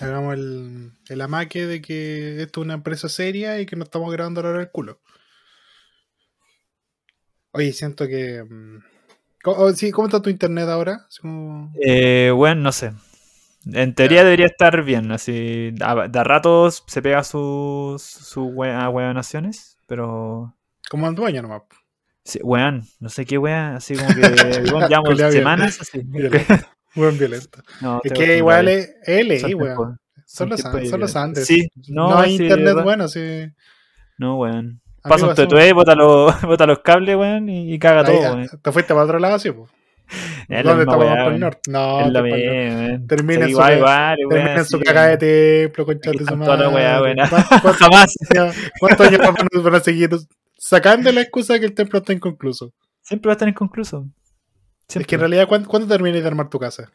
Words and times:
Hagamos 0.00 0.34
el, 0.34 0.92
el 1.08 1.20
amaque 1.20 1.66
de 1.66 1.80
que 1.80 2.42
esto 2.42 2.60
es 2.60 2.64
una 2.64 2.74
empresa 2.74 3.08
seria 3.08 3.60
y 3.60 3.66
que 3.66 3.76
no 3.76 3.84
estamos 3.84 4.12
grabando 4.12 4.40
ahora 4.42 4.60
el 4.60 4.70
culo. 4.70 5.00
Oye, 7.52 7.72
siento 7.72 8.06
que. 8.06 8.44
mm, 8.44 8.78
¿Cómo, 9.42 9.56
oh, 9.58 9.72
sí, 9.72 9.90
¿cómo 9.92 10.08
está 10.08 10.20
tu 10.20 10.28
internet 10.28 10.68
ahora? 10.68 11.06
Como- 11.20 11.72
Eh, 11.82 12.30
bueno, 12.34 12.60
no 12.62 12.72
sé. 12.72 12.92
En 13.72 13.94
teoría 13.94 14.22
debería 14.22 14.46
estar 14.46 14.84
bien, 14.84 15.10
así. 15.12 15.72
A, 15.80 16.06
de 16.08 16.18
a 16.18 16.24
ratos 16.24 16.84
se 16.86 17.02
pega 17.02 17.24
sus 17.24 18.02
su 18.02 18.44
hueonaciones, 18.46 19.78
pero. 19.86 20.54
Como 20.90 21.08
el 21.08 21.14
dueño 21.14 21.42
nomás. 21.42 21.62
Sí, 22.22 22.40
weón, 22.42 22.82
no 23.00 23.08
sé 23.08 23.24
qué 23.24 23.38
weón, 23.38 23.76
así 23.76 23.94
como 23.96 24.08
que 24.14 24.20
llevamos 24.88 25.32
semanas 25.32 25.80
así. 25.80 26.02
Buen 26.96 27.18
violento. 27.18 27.60
No, 27.80 28.00
Es 28.02 28.12
que 28.12 28.38
igual 28.38 28.68
es 28.68 29.40
Son 29.40 29.54
weón. 29.54 29.98
Son 30.24 30.48
los, 30.48 30.60
son 30.60 31.00
los. 31.00 31.14
Andes. 31.16 31.46
Sí, 31.46 31.68
no, 31.88 32.10
no, 32.10 32.18
hay 32.18 32.36
sí, 32.36 32.42
internet 32.42 32.74
bueno, 32.82 33.06
sí. 33.06 33.46
No, 34.18 34.38
weón. 34.38 34.80
Pasa 35.02 35.28
un 35.28 35.34
tuetue, 35.36 35.72
bota 35.72 35.94
los, 35.94 36.42
bota 36.42 36.66
los 36.66 36.80
cables, 36.80 37.16
weón, 37.16 37.48
y, 37.48 37.72
y 37.72 37.78
caga 37.78 38.00
Ahí, 38.00 38.06
todo, 38.06 38.34
weón. 38.34 38.48
Te 38.60 38.72
fuiste 38.72 38.92
para 38.92 39.04
otro 39.04 39.18
lado, 39.20 39.38
sí, 39.38 39.52
pues. 39.52 39.70
¿Dónde 40.48 40.82
estamos 40.82 41.04
para 41.06 41.26
el 41.28 41.40
norte? 41.40 41.70
No, 41.70 42.00
Es 42.00 42.06
misma, 42.06 42.22
weón. 42.22 43.06
Termina 43.06 43.44
su 43.44 43.50
igual, 43.50 44.16
Termina 44.28 44.54
en 44.56 44.64
su 44.64 44.80
cagada 44.80 45.08
de 45.16 45.16
templo, 45.18 45.86
concha 45.86 46.10
de 46.10 46.18
su 46.24 46.36
madre. 46.36 46.68
weá, 46.68 47.02
weón. 47.02 47.16
¿Cuántos- 47.28 47.60
cuántos 47.60 47.76
Jamás. 47.78 48.16
¿Cuántos 48.80 49.06
años 49.06 49.20
más 49.20 49.62
van 49.62 49.74
a 49.76 49.80
seguir 49.80 50.10
sacando 50.58 51.12
la 51.12 51.20
excusa 51.20 51.52
de 51.54 51.60
que 51.60 51.66
el 51.66 51.74
templo 51.74 51.98
está 52.00 52.12
inconcluso? 52.12 52.72
Siempre 53.02 53.28
va 53.28 53.32
a 53.32 53.36
estar 53.36 53.48
inconcluso. 53.48 54.06
Es 54.88 55.06
que 55.06 55.14
en 55.16 55.20
realidad, 55.20 55.48
¿cuándo, 55.48 55.68
¿cuándo 55.68 55.98
de 55.98 56.26
armar 56.26 56.48
tu 56.48 56.58
casa? 56.58 56.92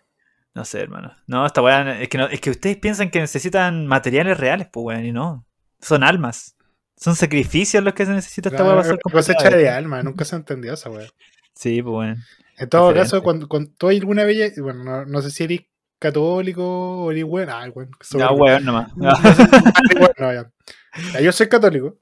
No 0.54 0.66
sé, 0.66 0.82
hermano. 0.82 1.16
No, 1.28 1.46
esta 1.46 1.62
weá. 1.62 2.02
Es 2.02 2.10
que, 2.10 2.18
no, 2.18 2.28
es 2.28 2.42
que 2.42 2.50
ustedes 2.50 2.78
piensan 2.78 3.10
que 3.10 3.20
necesitan 3.20 3.88
materiales 3.88 4.38
reales, 4.38 4.68
pues, 4.72 4.86
weón, 4.86 5.06
y 5.06 5.12
no. 5.12 5.46
Son 5.80 6.04
almas. 6.04 6.56
Son 6.98 7.16
sacrificios 7.16 7.84
los 7.84 7.94
que 7.94 8.06
se 8.06 8.12
necesita 8.12 8.50
esta 8.50 8.64
weá 8.64 8.84
ser 8.84 9.00
cosecha 9.00 9.50
de 9.50 9.70
alma, 9.70 10.04
nunca 10.04 10.26
se 10.26 10.36
entendió 10.36 10.74
esa 10.74 10.90
weá. 10.90 11.08
Sí, 11.56 11.82
pues, 11.82 11.94
weón. 11.94 12.18
En 12.58 12.70
todo 12.70 12.90
Diferente. 12.90 13.12
caso, 13.12 13.24
cuando, 13.24 13.48
cuando 13.48 13.72
tú 13.78 13.88
alguna 13.88 14.24
vez, 14.24 14.60
bueno, 14.62 14.84
no, 14.84 15.06
no 15.06 15.22
sé 15.22 15.32
si 15.32 15.44
eres 15.46 15.62
católico 16.00 16.64
o 17.04 17.12
eres 17.12 17.24
bueno, 17.24 17.54
ah, 17.56 17.68
bueno, 17.70 17.92
No, 18.14 18.34
weón, 18.34 18.66
nomás. 18.66 18.92
No 18.96 19.12
no. 20.18 20.34
Ya, 20.34 21.20
Yo 21.22 21.32
soy 21.32 21.48
católico, 21.48 21.98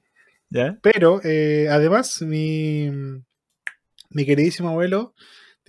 ¿Ya? 0.50 0.76
pero 0.82 1.20
eh, 1.24 1.68
además 1.70 2.20
mi, 2.22 2.90
mi 4.10 4.26
queridísimo 4.26 4.70
abuelo 4.70 5.14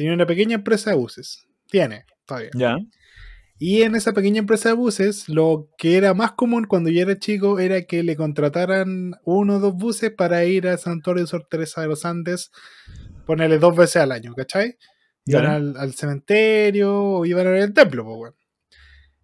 tenía 0.01 0.15
una 0.15 0.25
pequeña 0.25 0.55
empresa 0.55 0.89
de 0.89 0.95
buses. 0.95 1.45
Tiene, 1.69 2.05
todavía. 2.25 2.49
¿Ya? 2.55 2.77
Y 3.59 3.83
en 3.83 3.93
esa 3.93 4.13
pequeña 4.13 4.39
empresa 4.39 4.69
de 4.69 4.75
buses, 4.75 5.29
lo 5.29 5.69
que 5.77 5.95
era 5.95 6.15
más 6.15 6.31
común 6.31 6.65
cuando 6.65 6.89
yo 6.89 7.03
era 7.03 7.19
chico 7.19 7.59
era 7.59 7.83
que 7.83 8.01
le 8.01 8.15
contrataran 8.15 9.13
uno 9.23 9.57
o 9.57 9.59
dos 9.59 9.75
buses 9.75 10.09
para 10.09 10.43
ir 10.45 10.67
al 10.67 10.79
santuario 10.79 11.21
de 11.21 11.27
Sor 11.27 11.45
Teresa 11.47 11.81
de 11.81 11.87
los 11.87 12.03
Andes, 12.03 12.49
ponerle 13.27 13.59
dos 13.59 13.75
veces 13.75 13.97
al 13.97 14.11
año, 14.11 14.33
¿cachai? 14.33 14.79
Iban 15.27 15.45
al, 15.45 15.77
al 15.77 15.93
cementerio 15.93 16.99
o 16.99 17.25
iban 17.27 17.45
al 17.45 17.73
templo, 17.75 18.03
pues, 18.03 18.17
weón. 18.17 18.35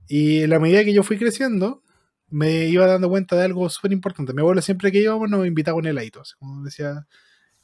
Y 0.07 0.43
en 0.43 0.51
la 0.51 0.59
medida 0.59 0.83
que 0.83 0.93
yo 0.93 1.01
fui 1.01 1.17
creciendo, 1.17 1.81
me 2.29 2.67
iba 2.67 2.85
dando 2.85 3.09
cuenta 3.09 3.35
de 3.35 3.45
algo 3.45 3.67
súper 3.71 3.91
importante. 3.91 4.33
Mi 4.33 4.41
abuelo 4.41 4.61
siempre 4.61 4.91
que 4.91 4.99
íbamos 4.99 5.27
nos 5.27 5.47
invitaba 5.47 5.79
un 5.79 5.87
heladito. 5.87 6.21
Así 6.21 6.33
como 6.37 6.63
decía, 6.63 7.07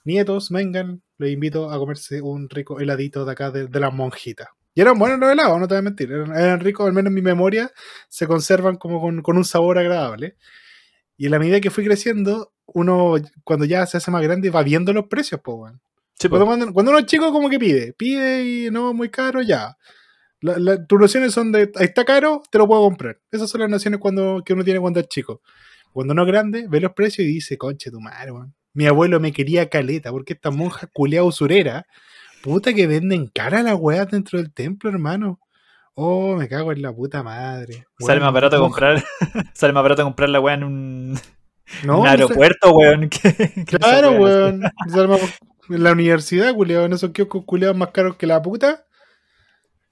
nietos, 0.06 0.50
vengan, 0.50 1.02
les 1.18 1.32
invito 1.32 1.70
a 1.72 1.78
comerse 1.78 2.22
un 2.22 2.50
rico 2.50 2.80
heladito 2.80 3.26
de 3.26 3.32
acá 3.32 3.52
de, 3.52 3.68
de 3.68 3.80
las 3.80 3.94
monjitas. 3.94 4.48
Y 4.76 4.82
eran 4.82 4.98
buenos 4.98 5.20
los 5.20 5.32
helados, 5.32 5.60
no 5.60 5.68
te 5.68 5.76
voy 5.76 5.80
a 5.80 5.84
mentir. 5.84 6.12
Eran, 6.12 6.36
eran 6.36 6.60
ricos, 6.60 6.88
al 6.88 6.94
menos 6.94 7.10
en 7.10 7.14
mi 7.16 7.22
memoria, 7.22 7.72
se 8.10 8.26
conservan 8.28 8.76
como 8.78 9.00
con, 9.00 9.22
con 9.22 9.38
un 9.38 9.46
sabor 9.46 9.78
agradable. 9.78 10.36
Y 11.16 11.26
en 11.26 11.32
la 11.32 11.40
medida 11.40 11.62
que 11.62 11.70
fui 11.70 11.86
creciendo, 11.86 12.54
uno, 12.66 13.16
cuando 13.44 13.66
ya 13.66 13.86
se 13.86 13.98
hace 13.98 14.10
más 14.10 14.24
grande, 14.24 14.50
va 14.50 14.64
viendo 14.64 14.92
los 14.94 15.06
precios, 15.08 15.42
weón. 15.46 15.80
Sí, 16.20 16.28
Cuando, 16.30 16.46
cuando, 16.46 16.74
cuando 16.74 16.92
uno 16.92 17.00
es 17.00 17.06
chico, 17.06 17.32
como 17.32 17.50
que 17.50 17.60
pide. 17.60 17.94
Pide 17.94 18.44
y 18.44 18.72
no, 18.72 18.94
muy 18.94 19.10
caro, 19.10 19.42
ya. 19.42 19.78
La- 20.42 20.58
la- 20.58 20.86
tus 20.86 21.00
nociones 21.00 21.34
son 21.34 21.52
de, 21.52 21.72
"Ahí 21.76 21.86
está 21.86 22.04
caro, 22.06 22.42
te 22.52 22.58
lo 22.58 22.68
puedo 22.68 22.82
comprar. 22.82 23.20
Esas 23.32 23.50
son 23.50 23.62
las 23.62 23.70
nociones 23.70 24.00
cuando, 24.00 24.42
que 24.46 24.54
uno 24.54 24.64
tiene 24.64 24.80
cuando 24.80 25.00
es 25.00 25.08
chico. 25.08 25.42
Cuando 25.92 26.14
uno 26.14 26.24
es 26.24 26.28
grande, 26.28 26.66
ve 26.68 26.80
los 26.82 26.94
precios 26.94 27.26
y 27.28 27.30
dice, 27.32 27.58
conche 27.58 27.92
tu 27.92 28.00
madre, 28.02 28.32
weón. 28.32 28.54
Mi 28.74 28.88
abuelo 28.88 29.20
me 29.20 29.32
quería 29.32 29.70
caleta, 29.70 30.12
porque 30.12 30.34
esta 30.34 30.50
monja 30.52 30.88
culeada 30.92 31.26
usurera, 31.26 31.86
puta 32.42 32.74
que 32.74 32.88
venden 32.88 33.28
cara 33.28 33.62
las 33.64 33.76
weas 33.80 34.10
dentro 34.10 34.40
del 34.40 34.52
templo, 34.52 34.90
hermano. 34.90 35.40
Oh, 35.96 36.36
me 36.36 36.48
cago 36.48 36.72
en 36.72 36.82
la 36.82 36.92
puta 36.92 37.22
madre. 37.22 37.86
Sale 38.00 38.20
más 38.20 38.34
barato 38.34 38.60
comprar. 38.60 39.04
sale 39.54 39.74
más 39.74 39.84
barato 39.84 40.04
comprar 40.04 40.30
la 40.30 40.40
weá 40.40 40.56
en 40.56 40.64
un, 40.64 41.14
No, 41.84 42.00
un 42.00 42.04
no 42.04 42.04
sé. 42.04 42.10
aeropuerto, 42.10 42.72
weón. 42.72 43.10
que- 43.10 43.36
que 43.66 43.78
Claro, 43.78 44.12
weá, 44.14 44.20
weón. 44.22 44.64
Sale 44.90 45.08
más- 45.08 45.38
En 45.70 45.84
la 45.84 45.92
universidad, 45.92 46.54
culiado, 46.56 46.86
esos 46.88 47.12
kioscos 47.12 47.46
culiados 47.46 47.78
más 47.78 47.92
caros 47.92 48.16
que 48.16 48.26
la 48.26 48.42
puta. 48.42 48.86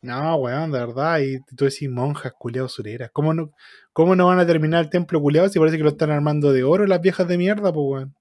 No, 0.02 0.36
weón, 0.38 0.72
de 0.72 0.80
verdad. 0.80 1.20
Y 1.20 1.40
tú 1.56 1.66
decís 1.66 1.88
monjas, 1.88 2.34
culiados 2.38 2.74
sureras. 2.74 3.12
¿Cómo 3.14 3.36
no, 3.36 3.52
¿Cómo 3.94 4.16
no 4.16 4.26
van 4.26 4.40
a 4.40 4.48
terminar 4.48 4.84
el 4.84 4.90
templo 4.90 5.22
culiado 5.22 5.48
si 5.50 5.60
parece 5.60 5.78
que 5.78 5.84
lo 5.84 5.90
están 5.92 6.10
armando 6.10 6.52
de 6.52 6.64
oro 6.64 6.88
las 6.88 7.00
viejas 7.02 7.28
de 7.28 7.38
mierda, 7.38 7.72
pues, 7.72 7.86
weón? 7.88 8.16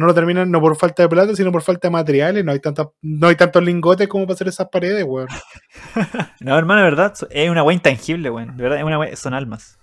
No 0.00 0.06
lo 0.06 0.14
terminan 0.14 0.50
no 0.50 0.62
por 0.62 0.76
falta 0.76 1.02
de 1.02 1.10
plata, 1.10 1.36
sino 1.36 1.52
por 1.52 1.60
falta 1.60 1.88
de 1.88 1.92
materiales. 1.92 2.42
No 2.42 2.52
hay, 2.52 2.58
tantas 2.58 2.86
no 3.02 3.28
hay 3.28 3.36
tantos 3.36 3.62
lingotes 3.62 4.08
como 4.08 4.24
para 4.24 4.32
hacer 4.32 4.48
esas 4.48 4.70
paredes, 4.70 5.04
weón. 5.04 5.28
No, 6.40 6.56
hermano, 6.56 6.80
de 6.80 6.84
verdad, 6.84 7.12
es 7.28 7.50
una 7.50 7.62
weá 7.62 7.74
intangible, 7.74 8.30
weón. 8.30 8.56
De 8.56 8.62
verdad, 8.62 8.78
es 8.78 8.84
una 8.84 8.98
weá, 8.98 9.14
son 9.14 9.34
almas. 9.34 9.78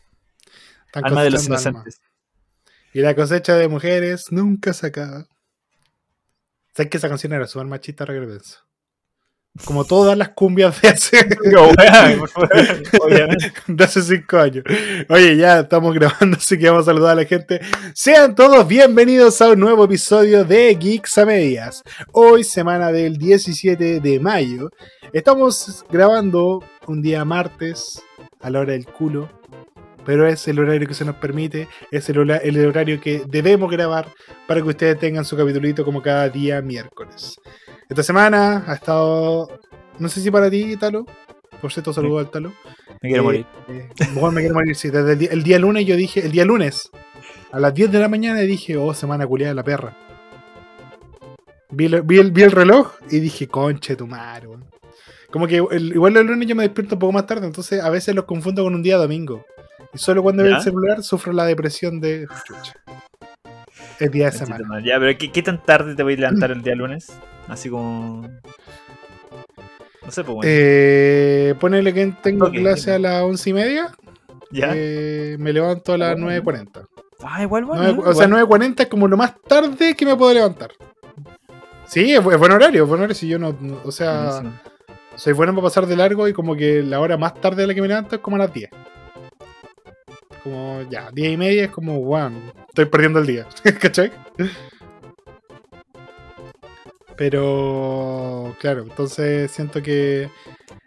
Están 0.87 1.05
Almas 1.05 1.23
de 1.23 1.29
los 1.29 1.45
inocentes. 1.45 2.01
Y 2.93 3.01
la 3.01 3.13
cosecha 3.13 3.53
de 3.53 3.67
mujeres 3.67 4.31
nunca 4.31 4.73
se 4.73 4.87
acaba. 4.87 5.27
¿Sabes 6.73 6.89
que 6.89 6.97
esa 6.97 7.09
canción 7.09 7.33
era 7.33 7.45
súper 7.45 7.67
machista 7.67 8.03
ahora 8.03 8.15
que 8.15 8.21
lo 8.21 8.27
pienso? 8.27 8.66
Como 9.65 9.85
todas 9.85 10.17
las 10.17 10.29
cumbias 10.29 10.81
de 10.81 10.89
hace, 10.89 11.17
de 13.67 13.83
hace 13.83 14.01
cinco 14.01 14.37
años. 14.37 14.63
Oye, 15.09 15.37
ya 15.37 15.59
estamos 15.59 15.93
grabando, 15.93 16.37
así 16.37 16.57
que 16.57 16.69
vamos 16.69 16.83
a 16.83 16.91
saludar 16.91 17.11
a 17.11 17.21
la 17.21 17.25
gente. 17.25 17.61
Sean 17.93 18.35
todos 18.35 18.67
bienvenidos 18.67 19.41
a 19.41 19.49
un 19.49 19.59
nuevo 19.59 19.85
episodio 19.85 20.43
de 20.43 20.75
Geeks 20.75 21.17
a 21.17 21.25
Medias. 21.25 21.83
Hoy, 22.11 22.43
semana 22.43 22.91
del 22.91 23.17
17 23.17 23.99
de 23.99 24.19
mayo, 24.19 24.69
estamos 25.13 25.85
grabando 25.89 26.63
un 26.87 27.01
día 27.01 27.25
martes 27.25 28.01
a 28.41 28.49
la 28.49 28.59
hora 28.59 28.73
del 28.73 28.85
culo. 28.85 29.29
Pero 30.05 30.25
es 30.25 30.47
el 30.47 30.59
horario 30.59 30.87
que 30.87 30.93
se 30.93 31.03
nos 31.03 31.17
permite, 31.17 31.67
es 31.91 32.07
el, 32.07 32.29
el 32.29 32.65
horario 32.65 33.01
que 33.01 33.23
debemos 33.27 33.69
grabar 33.69 34.07
para 34.47 34.61
que 34.61 34.69
ustedes 34.69 34.97
tengan 34.97 35.25
su 35.25 35.35
capitulito 35.35 35.83
como 35.83 36.01
cada 36.01 36.29
día 36.29 36.61
miércoles. 36.61 37.37
Esta 37.89 38.03
semana 38.03 38.63
ha 38.67 38.73
estado, 38.73 39.47
no 39.99 40.09
sé 40.09 40.19
si 40.21 40.29
para 40.29 40.49
ti, 40.49 40.75
Talo, 40.77 41.05
por 41.61 41.71
cierto, 41.71 41.93
saludo 41.93 42.19
al 42.19 42.29
Talo. 42.29 42.51
Me 43.01 43.09
quiero 43.09 43.21
Eh, 43.23 43.25
morir. 43.25 43.45
eh, 43.69 43.89
bueno, 44.13 44.31
me 44.31 44.41
quiero 44.41 44.55
morir, 44.55 44.75
sí. 44.75 44.89
Desde 44.89 45.13
el 45.13 45.19
día, 45.19 45.29
el 45.31 45.43
día 45.43 45.59
lunes 45.59 45.85
yo 45.85 45.95
dije, 45.95 46.25
el 46.25 46.31
día 46.31 46.45
lunes, 46.45 46.89
a 47.51 47.59
las 47.59 47.73
10 47.73 47.91
de 47.91 47.99
la 47.99 48.09
mañana 48.09 48.39
dije, 48.41 48.75
oh, 48.77 48.93
semana 48.93 49.25
culiada 49.25 49.51
de 49.51 49.55
la 49.55 49.63
perra. 49.63 49.95
Vi, 51.69 51.85
el- 51.85 52.01
vi 52.01 52.19
el, 52.19 52.31
vi 52.31 52.43
el 52.43 52.51
reloj 52.51 52.93
y 53.09 53.19
dije, 53.19 53.47
conche 53.47 53.95
tu 53.95 54.07
madre, 54.07 54.47
weón". 54.47 54.65
Como 55.31 55.47
que 55.47 55.57
el- 55.71 55.93
igual 55.93 56.15
el 56.17 56.27
lunes 56.27 56.47
yo 56.47 56.55
me 56.55 56.63
despierto 56.63 56.95
un 56.95 56.99
poco 56.99 57.13
más 57.13 57.25
tarde, 57.25 57.45
entonces 57.47 57.81
a 57.81 57.89
veces 57.89 58.15
los 58.15 58.25
confundo 58.25 58.63
con 58.63 58.75
un 58.75 58.83
día 58.83 58.97
domingo. 58.97 59.45
Y 59.93 59.97
solo 59.97 60.23
cuando 60.23 60.43
veo 60.43 60.55
el 60.57 60.61
celular 60.61 61.03
sufro 61.03 61.31
la 61.33 61.45
depresión 61.45 61.99
de 62.01 62.27
chucha. 62.45 62.73
Es 63.99 64.11
día 64.11 64.25
de 64.25 64.31
semana. 64.33 64.81
Ya, 64.85 64.99
pero 64.99 65.17
¿qué, 65.17 65.31
qué 65.31 65.41
tan 65.41 65.63
tarde 65.63 65.95
te 65.95 66.03
voy 66.03 66.13
a 66.13 66.17
levantar 66.17 66.51
el 66.51 66.61
día 66.61 66.75
lunes? 66.75 67.11
Así 67.47 67.69
como. 67.69 68.21
No 70.03 70.11
sé, 70.11 70.23
pues 70.23 70.35
bueno. 70.35 70.41
Eh, 70.45 71.55
ponele 71.59 71.93
que 71.93 72.13
tengo 72.23 72.49
clase 72.51 72.93
a 72.93 72.99
las 72.99 73.23
once 73.23 73.49
y 73.49 73.53
media. 73.53 73.91
ya. 74.51 74.71
eh, 74.73 75.35
me 75.39 75.51
levanto 75.53 75.93
a 75.93 75.97
las 75.97 76.19
Bueno. 76.19 76.29
9.40. 76.43 76.87
ah, 77.23 77.43
igual, 77.43 77.65
bueno. 77.65 78.01
O 78.05 78.13
sea, 78.13 78.27
igual. 78.27 78.47
9.40 78.73 78.79
es 78.81 78.87
como 78.87 79.07
lo 79.07 79.17
más 79.17 79.33
tarde 79.41 79.95
que 79.95 80.05
me 80.05 80.15
puedo 80.15 80.33
levantar. 80.33 80.71
Sí, 81.85 82.13
es, 82.13 82.21
bu- 82.21 82.33
es 82.33 82.39
buen 82.39 82.51
horario, 82.51 82.83
es 82.83 82.89
buen 82.89 82.99
horario. 83.01 83.15
Si 83.15 83.27
yo 83.27 83.37
no, 83.39 83.55
no- 83.59 83.79
o 83.83 83.91
sea, 83.91 84.23
Buenísimo. 84.41 84.53
soy 85.15 85.33
bueno 85.33 85.53
para 85.53 85.63
pasar 85.63 85.85
de 85.87 85.95
largo 85.95 86.27
y 86.27 86.33
como 86.33 86.55
que 86.55 86.83
la 86.83 86.99
hora 86.99 87.17
más 87.17 87.33
tarde 87.35 87.61
de 87.63 87.67
la 87.67 87.73
que 87.73 87.81
me 87.81 87.87
levanto 87.87 88.15
es 88.15 88.21
como 88.21 88.35
a 88.35 88.39
las 88.39 88.53
10. 88.53 88.69
Como 90.43 90.83
ya, 90.89 91.09
10 91.11 91.33
y 91.33 91.37
media 91.37 91.63
es 91.65 91.71
como, 91.71 91.99
wow, 92.01 92.29
estoy 92.69 92.85
perdiendo 92.85 93.19
el 93.19 93.27
día. 93.27 93.45
¿Cachai? 93.81 94.11
Pero, 97.17 98.55
claro, 98.59 98.83
entonces 98.83 99.51
siento 99.51 99.81
que 99.81 100.29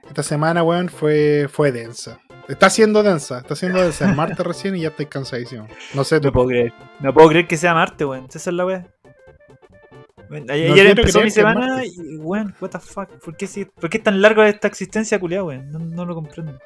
esta 0.09 0.23
semana, 0.23 0.62
weón, 0.62 0.88
fue, 0.88 1.49
fue 1.53 1.73
densa. 1.73 2.21
Está 2.49 2.71
siendo 2.71 3.03
densa, 3.03 3.38
está 3.38 3.55
siendo 3.56 3.82
densa. 3.82 4.11
Es 4.11 4.17
martes 4.17 4.38
recién 4.47 4.77
y 4.77 4.81
ya 4.82 4.88
estoy 4.88 5.06
cansadísimo. 5.06 5.67
No 5.94 6.05
sé, 6.05 6.21
No 6.21 6.32
puedo 6.32 6.47
creer. 6.49 6.73
No 7.00 7.12
puedo 7.12 7.29
creer 7.29 7.47
que 7.47 7.56
sea 7.56 7.75
Marte, 7.75 8.05
weón. 8.05 8.27
Esa 8.29 8.38
es 8.50 8.55
la 8.55 8.65
weá. 8.65 8.87
Ayer 10.31 10.47
No 10.47 10.53
ayer 10.53 10.75
quiero 10.75 10.91
empezó 11.03 11.21
mi 11.23 11.31
semana 11.31 11.67
martes. 11.67 11.93
y, 11.99 12.17
weón, 12.19 12.55
what 12.61 12.71
the 12.71 12.79
fuck. 12.79 13.09
¿Por 13.25 13.37
qué, 13.37 13.47
si- 13.49 13.65
¿Por 13.65 13.91
qué 13.91 13.99
es 13.99 14.05
tan 14.05 14.23
larga 14.23 14.49
esta 14.49 14.69
existencia, 14.69 15.19
culiado, 15.19 15.47
weón? 15.47 15.71
No, 15.73 15.79
no 15.81 16.05
lo 16.05 16.15
comprendo. 16.15 16.56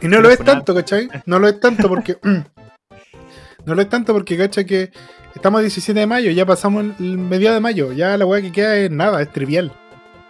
Y 0.00 0.08
no 0.08 0.20
lo 0.20 0.30
es 0.30 0.38
tanto, 0.38 0.74
¿cachai? 0.74 1.08
No 1.26 1.38
lo 1.38 1.46
es 1.48 1.60
tanto 1.60 1.88
porque. 1.88 2.16
no 3.64 3.74
lo 3.74 3.82
es 3.82 3.88
tanto 3.88 4.12
porque, 4.12 4.36
¿cachai? 4.38 4.64
Que 4.66 4.90
estamos 5.34 5.58
a 5.58 5.62
17 5.62 5.98
de 5.98 6.06
mayo, 6.06 6.30
ya 6.30 6.46
pasamos 6.46 6.84
el 6.98 7.18
mediado 7.18 7.54
de 7.54 7.60
mayo, 7.60 7.92
ya 7.92 8.16
la 8.16 8.26
weá 8.26 8.42
que 8.42 8.52
queda 8.52 8.76
es 8.76 8.90
nada, 8.90 9.20
es 9.22 9.32
trivial. 9.32 9.72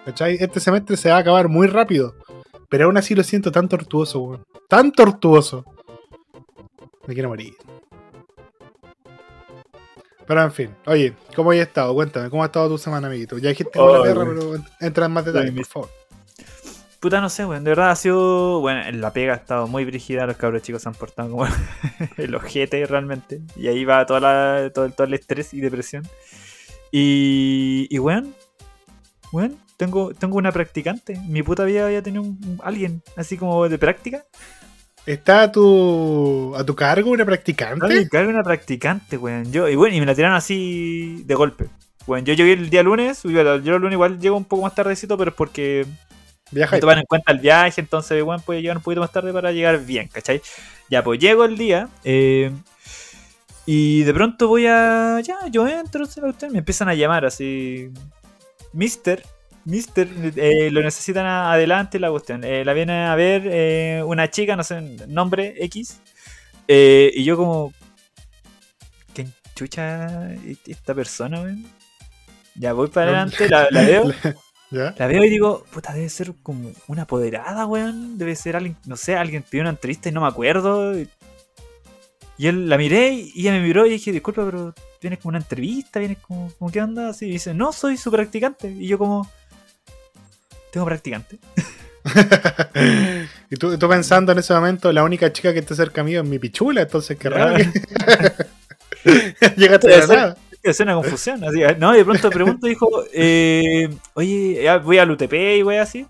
¿cachai? 0.05 0.37
Este 0.41 0.61
semestre 0.61 0.97
se 0.97 1.11
va 1.11 1.17
a 1.17 1.19
acabar 1.21 1.49
muy 1.49 1.67
rápido. 1.67 2.15
Pero 2.69 2.87
aún 2.87 2.97
así 2.97 3.15
lo 3.15 3.23
siento 3.25 3.51
tan 3.51 3.69
tortuoso, 3.69 4.21
weón. 4.21 4.45
Tan 4.69 4.93
tortuoso. 4.93 5.65
Me 7.07 7.15
quiero 7.15 7.29
morir. 7.29 7.55
Pero 10.27 10.43
en 10.43 10.53
fin, 10.53 10.71
oye, 10.87 11.15
¿cómo 11.35 11.51
has 11.51 11.59
estado? 11.59 11.93
Cuéntame, 11.93 12.31
¿cómo 12.31 12.45
ha 12.45 12.47
estado 12.47 12.69
tu 12.69 12.79
semana, 12.79 13.09
amiguito? 13.09 13.37
Ya 13.39 13.49
dijiste 13.49 13.77
Oh, 13.81 13.99
la 13.99 14.03
perra, 14.05 14.25
pero 14.25 14.55
entra 14.79 15.07
en 15.07 15.13
más 15.13 15.25
detalles, 15.25 15.53
por 15.53 15.67
favor. 15.67 15.89
Puta, 17.01 17.23
no 17.23 17.31
sé, 17.31 17.47
weón. 17.47 17.65
De 17.65 17.71
verdad 17.71 17.91
ha 17.91 17.97
sido. 17.97 18.61
Bueno, 18.61 18.83
en 18.87 19.01
la 19.01 19.13
pega 19.13 19.33
ha 19.33 19.37
estado 19.37 19.67
muy 19.67 19.87
brígida. 19.87 20.27
Los 20.27 20.37
cabros 20.37 20.61
chicos 20.61 20.83
se 20.83 20.89
han 20.91 20.95
portado 20.95 21.31
como 21.31 21.47
el 22.19 22.35
ojete 22.35 22.85
realmente. 22.85 23.41
Y 23.57 23.69
ahí 23.69 23.87
va 23.87 24.05
toda 24.05 24.21
la, 24.21 24.71
todo, 24.71 24.91
todo 24.91 25.07
el 25.07 25.15
estrés 25.15 25.55
y 25.55 25.61
depresión. 25.61 26.07
Y. 26.93 27.87
Y, 27.89 27.99
weón. 27.99 28.35
Weón, 29.33 29.57
tengo, 29.79 30.13
tengo 30.13 30.37
una 30.37 30.53
practicante. 30.53 31.19
Mi 31.27 31.43
puta 31.43 31.65
vida 31.65 31.87
había 31.87 32.03
tenido 32.03 32.23
un, 32.23 32.61
alguien 32.63 33.03
así 33.17 33.39
como 33.39 33.67
de 33.67 33.79
práctica. 33.79 34.27
¿Está 35.07 35.43
a 35.43 35.53
tu, 35.53 36.55
a 36.55 36.65
tu 36.65 36.75
cargo 36.77 37.11
una 37.11 37.25
practicante? 37.25 37.89
me 37.89 38.09
cargo 38.09 38.29
una 38.29 38.43
practicante, 38.43 39.17
weón. 39.17 39.51
Yo, 39.51 39.71
y 39.71 39.75
bueno, 39.75 39.97
y 39.97 40.01
me 40.01 40.07
la 40.07 40.15
tiraron 40.15 40.37
así 40.37 41.23
de 41.25 41.35
golpe. 41.35 41.69
Bueno, 42.07 42.27
yo 42.27 42.35
llegué 42.35 42.53
el 42.53 42.69
día 42.69 42.83
lunes. 42.83 43.23
Yo 43.23 43.41
el 43.41 43.63
lunes 43.65 43.93
igual 43.93 44.21
llego 44.21 44.37
un 44.37 44.45
poco 44.45 44.65
más 44.65 44.75
tardecito, 44.75 45.17
pero 45.17 45.31
es 45.31 45.37
porque 45.37 45.87
Viaja 46.51 46.77
me 46.77 46.81
toman 46.81 46.99
en 46.99 47.05
cuenta 47.05 47.33
el 47.33 47.39
viaje, 47.39 47.81
entonces, 47.81 48.23
bueno, 48.25 48.43
puede 48.45 48.61
llegar 48.63 48.77
un 48.77 48.83
poquito 48.83 49.01
más 49.01 49.13
tarde 49.13 49.33
para 49.33 49.53
llegar 49.53 49.85
bien, 49.85 50.09
¿cachai? 50.09 50.43
Ya, 50.89 51.05
pues 51.05 51.21
llego 51.21 51.45
el 51.45 51.57
día 51.57 51.89
eh, 52.05 52.51
y 53.67 54.03
de 54.03 54.13
pronto 54.15 54.49
voy 54.49 54.67
a. 54.67 55.21
Ya, 55.23 55.39
yo 55.51 55.69
entro, 55.69 56.07
se 56.07 56.21
va 56.21 56.31
usted, 56.31 56.49
me 56.51 56.59
empiezan 56.59 56.89
a 56.89 56.95
llamar 56.95 57.25
así. 57.25 57.91
Mister, 58.73 59.23
Mister, 59.65 60.09
eh, 60.37 60.71
lo 60.73 60.81
necesitan 60.83 61.27
a- 61.27 61.53
adelante 61.53 62.01
la 62.01 62.11
cuestión. 62.11 62.43
Eh, 62.45 62.65
la 62.65 62.73
viene 62.73 63.05
a 63.07 63.15
ver 63.15 63.43
eh, 63.47 64.03
una 64.05 64.29
chica, 64.31 64.57
no 64.57 64.65
sé, 64.65 64.81
nombre 65.07 65.55
X. 65.65 66.01
y 66.67 67.23
yo, 67.25 67.37
como. 67.37 67.73
¿Quién 69.15 69.33
chucha 69.55 70.33
esta 70.67 70.95
persona, 70.95 71.41
weón? 71.43 71.65
Ya 72.57 72.73
voy 72.73 72.89
para 72.89 73.07
adelante, 73.23 73.49
la, 73.49 73.69
la 73.71 73.83
veo. 73.87 74.05
¿Ya? 74.71 74.95
La 74.99 75.07
veo 75.09 75.25
y 75.25 75.29
digo, 75.29 75.65
puta, 75.73 75.93
debe 75.93 76.09
ser 76.09 76.33
como 76.43 76.71
una 76.87 77.03
apoderada, 77.03 77.67
weón. 77.67 78.19
Debe 78.19 78.37
ser 78.37 78.57
alguien, 78.57 78.77
no 78.87 78.97
sé, 78.97 79.17
alguien 79.17 79.43
pidió 79.43 79.63
una 79.63 79.71
entrevista 79.71 80.09
y 80.09 80.13
no 80.13 80.21
me 80.21 80.29
acuerdo. 80.29 80.95
Y 82.41 82.47
él 82.47 82.69
la 82.69 82.79
miré 82.79 83.13
y 83.13 83.41
ella 83.41 83.53
me 83.53 83.61
miró 83.61 83.85
y 83.85 83.91
dije, 83.91 84.13
disculpa, 84.13 84.45
pero 84.45 84.73
vienes 85.01 85.19
como 85.19 85.31
una 85.31 85.39
entrevista, 85.39 85.99
vienes 85.99 86.19
como, 86.19 86.53
como 86.59 86.71
¿qué 86.71 86.81
onda? 86.81 87.11
Así, 87.11 87.27
y 87.27 87.33
dice, 87.33 87.53
no, 87.53 87.73
soy 87.73 87.97
su 87.97 88.11
practicante. 88.11 88.71
Y 88.71 88.87
yo 88.87 88.97
como, 88.97 89.29
tengo 90.71 90.87
practicante. 90.87 91.39
y 93.51 93.57
tú, 93.57 93.77
tú 93.77 93.89
pensando 93.89 94.33
en 94.33 94.39
ese 94.39 94.55
momento, 94.55 94.93
la 94.93 95.05
única 95.05 95.33
chica 95.33 95.53
que 95.53 95.59
está 95.59 95.75
cerca 95.75 96.03
mío 96.03 96.23
es 96.23 96.27
mi 96.27 96.39
pichula, 96.39 96.83
entonces 96.83 97.19
qué 97.19 97.29
raro 97.29 97.57
que 97.57 97.69
llegaste 99.57 99.89
de 99.89 99.99
la 99.99 100.07
nada. 100.07 100.37
Es 100.63 100.81
una 100.81 100.95
confusión. 100.95 101.43
Así, 101.45 101.61
no, 101.79 101.93
de 101.93 102.05
pronto 102.05 102.31
pregunto, 102.31 102.67
dijo, 102.67 102.89
eh, 103.13 103.89
oye, 104.15 104.79
voy 104.83 104.99
al 104.99 105.11
UTP 105.11 105.33
y 105.33 105.63
wey 105.63 105.79
así. 105.79 106.07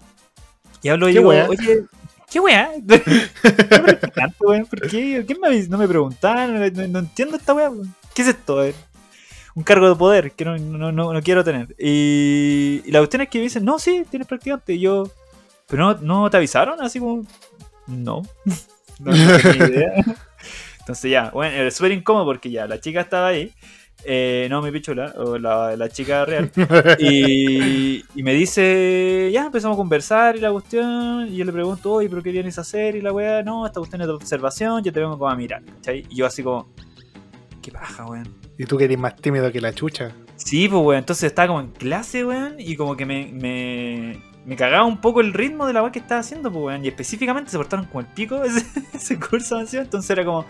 Y 0.82 0.88
hablo 0.88 1.08
y 1.08 1.12
¿Qué 1.12 1.18
digo, 1.18 1.30
wea? 1.30 1.46
oye, 1.48 1.84
¿qué 2.30 2.40
weá? 2.40 2.70
¿Por 4.38 4.88
qué? 4.88 5.24
¿Qué 5.26 5.34
me 5.34 5.62
no 5.68 5.78
me 5.78 5.88
preguntaron? 5.88 6.72
No, 6.92 6.98
entiendo 6.98 7.36
esta 7.36 7.54
weá. 7.54 7.70
¿Qué 8.14 8.22
es 8.22 8.28
esto? 8.28 8.62
Un 9.54 9.62
cargo 9.62 9.88
de 9.88 9.96
poder 9.96 10.32
que 10.32 10.44
no, 10.44 10.56
no, 10.56 10.92
no, 10.92 11.12
no 11.12 11.22
quiero 11.22 11.44
tener. 11.44 11.74
Y, 11.78 12.82
y 12.84 12.90
la 12.92 13.00
cuestión 13.00 13.22
es 13.22 13.28
que 13.28 13.38
me 13.38 13.44
dicen, 13.44 13.64
no, 13.64 13.78
sí, 13.78 14.04
tienes 14.08 14.26
practicante. 14.26 14.74
Y 14.74 14.80
yo, 14.80 15.10
¿pero 15.66 15.94
no, 15.94 15.98
no 16.00 16.30
te 16.30 16.36
avisaron? 16.38 16.80
Así 16.80 16.98
como, 16.98 17.26
no. 17.86 18.22
no, 19.00 19.12
no 19.12 19.38
tenía 19.38 19.68
idea. 19.68 19.92
Entonces 20.80 21.10
ya, 21.10 21.30
bueno, 21.30 21.54
era 21.54 21.70
súper 21.70 21.92
incómodo 21.92 22.24
porque 22.24 22.50
ya 22.50 22.66
la 22.66 22.80
chica 22.80 23.02
estaba 23.02 23.28
ahí. 23.28 23.52
Eh, 24.04 24.46
no, 24.50 24.62
mi 24.62 24.70
pichula, 24.70 25.14
o 25.18 25.38
la, 25.38 25.76
la 25.76 25.88
chica 25.88 26.24
real. 26.24 26.50
Y, 26.98 28.04
y 28.14 28.22
me 28.22 28.32
dice, 28.34 29.30
ya 29.32 29.46
empezamos 29.46 29.76
a 29.76 29.78
conversar 29.78 30.36
y 30.36 30.40
la 30.40 30.50
cuestión. 30.52 31.28
Y 31.28 31.36
yo 31.36 31.44
le 31.44 31.52
pregunto, 31.52 31.92
oye, 31.92 32.08
¿pero 32.08 32.22
qué 32.22 32.30
vienes 32.30 32.58
a 32.58 32.62
hacer? 32.62 32.96
Y 32.96 33.02
la 33.02 33.12
weá, 33.12 33.42
no, 33.42 33.66
esta 33.66 33.80
cuestión 33.80 34.02
es 34.02 34.08
de 34.08 34.14
observación, 34.14 34.82
yo 34.82 34.92
te 34.92 35.00
vengo 35.00 35.18
como 35.18 35.30
a 35.30 35.36
mirar. 35.36 35.62
¿cachai? 35.64 36.06
Y 36.08 36.16
yo 36.16 36.26
así 36.26 36.42
como, 36.42 36.68
qué 37.62 37.70
paja, 37.70 38.06
weón. 38.06 38.34
y 38.58 38.64
tú 38.64 38.76
que 38.76 38.84
eres 38.84 38.98
más 38.98 39.16
tímido 39.16 39.50
que 39.52 39.60
la 39.60 39.72
chucha. 39.72 40.12
Sí, 40.36 40.68
pues 40.68 40.82
weón, 40.82 40.98
entonces 40.98 41.24
estaba 41.24 41.48
como 41.48 41.60
en 41.60 41.70
clase, 41.70 42.24
weón, 42.24 42.54
y 42.58 42.76
como 42.76 42.96
que 42.96 43.04
me, 43.04 43.30
me, 43.32 44.22
me 44.46 44.56
cagaba 44.56 44.84
un 44.84 45.00
poco 45.00 45.20
el 45.20 45.34
ritmo 45.34 45.66
de 45.66 45.74
la 45.74 45.82
weá 45.82 45.92
que 45.92 45.98
estaba 45.98 46.20
haciendo, 46.20 46.50
pues 46.50 46.64
weón. 46.64 46.84
Y 46.84 46.88
específicamente 46.88 47.50
se 47.50 47.56
portaron 47.58 47.86
como 47.86 48.00
el 48.00 48.06
pico 48.06 48.42
ese, 48.44 48.64
ese 48.94 49.18
curso 49.18 49.60
entonces 49.60 50.10
era 50.10 50.24
como, 50.24 50.46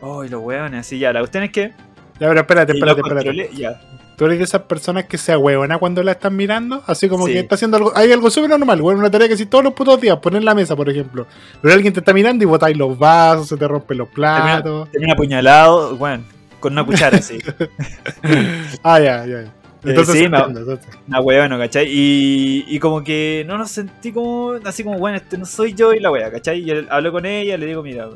oh, 0.00 0.22
los 0.24 0.42
weones, 0.42 0.80
así 0.80 0.98
ya. 0.98 1.12
La 1.12 1.20
cuestión 1.20 1.44
es 1.44 1.50
que. 1.50 1.72
Ya, 2.20 2.28
pero 2.28 2.40
espérate, 2.40 2.72
espérate, 2.72 3.00
espérate. 3.00 3.50
ya. 3.56 3.80
Tú 4.16 4.26
eres 4.26 4.38
de 4.38 4.44
esas 4.44 4.62
personas 4.62 5.06
que 5.06 5.18
se 5.18 5.32
ahueona 5.32 5.78
cuando 5.78 6.00
la 6.04 6.12
están 6.12 6.36
mirando, 6.36 6.84
así 6.86 7.08
como 7.08 7.26
Sí. 7.26 7.32
que 7.32 7.40
está 7.40 7.56
haciendo 7.56 7.76
algo. 7.78 7.92
Hay 7.96 8.12
algo 8.12 8.30
súper 8.30 8.50
normal, 8.50 8.80
bueno, 8.80 9.00
una 9.00 9.10
tarea 9.10 9.26
que 9.28 9.36
si 9.36 9.46
todos 9.46 9.64
los 9.64 9.74
putos 9.74 10.00
días, 10.00 10.16
poner 10.18 10.44
la 10.44 10.54
mesa, 10.54 10.76
por 10.76 10.88
ejemplo. 10.88 11.26
Pero 11.60 11.74
alguien 11.74 11.92
te 11.92 11.98
está 11.98 12.12
mirando 12.14 12.44
y 12.44 12.46
botáis 12.46 12.76
los 12.76 12.96
vasos, 12.96 13.48
se 13.48 13.56
te 13.56 13.66
rompen 13.66 13.98
los 13.98 14.08
platos. 14.08 14.88
Termina 14.92 15.14
apuñalado, 15.14 15.96
weón, 15.96 16.24
con 16.60 16.72
una 16.74 16.86
cuchara 16.86 17.18
así. 17.18 17.38
ah, 18.84 19.00
ya, 19.00 19.26
ya. 19.26 19.52
Entonces, 19.84 20.14
sí, 20.14 20.24
entonces. 20.24 20.78
Una 21.08 21.20
weá, 21.20 21.48
¿no? 21.48 21.58
¿cachai? 21.58 21.86
Y, 21.90 22.64
y 22.68 22.78
como 22.78 23.02
que 23.04 23.44
no 23.46 23.58
nos 23.58 23.70
sentí 23.70 24.12
como, 24.12 24.54
así 24.64 24.82
como, 24.82 24.98
bueno, 24.98 25.16
este 25.18 25.36
no 25.36 25.44
soy 25.44 25.74
yo 25.74 25.92
y 25.92 26.00
la 26.00 26.10
weá, 26.10 26.30
¿cachai? 26.30 26.60
Y 26.60 26.86
hablo 26.88 27.12
con 27.12 27.26
ella, 27.26 27.58
le 27.58 27.66
digo, 27.66 27.82
mira, 27.82 28.08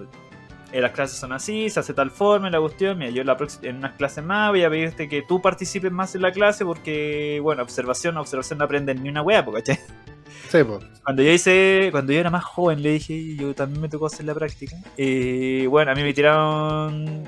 eh, 0.73 0.81
las 0.81 0.93
clases 0.93 1.19
son 1.19 1.33
así, 1.33 1.71
se 1.71 1.81
hace 1.81 1.95
tal 1.95 2.11
forma 2.11 2.49
en 2.49 2.53
la 2.53 2.61
cuestión, 2.61 2.99
mira, 2.99 3.11
yo 3.11 3.25
la 3.25 3.37
próxima- 3.37 3.69
en 3.69 3.77
unas 3.77 3.93
clases 3.93 4.25
más 4.25 4.51
voy 4.51 4.65
a 4.65 4.71
pedirte 4.71 5.09
que 5.09 5.23
tú 5.23 5.41
participes 5.41 5.91
más 5.91 6.15
en 6.15 6.23
la 6.23 6.33
clase 6.33 6.65
porque, 6.65 7.41
bueno, 7.43 7.63
observación, 7.63 8.17
observación 8.17 8.59
no 8.59 8.65
aprenden 8.65 9.03
ni 9.03 9.09
una 9.09 9.25
po, 9.45 9.53
¿cachai? 9.53 9.79
Sí, 10.51 10.65
pues. 10.65 10.85
Cuando 11.05 11.23
yo 11.23 11.31
hice, 11.31 11.89
cuando 11.91 12.13
yo 12.13 12.21
era 12.21 12.31
más 12.31 12.45
joven, 12.45 12.83
le 12.83 12.93
dije, 12.93 13.37
yo 13.37 13.55
también 13.55 13.83
me 13.83 13.89
tocó 13.89 14.07
hacer 14.07 14.25
la 14.25 14.35
práctica. 14.35 14.77
Y 14.97 15.67
bueno, 15.67 15.91
a 15.91 15.95
mí 15.95 16.03
me 16.03 16.15
tiraron, 16.15 17.25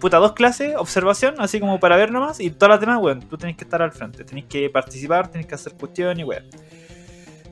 puta, 0.00 0.18
dos 0.18 0.32
clases, 0.32 0.74
observación, 0.76 1.34
así 1.38 1.60
como 1.60 1.78
para 1.78 1.96
ver 1.96 2.10
nomás, 2.10 2.40
y 2.40 2.50
todas 2.50 2.70
las 2.70 2.80
demás, 2.80 2.98
weón, 3.00 3.20
tú 3.28 3.36
tenés 3.36 3.56
que 3.56 3.64
estar 3.64 3.82
al 3.82 3.92
frente, 3.92 4.24
tenés 4.24 4.46
que 4.46 4.70
participar, 4.70 5.30
tenés 5.30 5.46
que 5.46 5.54
hacer 5.54 5.74
cuestión 5.74 6.18
y 6.18 6.24
weón. 6.24 6.44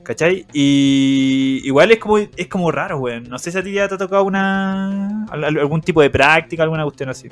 ¿Cachai? 0.07 0.45
Y 0.53 1.59
igual 1.65 1.91
es 1.91 1.99
como, 1.99 2.17
es 2.17 2.47
como 2.47 2.71
raro, 2.71 2.97
weón. 2.97 3.23
No 3.23 3.37
sé 3.37 3.51
si 3.51 3.57
a 3.57 3.61
ti 3.61 3.73
ya 3.73 3.89
te 3.89 3.95
ha 3.95 3.97
tocado 3.97 4.23
una 4.23 5.25
al- 5.29 5.43
al- 5.43 5.59
algún 5.59 5.81
tipo 5.81 6.01
de 6.01 6.09
práctica, 6.09 6.63
alguna 6.63 6.83
cuestión 6.83 7.09
así. 7.09 7.27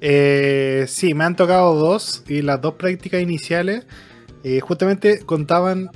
Eh, 0.00 0.84
sí, 0.86 1.14
me 1.14 1.24
han 1.24 1.34
tocado 1.34 1.74
dos 1.74 2.22
y 2.28 2.42
las 2.42 2.60
dos 2.60 2.74
prácticas 2.74 3.20
iniciales 3.20 3.86
eh, 4.44 4.60
justamente 4.60 5.24
contaban, 5.26 5.90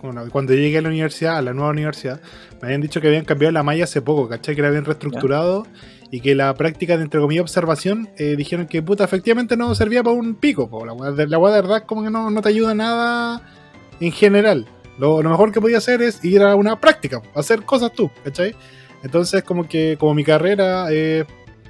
bueno, 0.00 0.22
cuando 0.30 0.54
llegué 0.54 0.78
a 0.78 0.82
la 0.82 0.88
universidad, 0.88 1.36
a 1.36 1.42
la 1.42 1.52
nueva 1.52 1.70
universidad, 1.70 2.20
me 2.62 2.68
habían 2.68 2.80
dicho 2.80 3.00
que 3.00 3.08
habían 3.08 3.24
cambiado 3.24 3.50
la 3.50 3.64
malla 3.64 3.84
hace 3.84 4.00
poco, 4.02 4.28
¿cachai? 4.28 4.54
Que 4.54 4.62
la 4.62 4.68
habían 4.68 4.84
reestructurado 4.84 5.66
y 6.12 6.20
que 6.20 6.36
la 6.36 6.54
práctica 6.54 6.96
de, 6.96 7.02
entre 7.02 7.20
comillas, 7.20 7.42
observación, 7.42 8.08
eh, 8.18 8.36
dijeron 8.36 8.68
que, 8.68 8.82
puta, 8.82 9.02
efectivamente 9.02 9.56
no 9.56 9.74
servía 9.74 10.04
para 10.04 10.14
un 10.14 10.36
pico, 10.36 10.70
po. 10.70 10.86
la 10.86 10.94
la 10.94 11.10
de 11.10 11.26
verdad 11.26 11.82
como 11.86 12.04
que 12.04 12.10
no, 12.10 12.30
no 12.30 12.40
te 12.40 12.50
ayuda 12.50 12.72
nada 12.72 13.42
en 13.98 14.12
general. 14.12 14.68
Lo, 14.98 15.22
lo 15.22 15.30
mejor 15.30 15.52
que 15.52 15.60
podía 15.60 15.78
hacer 15.78 16.02
es 16.02 16.24
ir 16.24 16.42
a 16.42 16.54
una 16.54 16.80
práctica, 16.80 17.20
hacer 17.34 17.62
cosas 17.62 17.92
tú, 17.92 18.10
¿cachai? 18.22 18.54
Entonces, 19.02 19.42
como 19.42 19.68
que, 19.68 19.96
como 19.98 20.14
mi 20.14 20.24
carrera 20.24 20.90
es 20.92 21.26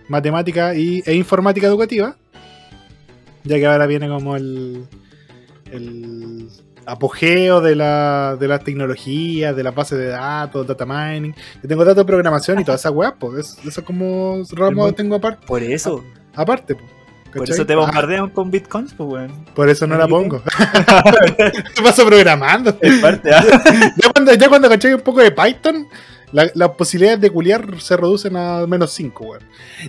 matemática 0.08 0.74
y, 0.74 1.02
e 1.06 1.14
informática 1.14 1.66
educativa, 1.66 2.16
ya 3.44 3.56
que 3.56 3.66
ahora 3.66 3.86
viene 3.86 4.08
como 4.08 4.36
el, 4.36 4.86
el 5.72 6.48
apogeo 6.86 7.60
de 7.60 7.74
la, 7.74 8.36
de 8.38 8.48
las 8.48 8.62
tecnologías, 8.62 9.56
de 9.56 9.62
las 9.62 9.74
bases 9.74 9.98
de 9.98 10.06
datos, 10.06 10.66
data 10.66 10.86
mining. 10.86 11.34
Yo 11.62 11.68
tengo 11.68 11.84
datos 11.84 12.04
de 12.04 12.06
programación 12.06 12.60
y 12.60 12.64
toda 12.64 12.76
esa 12.76 12.90
weá, 12.92 13.14
pues 13.14 13.58
eso 13.64 13.80
es 13.80 13.86
como 13.86 14.42
ramo 14.52 14.86
que 14.86 14.92
tengo 14.92 15.16
aparte, 15.16 15.46
Por 15.46 15.62
eso, 15.62 16.04
aparte 16.34 16.74
po, 16.74 16.82
por 17.38 17.50
eso 17.50 17.66
te 17.66 17.72
Ah, 17.72 17.76
bombardean 17.76 18.30
con 18.30 18.50
bitcoins, 18.50 18.94
pues 18.94 19.08
weón. 19.08 19.44
por 19.54 19.68
eso 19.68 19.86
no 19.86 19.96
la 19.98 20.06
pongo. 20.08 20.42
Te 21.74 21.82
paso 21.82 22.06
programando. 22.06 22.76
Es 22.80 23.00
parte, 23.00 23.32
ah. 23.34 23.44
ya 24.02 24.10
cuando, 24.12 24.34
ya 24.34 24.48
cuando 24.48 24.68
caché 24.68 24.94
un 24.94 25.00
poco 25.00 25.20
de 25.20 25.30
Python, 25.30 25.86
la- 26.32 26.50
las 26.54 26.70
posibilidades 26.70 27.20
de 27.20 27.30
culiar 27.30 27.80
se 27.80 27.96
reducen 27.96 28.36
a 28.36 28.66
menos 28.66 28.92
5, 28.92 29.24
weón. 29.24 29.42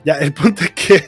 Ya, 0.03 0.13
el 0.15 0.33
punto 0.33 0.63
es 0.63 0.71
que. 0.71 1.03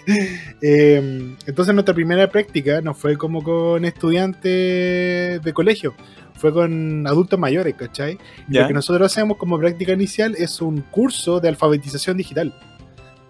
eh, 0.62 1.36
entonces, 1.46 1.74
nuestra 1.74 1.94
primera 1.94 2.29
práctica 2.29 2.82
no 2.82 2.94
fue 2.94 3.17
como 3.17 3.44
con 3.44 3.86
estudiantes 3.86 5.41
de 5.41 5.53
colegio, 5.53 5.94
fue 6.36 6.53
con 6.53 7.06
adultos 7.08 7.39
mayores, 7.39 7.75
¿cachai? 7.75 8.17
Y 8.50 8.53
Ya. 8.56 8.62
Lo 8.63 8.67
que 8.70 8.74
nosotros 8.74 9.12
hacemos 9.12 9.38
como 9.38 9.58
práctica 9.58 9.94
inicial 9.94 10.36
es 10.38 10.62
un 10.62 10.82
curso 10.82 11.39
de 11.39 11.50
alfabetización 11.50 12.17
digital. 12.17 12.53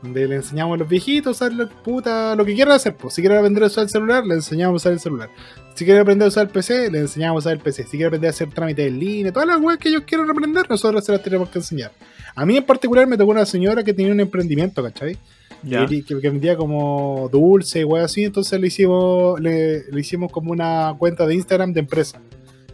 Donde 0.08 0.28
le 0.28 0.36
enseñamos 0.36 0.76
a 0.76 0.78
los 0.80 0.88
viejitos 0.90 1.28
a 1.42 1.46
usar 1.46 1.54
lo, 1.58 1.70
puta, 1.70 2.36
lo 2.36 2.46
que 2.46 2.54
quieran 2.56 2.74
hacer. 2.76 2.96
Pues. 2.96 3.14
Si 3.14 3.22
quieren 3.22 3.38
aprender 3.40 3.64
a 3.64 3.68
usar 3.68 3.84
el 3.84 3.90
celular, 3.90 4.26
le 4.26 4.36
enseñamos 4.36 4.74
a 4.74 4.76
usar 4.78 4.92
el 4.94 5.00
celular. 5.00 5.30
Si 5.76 5.86
quieren 5.86 6.02
aprender 6.02 6.26
a 6.26 6.30
usar 6.30 6.44
el 6.48 6.50
PC, 6.50 6.90
le 6.92 7.00
enseñamos 7.00 7.36
a 7.36 7.40
usar 7.40 7.54
el 7.54 7.60
PC. 7.60 7.84
Si 7.84 7.90
quieren 7.92 8.08
aprender 8.08 8.30
a 8.30 8.32
hacer 8.32 8.50
trámites 8.50 8.88
en 8.88 9.00
línea, 9.00 9.32
todas 9.32 9.48
las 9.48 9.60
weas 9.60 9.78
que 9.78 9.90
ellos 9.90 10.04
quieran 10.08 10.30
aprender, 10.30 10.68
nosotros 10.70 11.04
se 11.06 11.12
las 11.12 11.22
tenemos 11.22 11.50
que 11.50 11.60
enseñar. 11.60 11.92
A 12.36 12.46
mí 12.46 12.58
en 12.58 12.64
particular 12.64 13.06
me 13.08 13.18
tocó 13.18 13.32
una 13.32 13.46
señora 13.46 13.84
que 13.84 13.94
tenía 13.94 14.12
un 14.12 14.20
emprendimiento, 14.20 14.82
¿cachai? 14.84 15.18
Ya. 15.64 15.86
Que, 15.88 16.04
que- 16.04 16.20
que 16.22 16.30
vendía 16.30 16.56
como 16.56 17.30
dulce 17.32 17.80
y 17.82 17.84
weas 17.84 18.06
así, 18.06 18.24
entonces 18.24 18.60
le 18.62 18.68
hicimos, 18.68 19.40
le, 19.40 19.90
le 19.92 20.00
hicimos 20.00 20.32
como 20.32 20.52
una 20.52 20.94
cuenta 20.98 21.26
de 21.26 21.34
Instagram 21.36 21.74
de 21.74 21.80
empresa, 21.82 22.22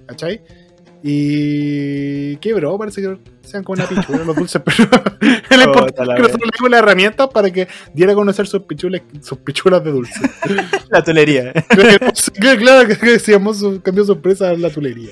¿cachai? 0.05 0.41
Y 1.05 2.38
quebró, 2.38 2.77
parece 2.77 3.01
que 3.01 3.17
sean 3.41 3.62
como 3.62 3.74
una 3.74 3.89
pichula 3.89 4.24
los 4.24 4.36
dulces, 4.38 4.62
pero 4.65 5.63
importante 5.65 5.91
Puta 5.91 6.05
la 6.05 6.13
es 6.13 6.17
que 6.17 6.27
nosotros 6.27 6.50
le 6.50 6.57
dimos 6.57 6.72
la 6.72 6.77
herramienta 6.79 7.29
para 7.29 7.51
que 7.51 7.67
diera 7.93 8.13
a 8.13 8.15
conocer 8.15 8.48
sus 8.48 8.62
pichulas, 8.63 9.01
sus 9.19 9.38
pichulas 9.39 9.83
de 9.83 9.91
dulce. 9.91 10.13
La 10.89 11.03
tulería. 11.03 11.51
claro 12.60 12.88
que, 12.88 13.19
su, 13.19 13.81
cambió 13.81 14.05
sorpresa 14.05 14.50
a 14.50 14.53
la 14.53 14.69
tulería. 14.69 15.10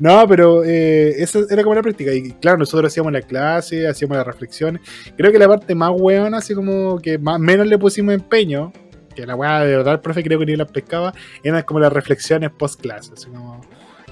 No, 0.00 0.26
pero 0.26 0.64
eh, 0.64 1.22
esa 1.22 1.40
era 1.48 1.62
como 1.62 1.76
la 1.76 1.82
práctica. 1.82 2.12
Y 2.12 2.32
claro, 2.32 2.58
nosotros 2.58 2.92
hacíamos 2.92 3.12
la 3.12 3.22
clase, 3.22 3.86
hacíamos 3.86 4.16
las 4.16 4.26
reflexiones. 4.26 4.82
Creo 5.16 5.30
que 5.30 5.38
la 5.38 5.46
parte 5.48 5.74
más 5.76 5.92
hueona, 5.94 6.38
así 6.38 6.54
como 6.54 6.98
que 6.98 7.18
más, 7.18 7.38
menos 7.38 7.68
le 7.68 7.78
pusimos 7.78 8.14
empeño, 8.14 8.72
que 9.14 9.26
la 9.26 9.36
weá 9.36 9.60
de 9.60 9.76
verdad 9.76 9.94
el 9.94 10.00
profe 10.00 10.22
creo 10.24 10.38
que 10.40 10.46
ni 10.46 10.56
las 10.56 10.70
pescaba, 10.70 11.14
eran 11.42 11.62
como 11.62 11.78
las 11.78 11.92
reflexiones 11.92 12.50
post 12.50 12.80
clase, 12.80 13.12
así 13.14 13.28
como 13.28 13.55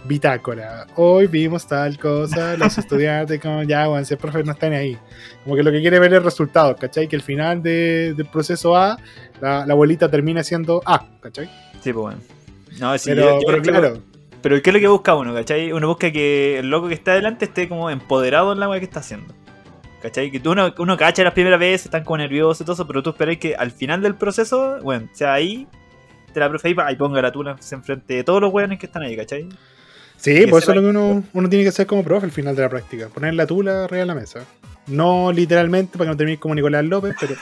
bitácora. 0.04 0.86
Hoy 0.96 1.26
vimos 1.26 1.66
tal 1.66 1.98
cosa, 1.98 2.56
los 2.56 2.76
estudiantes, 2.78 3.40
como 3.40 3.62
ya, 3.62 3.86
bueno, 3.88 4.04
si 4.04 4.14
el 4.14 4.18
profe 4.20 4.42
no 4.44 4.52
está 4.52 4.68
ni 4.68 4.76
ahí. 4.76 4.98
Como 5.44 5.56
que 5.56 5.62
lo 5.62 5.70
que 5.72 5.80
quiere 5.80 5.98
ver 5.98 6.12
es 6.12 6.18
el 6.18 6.24
resultado, 6.24 6.76
¿cachai? 6.76 7.08
Que 7.08 7.16
al 7.16 7.22
final 7.22 7.62
de- 7.62 8.14
del 8.14 8.26
proceso 8.26 8.76
A, 8.76 8.98
la, 9.40 9.66
la 9.66 9.72
abuelita 9.72 10.10
termina 10.10 10.42
siendo 10.44 10.82
A, 10.84 11.06
¿cachai? 11.20 11.46
Sí, 11.80 11.92
pues 11.92 11.94
bueno. 11.94 12.18
No, 12.78 12.96
sí, 12.98 13.10
pero, 13.10 13.22
yo- 13.22 13.40
yo- 13.40 13.46
pero 13.46 13.62
claro, 13.62 13.98
Pero 14.42 14.60
¿qué 14.60 14.70
es 14.70 14.74
lo 14.74 14.80
que 14.80 14.88
busca 14.88 15.14
uno, 15.14 15.32
cachai? 15.32 15.72
Uno 15.72 15.88
busca 15.88 16.12
que 16.12 16.58
el 16.58 16.68
loco 16.68 16.88
que 16.88 16.94
está 16.94 17.12
adelante 17.12 17.46
esté 17.46 17.66
como 17.68 17.88
empoderado 17.88 18.52
en 18.52 18.60
la 18.60 18.68
weá 18.68 18.78
que 18.78 18.84
está 18.84 19.00
haciendo. 19.00 19.32
¿Cachai? 20.02 20.30
Que 20.30 20.38
tú 20.38 20.52
uno, 20.52 20.74
uno 20.76 20.98
cacha 20.98 21.24
las 21.24 21.32
primeras 21.32 21.58
veces, 21.58 21.86
están 21.86 22.04
como 22.04 22.18
nerviosos 22.18 22.60
y 22.60 22.64
todo 22.64 22.74
eso, 22.74 22.86
pero 22.86 23.02
tú 23.02 23.08
esperas 23.10 23.38
que 23.38 23.54
al 23.56 23.70
final 23.70 24.02
del 24.02 24.16
proceso, 24.16 24.78
bueno, 24.82 25.08
sea 25.12 25.32
ahí, 25.32 25.66
te 26.34 26.40
la 26.40 26.50
profe 26.50 26.74
ahí, 26.84 26.94
ponga 26.96 27.22
la 27.22 27.32
tula 27.32 27.56
enfrente 27.72 28.12
de 28.16 28.22
todos 28.24 28.42
los 28.42 28.52
weones 28.52 28.78
que 28.78 28.84
están 28.84 29.02
ahí, 29.02 29.16
¿cachai? 29.16 29.48
Sí, 30.24 30.34
que 30.36 30.48
por 30.48 30.62
eso 30.62 30.70
es 30.70 30.76
lo 30.76 30.80
que 30.80 30.88
uno, 30.88 31.22
uno 31.34 31.48
tiene 31.50 31.64
que 31.64 31.68
hacer 31.68 31.86
como 31.86 32.02
profe 32.02 32.24
al 32.24 32.32
final 32.32 32.56
de 32.56 32.62
la 32.62 32.70
práctica. 32.70 33.08
Poner 33.08 33.34
la 33.34 33.46
tula 33.46 33.84
arriba 33.84 34.00
de 34.00 34.06
la 34.06 34.14
mesa. 34.14 34.40
No 34.86 35.30
literalmente 35.30 35.98
para 35.98 36.06
que 36.06 36.12
no 36.12 36.16
termines 36.16 36.40
como 36.40 36.54
Nicolás 36.54 36.82
López, 36.82 37.14
pero 37.20 37.34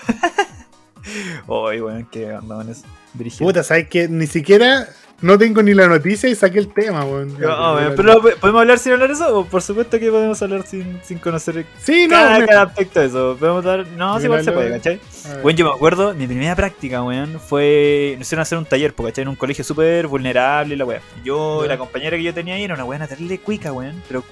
Uy, 1.46 1.80
weón, 1.80 2.08
qué 2.10 2.32
onda 2.32 2.56
con 2.56 2.68
eso. 2.68 2.82
Dirigido. 3.14 3.46
puta, 3.46 3.62
sabes 3.62 3.86
que 3.86 4.08
ni 4.08 4.26
siquiera 4.26 4.88
no 5.22 5.38
tengo 5.38 5.62
ni 5.62 5.72
la 5.72 5.88
noticia 5.88 6.28
y 6.28 6.34
saqué 6.34 6.58
el 6.58 6.68
tema, 6.72 7.04
weón. 7.04 7.38
No, 7.38 7.74
weón, 7.74 7.94
pero 7.96 8.20
¿podemos 8.20 8.60
hablar 8.60 8.78
sin 8.78 8.92
hablar 8.92 9.10
eso? 9.12 9.46
Por 9.50 9.62
supuesto 9.62 9.98
que 9.98 10.10
podemos 10.10 10.42
hablar 10.42 10.66
sin, 10.66 11.00
sin 11.04 11.18
conocer 11.18 11.64
Sí, 11.80 12.06
no, 12.08 12.16
cada, 12.16 12.44
cada 12.46 12.62
aspecto 12.62 13.00
de 13.00 13.06
eso. 13.06 13.36
Podemos 13.38 13.64
dar. 13.64 13.86
No, 13.96 14.18
sí, 14.18 14.24
igual 14.24 14.44
se 14.44 14.52
puede, 14.52 14.70
¿cachai? 14.70 15.00
A. 15.30 15.38
Bueno, 15.42 15.56
yo 15.56 15.64
me 15.66 15.70
acuerdo, 15.72 16.12
mi 16.14 16.26
primera 16.26 16.54
práctica, 16.56 17.02
weón, 17.02 17.38
fue. 17.40 18.14
Nos 18.18 18.26
hicieron 18.26 18.42
hacer 18.42 18.58
un 18.58 18.64
taller, 18.66 18.92
porque 18.94 19.12
¿cachai? 19.12 19.22
En 19.22 19.28
un 19.28 19.36
colegio 19.36 19.64
súper 19.64 20.06
vulnerable 20.08 20.74
y 20.74 20.78
la 20.78 20.84
weá. 20.84 21.00
Yo, 21.24 21.62
Ya. 21.62 21.68
la 21.68 21.78
compañera 21.78 22.16
que 22.16 22.22
yo 22.24 22.34
tenía 22.34 22.54
ahí 22.56 22.64
era 22.64 22.74
una 22.74 22.84
weá 22.84 23.06
terrible 23.06 23.38
cuica, 23.38 23.72
weón. 23.72 24.02
Pero. 24.08 24.24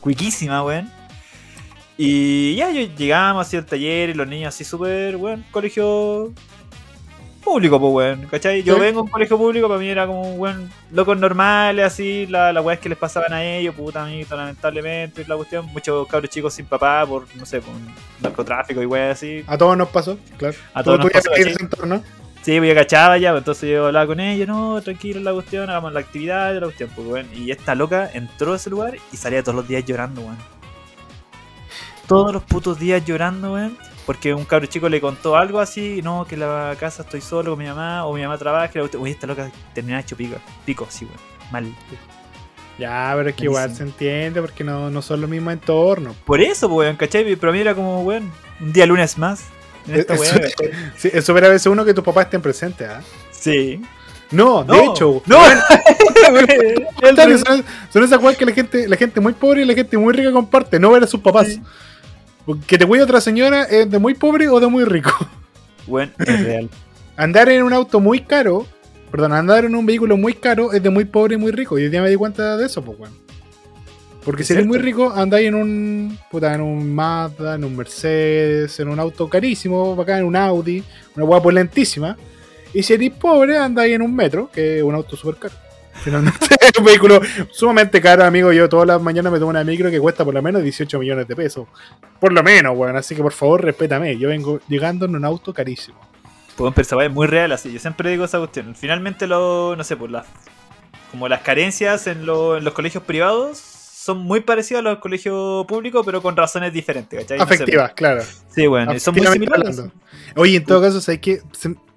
Cuiquísima, 0.00 0.62
weón. 0.62 0.90
Y 1.96 2.56
ya 2.56 2.70
yo, 2.70 2.82
llegamos 2.96 3.46
así 3.46 3.56
al 3.56 3.64
taller 3.64 4.10
y 4.10 4.14
los 4.14 4.26
niños 4.26 4.54
así 4.54 4.64
súper, 4.64 5.16
weón, 5.16 5.44
colegio. 5.50 6.32
Público, 7.44 7.78
pues, 7.78 7.92
weón, 7.92 8.26
¿cachai? 8.30 8.62
Yo 8.62 8.74
Sí. 8.74 8.80
vengo 8.80 9.00
a 9.00 9.02
un 9.02 9.08
colegio 9.10 9.36
público, 9.38 9.68
para 9.68 9.78
mí 9.78 9.88
era 9.88 10.06
como, 10.06 10.32
weón, 10.34 10.70
locos 10.90 11.18
normales, 11.18 11.84
así, 11.84 12.26
la, 12.26 12.52
la 12.52 12.60
weá 12.62 12.76
que 12.78 12.88
les 12.88 12.98
pasaban 12.98 13.32
a 13.32 13.44
ellos, 13.44 13.74
puta, 13.74 14.02
amiguito, 14.04 14.36
lamentablemente, 14.36 15.22
y 15.22 15.24
la 15.26 15.36
cuestión. 15.36 15.66
Muchos 15.66 16.08
cabros 16.08 16.30
chicos 16.30 16.54
sin 16.54 16.66
papá 16.66 17.04
por, 17.06 17.26
no 17.36 17.44
sé, 17.46 17.60
por 17.60 17.74
narcotráfico 18.20 18.82
y 18.82 18.86
weá 18.86 19.10
así. 19.12 19.44
A 19.46 19.58
todos 19.58 19.76
nos 19.76 19.88
pasó, 19.88 20.18
claro. 20.38 20.56
A 20.72 20.82
todos 20.82 20.98
nos 21.00 21.10
pasó, 21.10 21.30
ese 21.34 21.62
entorno. 21.62 22.02
Sí, 22.42 22.58
pues 22.58 22.68
yo 22.68 22.74
cachaba 22.74 23.16
ya, 23.16 23.30
pues, 23.30 23.40
entonces 23.40 23.70
yo 23.70 23.86
hablaba 23.86 24.06
con 24.06 24.20
ella, 24.20 24.44
no, 24.46 24.80
tranquilo 24.82 25.20
la 25.20 25.32
cuestión, 25.32 25.70
hagamos 25.70 25.92
la 25.92 26.00
actividad 26.00 26.54
la 26.54 26.60
cuestión, 26.62 26.90
pues 26.94 27.06
weón. 27.06 27.26
Y 27.34 27.50
esta 27.50 27.74
loca 27.74 28.10
entró 28.12 28.52
a 28.52 28.56
ese 28.56 28.68
lugar 28.70 28.96
y 29.12 29.16
salía 29.16 29.42
todos 29.42 29.56
los 29.56 29.66
días 29.68 29.84
llorando, 29.84 30.20
weón. 30.22 30.36
Todos 32.06 32.32
los 32.34 32.42
putos 32.42 32.78
días 32.78 33.04
llorando, 33.04 33.54
weón. 33.54 33.78
Porque 34.06 34.34
un 34.34 34.44
cabro 34.44 34.66
chico 34.66 34.88
le 34.88 35.00
contó 35.00 35.36
algo 35.36 35.60
así, 35.60 36.02
no, 36.02 36.26
que 36.26 36.34
en 36.34 36.42
la 36.42 36.76
casa 36.78 37.02
estoy 37.02 37.20
solo 37.20 37.52
con 37.52 37.60
mi 37.60 37.66
mamá, 37.66 38.04
o 38.04 38.14
mi 38.14 38.22
mamá 38.22 38.36
trabaja, 38.36 38.70
y 38.74 38.78
la. 38.78 38.98
Uy, 38.98 39.10
esta 39.10 39.26
loca 39.26 39.50
termina 39.74 40.00
hecho 40.00 40.16
pico, 40.16 40.36
pico, 40.66 40.86
sí, 40.90 41.06
weón. 41.06 41.18
Mal. 41.50 41.74
Ya, 42.78 43.12
pero 43.16 43.30
es 43.30 43.36
que 43.36 43.44
igual 43.44 43.74
se 43.74 43.84
entiende 43.84 44.40
porque 44.40 44.64
no, 44.64 44.90
no 44.90 45.00
son 45.00 45.20
los 45.20 45.30
mismos 45.30 45.52
entornos. 45.52 46.16
Por 46.16 46.40
eso, 46.40 46.68
pues, 46.68 46.86
weón, 46.86 46.96
¿cachai? 46.96 47.36
Pero 47.36 47.50
a 47.50 47.54
mí 47.54 47.60
era 47.60 47.74
como, 47.74 48.02
weón, 48.02 48.30
un 48.60 48.72
día 48.72 48.86
lunes 48.86 49.16
más. 49.16 49.44
En 49.86 49.96
esta 49.96 50.14
Es-. 50.14 50.54
Sí, 50.96 51.10
eso 51.12 51.32
hubiera 51.32 51.48
a 51.48 51.50
veces 51.50 51.66
uno 51.66 51.84
que 51.84 51.94
tus 51.94 52.04
papás 52.04 52.24
estén 52.24 52.42
presentes, 52.42 52.88
¿ah? 52.88 53.00
Sí. 53.30 53.80
No, 54.30 54.64
de 54.64 54.72
No, 54.72 54.92
hecho, 54.92 55.22
no. 55.26 55.38
Son, 57.46 57.64
son 57.92 58.02
esas 58.02 58.18
cosas 58.18 58.36
que 58.36 58.46
la 58.46 58.52
gente, 58.52 58.88
la 58.88 58.96
gente 58.96 59.20
muy 59.20 59.34
pobre 59.34 59.62
y 59.62 59.64
la 59.66 59.74
gente 59.74 59.96
muy 59.98 60.12
rica 60.14 60.32
comparte, 60.32 60.80
no 60.80 60.90
ver 60.90 61.04
a 61.04 61.06
sus 61.06 61.20
papás. 61.20 61.48
Sí. 61.48 61.62
Que 62.66 62.76
te 62.76 62.86
cuide 62.86 63.02
otra 63.02 63.20
señora 63.20 63.64
es 63.64 63.90
de 63.90 63.98
muy 63.98 64.14
pobre 64.14 64.48
o 64.48 64.60
de 64.60 64.66
muy 64.66 64.84
rico. 64.84 65.10
Weón, 65.86 66.12
es 66.18 66.40
real. 66.44 66.70
Andar 67.16 67.48
en 67.48 67.62
un 67.62 67.72
auto 67.72 68.00
muy 68.00 68.20
caro, 68.20 68.66
perdón, 69.10 69.32
andar 69.32 69.64
en 69.64 69.74
un 69.74 69.86
vehículo 69.86 70.16
muy 70.16 70.34
caro 70.34 70.72
es 70.72 70.82
de 70.82 70.90
muy 70.90 71.04
pobre 71.04 71.34
y 71.34 71.38
muy 71.38 71.52
rico. 71.52 71.78
Y 71.78 71.84
hoy 71.84 71.90
día 71.90 72.02
me 72.02 72.10
di 72.10 72.16
cuenta 72.16 72.56
de 72.56 72.66
eso, 72.66 72.82
pues, 72.82 72.98
weón. 72.98 73.24
Porque 74.24 74.42
si 74.42 74.54
eres 74.54 74.66
muy 74.66 74.78
rico, 74.78 75.12
andáis 75.14 75.48
en 75.48 75.54
un, 75.54 76.18
puta, 76.30 76.54
en 76.54 76.62
un 76.62 76.94
Mazda, 76.94 77.56
en 77.56 77.64
un 77.64 77.76
Mercedes, 77.76 78.80
en 78.80 78.88
un 78.88 78.98
auto 78.98 79.28
carísimo, 79.28 80.00
acá 80.00 80.18
en 80.18 80.24
un 80.24 80.34
Audi, 80.34 80.82
una 81.14 81.26
hueá 81.26 81.52
lentísima. 81.52 82.16
Y 82.72 82.82
si 82.82 82.94
eres 82.94 83.10
pobre, 83.12 83.58
andáis 83.58 83.94
en 83.94 84.00
un 84.00 84.14
metro, 84.14 84.50
que 84.50 84.78
es 84.78 84.82
un 84.82 84.94
auto 84.94 85.14
súper 85.14 85.36
caro. 85.36 85.54
Finalmente, 86.02 86.38
es 86.60 86.72
un 86.78 86.84
vehículo 86.84 87.20
sumamente 87.50 88.00
caro, 88.00 88.24
amigo. 88.24 88.52
Yo 88.52 88.68
todas 88.68 88.86
las 88.86 89.00
mañanas 89.00 89.32
me 89.32 89.38
tomo 89.38 89.50
una 89.50 89.64
micro 89.64 89.90
que 89.90 90.00
cuesta 90.00 90.24
por 90.24 90.34
lo 90.34 90.42
menos 90.42 90.62
18 90.62 90.98
millones 90.98 91.26
de 91.28 91.36
pesos. 91.36 91.66
Por 92.20 92.32
lo 92.32 92.42
menos, 92.42 92.76
weón. 92.76 92.96
Así 92.96 93.14
que 93.14 93.22
por 93.22 93.32
favor, 93.32 93.62
respétame. 93.62 94.16
Yo 94.18 94.28
vengo 94.28 94.60
llegando 94.68 95.06
en 95.06 95.16
un 95.16 95.24
auto 95.24 95.52
carísimo. 95.54 95.98
Pues 96.56 96.92
weá 96.92 97.06
es 97.06 97.12
muy 97.12 97.26
real 97.26 97.52
así. 97.52 97.72
Yo 97.72 97.78
siempre 97.80 98.10
digo 98.10 98.24
esa 98.24 98.38
cuestión. 98.38 98.74
Finalmente 98.74 99.26
lo, 99.26 99.74
no 99.76 99.82
sé, 99.84 99.96
pues 99.96 100.10
las 100.10 100.26
como 101.10 101.28
las 101.28 101.42
carencias 101.42 102.06
en, 102.08 102.26
lo- 102.26 102.56
en 102.56 102.64
los 102.64 102.74
colegios 102.74 103.02
privados 103.04 103.56
son 103.58 104.18
muy 104.18 104.40
parecidas 104.40 104.80
a 104.80 104.82
los 104.82 104.98
colegios 104.98 105.64
públicos, 105.66 106.02
pero 106.04 106.20
con 106.20 106.36
razones 106.36 106.72
diferentes, 106.72 107.20
¿cachai? 107.20 107.38
No 107.38 107.46
sé, 107.46 107.54
Afectivas, 107.54 107.92
claro. 107.94 108.16
pues. 108.18 108.44
sí, 108.50 108.66
bueno, 108.66 108.98
son 108.98 109.14
muy 109.14 109.26
similares. 109.28 109.78
hablando. 109.78 109.94
Oye, 110.36 110.56
en 110.56 110.64
todo 110.64 110.82
caso, 110.82 111.00
¿sabes 111.00 111.20
qué? 111.20 111.40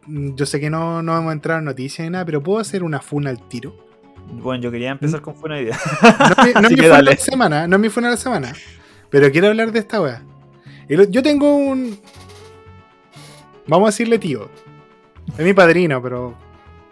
Yo 0.07 0.45
sé 0.45 0.59
que 0.59 0.69
no, 0.69 1.01
no 1.03 1.11
vamos 1.13 1.31
a 1.31 1.33
entrar 1.33 1.59
en 1.59 1.65
noticias 1.65 2.05
ni 2.05 2.11
nada, 2.11 2.23
pero 2.25 2.41
¿puedo 2.41 2.59
hacer 2.59 2.81
una 2.83 3.01
funa 3.01 3.29
al 3.31 3.45
tiro? 3.49 3.75
Bueno, 4.31 4.61
yo 4.63 4.71
quería 4.71 4.91
empezar 4.91 5.21
con 5.21 5.35
una 5.43 5.59
idea. 5.59 5.77
No, 6.35 6.43
mi- 6.45 6.53
no 6.53 6.67
es 6.67 6.71
mi 6.71 6.77
la 7.03 7.15
semana, 7.17 7.67
no 7.67 7.75
es 7.77 7.81
mi 7.81 7.89
funa 7.89 8.07
de 8.07 8.13
la 8.15 8.17
semana. 8.21 8.53
Pero 9.09 9.31
quiero 9.31 9.47
hablar 9.47 9.71
de 9.71 9.79
esta 9.79 10.01
wea. 10.01 10.21
Yo 11.09 11.23
tengo 11.23 11.55
un. 11.55 11.97
Vamos 13.67 13.87
a 13.87 13.91
decirle 13.91 14.19
tío. 14.19 14.49
Es 15.37 15.43
mi 15.45 15.53
padrino, 15.53 16.01
pero. 16.01 16.35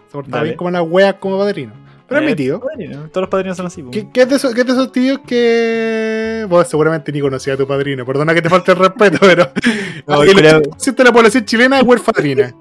Se 0.08 0.14
porta 0.14 0.32
Dale. 0.32 0.44
bien 0.46 0.58
como 0.58 0.72
las 0.72 0.84
weas 0.88 1.16
como 1.16 1.38
padrino. 1.38 1.74
Pero 2.08 2.22
es 2.22 2.28
mi 2.28 2.36
tío. 2.36 2.60
Padrino, 2.60 3.10
Todos 3.10 3.22
los 3.24 3.30
padrinos 3.30 3.58
son 3.58 3.66
así. 3.66 3.84
¿Qué, 3.92 4.10
qué 4.12 4.22
es 4.24 4.30
de 4.30 4.36
esos, 4.36 4.54
qué 4.54 4.62
es 4.62 4.68
de 4.68 4.74
esos 4.74 4.92
tíos 4.92 5.20
que. 5.26 6.46
Vos 6.50 6.68
seguramente 6.68 7.12
ni 7.12 7.20
conocías 7.20 7.56
a 7.56 7.58
tu 7.58 7.68
padrino. 7.68 8.06
Perdona 8.06 8.34
que 8.34 8.42
te 8.42 8.50
falte 8.50 8.72
el 8.74 8.78
respeto, 8.78 9.18
pero. 9.22 9.50
No, 10.08 10.22
el 10.24 10.34
culiao. 10.34 10.62
80% 10.62 10.96
de 10.96 11.04
la 11.04 11.12
población 11.12 11.46
chilena 11.46 11.80
es 11.80 11.84
huerfadrina. 11.84 12.54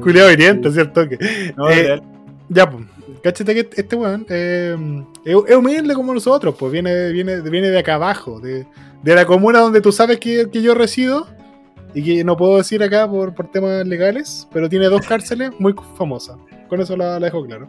Culeado 0.00 0.30
hiriente, 0.30 0.70
¿cierto? 0.70 1.08
Que, 1.08 1.52
No, 1.56 1.70
Eh. 1.70 2.00
Ya, 2.48 2.70
pues. 2.70 2.84
Cáchate 3.22 3.54
que 3.54 3.68
este 3.80 3.96
weón 3.96 4.24
eh, 4.28 4.76
es, 5.24 5.36
es 5.48 5.56
humilde 5.56 5.94
como 5.94 6.14
nosotros, 6.14 6.54
pues 6.58 6.70
viene, 6.72 7.10
viene, 7.10 7.40
viene 7.40 7.68
de 7.68 7.78
acá 7.78 7.94
abajo, 7.94 8.38
de, 8.40 8.64
de 9.02 9.14
la 9.14 9.26
comuna 9.26 9.58
donde 9.60 9.80
tú 9.80 9.90
sabes 9.92 10.18
que, 10.20 10.48
que 10.50 10.62
yo 10.62 10.74
resido 10.74 11.26
y 11.94 12.02
que 12.02 12.24
no 12.24 12.36
puedo 12.36 12.58
decir 12.58 12.82
acá 12.82 13.08
por, 13.10 13.34
por 13.34 13.50
temas 13.50 13.86
legales, 13.86 14.46
pero 14.52 14.68
tiene 14.68 14.86
dos 14.86 15.04
cárceles 15.06 15.50
muy 15.58 15.74
famosas. 15.96 16.36
Con 16.68 16.80
eso 16.80 16.96
la, 16.96 17.18
la 17.18 17.26
dejo 17.26 17.44
claro. 17.44 17.68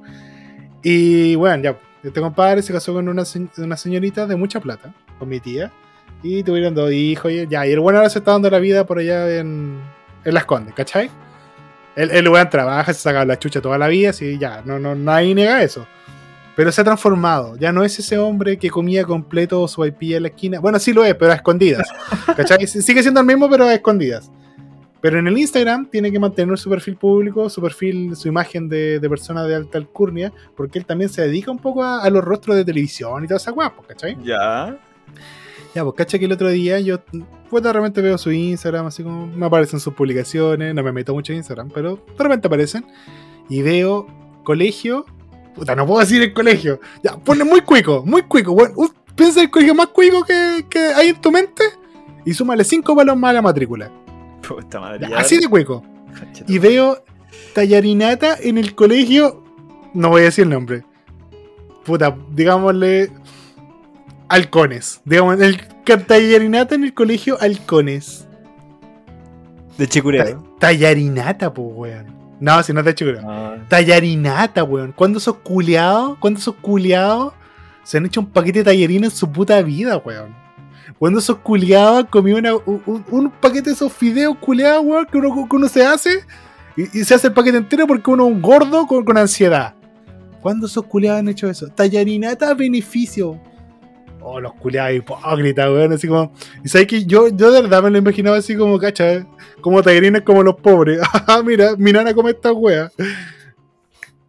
Y 0.83 1.36
bueno, 1.36 1.63
ya, 1.63 1.77
Este 2.03 2.21
compadre 2.21 2.62
se 2.62 2.71
casó 2.71 2.93
con 2.93 3.07
una, 3.09 3.24
una 3.57 3.77
señorita 3.77 4.27
de 4.27 4.36
mucha 4.36 4.59
plata, 4.59 4.93
con 5.17 5.29
mi 5.29 5.39
tía, 5.39 5.71
y 6.21 6.43
tuvieron 6.43 6.75
dos 6.75 6.91
hijos. 6.91 7.31
Y, 7.31 7.48
ya, 7.48 7.65
y 7.65 7.71
el 7.71 7.79
bueno 7.79 8.00
ahora 8.00 8.09
se 8.09 8.19
está 8.19 8.31
dando 8.31 8.50
la 8.50 8.59
vida 8.59 8.86
por 8.86 9.00
allá 9.00 9.39
en, 9.39 9.79
en 10.25 10.33
Las 10.33 10.45
Condes, 10.45 10.74
¿cachai? 10.75 11.09
El, 12.00 12.12
el 12.12 12.29
weón 12.29 12.50
trabaja, 12.50 12.94
se 12.94 13.01
saca 13.01 13.25
la 13.25 13.38
chucha 13.38 13.60
toda 13.60 13.77
la 13.77 13.89
vida, 13.89 14.12
así 14.12 14.38
ya, 14.38 14.62
no, 14.63 14.79
no, 14.79 14.96
nadie 14.96 15.36
niega 15.36 15.62
eso. 15.62 15.86
Pero 16.56 16.72
se 16.72 16.79
ha 16.79 16.84
transformado. 16.86 17.58
Ya 17.58 17.74
no 17.74 17.84
es 17.84 18.00
ese 18.00 18.18
hombre 18.18 18.58
que 18.58 18.70
comía 18.70 19.03
completo 19.03 19.68
su 19.68 19.86
IP 19.86 20.03
en 20.15 20.24
la 20.24 20.29
esquina. 20.29 20.60
Bueno, 20.62 20.79
sí 20.79 20.94
lo 20.94 21.03
es, 21.03 21.13
pero 21.15 21.34
a 21.34 21.36
escondidas. 21.36 21.89
¿Cachai? 22.38 22.68
Sigue 22.68 23.01
siendo 23.01 23.20
el 23.20 23.25
mismo, 23.25 23.50
pero 23.50 23.65
a 23.65 23.74
escondidas. 23.74 24.32
Pero 25.01 25.20
en 25.20 25.27
el 25.27 25.38
Instagram 25.38 25.89
tiene 25.89 26.10
que 26.10 26.20
mantener 26.20 26.58
su 26.58 26.70
perfil 26.70 26.96
público, 26.96 27.50
su 27.50 27.62
perfil, 27.62 28.15
su 28.15 28.29
imagen 28.29 28.70
de, 28.70 29.00
de 29.00 29.10
persona 29.10 29.44
de 29.44 29.56
alta 29.56 29.77
alcurnia, 29.77 30.32
porque 30.56 30.79
él 30.79 30.86
también 30.86 31.10
se 31.10 31.22
dedica 31.22 31.51
un 31.51 31.60
poco 31.60 31.84
a, 31.84 32.01
a 32.01 32.10
los 32.10 32.24
rostros 32.24 32.56
de 32.56 32.63
televisión 32.63 33.24
y 33.24 33.27
toda 33.27 33.38
esa 33.38 33.51
guapo, 33.51 33.84
¿cachai? 33.84 34.18
Ya. 34.24 34.77
Ya, 35.75 35.83
pues 35.83 35.95
cacha 35.95 36.17
que 36.17 36.25
el 36.25 36.31
otro 36.31 36.49
día 36.49 36.79
yo 36.79 36.99
pues 37.49 37.63
de 37.63 37.73
repente 37.73 38.01
veo 38.01 38.17
su 38.17 38.31
Instagram, 38.31 38.88
así 38.88 39.03
como 39.03 39.27
me 39.27 39.45
aparecen 39.45 39.79
sus 39.79 39.93
publicaciones, 39.93 40.73
no 40.73 40.83
me 40.83 40.91
meto 40.91 41.13
mucho 41.13 41.31
en 41.33 41.38
Instagram, 41.38 41.69
pero 41.73 42.03
de 42.17 42.23
repente 42.23 42.47
aparecen 42.47 42.85
y 43.49 43.61
veo 43.61 44.07
colegio, 44.43 45.05
puta, 45.55 45.75
no 45.75 45.85
puedo 45.85 45.99
decir 45.99 46.21
el 46.21 46.33
colegio, 46.33 46.79
ya, 47.03 47.17
ponle 47.17 47.43
muy 47.43 47.61
cuico, 47.61 48.03
muy 48.05 48.23
cuico, 48.23 48.53
bueno, 48.53 48.73
uh, 48.77 48.89
piensa 49.15 49.41
el 49.41 49.49
colegio 49.49 49.75
más 49.75 49.88
cuico 49.88 50.23
que, 50.23 50.65
que 50.69 50.79
hay 50.79 51.09
en 51.09 51.21
tu 51.21 51.31
mente 51.31 51.63
y 52.25 52.33
súmale 52.33 52.63
cinco 52.63 52.95
palos 52.95 53.17
más 53.17 53.31
a 53.31 53.33
la 53.33 53.41
matrícula, 53.41 53.91
Puta 54.47 54.79
madre. 54.79 55.07
Ya, 55.09 55.19
así 55.19 55.38
de 55.38 55.47
cuico. 55.47 55.83
Y 56.47 56.57
veo 56.59 57.03
tallarinata 57.53 58.38
en 58.41 58.57
el 58.57 58.73
colegio, 58.73 59.43
no 59.93 60.09
voy 60.09 60.21
a 60.21 60.25
decir 60.25 60.43
el 60.43 60.51
nombre, 60.51 60.83
puta, 61.83 62.15
digámosle 62.31 63.11
halcones, 64.29 65.01
digamos, 65.05 65.39
el 65.41 65.59
tallarinata 66.07 66.75
en 66.75 66.83
el 66.83 66.93
colegio 66.93 67.38
halcones. 67.41 68.27
De 69.77 69.88
chicureo. 69.88 70.55
Tallarinata, 70.59 71.53
pues, 71.53 71.67
weón. 71.74 72.19
No, 72.39 72.62
si 72.63 72.71
no 72.74 72.83
te 72.83 72.93
chicura. 72.95 73.21
Ah, 73.25 73.55
Tallarinata, 73.67 74.63
weón. 74.63 74.91
¿Cuándo 74.93 75.17
esos 75.19 75.38
culiados, 75.38 76.17
cuándo 76.19 76.39
esos 76.39 76.55
culiados 76.55 77.33
se 77.83 77.98
han 77.98 78.05
hecho 78.05 78.21
un 78.21 78.27
paquete 78.27 78.59
de 78.59 78.65
tallarina 78.65 79.07
en 79.07 79.12
su 79.12 79.29
puta 79.31 79.62
vida, 79.62 79.98
weón? 79.98 80.36
Cuando 80.98 81.19
esos 81.19 81.38
culiados 81.39 82.00
han 82.00 82.05
comido 82.07 82.38
una- 82.38 82.55
un, 82.55 83.31
paquete 83.41 83.69
de 83.69 83.74
esos 83.75 83.91
fideos 83.91 84.38
culiados, 84.38 84.86
weón, 84.86 85.05
que 85.05 85.17
uno, 85.17 85.48
que 85.50 85.55
uno 85.55 85.67
se 85.69 85.86
hace 85.86 86.24
y, 86.75 87.00
y 87.00 87.03
se 87.05 87.15
hace 87.15 87.27
el 87.27 87.33
paquete 87.33 87.57
entero 87.57 87.88
porque 87.88 88.09
uno 88.12 88.27
es 88.27 88.33
un 88.33 88.41
gordo 88.41 88.86
con, 88.86 89.03
con 89.05 89.17
ansiedad. 89.17 89.75
¿Cuándo 90.41 90.67
esos 90.67 90.86
culiados 90.86 91.19
han 91.19 91.29
hecho 91.29 91.50
eso? 91.50 91.67
Tallarinata 91.67 92.53
beneficio. 92.53 93.39
Oh, 94.21 94.39
los 94.39 94.53
culiados 94.53 94.93
hipócritas, 94.93 95.69
weón. 95.69 95.93
Así 95.93 96.07
como. 96.07 96.33
Y 96.63 96.69
sabes 96.69 96.88
que 96.88 97.05
yo, 97.05 97.29
yo 97.29 97.51
de 97.51 97.61
verdad 97.61 97.83
me 97.83 97.89
lo 97.89 97.97
imaginaba 97.97 98.38
así 98.38 98.55
como, 98.55 98.77
cacha, 98.79 99.25
como 99.61 99.81
tallarines 99.81 100.23
como 100.23 100.43
los 100.43 100.55
pobres. 100.55 100.99
Ah, 101.27 101.41
mira, 101.45 101.75
mi 101.77 101.91
nana 101.91 102.13
come 102.13 102.31
esta 102.31 102.51
wea. 102.51 102.91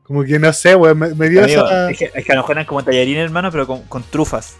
Como 0.02 0.22
que 0.24 0.38
no 0.38 0.52
sé, 0.52 0.74
weón. 0.74 0.98
Me, 0.98 1.14
me 1.14 1.28
dio 1.28 1.42
amigo, 1.42 1.64
esa. 1.64 1.90
es, 1.90 1.98
que, 1.98 2.10
es 2.14 2.24
que 2.24 2.32
a 2.32 2.34
lo 2.36 2.42
mejor 2.42 2.56
eran 2.56 2.66
como 2.66 2.84
tallarines, 2.84 3.24
hermano, 3.24 3.50
pero 3.50 3.66
con, 3.66 3.82
con 3.84 4.02
trufas. 4.02 4.56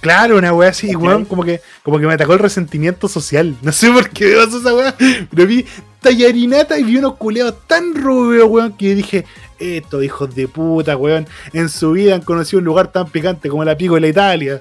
Claro, 0.00 0.38
una 0.38 0.52
wea 0.52 0.70
así, 0.70 0.94
weón. 0.94 1.24
Como 1.24 1.44
que, 1.44 1.60
como 1.82 1.98
que 1.98 2.06
me 2.06 2.14
atacó 2.14 2.32
el 2.32 2.38
resentimiento 2.38 3.08
social. 3.08 3.56
No 3.62 3.72
sé 3.72 3.90
por 3.90 4.08
qué 4.10 4.26
me 4.26 4.44
pasó 4.44 4.58
esa 4.58 4.74
wea. 4.74 4.94
Pero 5.30 5.46
vi 5.46 5.66
tallarinata 6.00 6.78
y 6.78 6.84
vi 6.84 6.96
unos 6.96 7.16
culeados 7.16 7.56
tan 7.66 7.94
rubios, 7.94 8.48
weón, 8.48 8.72
que 8.72 8.94
dije, 8.94 9.24
estos 9.58 10.02
hijos 10.02 10.34
de 10.34 10.48
puta, 10.48 10.96
weón. 10.96 11.26
En 11.52 11.68
su 11.68 11.92
vida 11.92 12.14
han 12.14 12.22
conocido 12.22 12.58
un 12.58 12.64
lugar 12.64 12.90
tan 12.90 13.08
picante 13.08 13.48
como 13.48 13.64
la 13.64 13.76
Pico 13.76 13.94
de 13.94 14.00
la 14.00 14.08
Italia. 14.08 14.60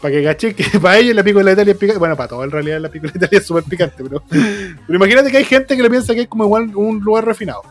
Para 0.00 0.14
que 0.14 0.22
caché 0.22 0.54
que 0.54 0.78
para 0.80 0.98
ellos 0.98 1.16
la 1.16 1.24
Pico 1.24 1.38
de 1.38 1.44
la 1.44 1.52
Italia 1.52 1.72
es 1.72 1.78
picante. 1.78 1.98
Bueno, 1.98 2.16
para 2.16 2.28
todos 2.28 2.44
en 2.44 2.50
realidad 2.50 2.80
la 2.80 2.90
Pico 2.90 3.06
de 3.06 3.12
la 3.12 3.18
Italia 3.18 3.38
es 3.38 3.46
súper 3.46 3.64
picante, 3.64 3.96
pero. 4.02 4.22
Pero 4.28 4.96
imagínate 4.96 5.30
que 5.30 5.38
hay 5.38 5.44
gente 5.44 5.76
que 5.76 5.82
le 5.82 5.90
piensa 5.90 6.14
que 6.14 6.22
es 6.22 6.28
como 6.28 6.44
igual 6.44 6.74
un 6.76 7.00
lugar 7.00 7.24
refinado. 7.24 7.62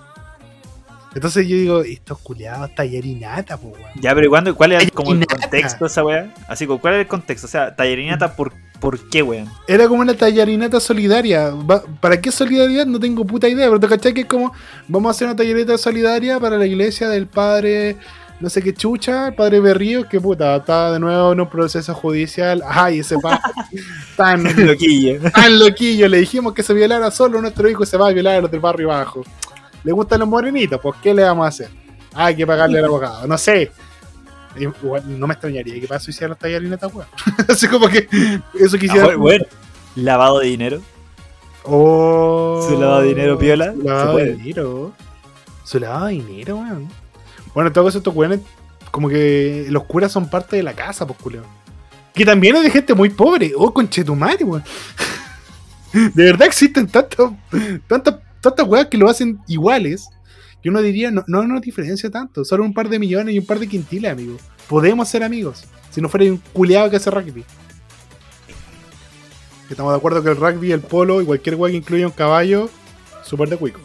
Entonces 1.15 1.47
yo 1.47 1.55
digo, 1.55 1.81
estos 1.81 2.19
culeados 2.19 2.73
tallarinata, 2.75 3.57
pues, 3.57 3.73
weón. 3.75 3.89
Ya, 3.99 4.13
pero 4.13 4.27
¿y 4.27 4.29
cuándo, 4.29 4.55
¿cuál 4.55 4.73
era 4.73 4.87
como 4.91 5.13
el 5.13 5.25
contexto 5.25 5.85
de 5.85 5.89
esa 5.89 6.03
weá? 6.03 6.33
Así 6.47 6.67
como, 6.67 6.79
¿cuál 6.79 6.93
era 6.95 7.01
el 7.01 7.07
contexto? 7.07 7.47
O 7.47 7.49
sea, 7.49 7.75
tallarinata, 7.75 8.35
¿por, 8.35 8.53
¿por 8.79 8.99
qué, 9.09 9.23
weón? 9.23 9.49
Era 9.67 9.87
como 9.87 10.01
una 10.01 10.13
tallarinata 10.13 10.79
solidaria. 10.79 11.49
Va- 11.51 11.81
¿Para 11.99 12.21
qué 12.21 12.31
solidaridad? 12.31 12.85
No 12.85 12.99
tengo 12.99 13.25
puta 13.25 13.47
idea. 13.49 13.65
Pero 13.67 13.79
te 13.79 13.87
cachai 13.87 14.13
que 14.13 14.21
es 14.21 14.27
como, 14.27 14.53
vamos 14.87 15.09
a 15.09 15.11
hacer 15.11 15.27
una 15.27 15.35
tallarinata 15.35 15.77
solidaria 15.77 16.39
para 16.39 16.57
la 16.57 16.65
iglesia 16.67 17.09
del 17.09 17.25
padre, 17.25 17.95
no 18.39 18.49
sé 18.51 18.61
qué 18.61 18.71
chucha, 18.75 19.29
el 19.29 19.33
padre 19.33 19.59
Berrío, 19.59 20.07
que 20.07 20.21
puta, 20.21 20.57
está 20.57 20.91
de 20.91 20.99
nuevo 20.99 21.31
en 21.33 21.41
un 21.41 21.49
proceso 21.49 21.95
judicial. 21.95 22.61
Ay, 22.67 22.99
ese 22.99 23.17
padre 23.17 23.39
tan, 24.15 24.43
Loquillo. 24.67 25.19
tan 25.31 25.57
loquillo. 25.57 26.07
Le 26.07 26.19
dijimos 26.19 26.53
que 26.53 26.61
se 26.61 26.73
violara 26.75 27.09
solo 27.09 27.41
nuestro 27.41 27.67
hijo 27.67 27.81
y 27.83 27.87
se 27.87 27.97
va 27.97 28.09
a 28.09 28.11
violar 28.13 28.35
a 28.35 28.41
los 28.41 28.51
del 28.51 28.59
barrio 28.59 28.89
bajo. 28.89 29.23
Le 29.83 29.91
gustan 29.91 30.19
los 30.19 30.27
morenitos, 30.29 30.79
pues 30.81 30.95
¿qué 31.01 31.13
le 31.13 31.23
vamos 31.23 31.45
a 31.45 31.49
hacer? 31.49 31.69
Hay 32.13 32.35
que 32.35 32.45
pagarle 32.47 32.79
al 32.79 32.85
abogado. 32.85 33.27
No 33.27 33.37
sé. 33.37 33.71
Igual 34.59 35.19
no 35.19 35.27
me 35.27 35.33
extrañaría 35.33 35.79
que 35.79 35.87
para 35.87 35.99
eso 35.99 36.09
hicieran 36.09 36.31
los 36.31 36.39
tallarinatas, 36.39 36.91
weón. 36.93 37.07
Así 37.47 37.67
como 37.67 37.87
que 37.87 38.07
eso 38.59 38.75
Ah, 38.75 38.79
quisiera. 38.79 39.03
bueno, 39.05 39.19
bueno, 39.19 39.45
lavado 39.95 40.39
de 40.39 40.47
dinero. 40.47 40.81
Oh, 41.63 42.65
Su 42.67 42.79
lavado 42.79 43.01
de 43.01 43.07
dinero 43.09 43.37
piola, 43.37 43.73
Su 43.73 43.81
se 43.81 43.87
lavado 43.87 44.11
puede. 44.13 44.25
de 44.25 44.33
dinero. 44.35 44.93
Su 45.63 45.79
lavado 45.79 46.05
de 46.07 46.13
dinero, 46.13 46.55
weón. 46.57 46.87
Bueno, 47.53 47.67
en 47.67 47.73
todo 47.73 47.85
caso, 47.85 47.97
estos 47.99 48.15
weones, 48.15 48.39
como 48.91 49.09
que 49.09 49.67
los 49.69 49.83
curas 49.83 50.11
son 50.11 50.29
parte 50.29 50.55
de 50.55 50.63
la 50.63 50.73
casa, 50.73 51.05
pues, 51.05 51.19
culeo. 51.19 51.43
Que 52.13 52.25
también 52.25 52.55
es 52.55 52.63
de 52.63 52.71
gente 52.71 52.93
muy 52.95 53.09
pobre. 53.09 53.51
Oh, 53.55 53.71
conchetumare, 53.73 54.43
weón. 54.43 54.63
De 55.93 56.23
verdad 56.25 56.47
existen 56.47 56.87
tantas, 56.87 57.31
tantas, 57.87 58.15
tantas 58.49 58.67
weas 58.67 58.87
que 58.87 58.97
lo 58.97 59.09
hacen 59.09 59.39
iguales. 59.47 60.09
Que 60.61 60.69
uno 60.69 60.81
diría, 60.81 61.11
no, 61.11 61.23
no 61.27 61.43
nos 61.43 61.61
diferencia 61.61 62.09
tanto. 62.09 62.43
Solo 62.43 62.63
un 62.63 62.73
par 62.73 62.89
de 62.89 62.99
millones 62.99 63.35
y 63.35 63.39
un 63.39 63.45
par 63.45 63.59
de 63.59 63.67
quintiles, 63.67 64.11
amigos. 64.11 64.41
Podemos 64.67 65.07
ser 65.07 65.23
amigos. 65.23 65.65
Si 65.91 66.01
no 66.01 66.09
fuera 66.09 66.25
un 66.25 66.37
culeado 66.53 66.89
que 66.89 66.97
hace 66.97 67.11
rugby. 67.11 67.45
Estamos 69.69 69.91
de 69.91 69.97
acuerdo 69.97 70.23
que 70.23 70.29
el 70.29 70.37
rugby, 70.37 70.71
el 70.71 70.81
polo 70.81 71.21
y 71.21 71.25
cualquier 71.25 71.55
wea 71.55 71.71
que 71.71 71.77
incluya 71.77 72.07
un 72.07 72.13
caballo, 72.13 72.69
súper 73.23 73.49
de 73.49 73.57
cuico. 73.57 73.81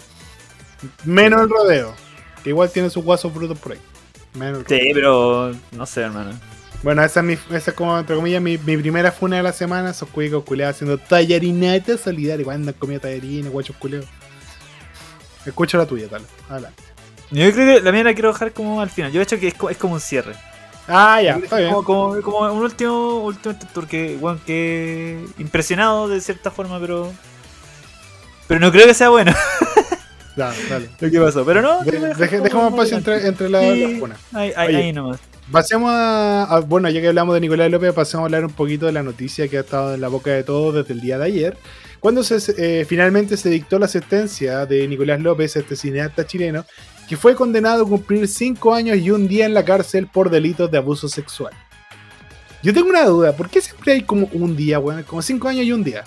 Menos 1.05 1.43
el 1.43 1.49
rodeo, 1.49 1.95
que 2.43 2.51
igual 2.51 2.71
tiene 2.71 2.89
sus 2.91 3.05
guasos 3.05 3.35
brutos 3.35 3.59
por 3.59 3.73
ahí. 3.73 3.79
Menos 4.35 4.61
el 4.61 4.67
Sí, 4.67 4.91
pero 4.95 5.53
no 5.73 5.87
sé, 5.87 6.03
hermano. 6.03 6.39
Bueno, 6.83 7.03
esa 7.05 7.21
es, 7.21 7.27
mi, 7.27 7.33
esa 7.57 7.71
es 7.71 7.77
como, 7.77 7.97
entre 7.99 8.17
comillas, 8.17 8.43
mi, 8.43 8.59
mi 8.59 8.77
primera 8.77 9.13
funa 9.13 9.37
de 9.37 9.43
la 9.43 9.53
semana. 9.53 9.91
Esos 9.91 10.09
cuicos 10.09 10.45
culeados 10.45 10.77
haciendo 10.77 10.99
tallarinata 10.99 11.97
solidaria. 11.97 12.45
Cuando 12.45 12.71
han 12.71 12.77
comido 12.79 13.01
tallarines, 13.01 13.53
guachos 13.53 13.77
culeos. 13.77 14.05
Escucha 15.47 15.79
la 15.79 15.87
tuya, 15.87 16.09
tal. 16.09 16.23
Habla. 16.49 16.71
Yo 17.31 17.51
creo 17.53 17.77
que 17.79 17.81
la 17.83 17.93
mía 17.93 18.05
la 18.05 18.15
quiero 18.15 18.33
dejar 18.33 18.53
como 18.53 18.81
al 18.81 18.91
final. 18.91 19.11
Yo 19.13 19.21
he 19.21 19.25
hecho 19.25 19.39
que 19.41 19.49
es, 19.49 19.55
es 19.71 19.77
como 19.77 19.95
un 19.95 20.01
cierre. 20.01 20.35
Ah, 20.89 21.21
ya, 21.23 21.37
está 21.37 21.59
bien. 21.59 21.71
Como, 21.73 21.85
como, 21.85 22.23
como 22.23 22.53
un 22.53 22.63
último, 22.63 23.19
último 23.25 23.55
porque, 23.73 24.17
bueno, 24.21 24.41
que 24.45 25.25
impresionado 25.39 26.09
de 26.09 26.21
cierta 26.21 26.51
forma, 26.51 26.79
pero. 26.81 27.13
Pero 28.49 28.61
no 28.61 28.71
creo 28.73 28.87
que 28.87 28.93
sea 28.95 29.09
bueno 29.09 29.33
Dale, 30.37 30.57
dale. 30.69 30.91
lo 30.99 31.11
que 31.11 31.21
pasó. 31.21 31.45
Pero 31.45 31.63
no. 31.63 31.83
De- 31.85 31.93
lo 31.93 32.01
voy 32.01 32.11
a 32.11 32.15
dejar 32.15 32.19
deje- 32.19 32.31
como 32.39 32.45
dejemos 32.45 32.73
más 32.77 32.91
espacio 32.93 32.97
adelante. 33.15 33.29
entre, 33.29 33.47
entre 33.47 33.49
la- 33.49 33.61
Sí. 33.75 33.93
las 33.93 34.01
funas. 34.01 34.19
Ahí, 34.33 34.53
ahí, 34.57 34.75
ahí 34.77 34.93
nomás. 34.93 35.19
Pasemos 35.51 35.91
a, 35.93 36.45
a- 36.45 36.61
Bueno, 36.61 36.89
ya 36.91 37.01
que 37.01 37.09
hablamos 37.09 37.35
de 37.35 37.41
Nicolás 37.41 37.71
López, 37.71 37.93
pasemos 37.93 38.23
a 38.23 38.27
hablar 38.27 38.45
un 38.45 38.53
poquito 38.53 38.87
de 38.87 38.93
la 38.93 39.03
noticia 39.03 39.49
que 39.49 39.59
ha 39.59 39.61
estado 39.61 39.95
en 39.95 40.01
la 40.01 40.09
boca 40.09 40.31
de 40.31 40.43
todos 40.45 40.75
desde 40.75 40.93
el 40.95 41.01
día 41.01 41.19
de 41.19 41.25
ayer. 41.27 41.57
Cuando 42.03 42.25
se, 42.25 42.37
eh, 42.59 42.85
finalmente 42.85 43.37
se 43.37 43.49
dictó 43.49 43.79
la 43.79 43.87
sentencia 43.87 44.67
de 44.67 44.89
Nicolás 44.89 45.21
López, 45.21 45.55
este 45.55 45.77
cineasta 45.77 46.27
chileno, 46.27 46.67
que 47.09 47.17
fue 47.17 47.37
condenado 47.37 47.85
a 47.85 47.89
cumplir 47.89 48.27
5 48.27 48.75
años 48.75 48.99
y 48.99 49.13
un 49.13 49.29
día 49.29 49.47
en 49.47 49.55
la 49.55 49.65
cárcel 49.65 50.09
por 50.09 50.29
delitos 50.29 50.69
de 50.69 50.79
abuso 50.79 51.09
sexual. 51.09 51.53
Yo 52.61 52.75
tengo 52.75 52.89
una 52.91 53.05
duda, 53.05 53.37
¿por 53.37 53.49
qué 53.49 53.61
siempre 53.61 53.93
hay 53.93 54.03
como 54.03 54.29
un 54.33 54.57
día, 54.57 54.81
weón? 54.81 55.05
Como 55.05 55.23
5 55.23 55.47
años 55.49 55.65
y 55.65 55.71
un 55.73 55.85
día. 55.85 56.03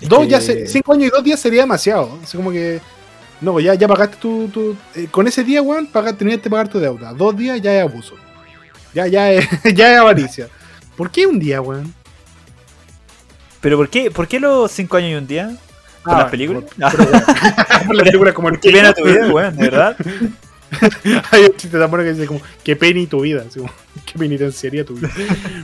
Es 0.00 0.08
Dos 0.08 0.20
que- 0.20 0.28
ya 0.28 0.40
se, 0.40 0.66
cinco 0.68 0.94
años 0.94 1.08
y 1.08 1.10
dos 1.10 1.22
días 1.22 1.38
sería 1.38 1.60
demasiado. 1.62 2.18
Así 2.22 2.36
como 2.36 2.50
que. 2.50 2.80
No, 3.42 3.60
ya, 3.60 3.74
ya 3.74 3.86
pagaste 3.86 4.16
tu. 4.16 4.48
tu- 4.48 4.76
eh, 4.94 5.06
con 5.10 5.26
ese 5.28 5.44
día, 5.44 5.60
weón, 5.62 5.86
tenías 6.18 6.40
que 6.40 6.48
pagar 6.50 6.68
tu 6.68 6.78
deuda. 6.80 7.12
Dos 7.12 7.36
días 7.36 7.60
ya 7.60 7.76
es 7.76 7.82
abuso. 7.82 8.14
Ya, 8.94 9.06
ya 9.06 9.30
es, 9.32 9.46
ya 9.74 9.92
es 9.92 9.98
avaricia. 10.00 10.48
¿Por 10.96 11.10
qué 11.10 11.26
un 11.26 11.38
día, 11.38 11.60
weón? 11.60 11.92
¿Pero 13.64 13.78
por 13.78 13.88
qué, 13.88 14.10
por 14.10 14.28
qué 14.28 14.38
los 14.38 14.70
5 14.70 14.96
años 14.98 15.10
y 15.12 15.14
un 15.14 15.26
día? 15.26 15.56
¿Por 16.04 16.12
Ah, 16.14 16.18
las 16.18 16.30
películas? 16.30 16.64
por- 16.64 17.94
las 17.96 18.04
películas 18.04 18.34
como 18.34 18.50
el 18.50 18.60
¿Qué 18.60 18.70
pena 18.70 18.92
tu 18.92 19.04
vida, 19.04 19.26
weón? 19.32 19.56
¿De 19.56 19.62
verdad? 19.70 19.96
Hay 21.30 21.44
un 21.44 21.56
chiste 21.56 21.78
tan 21.78 21.88
bueno 21.88 22.04
que 22.04 22.12
dice 22.12 22.26
como, 22.26 22.42
qué 22.62 22.76
pena 22.76 23.08
tu 23.08 23.20
vida, 23.22 23.42
así 23.48 23.60
como, 23.60 23.72
qué 24.04 24.18
penitenciaría 24.18 24.84
tu 24.84 24.94
vida. 24.96 25.08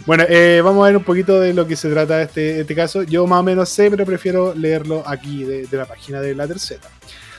bueno, 0.06 0.24
eh, 0.28 0.62
vamos 0.64 0.82
a 0.82 0.86
ver 0.86 0.96
un 0.96 1.04
poquito 1.04 1.38
de 1.40 1.52
lo 1.52 1.66
que 1.66 1.76
se 1.76 1.90
trata 1.90 2.22
este, 2.22 2.60
este 2.60 2.74
caso. 2.74 3.02
Yo 3.02 3.26
más 3.26 3.40
o 3.40 3.42
menos 3.42 3.68
sé, 3.68 3.90
pero 3.90 4.06
prefiero 4.06 4.54
leerlo 4.54 5.02
aquí 5.06 5.44
de, 5.44 5.66
de 5.66 5.76
la 5.76 5.84
página 5.84 6.22
de 6.22 6.34
la 6.34 6.46
tercera. 6.46 6.80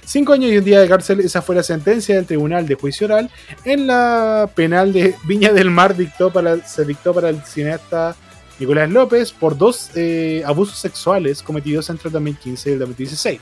Cinco 0.06 0.34
años 0.34 0.52
y 0.52 0.58
un 0.60 0.63
día 0.63 0.80
de 0.80 0.88
cárcel, 0.88 1.21
esa 1.21 1.41
fue 1.41 1.56
la 1.56 1.63
sentencia 1.63 2.13
del 2.15 2.26
Tribunal 2.26 2.67
de 2.67 2.76
Juicio 2.76 3.08
Oral 3.08 3.32
en 3.65 3.88
la 3.88 4.50
penal 4.54 4.93
de 4.93 5.15
Viña 5.26 5.54
del 5.54 5.71
Mar 5.71 5.95
dictó 5.97 6.32
para, 6.32 6.58
se 6.67 6.86
dictó 6.86 7.13
para 7.15 7.30
el 7.30 7.41
cineasta 7.43 8.15
Nicolás 8.62 8.91
López 8.91 9.32
por 9.32 9.58
dos 9.58 9.89
eh, 9.95 10.43
abusos 10.45 10.78
sexuales 10.78 11.41
cometidos 11.41 11.89
entre 11.89 12.10
el 12.10 12.13
2015 12.13 12.69
y 12.69 12.74
el 12.74 12.80
2016. 12.80 13.39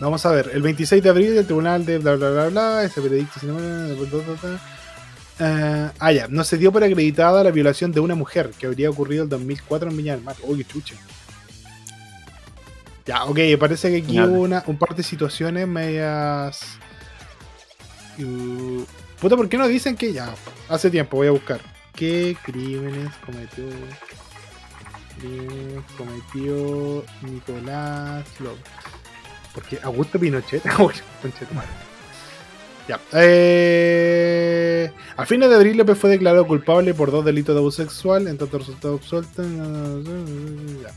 Vamos 0.00 0.26
a 0.26 0.32
ver, 0.32 0.50
el 0.52 0.62
26 0.62 1.00
de 1.00 1.08
abril 1.08 1.36
el 1.36 1.44
Tribunal 1.44 1.86
de 1.86 1.98
bla 1.98 2.16
bla 2.16 2.30
bla 2.30 2.48
bla, 2.48 2.84
ese 2.84 3.00
veredicto 3.00 3.40
Uh, 5.40 5.90
ah, 5.98 6.12
ya, 6.12 6.28
no 6.28 6.44
se 6.44 6.58
dio 6.58 6.70
por 6.70 6.84
acreditada 6.84 7.42
la 7.42 7.50
violación 7.50 7.90
de 7.90 7.98
una 7.98 8.14
mujer 8.14 8.50
que 8.56 8.66
habría 8.66 8.90
ocurrido 8.90 9.24
en 9.24 9.30
2004 9.30 9.90
en 9.90 9.96
Viña 9.96 10.14
del 10.14 10.22
Mar. 10.22 10.36
Uy, 10.42 10.62
chucha. 10.64 10.94
Ya, 13.06 13.24
ok, 13.24 13.38
parece 13.58 13.90
que 13.90 13.96
aquí 14.04 14.20
hubo 14.20 14.42
una, 14.42 14.62
un 14.66 14.78
par 14.78 14.94
de 14.94 15.02
situaciones 15.02 15.66
medias. 15.66 16.78
Uh, 18.18 18.84
puta, 19.20 19.34
¿por 19.34 19.48
qué 19.48 19.56
no 19.56 19.66
dicen 19.66 19.96
que 19.96 20.12
ya? 20.12 20.32
Hace 20.68 20.90
tiempo, 20.90 21.16
voy 21.16 21.28
a 21.28 21.32
buscar. 21.32 21.71
¿Qué 21.94 22.36
crímenes 22.42 23.12
cometió? 23.24 23.64
Crímenes 25.18 25.84
cometió 25.96 27.04
Nicolás 27.22 28.24
López. 28.40 28.64
Porque 29.54 29.78
Augusto 29.82 30.18
Pinochet. 30.18 30.62
Ya. 32.88 33.00
Eh, 33.12 34.90
a 35.16 35.24
fines 35.24 35.48
de 35.48 35.54
abril 35.54 35.76
López 35.76 35.96
fue 35.96 36.10
declarado 36.10 36.44
culpable 36.48 36.94
por 36.94 37.12
dos 37.12 37.24
delitos 37.24 37.54
de 37.54 37.60
abuso 37.60 37.80
sexual, 37.80 38.26
en 38.26 38.36
tanto 38.36 38.58
resultado 38.58 38.94
absuelto. 38.94 39.42
Ya. 40.82 40.92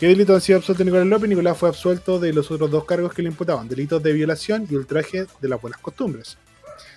¿Qué 0.00 0.08
delito 0.08 0.34
han 0.34 0.40
sido 0.40 0.58
absueltos 0.58 0.84
Nicolás 0.84 1.06
López? 1.06 1.28
Nicolás 1.28 1.56
fue 1.56 1.68
absuelto 1.68 2.18
de 2.18 2.32
los 2.32 2.50
otros 2.50 2.72
dos 2.72 2.84
cargos 2.84 3.14
que 3.14 3.22
le 3.22 3.28
imputaban, 3.28 3.68
delitos 3.68 4.02
de 4.02 4.12
violación 4.12 4.66
y 4.68 4.74
ultraje 4.74 5.26
de 5.40 5.48
las 5.48 5.62
buenas 5.62 5.80
costumbres. 5.80 6.36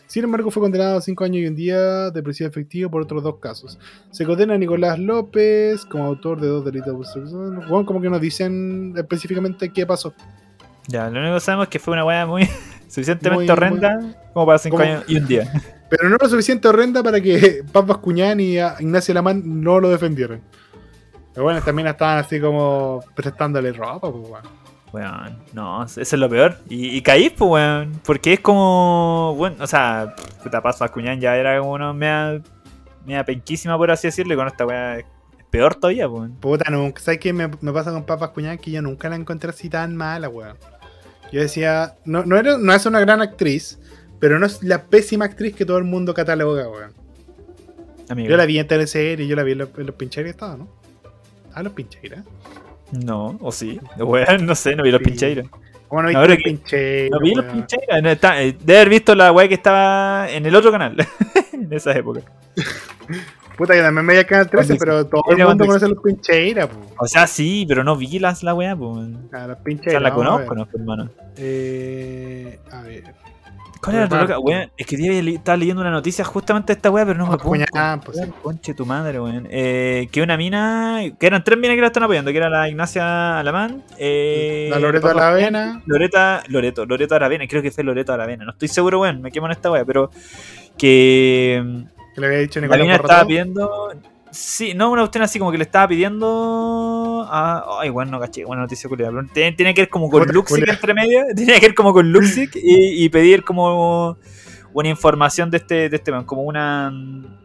Sin 0.09 0.23
embargo, 0.23 0.49
fue 0.49 0.63
condenado 0.63 0.97
a 0.97 1.01
cinco 1.01 1.23
años 1.23 1.37
y 1.37 1.45
un 1.45 1.55
día 1.55 2.09
de 2.09 2.23
prisión 2.23 2.49
efectivo 2.49 2.89
por 2.89 3.03
otros 3.03 3.21
dos 3.21 3.35
casos. 3.35 3.77
Se 4.09 4.25
condena 4.25 4.55
a 4.55 4.57
Nicolás 4.57 4.97
López 4.97 5.85
como 5.85 6.03
autor 6.03 6.41
de 6.41 6.47
dos 6.47 6.65
delitos 6.65 6.97
de. 6.97 7.31
Bueno, 7.31 7.85
como 7.85 8.01
que 8.01 8.09
nos 8.09 8.19
dicen 8.19 8.95
específicamente 8.97 9.69
qué 9.69 9.85
pasó. 9.85 10.11
Ya, 10.87 11.11
lo 11.11 11.19
único 11.19 11.35
que 11.35 11.41
sabemos 11.41 11.67
es 11.67 11.69
que 11.69 11.77
fue 11.77 11.93
una 11.93 12.05
weá 12.05 12.25
muy 12.25 12.49
suficientemente 12.87 13.51
horrenda 13.51 13.99
como 14.33 14.47
para 14.47 14.57
cinco 14.57 14.79
años 14.79 15.03
y 15.07 15.17
un 15.17 15.27
día. 15.27 15.53
Pero 15.91 16.09
no 16.09 16.17
lo 16.19 16.27
suficiente 16.27 16.67
horrenda 16.67 17.03
para 17.03 17.21
que 17.21 17.63
Paz 17.71 17.85
Bascuñán 17.85 18.39
y 18.39 18.57
Ignacio 18.79 19.13
Lamán 19.13 19.43
no 19.61 19.79
lo 19.79 19.91
defendieran. 19.91 20.41
Pero 21.35 21.43
bueno, 21.43 21.61
también 21.61 21.87
estaban 21.87 22.17
así 22.17 22.39
como 22.39 23.03
prestándole 23.15 23.71
ropa, 23.73 24.11
pues 24.11 24.27
weón. 24.27 24.58
Weón, 24.91 25.37
no, 25.53 25.83
eso 25.83 26.01
es 26.01 26.13
lo 26.13 26.29
peor. 26.29 26.57
Y, 26.67 26.97
y 26.97 27.01
caí, 27.01 27.29
pues 27.29 27.49
weón. 27.49 28.01
Porque 28.03 28.33
es 28.33 28.39
como. 28.39 29.35
Bueno, 29.37 29.57
o 29.59 29.67
sea, 29.67 30.15
puta 30.43 30.61
Paz 30.61 30.79
Bascuñán 30.79 31.19
ya 31.19 31.35
era 31.35 31.59
como 31.59 31.73
una 31.73 31.93
mea, 31.93 32.41
mea 33.05 33.23
penquísima, 33.23 33.77
por 33.77 33.91
así 33.91 34.07
decirlo, 34.07 34.33
y 34.33 34.37
con 34.37 34.47
esta 34.47 34.65
weá 34.65 34.97
es 34.99 35.05
peor 35.51 35.75
todavía, 35.75 36.09
pues. 36.09 36.31
Puta, 36.39 36.69
nunca. 36.71 37.01
¿Sabes 37.01 37.19
qué 37.19 37.33
me, 37.33 37.49
me 37.61 37.71
pasa 37.71 37.91
con 37.91 38.03
Paz 38.03 38.19
Bascuñán? 38.19 38.57
Que 38.57 38.71
yo 38.71 38.81
nunca 38.81 39.09
la 39.09 39.15
encontré 39.15 39.51
así 39.51 39.69
tan 39.69 39.95
mala, 39.95 40.27
weón. 40.29 40.57
Yo 41.31 41.41
decía, 41.41 41.95
no, 42.05 42.25
no, 42.25 42.37
era, 42.37 42.57
no 42.57 42.73
es 42.73 42.85
una 42.87 42.99
gran 42.99 43.21
actriz, 43.21 43.77
pero 44.19 44.39
no 44.39 44.47
es 44.47 44.63
la 44.63 44.85
pésima 44.85 45.25
actriz 45.25 45.55
que 45.55 45.65
todo 45.65 45.77
el 45.77 45.83
mundo 45.83 46.13
cataloga, 46.15 46.67
weón. 46.67 46.93
Yo 48.27 48.37
la 48.37 48.47
vi 48.47 48.57
en 48.57 48.67
teleserie, 48.67 49.27
yo 49.27 49.35
la 49.35 49.43
vi 49.43 49.51
en 49.51 49.59
los, 49.59 49.69
en 49.77 49.85
los 49.85 49.95
pincheros 49.95 50.31
y 50.31 50.33
todo, 50.33 50.57
¿no? 50.57 50.67
Ah, 51.53 51.61
los 51.61 51.73
pincheiras. 51.73 52.23
No, 52.91 53.37
o 53.41 53.51
sí. 53.51 53.79
Weón, 53.97 54.45
no 54.45 54.55
sé, 54.55 54.75
no 54.75 54.83
vi 54.83 54.91
los 54.91 54.99
sí. 54.99 55.05
pincheiras. 55.05 55.47
¿Cómo 55.87 56.03
no 56.03 56.09
vi 56.09 56.13
los 56.13 56.37
pincheiras? 56.37 57.11
No 57.11 57.19
vi 57.19 57.33
los 57.35 57.45
pincheiras. 57.45 58.03
No, 58.03 58.09
está, 58.09 58.41
eh, 58.41 58.55
debe 58.59 58.79
haber 58.79 58.89
visto 58.89 59.15
la 59.15 59.31
weá 59.31 59.47
que 59.47 59.55
estaba 59.55 60.29
en 60.29 60.45
el 60.45 60.55
otro 60.55 60.71
canal. 60.71 60.95
en 61.53 61.71
esa 61.73 61.91
época. 61.93 62.21
Puta, 63.57 63.73
que 63.73 63.81
también 63.81 64.05
me 64.05 64.13
veía 64.13 64.25
Canal 64.25 64.49
13, 64.49 64.75
pero 64.77 65.05
todo 65.05 65.21
el 65.31 65.45
mundo 65.45 65.65
conoce 65.65 65.89
los 65.89 66.01
pincheiras, 66.01 66.67
po. 66.67 66.79
O 66.99 67.07
sea, 67.07 67.27
sí, 67.27 67.65
pero 67.67 67.83
no 67.83 67.97
vi 67.97 68.17
las, 68.19 68.41
la 68.41 68.53
weá, 68.53 68.75
pues. 68.75 69.09
A 69.33 69.47
los 69.47 69.57
O 69.59 69.63
pincheiras. 69.63 69.91
sea, 69.93 69.99
la 69.99 70.13
conozco. 70.13 70.55
¿no, 70.55 70.67
hermano? 70.73 71.09
Eh, 71.35 72.59
a 72.71 72.81
ver. 72.83 73.03
¿Cuál 73.81 73.95
era 73.95 74.07
la 74.07 74.21
loca? 74.21 74.39
Weón, 74.39 74.69
es 74.77 74.85
que 74.85 74.97
día 74.97 75.11
estaba 75.33 75.55
leyendo 75.57 75.81
una 75.81 75.91
noticia 75.91 76.25
justamente 76.25 76.73
de 76.73 76.77
esta 76.77 76.91
weá, 76.91 77.05
pero 77.05 77.17
no 77.17 77.27
me 77.27 77.35
acuerdo. 77.35 77.63
Bascuñán, 77.71 78.01
pues, 78.01 78.19
Conche 78.41 78.73
tu 78.73 78.85
madre, 78.85 79.19
weón. 79.21 79.47
Eh, 79.49 80.09
que 80.11 80.21
una 80.21 80.35
mina. 80.35 81.01
Que 81.17 81.27
eran 81.27 81.43
tres 81.43 81.57
minas 81.57 81.75
que 81.75 81.81
la 81.81 81.87
están 81.87 82.03
apoyando, 82.03 82.31
que 82.31 82.37
era 82.37 82.49
la 82.49 82.67
Ignacia 82.67 83.39
Alamán. 83.39 83.83
Eh, 83.97 84.67
La 84.69 84.79
Loreto 84.79 85.07
Papa- 85.07 85.27
Aravena. 85.27 85.81
Loreta, 85.85 86.43
Loreto, 86.47 86.85
Loreto 86.85 87.15
Aravena, 87.15 87.47
creo 87.47 87.61
que 87.61 87.71
fue 87.71 87.83
Loreto 87.85 88.11
Aravena, 88.11 88.43
no 88.45 88.51
estoy 88.51 88.67
seguro, 88.67 88.99
weón, 88.99 89.21
me 89.21 89.31
quemo 89.31 89.45
en 89.45 89.53
esta 89.53 89.71
weá, 89.71 89.85
pero 89.85 90.11
que 90.77 91.63
Que 92.15 92.21
le 92.21 92.27
había 92.27 92.39
dicho 92.39 92.59
la 92.59 92.65
Nicolás 92.67 92.83
mina 92.85 92.97
Corrató. 92.97 93.13
estaba 93.13 93.27
pidiendo. 93.27 93.91
Sí, 94.31 94.73
no, 94.75 94.91
una 94.91 95.01
cuestión 95.01 95.23
así 95.23 95.39
como 95.39 95.51
que 95.51 95.57
le 95.57 95.63
estaba 95.63 95.87
pidiendo. 95.87 97.27
A, 97.29 97.79
ay, 97.81 97.89
bueno, 97.89 98.11
no 98.11 98.19
caché, 98.19 98.45
buena 98.45 98.61
noticia 98.63 98.89
pero 98.89 99.11
Tiene, 99.33 99.53
tiene 99.53 99.73
que 99.73 99.81
ver 99.81 99.89
como 99.89 100.09
con 100.09 100.27
Luxic 100.27 100.67
entre 100.67 100.93
medio. 100.93 101.25
Tiene 101.35 101.53
que 101.59 101.67
ver 101.67 101.75
como 101.75 101.93
con 101.93 102.11
Luxic 102.11 102.55
y, 102.55 103.03
y 103.05 103.09
pedir 103.09 103.43
como 103.43 104.17
una 104.73 104.89
información 104.89 105.49
de 105.49 105.57
este, 105.57 105.89
de 105.89 105.95
este 105.95 106.11
man, 106.11 106.25
como 106.25 106.43
una 106.43 106.93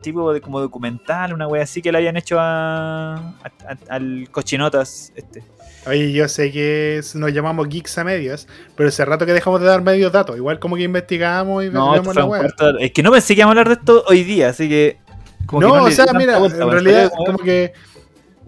tipo 0.02 0.32
de 0.32 0.40
como 0.42 0.60
documental, 0.60 1.32
una 1.32 1.48
wea 1.48 1.62
así 1.62 1.80
que 1.80 1.90
le 1.90 1.98
habían 1.98 2.16
hecho 2.18 2.38
a, 2.38 3.14
a- 3.14 3.32
a- 3.66 3.94
al 3.94 4.28
cochinotas 4.30 5.12
este. 5.16 5.42
Oye, 5.86 6.12
yo 6.12 6.28
sé 6.28 6.50
que 6.50 7.00
nos 7.14 7.32
llamamos 7.32 7.68
geeks 7.68 7.98
a 7.98 8.04
medias, 8.04 8.46
pero 8.74 8.88
hace 8.88 9.04
rato 9.04 9.26
que 9.26 9.32
dejamos 9.32 9.60
de 9.60 9.66
dar 9.66 9.82
medios 9.82 10.12
datos. 10.12 10.36
Igual 10.36 10.58
como 10.58 10.76
que 10.76 10.82
investigamos 10.82 11.64
y 11.64 11.70
No, 11.70 11.94
la 11.94 12.02
cuarto 12.26 12.72
de- 12.74 12.84
es 12.86 12.92
que 12.92 13.02
no 13.02 13.10
pensé 13.10 13.34
que 13.34 13.40
íbamos 13.40 13.56
a 13.56 13.60
hablar 13.60 13.68
de 13.76 13.80
esto 13.80 14.04
hoy 14.06 14.22
día, 14.24 14.50
así 14.50 14.68
que. 14.68 15.03
Como 15.46 15.60
No, 15.60 15.84
o 15.84 15.90
sea, 15.90 16.06
mira, 16.14 16.38
vuelta, 16.38 16.62
en 16.62 16.70
realidad, 16.70 17.12
como 17.16 17.38
que. 17.38 17.72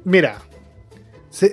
Mira, 0.04 0.38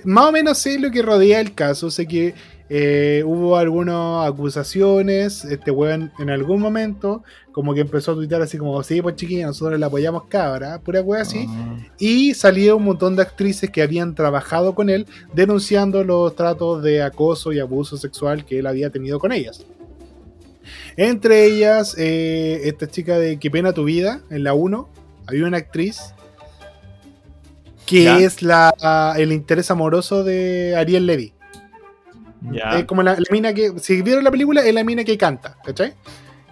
más 0.03 0.25
o 0.25 0.31
menos 0.31 0.57
sé 0.57 0.79
lo 0.79 0.91
que 0.91 1.01
rodea 1.01 1.39
el 1.39 1.53
caso. 1.53 1.89
Sé 1.89 2.07
que 2.07 2.33
eh, 2.69 3.23
hubo 3.25 3.57
algunas 3.57 4.27
acusaciones. 4.27 5.45
Este 5.45 5.71
weón 5.71 6.11
en 6.19 6.29
algún 6.29 6.61
momento, 6.61 7.23
como 7.51 7.73
que 7.73 7.81
empezó 7.81 8.11
a 8.11 8.15
tuitear 8.15 8.41
así 8.41 8.57
como: 8.57 8.81
Sí, 8.83 9.01
pues 9.01 9.15
chiquilla, 9.15 9.47
nosotros 9.47 9.79
le 9.79 9.85
apoyamos 9.85 10.25
cabra, 10.25 10.79
pura 10.79 11.01
wea 11.01 11.21
así. 11.21 11.45
Ah. 11.49 11.77
Y 11.97 12.33
salió 12.33 12.77
un 12.77 12.85
montón 12.85 13.15
de 13.15 13.23
actrices 13.23 13.69
que 13.69 13.81
habían 13.81 14.15
trabajado 14.15 14.75
con 14.75 14.89
él 14.89 15.07
denunciando 15.33 16.03
los 16.03 16.35
tratos 16.35 16.83
de 16.83 17.01
acoso 17.01 17.51
y 17.51 17.59
abuso 17.59 17.97
sexual 17.97 18.45
que 18.45 18.59
él 18.59 18.67
había 18.67 18.89
tenido 18.89 19.19
con 19.19 19.31
ellas. 19.31 19.65
Entre 20.95 21.45
ellas, 21.45 21.95
eh, 21.97 22.61
esta 22.65 22.87
chica 22.87 23.17
de 23.17 23.37
Qué 23.37 23.49
pena 23.49 23.73
tu 23.73 23.83
vida, 23.83 24.21
en 24.29 24.43
la 24.43 24.53
1, 24.53 24.87
había 25.27 25.45
una 25.45 25.57
actriz 25.57 26.13
que 27.85 28.03
Ya. 28.03 28.17
es 28.19 28.41
la, 28.41 29.13
el 29.17 29.31
interés 29.31 29.69
amoroso 29.71 30.23
de 30.23 30.75
Ariel 30.75 31.05
Levy. 31.05 31.33
Ya. 32.51 32.79
Es 32.79 32.85
como 32.85 33.03
la, 33.03 33.13
la 33.13 33.25
mina 33.31 33.53
que, 33.53 33.77
si 33.79 34.01
vieron 34.01 34.23
la 34.23 34.31
película, 34.31 34.65
es 34.65 34.73
la 34.73 34.83
mina 34.83 35.03
que 35.03 35.17
canta, 35.17 35.57
¿cachai? 35.63 35.93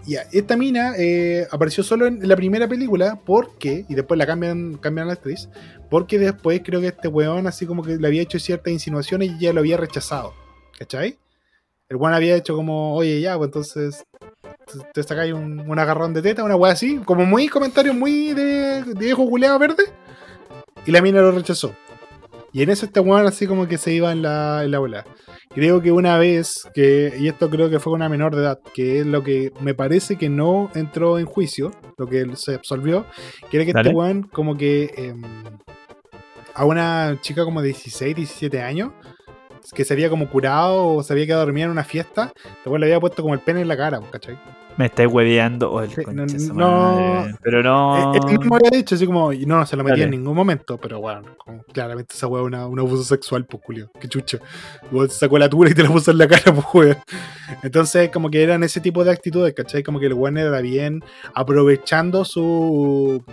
Ya, 0.08 0.22
esta 0.32 0.58
mina 0.58 0.94
eh, 0.98 1.46
apareció 1.52 1.84
solo 1.84 2.08
en 2.08 2.28
la 2.28 2.36
primera 2.36 2.68
película 2.68 3.20
porque, 3.24 3.86
y 3.88 3.94
después 3.94 4.18
la 4.18 4.26
cambian, 4.26 4.76
cambian 4.78 5.06
a 5.06 5.08
la 5.10 5.14
actriz, 5.14 5.48
porque 5.90 6.18
después 6.18 6.62
creo 6.66 6.82
que 6.82 6.88
este 6.88 7.08
weón 7.08 7.46
así 7.46 7.66
como 7.68 7.84
que 7.84 7.98
le 7.98 8.08
había 8.08 8.22
hecho 8.24 8.40
ciertas 8.40 8.74
insinuaciones 8.74 9.30
y 9.32 9.36
ella 9.46 9.54
lo 9.54 9.60
había 9.60 9.78
rechazado, 9.78 10.34
¿cachai? 10.80 11.18
El 11.92 11.98
weón 11.98 12.14
había 12.14 12.38
hecho 12.38 12.56
como, 12.56 12.96
oye, 12.96 13.20
ya, 13.20 13.38
pues 13.38 13.50
entonces 13.50 14.06
te- 14.94 15.04
sacáis 15.04 15.34
un, 15.34 15.60
un 15.70 15.78
agarrón 15.78 16.14
de 16.14 16.22
teta, 16.22 16.42
una 16.42 16.56
weá 16.56 16.72
así, 16.72 17.00
como 17.00 17.26
muy 17.26 17.50
comentario 17.50 17.94
muy 17.94 18.34
de, 18.34 18.84
de 18.84 18.94
viejo 18.94 19.26
culeado 19.30 19.60
verde, 19.60 19.84
y 20.86 20.92
la 20.92 21.02
mina 21.02 21.20
lo 21.20 21.32
rechazó. 21.34 21.76
Y 22.54 22.64
en 22.64 22.70
eso 22.70 22.86
este 22.86 23.02
weón 23.02 23.28
así 23.28 23.46
como 23.46 23.68
que 23.68 23.78
se 23.78 23.92
iba 23.92 24.14
en 24.14 24.22
la, 24.22 24.64
en 24.64 24.72
la 24.72 24.80
bola. 24.80 25.06
Creo 25.50 25.82
que 25.82 25.92
una 25.92 26.18
vez 26.18 26.66
que, 26.74 27.14
y 27.20 27.28
esto 27.28 27.50
creo 27.50 27.70
que 27.70 27.82
fue 27.82 27.92
una 27.92 28.08
menor 28.08 28.34
de 28.38 28.42
edad, 28.44 28.60
que 28.74 29.02
es 29.02 29.06
lo 29.06 29.22
que 29.22 29.52
me 29.60 29.74
parece 29.74 30.16
que 30.18 30.30
no 30.30 30.72
entró 30.76 31.20
en 31.20 31.26
juicio, 31.26 31.72
lo 31.98 32.08
que 32.08 32.26
se 32.38 32.56
absolvió, 32.56 33.06
que 33.50 33.58
era 33.58 33.66
que 33.66 33.74
Dale. 33.74 33.90
este 33.90 33.98
weón 33.98 34.24
como 34.24 34.56
que 34.56 34.94
em, 34.96 35.22
a 36.54 36.64
una 36.64 37.20
chica 37.22 37.44
como 37.44 37.62
de 37.62 37.68
16, 37.68 38.16
17 38.16 38.62
años, 38.62 38.92
que 39.74 39.86
se 39.86 39.94
había 39.94 40.10
como 40.10 40.30
curado 40.30 40.88
o 40.96 41.04
se 41.04 41.14
había 41.14 41.26
quedado 41.26 41.46
dormida 41.46 41.66
en 41.66 41.72
una 41.72 41.84
fiesta, 41.84 42.34
después 42.64 42.80
le 42.80 42.88
había 42.88 43.00
puesto 43.00 43.22
como 43.22 43.34
el 43.34 43.40
pene 43.42 43.62
en 43.62 43.68
la 43.68 43.78
cara, 43.78 44.02
¿cachai? 44.12 44.38
Me 44.78 44.86
estáis 44.86 45.12
hueveando. 45.12 45.70
Oh, 45.72 45.82
el 45.82 45.90
Sí, 45.92 46.02
no- 46.54 46.56
madre. 46.56 47.36
Pero 47.44 47.62
no. 47.62 48.14
Eh, 48.16 48.20
Él 48.30 48.40
mismo 48.40 48.56
había 48.56 48.70
dicho 48.72 48.96
así 48.96 49.06
como, 49.06 49.34
y 49.34 49.46
no, 49.46 49.58
no 49.58 49.66
se 49.66 49.76
lo 49.76 49.84
metía 49.84 50.06
Dale. 50.06 50.16
en 50.16 50.22
ningún 50.22 50.34
momento, 50.36 50.78
pero 50.78 51.00
bueno, 51.02 51.24
como 51.38 51.62
claramente 51.64 52.16
esa 52.16 52.28
weá 52.28 52.42
es 52.42 52.48
una- 52.48 52.68
un 52.68 52.80
abuso 52.80 53.04
sexual, 53.04 53.46
pues 53.46 53.62
Julio, 53.66 53.92
qué. 54.00 54.08
Weón, 54.92 55.10
te 55.10 55.14
sacó 55.14 55.38
la 55.38 55.50
tula 55.50 55.70
y 55.70 55.74
te 55.74 55.84
la 55.84 55.90
puso 55.90 56.12
en 56.12 56.18
la 56.20 56.28
cara, 56.28 56.44
pues 56.56 56.66
weón. 56.74 56.98
Entonces, 57.64 58.10
como 58.12 58.30
que 58.30 58.42
eran 58.42 58.64
ese 58.64 58.80
tipo 58.80 59.04
de 59.04 59.12
actitudes, 59.12 59.54
¿cachai? 59.54 59.84
Como 59.84 60.00
que 60.00 60.06
el 60.08 60.14
weón 60.14 60.38
era 60.38 60.62
bien 60.62 61.04
aprovechando 61.34 62.24
su 62.26 63.24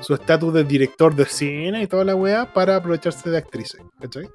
su 0.00 0.14
estatus 0.14 0.52
de 0.54 0.64
director 0.64 1.14
de 1.14 1.26
cine 1.26 1.82
y 1.82 1.86
toda 1.86 2.04
la 2.04 2.16
weá 2.16 2.52
para 2.52 2.76
aprovecharse 2.76 3.30
de 3.30 3.36
actrices, 3.38 3.80
¿cachai? 4.00 4.28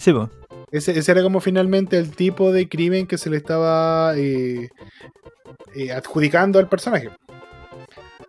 Sí, 0.00 0.14
po. 0.14 0.30
Ese, 0.72 0.98
ese 0.98 1.12
era 1.12 1.22
como 1.22 1.40
finalmente 1.40 1.98
el 1.98 2.16
tipo 2.16 2.52
de 2.52 2.70
crimen 2.70 3.06
que 3.06 3.18
se 3.18 3.28
le 3.28 3.36
estaba 3.36 4.16
eh, 4.16 4.70
eh, 5.74 5.92
adjudicando 5.92 6.58
al 6.58 6.70
personaje. 6.70 7.10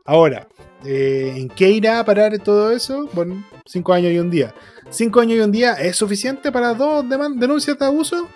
Ahora, 0.03 0.49
eh, 0.83 1.33
¿en 1.37 1.47
qué 1.47 1.69
irá 1.69 1.99
a 1.99 2.03
parar 2.03 2.37
todo 2.39 2.71
eso? 2.71 3.07
Bueno, 3.13 3.45
cinco 3.65 3.93
años 3.93 4.11
y 4.11 4.19
un 4.19 4.29
día. 4.29 4.53
¿Cinco 4.89 5.21
años 5.21 5.37
y 5.37 5.39
un 5.39 5.51
día 5.53 5.75
es 5.75 5.95
suficiente 5.95 6.51
para 6.51 6.73
dos 6.73 7.05
denuncias 7.07 7.79
de 7.79 7.85
abuso? 7.85 8.27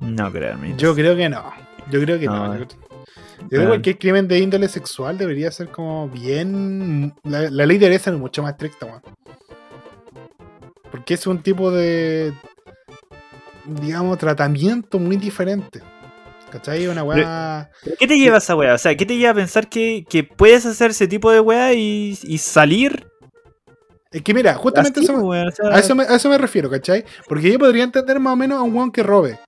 No 0.00 0.32
creo. 0.32 0.56
Yo 0.78 0.94
creo 0.94 1.14
que 1.14 1.28
no. 1.28 1.52
Yo 1.90 2.00
creo 2.00 2.18
que 2.18 2.24
no. 2.24 2.54
No. 2.54 2.58
Yo 2.58 2.66
creo 3.48 3.60
que 3.60 3.66
cualquier 3.66 3.98
crimen 3.98 4.28
de 4.28 4.38
índole 4.38 4.68
sexual 4.68 5.18
debería 5.18 5.50
ser 5.50 5.68
como 5.68 6.08
bien. 6.08 7.12
La, 7.22 7.50
la 7.50 7.66
ley 7.66 7.76
debería 7.76 7.98
ser 7.98 8.14
mucho 8.14 8.42
más 8.42 8.52
estricta, 8.52 8.86
weón. 8.86 9.02
Porque 10.96 11.14
es 11.14 11.26
un 11.26 11.42
tipo 11.42 11.70
de. 11.70 12.32
Digamos, 13.64 14.18
tratamiento 14.18 14.98
muy 14.98 15.16
diferente. 15.16 15.82
¿Cachai? 16.50 16.86
Una 16.86 17.02
weá. 17.02 17.70
¿Pero 17.82 17.96
¿Qué 17.98 18.06
te 18.06 18.16
lleva 18.18 18.36
a 18.36 18.38
esa 18.38 18.54
weá? 18.54 18.74
O 18.74 18.78
sea, 18.78 18.96
¿qué 18.96 19.04
te 19.04 19.16
lleva 19.16 19.32
a 19.32 19.34
pensar 19.34 19.68
que, 19.68 20.04
que 20.08 20.22
puedes 20.24 20.64
hacer 20.64 20.92
ese 20.92 21.08
tipo 21.08 21.30
de 21.32 21.40
weá 21.40 21.74
y, 21.74 22.16
y 22.22 22.38
salir? 22.38 23.06
Es 24.12 24.22
que 24.22 24.32
mira, 24.32 24.54
justamente 24.54 25.00
así, 25.00 25.04
eso 25.06 25.16
me- 25.16 25.24
weón? 25.24 25.48
O 25.48 25.50
sea, 25.50 25.68
A 25.70 25.78
eso, 25.80 25.94
me, 25.96 26.04
a 26.04 26.14
eso 26.14 26.28
me 26.30 26.38
refiero, 26.38 26.70
¿cachai? 26.70 27.04
Porque 27.28 27.50
yo 27.52 27.58
podría 27.58 27.82
entender 27.84 28.20
más 28.20 28.32
o 28.32 28.36
menos 28.36 28.58
a 28.58 28.62
un 28.62 28.74
weón 28.74 28.92
que 28.92 29.02
robe. 29.02 29.38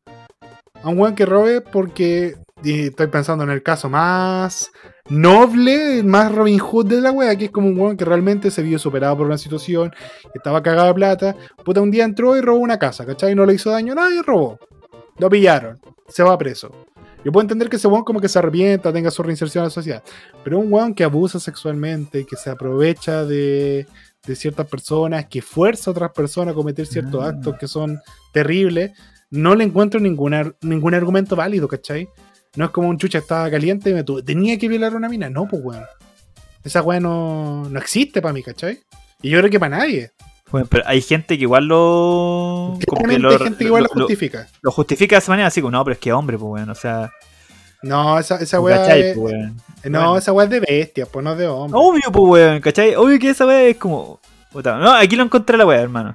A 0.82 0.88
un 0.88 0.98
weón 0.98 1.14
que 1.14 1.24
robe 1.24 1.60
porque 1.60 2.34
y 2.64 2.86
estoy 2.88 3.06
pensando 3.06 3.44
en 3.44 3.50
el 3.50 3.62
caso 3.62 3.88
más 3.88 4.70
noble, 5.10 6.02
más 6.02 6.34
Robin 6.34 6.58
Hood 6.58 6.86
de 6.86 7.00
la 7.00 7.12
wea, 7.12 7.36
que 7.36 7.46
es 7.46 7.50
como 7.50 7.68
un 7.68 7.78
weón 7.78 7.96
que 7.96 8.04
realmente 8.04 8.50
se 8.50 8.62
vio 8.62 8.78
superado 8.78 9.16
por 9.16 9.26
una 9.26 9.38
situación, 9.38 9.90
que 10.22 10.36
estaba 10.38 10.62
cagado 10.62 10.88
de 10.88 10.94
plata. 10.94 11.36
Puta, 11.64 11.80
un 11.80 11.90
día 11.90 12.04
entró 12.04 12.36
y 12.36 12.40
robó 12.40 12.58
una 12.58 12.78
casa, 12.78 13.06
¿cachai? 13.06 13.34
No 13.34 13.46
le 13.46 13.54
hizo 13.54 13.70
daño 13.70 13.92
a 13.92 13.96
nadie, 13.96 14.22
robó. 14.22 14.58
Lo 15.18 15.28
pillaron, 15.28 15.78
se 16.08 16.22
va 16.22 16.36
preso. 16.38 16.70
Yo 17.24 17.32
puedo 17.32 17.42
entender 17.42 17.68
que 17.68 17.76
ese 17.76 17.88
weón 17.88 18.04
como 18.04 18.20
que 18.20 18.28
se 18.28 18.38
arrepienta, 18.38 18.92
tenga 18.92 19.10
su 19.10 19.22
reinserción 19.22 19.62
a 19.62 19.66
la 19.66 19.70
sociedad. 19.70 20.02
Pero 20.44 20.58
un 20.58 20.72
weón 20.72 20.94
que 20.94 21.04
abusa 21.04 21.40
sexualmente, 21.40 22.24
que 22.24 22.36
se 22.36 22.48
aprovecha 22.50 23.24
de, 23.24 23.86
de 24.24 24.36
ciertas 24.36 24.66
personas, 24.68 25.26
que 25.26 25.42
fuerza 25.42 25.90
a 25.90 25.92
otras 25.92 26.12
personas 26.12 26.52
a 26.52 26.54
cometer 26.54 26.86
ciertos 26.86 27.22
Ah. 27.24 27.28
actos 27.28 27.56
que 27.58 27.66
son 27.66 28.00
terribles, 28.32 28.92
no 29.30 29.54
le 29.54 29.64
encuentro 29.64 29.98
ningún, 30.00 30.54
ningún 30.62 30.94
argumento 30.94 31.34
válido, 31.36 31.66
¿cachai? 31.68 32.08
No 32.58 32.64
es 32.66 32.70
como 32.72 32.88
un 32.88 32.98
chucha 32.98 33.18
estaba 33.18 33.48
caliente 33.50 33.90
y 33.90 33.94
me 33.94 34.02
tuve, 34.04 34.22
tenía 34.22 34.58
que 34.58 34.68
violar 34.68 34.94
una 34.96 35.08
mina. 35.08 35.30
No, 35.30 35.46
pues 35.46 35.62
weón. 35.64 35.84
Esa 36.64 36.82
weá 36.82 36.98
no, 37.00 37.68
no 37.70 37.78
existe 37.78 38.20
para 38.20 38.32
mí, 38.32 38.42
¿cachai? 38.42 38.80
Y 39.22 39.30
yo 39.30 39.38
creo 39.38 39.50
que 39.50 39.60
para 39.60 39.78
nadie. 39.78 40.10
bueno, 40.50 40.66
pero 40.68 40.82
hay 40.86 41.00
gente 41.00 41.36
que 41.36 41.42
igual 41.42 41.66
lo. 41.66 42.76
que 42.80 43.18
lo, 43.18 43.30
hay 43.30 43.38
gente 43.38 43.58
que 43.58 43.64
igual 43.64 43.84
lo 43.84 43.88
lo- 43.94 44.00
justifica. 44.06 44.48
lo 44.62 44.70
justifica 44.72 45.16
de 45.16 45.20
esa 45.20 45.30
manera, 45.32 45.48
así 45.48 45.60
como, 45.60 45.70
no, 45.70 45.84
pero 45.84 45.92
es 45.94 45.98
que 46.00 46.12
hombre, 46.12 46.36
pues, 46.36 46.50
weón. 46.50 46.70
O 46.70 46.74
sea, 46.74 47.10
No, 47.82 48.18
esa, 48.18 48.36
esa 48.36 48.60
weá 48.60 48.84
pues, 48.86 49.16
weón? 49.16 49.56
no, 49.84 49.98
Bueno. 50.00 50.16
esa 50.18 50.32
weá 50.32 50.44
es 50.44 50.50
de 50.50 50.60
bestia, 50.60 51.06
pues 51.06 51.24
no 51.24 51.32
es 51.32 51.38
de 51.38 51.46
hombre. 51.46 51.78
Obvio, 51.80 52.10
pues, 52.12 52.24
weón, 52.28 52.60
¿cachai? 52.60 52.96
Obvio 52.96 53.18
que 53.20 53.30
esa 53.30 53.46
weá 53.46 53.62
es 53.62 53.76
como. 53.76 54.20
No, 54.52 54.92
aquí 54.94 55.14
lo 55.14 55.22
encontré 55.22 55.56
la 55.56 55.64
weá, 55.64 55.80
hermano. 55.80 56.12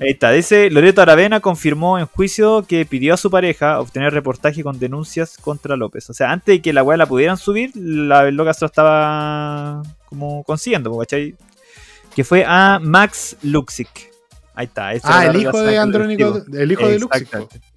Ahí 0.00 0.10
está, 0.10 0.30
dice 0.32 0.70
Loreto 0.70 1.00
Aravena 1.00 1.40
confirmó 1.40 1.98
en 1.98 2.06
juicio 2.06 2.66
que 2.66 2.84
pidió 2.84 3.14
a 3.14 3.16
su 3.16 3.30
pareja 3.30 3.80
obtener 3.80 4.12
reportaje 4.12 4.62
con 4.62 4.78
denuncias 4.78 5.36
contra 5.38 5.76
López. 5.76 6.10
O 6.10 6.14
sea, 6.14 6.32
antes 6.32 6.56
de 6.56 6.62
que 6.62 6.72
la 6.72 6.82
weá 6.82 6.96
la 6.96 7.06
pudieran 7.06 7.36
subir, 7.36 7.70
la 7.74 8.30
loca 8.30 8.52
se 8.52 8.64
lo 8.64 8.66
estaba 8.66 9.82
como 10.06 10.42
consiguiendo, 10.44 10.96
¿cachai? 10.98 11.34
Que 12.14 12.24
fue 12.24 12.44
a 12.46 12.78
Max 12.80 13.36
Luxic. 13.42 14.10
Ahí 14.54 14.66
está. 14.66 14.92
Ah, 15.02 15.26
el 15.26 15.36
hijo 15.36 15.60
de 15.60 15.78
Andrónico, 15.78 16.42
el 16.52 16.72
hijo 16.72 16.88
de 16.88 16.98
Luxic. 16.98 17.28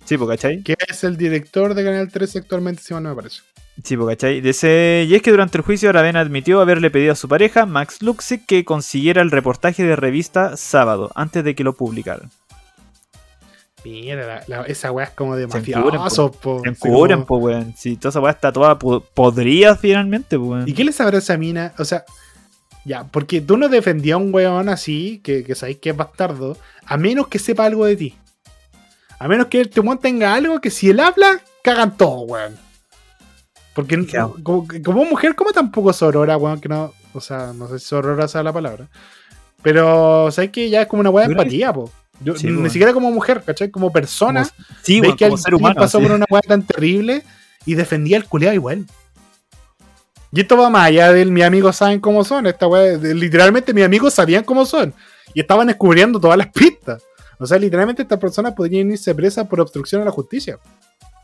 Sí, 0.04 0.18
¿cachai? 0.18 0.64
que 0.64 0.76
es 0.88 1.04
el 1.04 1.16
director 1.16 1.74
de 1.74 1.84
Canal 1.84 2.12
13 2.12 2.40
actualmente, 2.40 2.82
si 2.82 2.94
mal 2.94 3.04
no 3.04 3.10
me 3.10 3.16
parece. 3.16 3.42
Sí, 3.84 3.98
po, 3.98 4.06
¿cachai? 4.08 4.40
Dice, 4.42 5.06
y 5.08 5.16
es 5.16 5.22
que 5.22 5.32
durante 5.32 5.58
el 5.58 5.64
juicio 5.64 5.90
Aravena 5.90 6.22
admitió 6.22 6.62
haberle 6.62 6.90
pedido 6.90 7.12
a 7.12 7.16
su 7.16 7.28
pareja, 7.28 7.66
Max 7.66 8.02
Luxic, 8.02 8.46
que 8.46 8.64
consiguiera 8.64 9.22
el 9.22 9.32
reportaje 9.32 9.84
de 9.84 9.96
revista 9.96 10.56
Sábado, 10.58 11.12
antes 11.16 11.44
de 11.44 11.56
que 11.56 11.64
lo 11.64 11.74
publicaran. 11.74 12.32
Mira, 13.84 14.26
la- 14.26 14.44
la- 14.48 14.64
esa 14.64 14.92
weá 14.92 15.06
es 15.06 15.12
como 15.12 15.36
de 15.36 15.46
mafiosos, 15.48 16.36
po. 16.38 16.62
Se 16.64 16.70
encubren, 16.70 17.24
pues, 17.26 17.44
weón. 17.44 17.74
Si 17.78 17.98
toda 17.98 18.10
esa 18.10 18.20
weá 18.20 18.32
está 18.32 18.52
toda 18.52 18.80
po- 18.80 19.02
podrida 19.02 19.76
finalmente, 19.76 20.38
weón. 20.38 20.68
¿Y 20.68 20.74
qué 20.74 20.84
le 20.84 20.92
sabrá 20.92 21.20
esa 21.20 21.38
mina? 21.38 21.74
O 21.78 21.86
sea, 21.86 22.04
ya, 22.84 23.04
porque 23.04 23.42
tú 23.42 23.58
no 23.58 23.68
defendías 23.70 24.16
a 24.16 24.18
un 24.18 24.34
weón 24.34 24.70
así, 24.70 25.22
que, 25.24 25.44
que 25.44 25.54
sabéis 25.54 25.78
que 25.78 25.92
es 25.92 25.98
bastardo, 25.98 26.58
a 26.86 26.98
menos 26.98 27.28
que 27.28 27.38
sepa 27.38 27.66
algo 27.66 27.86
de 27.86 27.96
ti. 27.96 28.16
A 29.20 29.28
menos 29.28 29.48
que 29.48 29.62
este 29.62 29.80
weón 29.82 30.00
tenga 30.00 30.34
algo 30.34 30.60
que 30.62 30.72
si 30.72 30.90
él 30.90 31.00
habla, 31.00 31.40
cagan 31.62 31.96
todo, 31.96 32.22
weón. 32.22 32.58
Porque 33.76 34.04
Claro. 34.08 34.36
como, 34.42 34.66
como 34.84 35.06
mujer, 35.06 35.36
como 35.36 35.52
tampoco 35.52 35.94
sorora, 35.94 36.38
weón, 36.38 36.60
que 36.60 36.70
no. 36.70 36.94
O 37.14 37.22
sea, 37.22 37.54
no 37.54 37.68
sé 37.68 37.78
si 37.78 37.86
sorora 37.86 38.28
sea 38.28 38.42
la 38.42 38.52
palabra. 38.54 38.88
Pero, 39.62 40.32
¿sabes 40.32 40.50
que 40.52 40.70
Ya 40.70 40.82
es 40.82 40.88
como 40.88 41.02
una 41.02 41.10
weá 41.12 41.28
de 41.28 41.34
empatía, 41.34 41.72
po. 41.74 41.92
Yo, 42.22 42.36
Sí, 42.36 42.48
ni 42.48 42.70
siquiera 42.70 42.94
como 42.94 43.12
mujer, 43.12 43.44
¿cachai? 43.46 43.70
Como 43.70 43.92
persona. 43.92 44.44
Como- 44.44 44.66
sí, 44.82 45.02
weón, 45.02 45.18
que 45.18 45.26
como 45.26 45.38
ser 45.38 45.54
humano. 45.56 45.76
pasó 45.76 46.00
sí. 46.00 46.06
por 46.06 46.16
una 46.16 46.26
weá 46.30 46.42
tan 46.42 46.64
terrible 46.66 47.24
y 47.66 47.76
defendía 47.76 48.18
al 48.18 48.26
culeado 48.26 48.56
igual. 48.56 48.86
Y 50.32 50.42
esto 50.42 50.58
va 50.58 50.70
más 50.70 50.88
allá 50.88 51.12
del 51.14 51.32
mi 51.32 51.42
amigos 51.44 51.76
saben 51.78 52.00
cómo 52.00 52.24
son. 52.24 52.46
Esta 52.48 52.68
weá, 52.68 52.98
literalmente 52.98 53.74
mis 53.74 53.84
amigos 53.86 54.14
sabían 54.14 54.44
cómo 54.44 54.66
son. 54.66 54.94
Y 55.34 55.42
estaban 55.42 55.68
descubriendo 55.68 56.20
todas 56.20 56.38
las 56.38 56.48
pistas. 56.48 57.04
O 57.38 57.46
sea, 57.46 57.58
literalmente 57.60 58.02
estas 58.02 58.20
personas 58.20 58.54
podrían 58.54 58.90
irse 58.92 59.14
presas 59.14 59.48
por 59.48 59.60
obstrucción 59.60 60.02
a 60.02 60.06
la 60.06 60.12
justicia. 60.12 60.58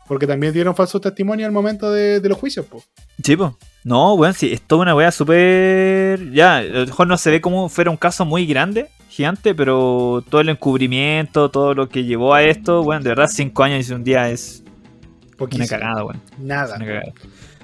Porque 0.06 0.26
también 0.26 0.52
dieron 0.52 0.74
falso 0.74 1.00
testimonio 1.00 1.46
al 1.46 1.52
momento 1.52 1.90
de, 1.90 2.20
de 2.20 2.28
los 2.28 2.36
juicios, 2.38 2.66
po. 2.66 2.82
Sí, 3.22 3.36
po. 3.36 3.56
No, 3.84 4.14
weón, 4.14 4.34
sí, 4.34 4.52
es 4.52 4.60
toda 4.62 4.82
una 4.82 4.94
weá 4.94 5.10
súper. 5.10 6.30
Ya, 6.32 6.58
a 6.58 6.62
lo 6.62 6.86
mejor 6.86 7.06
no 7.06 7.16
se 7.16 7.30
ve 7.30 7.40
como 7.40 7.68
fuera 7.68 7.90
un 7.90 7.96
caso 7.96 8.24
muy 8.24 8.46
grande, 8.46 8.88
gigante, 9.08 9.54
pero 9.54 10.22
todo 10.28 10.40
el 10.40 10.48
encubrimiento, 10.50 11.50
todo 11.50 11.74
lo 11.74 11.88
que 11.88 12.04
llevó 12.04 12.34
a 12.34 12.42
esto, 12.42 12.82
weón, 12.82 13.02
de 13.02 13.08
verdad, 13.10 13.28
cinco 13.32 13.62
años 13.62 13.88
y 13.88 13.92
un 13.92 14.04
día 14.04 14.28
es 14.30 14.62
una 14.66 15.36
Poquísimo. 15.36 15.68
cagada, 15.68 16.04
weón. 16.04 16.20
Nada. 16.38 16.76
Una 16.76 16.86
cagada. 16.86 17.12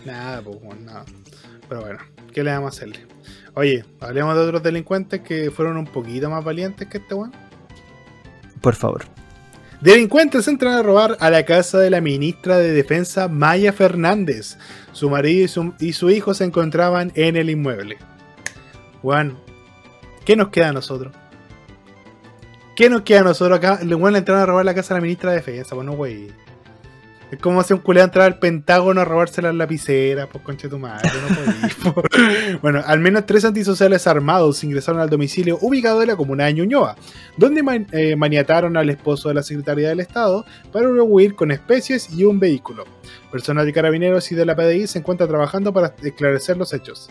Nada, 0.04 0.42
pues, 0.42 0.56
weón, 0.62 0.84
nada. 0.84 1.04
Pero 1.68 1.80
bueno, 1.82 1.98
¿qué 2.32 2.42
le 2.42 2.50
vamos 2.50 2.66
a 2.66 2.76
hacerle? 2.76 3.06
Oye, 3.54 3.84
hablemos 4.00 4.34
de 4.36 4.40
otros 4.42 4.62
delincuentes 4.62 5.20
que 5.20 5.50
fueron 5.50 5.76
un 5.76 5.86
poquito 5.86 6.30
más 6.30 6.42
valientes 6.44 6.88
que 6.88 6.98
este 6.98 7.14
weón. 7.14 7.32
Por 8.60 8.74
favor. 8.74 9.04
Delincuentes 9.80 10.48
entran 10.48 10.74
a 10.74 10.82
robar 10.82 11.16
a 11.20 11.30
la 11.30 11.44
casa 11.44 11.78
de 11.78 11.88
la 11.88 12.00
ministra 12.00 12.58
de 12.58 12.72
Defensa 12.72 13.28
Maya 13.28 13.72
Fernández. 13.72 14.58
Su 14.92 15.08
marido 15.08 15.74
y 15.78 15.92
su, 15.92 16.10
hijo 16.10 16.34
se 16.34 16.44
encontraban 16.44 17.12
en 17.14 17.36
el 17.36 17.48
inmueble. 17.48 17.96
Juan, 19.02 19.38
¿qué 20.24 20.34
nos 20.34 20.48
queda 20.48 20.70
a 20.70 20.72
nosotros? 20.72 21.14
¿Qué 22.74 22.90
nos 22.90 23.02
queda 23.02 23.20
a 23.20 23.24
nosotros 23.24 23.56
acá? 23.56 23.78
Le 23.84 23.94
van 23.94 24.16
a 24.16 24.18
a 24.18 24.46
robar 24.46 24.64
la 24.64 24.74
casa 24.74 24.94
de 24.94 25.00
la 25.00 25.02
ministra 25.02 25.30
de 25.30 25.36
Defensa, 25.36 25.76
bueno, 25.76 25.92
güey. 25.92 26.28
Es 27.30 27.38
como 27.40 27.62
si 27.62 27.74
un 27.74 27.80
culé 27.80 28.00
entrar 28.00 28.24
al 28.24 28.38
Pentágono 28.38 29.02
a 29.02 29.04
robarse 29.04 29.42
las 29.42 29.54
lapiceras, 29.54 30.28
pues 30.32 30.42
conche 30.42 30.66
tu 30.68 30.78
madre, 30.78 31.10
no 31.28 31.36
podís, 31.36 31.74
po. 31.74 32.02
Bueno, 32.62 32.82
al 32.86 33.00
menos 33.00 33.26
tres 33.26 33.44
antisociales 33.44 34.06
armados 34.06 34.64
ingresaron 34.64 35.00
al 35.02 35.10
domicilio 35.10 35.58
ubicado 35.60 36.00
en 36.00 36.08
la 36.08 36.16
comuna 36.16 36.46
de 36.46 36.54
Ñuñoa, 36.54 36.96
donde 37.36 37.62
man- 37.62 37.86
eh, 37.92 38.16
maniataron 38.16 38.78
al 38.78 38.88
esposo 38.88 39.28
de 39.28 39.34
la 39.34 39.42
Secretaría 39.42 39.90
del 39.90 40.00
Estado 40.00 40.46
para 40.72 40.88
huir 40.90 41.34
con 41.34 41.50
especies 41.50 42.08
y 42.14 42.24
un 42.24 42.40
vehículo. 42.40 42.84
Personal 43.30 43.66
de 43.66 43.74
carabineros 43.74 44.32
y 44.32 44.34
de 44.34 44.46
la 44.46 44.56
PDI 44.56 44.86
se 44.86 44.98
encuentra 45.00 45.26
trabajando 45.28 45.70
para 45.70 45.94
esclarecer 46.02 46.56
los 46.56 46.72
hechos. 46.72 47.10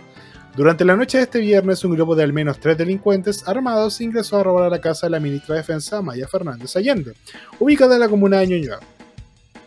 Durante 0.56 0.84
la 0.84 0.96
noche 0.96 1.20
de 1.20 1.26
este 1.26 1.38
viernes, 1.40 1.86
un 1.86 1.94
grupo 1.94 2.16
de 2.16 2.24
al 2.24 2.34
menos 2.34 2.60
tres 2.60 2.76
delincuentes 2.76 3.48
armados 3.48 4.02
ingresó 4.02 4.40
a 4.40 4.44
robar 4.44 4.64
a 4.64 4.70
la 4.72 4.82
casa 4.82 5.06
de 5.06 5.12
la 5.12 5.20
ministra 5.20 5.54
de 5.54 5.62
Defensa, 5.62 6.02
Maya 6.02 6.28
Fernández 6.28 6.76
Allende, 6.76 7.14
ubicada 7.60 7.94
en 7.94 8.00
la 8.00 8.10
comuna 8.10 8.40
de 8.40 8.48
Ñuñoa. 8.48 8.80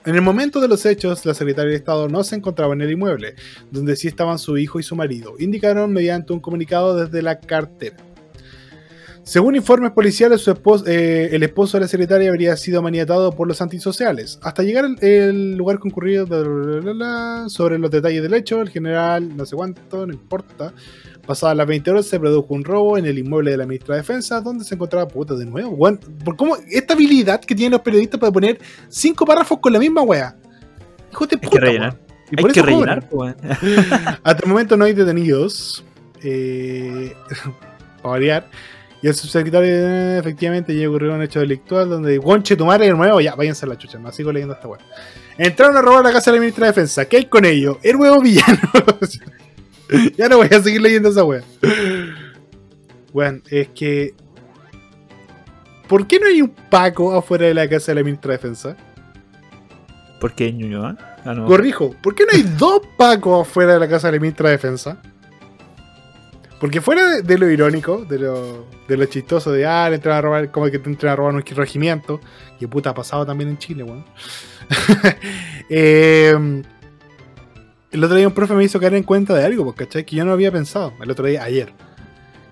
En 0.07 0.15
el 0.15 0.23
momento 0.23 0.61
de 0.61 0.69
los 0.69 0.87
hechos, 0.87 1.27
la 1.27 1.35
secretaria 1.35 1.73
de 1.73 1.77
Estado 1.77 2.09
no 2.09 2.25
se 2.25 2.35
encontraba 2.35 2.73
en 2.73 2.81
el 2.81 2.91
inmueble, 2.91 3.35
donde 3.71 3.97
sí 3.97 4.09
estaban 4.09 4.39
su 4.39 4.57
hijo 4.57 4.81
y 4.81 4.83
su 4.83 4.97
marido, 4.97 5.35
indicaron 5.39 5.93
mediante 5.93 6.33
un 6.33 6.41
comunicado 6.41 6.97
desde 6.97 7.21
la 7.21 7.39
cartera. 7.39 7.99
Según 9.23 9.55
informes 9.55 9.93
policiales, 9.93 10.45
eh, 10.87 11.29
el 11.33 11.43
esposo 11.43 11.77
de 11.77 11.83
la 11.83 11.89
secretaria 11.89 12.31
habría 12.31 12.57
sido 12.57 12.81
maniatado 12.81 13.33
por 13.33 13.47
los 13.47 13.61
antisociales. 13.61 14.39
Hasta 14.43 14.63
llegar 14.63 14.87
al 14.87 14.97
el 15.05 15.57
lugar 15.57 15.79
concurrido 15.79 16.27
bla, 16.27 17.45
sobre 17.49 17.79
los 17.79 17.91
detalles 17.91 18.23
del 18.23 18.33
hecho, 18.33 18.63
el 18.63 18.71
general, 18.71 19.37
no 19.37 19.45
sé 19.45 19.55
cuánto, 19.55 20.07
no 20.07 20.15
importa. 20.15 20.73
Pasadas 21.31 21.57
las 21.57 21.67
20 21.69 21.93
horas 21.93 22.07
se 22.07 22.19
produjo 22.19 22.53
un 22.55 22.65
robo 22.65 22.99
en 22.99 23.07
el 23.07 23.17
inmueble 23.17 23.53
de 23.53 23.57
la 23.57 23.65
ministra 23.65 23.95
de 23.95 24.01
Defensa, 24.01 24.41
donde 24.41 24.65
se 24.65 24.75
encontraba 24.75 25.07
puta 25.07 25.35
de 25.37 25.47
nuevo. 25.47 25.71
Weón, 25.77 26.01
¿por 26.25 26.35
cómo 26.35 26.57
esta 26.69 26.95
habilidad 26.95 27.41
que 27.41 27.55
tienen 27.55 27.71
los 27.71 27.83
periodistas 27.83 28.19
para 28.19 28.33
poner 28.33 28.59
cinco 28.89 29.25
párrafos 29.25 29.61
con 29.61 29.73
la 29.73 29.79
misma 29.79 30.03
wea? 30.03 30.35
Hijo 31.13 31.29
de 31.29 31.37
Hay 31.37 31.41
puta, 31.41 31.51
que 31.53 31.65
rellenar. 31.65 32.01
Y 32.33 32.35
Hay 32.37 32.43
por 32.43 32.53
que 32.53 32.63
rellenar, 32.63 33.09
pues, 33.09 33.37
weón. 33.37 33.37
Hasta 34.25 34.43
el 34.43 34.49
momento 34.49 34.77
no 34.77 34.87
hay 34.87 34.93
detenidos. 34.93 35.85
Eh, 36.25 37.15
para 38.03 38.11
variar. 38.11 38.51
Y 39.01 39.07
el 39.07 39.15
subsecretario, 39.15 39.71
eh, 39.71 40.19
efectivamente, 40.19 40.77
ya 40.77 40.89
ocurrió 40.89 41.15
un 41.15 41.23
hecho 41.23 41.39
delictual 41.39 41.91
donde, 41.91 42.19
Gonche, 42.19 42.57
tu 42.57 42.67
madre 42.67 42.87
de 42.87 42.93
nuevo, 42.93 43.21
ya, 43.21 43.37
váyanse 43.37 43.67
a 43.67 43.69
la 43.69 43.79
chucha, 43.79 44.01
no 44.01 44.11
sigo 44.11 44.33
leyendo 44.33 44.55
esta 44.55 44.67
weá. 44.67 44.81
Entraron 45.39 45.77
a 45.77 45.81
robar 45.81 46.03
la 46.03 46.11
casa 46.11 46.33
de 46.33 46.39
la 46.39 46.41
ministra 46.41 46.67
de 46.67 46.73
Defensa. 46.73 47.05
¿Qué 47.05 47.19
hay 47.19 47.27
con 47.27 47.45
ello? 47.45 47.79
El 47.85 47.95
huevo 47.95 48.21
villano. 48.21 48.59
ya 50.17 50.29
no 50.29 50.39
voy 50.39 50.49
a 50.51 50.63
seguir 50.63 50.81
leyendo 50.81 51.09
esa 51.09 51.25
weá. 51.25 51.43
Weón, 53.13 53.43
es 53.51 53.69
que. 53.69 54.15
¿Por 55.89 56.07
qué 56.07 56.21
no 56.21 56.27
hay 56.27 56.41
un 56.41 56.51
Paco 56.71 57.13
afuera 57.17 57.47
de 57.47 57.55
la 57.55 57.69
casa 57.69 57.93
de 57.93 57.97
la 57.97 58.05
ministra 58.05 58.31
de 58.31 58.39
Defensa? 58.39 58.77
¿Por 60.21 60.35
qué 60.35 60.53
Ñuñoa? 60.53 60.97
Ah, 61.25 61.35
no. 61.35 61.47
Corrijo, 61.47 61.95
¿por 62.03 62.15
qué 62.15 62.25
no 62.25 62.31
hay 62.33 62.43
dos 62.57 62.83
Pacos 62.97 63.47
afuera 63.47 63.75
de 63.75 63.81
la 63.81 63.89
casa 63.89 64.09
de 64.09 64.13
la 64.13 64.21
ministra 64.21 64.51
de 64.51 64.57
Defensa? 64.57 65.03
Porque 66.61 66.81
fuera 66.81 67.07
de, 67.07 67.23
de 67.23 67.39
lo 67.39 67.51
irónico, 67.51 68.05
de 68.05 68.19
lo, 68.19 68.67
de 68.87 68.97
lo 68.97 69.07
chistoso 69.07 69.51
de, 69.51 69.67
ah, 69.67 69.89
le 69.89 69.97
entran 69.97 70.19
a 70.19 70.21
robar, 70.21 70.51
como 70.51 70.67
que 70.67 70.79
te 70.79 70.91
entran 70.91 71.15
a 71.15 71.17
robar 71.17 71.35
un 71.35 71.43
regimiento, 71.43 72.21
que 72.59 72.69
puta 72.69 72.91
ha 72.91 72.95
pasado 72.95 73.25
también 73.25 73.51
en 73.51 73.59
Chile, 73.59 73.83
weón. 73.83 74.05
Eh, 75.73 76.63
el 77.93 78.05
otro 78.05 78.17
día 78.17 78.29
un 78.29 78.35
profe 78.35 78.55
me 78.55 78.65
hizo 78.65 78.79
caer 78.79 78.95
en 78.95 79.03
cuenta 79.03 79.35
de 79.35 79.45
algo, 79.45 79.65
porque 79.65 79.85
¿cachai? 79.87 80.05
Que 80.05 80.17
yo 80.17 80.25
no 80.25 80.33
había 80.33 80.53
pensado, 80.53 80.93
el 81.03 81.11
otro 81.11 81.27
día, 81.27 81.43
ayer. 81.43 81.73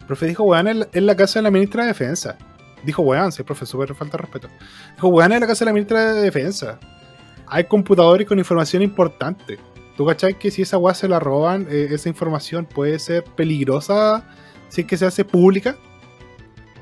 El 0.00 0.06
profe 0.06 0.26
dijo, 0.26 0.44
weón, 0.44 0.68
en 0.68 1.06
la, 1.06 1.16
casa 1.16 1.38
de 1.38 1.44
la 1.44 1.50
ministra 1.50 1.82
de 1.82 1.88
Defensa. 1.88 2.36
Dijo, 2.84 3.02
weón, 3.02 3.30
sí, 3.30 3.42
profe, 3.42 3.66
súper 3.66 3.94
falta 3.94 4.16
de 4.16 4.22
respeto. 4.22 4.48
Dijo, 4.94 5.08
weón, 5.08 5.32
en 5.32 5.40
la 5.40 5.46
casa 5.46 5.64
de 5.64 5.66
la 5.66 5.72
ministra 5.72 6.14
de 6.14 6.22
Defensa. 6.22 6.78
Hay 7.46 7.64
computadores 7.64 8.26
con 8.26 8.38
información 8.38 8.82
importante. 8.82 9.58
¿Tú 9.96 10.06
cachai 10.06 10.38
que 10.38 10.50
si 10.50 10.62
esa 10.62 10.78
weá 10.78 10.94
se 10.94 11.08
la 11.08 11.18
roban, 11.18 11.66
eh, 11.70 11.88
esa 11.90 12.08
información 12.08 12.66
puede 12.66 12.98
ser 12.98 13.24
peligrosa 13.24 14.24
si 14.68 14.82
es 14.82 14.86
que 14.86 14.96
se 14.96 15.06
hace 15.06 15.24
pública? 15.24 15.76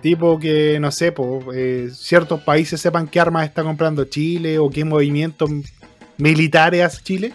Tipo 0.03 0.39
que, 0.39 0.79
no 0.81 0.91
sé, 0.91 1.15
eh, 1.55 1.89
ciertos 1.93 2.41
países 2.43 2.81
sepan 2.81 3.07
qué 3.07 3.21
armas 3.21 3.47
está 3.47 3.63
comprando 3.63 4.05
Chile 4.05 4.59
o 4.59 4.71
qué 4.71 4.85
movimientos 4.85 5.51
militares 6.19 6.83
hace 6.83 7.03
Chile. 7.03 7.33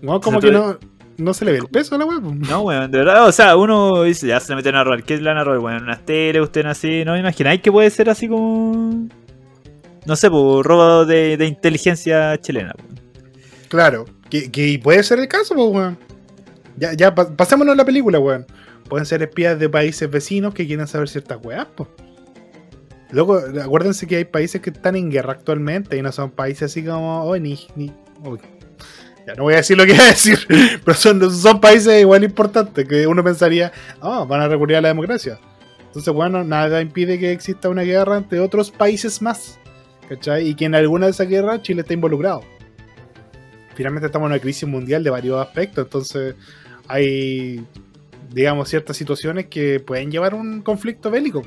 No, 0.00 0.20
como 0.20 0.40
que 0.40 0.50
no, 0.50 0.78
no 1.16 1.34
se 1.34 1.44
le 1.44 1.52
ve 1.52 1.58
el 1.58 1.66
peso 1.66 1.94
a 1.94 1.98
la 1.98 2.06
po. 2.06 2.20
No, 2.20 2.60
weón, 2.62 2.90
de 2.90 2.98
verdad, 2.98 3.26
o 3.26 3.32
sea, 3.32 3.56
uno 3.56 4.02
dice, 4.04 4.26
ya 4.28 4.38
se 4.40 4.50
le 4.52 4.56
meten 4.56 4.74
a 4.76 4.84
robar. 4.84 5.02
¿Qué 5.02 5.16
le 5.16 5.24
van 5.28 5.38
a 5.38 5.44
robar? 5.44 5.58
Bueno, 5.60 5.82
unas 5.82 6.04
teles, 6.04 6.42
usted 6.42 6.64
así, 6.66 7.04
¿no? 7.04 7.16
¿Imagináis 7.16 7.60
que 7.60 7.72
puede 7.72 7.90
ser 7.90 8.08
así 8.10 8.28
como. 8.28 9.08
No 10.06 10.16
sé, 10.16 10.30
pues, 10.30 10.64
robo 10.64 11.04
de, 11.04 11.36
de 11.36 11.46
inteligencia 11.46 12.36
chilena? 12.40 12.72
po. 12.72 12.84
Claro, 13.68 14.06
que, 14.30 14.50
que 14.50 14.80
puede 14.82 15.02
ser 15.02 15.18
el 15.18 15.28
caso, 15.28 15.54
pues, 15.54 15.68
weón. 15.68 15.98
Ya, 16.76 16.92
ya, 16.92 17.14
pa- 17.14 17.28
pasémonos 17.36 17.76
la 17.76 17.84
película, 17.84 18.18
weón. 18.18 18.46
Pueden 18.88 19.04
ser 19.04 19.22
espías 19.22 19.58
de 19.58 19.68
países 19.68 20.08
vecinos 20.10 20.54
que 20.54 20.66
quieren 20.66 20.86
saber 20.86 21.08
ciertas 21.08 21.38
weas, 21.44 21.66
pues. 21.74 21.88
Luego, 23.10 23.38
acuérdense 23.62 24.06
que 24.06 24.16
hay 24.16 24.24
países 24.24 24.60
que 24.60 24.70
están 24.70 24.94
en 24.94 25.10
guerra 25.10 25.32
actualmente 25.32 25.96
y 25.96 26.02
no 26.02 26.12
son 26.12 26.30
países 26.30 26.70
así 26.70 26.84
como, 26.84 27.24
oh, 27.24 27.36
ni, 27.38 27.58
ni. 27.74 27.92
Ya 29.28 29.34
no 29.34 29.42
voy 29.42 29.52
a 29.52 29.58
decir 29.58 29.76
lo 29.76 29.84
que 29.84 29.92
iba 29.92 30.04
a 30.04 30.08
decir, 30.08 30.38
pero 30.84 30.96
son, 30.96 31.60
países 31.60 32.00
igual 32.00 32.24
importantes 32.24 32.88
que 32.88 33.06
uno 33.06 33.22
pensaría, 33.22 33.70
oh, 34.00 34.26
van 34.26 34.40
a 34.40 34.48
recurrir 34.48 34.78
a 34.78 34.80
la 34.80 34.88
democracia. 34.88 35.38
Entonces, 35.86 36.14
bueno, 36.14 36.44
nada 36.44 36.80
impide 36.80 37.18
que 37.18 37.30
exista 37.30 37.68
una 37.68 37.82
guerra 37.82 38.16
entre 38.16 38.40
otros 38.40 38.70
países 38.70 39.20
más, 39.20 39.58
¿cachai? 40.08 40.48
Y 40.48 40.54
que 40.54 40.64
en 40.64 40.74
alguna 40.74 41.06
de 41.06 41.12
esas 41.12 41.28
guerras 41.28 41.60
Chile 41.60 41.82
está 41.82 41.92
involucrado 41.92 42.42
finalmente 43.78 44.06
estamos 44.06 44.26
en 44.26 44.32
una 44.32 44.40
crisis 44.40 44.68
mundial 44.68 45.04
de 45.04 45.10
varios 45.10 45.40
aspectos, 45.40 45.84
entonces 45.84 46.34
hay, 46.88 47.64
digamos, 48.28 48.68
ciertas 48.68 48.96
situaciones 48.96 49.46
que 49.46 49.78
pueden 49.78 50.10
llevar 50.10 50.32
a 50.32 50.36
un 50.36 50.62
conflicto 50.62 51.12
bélico. 51.12 51.44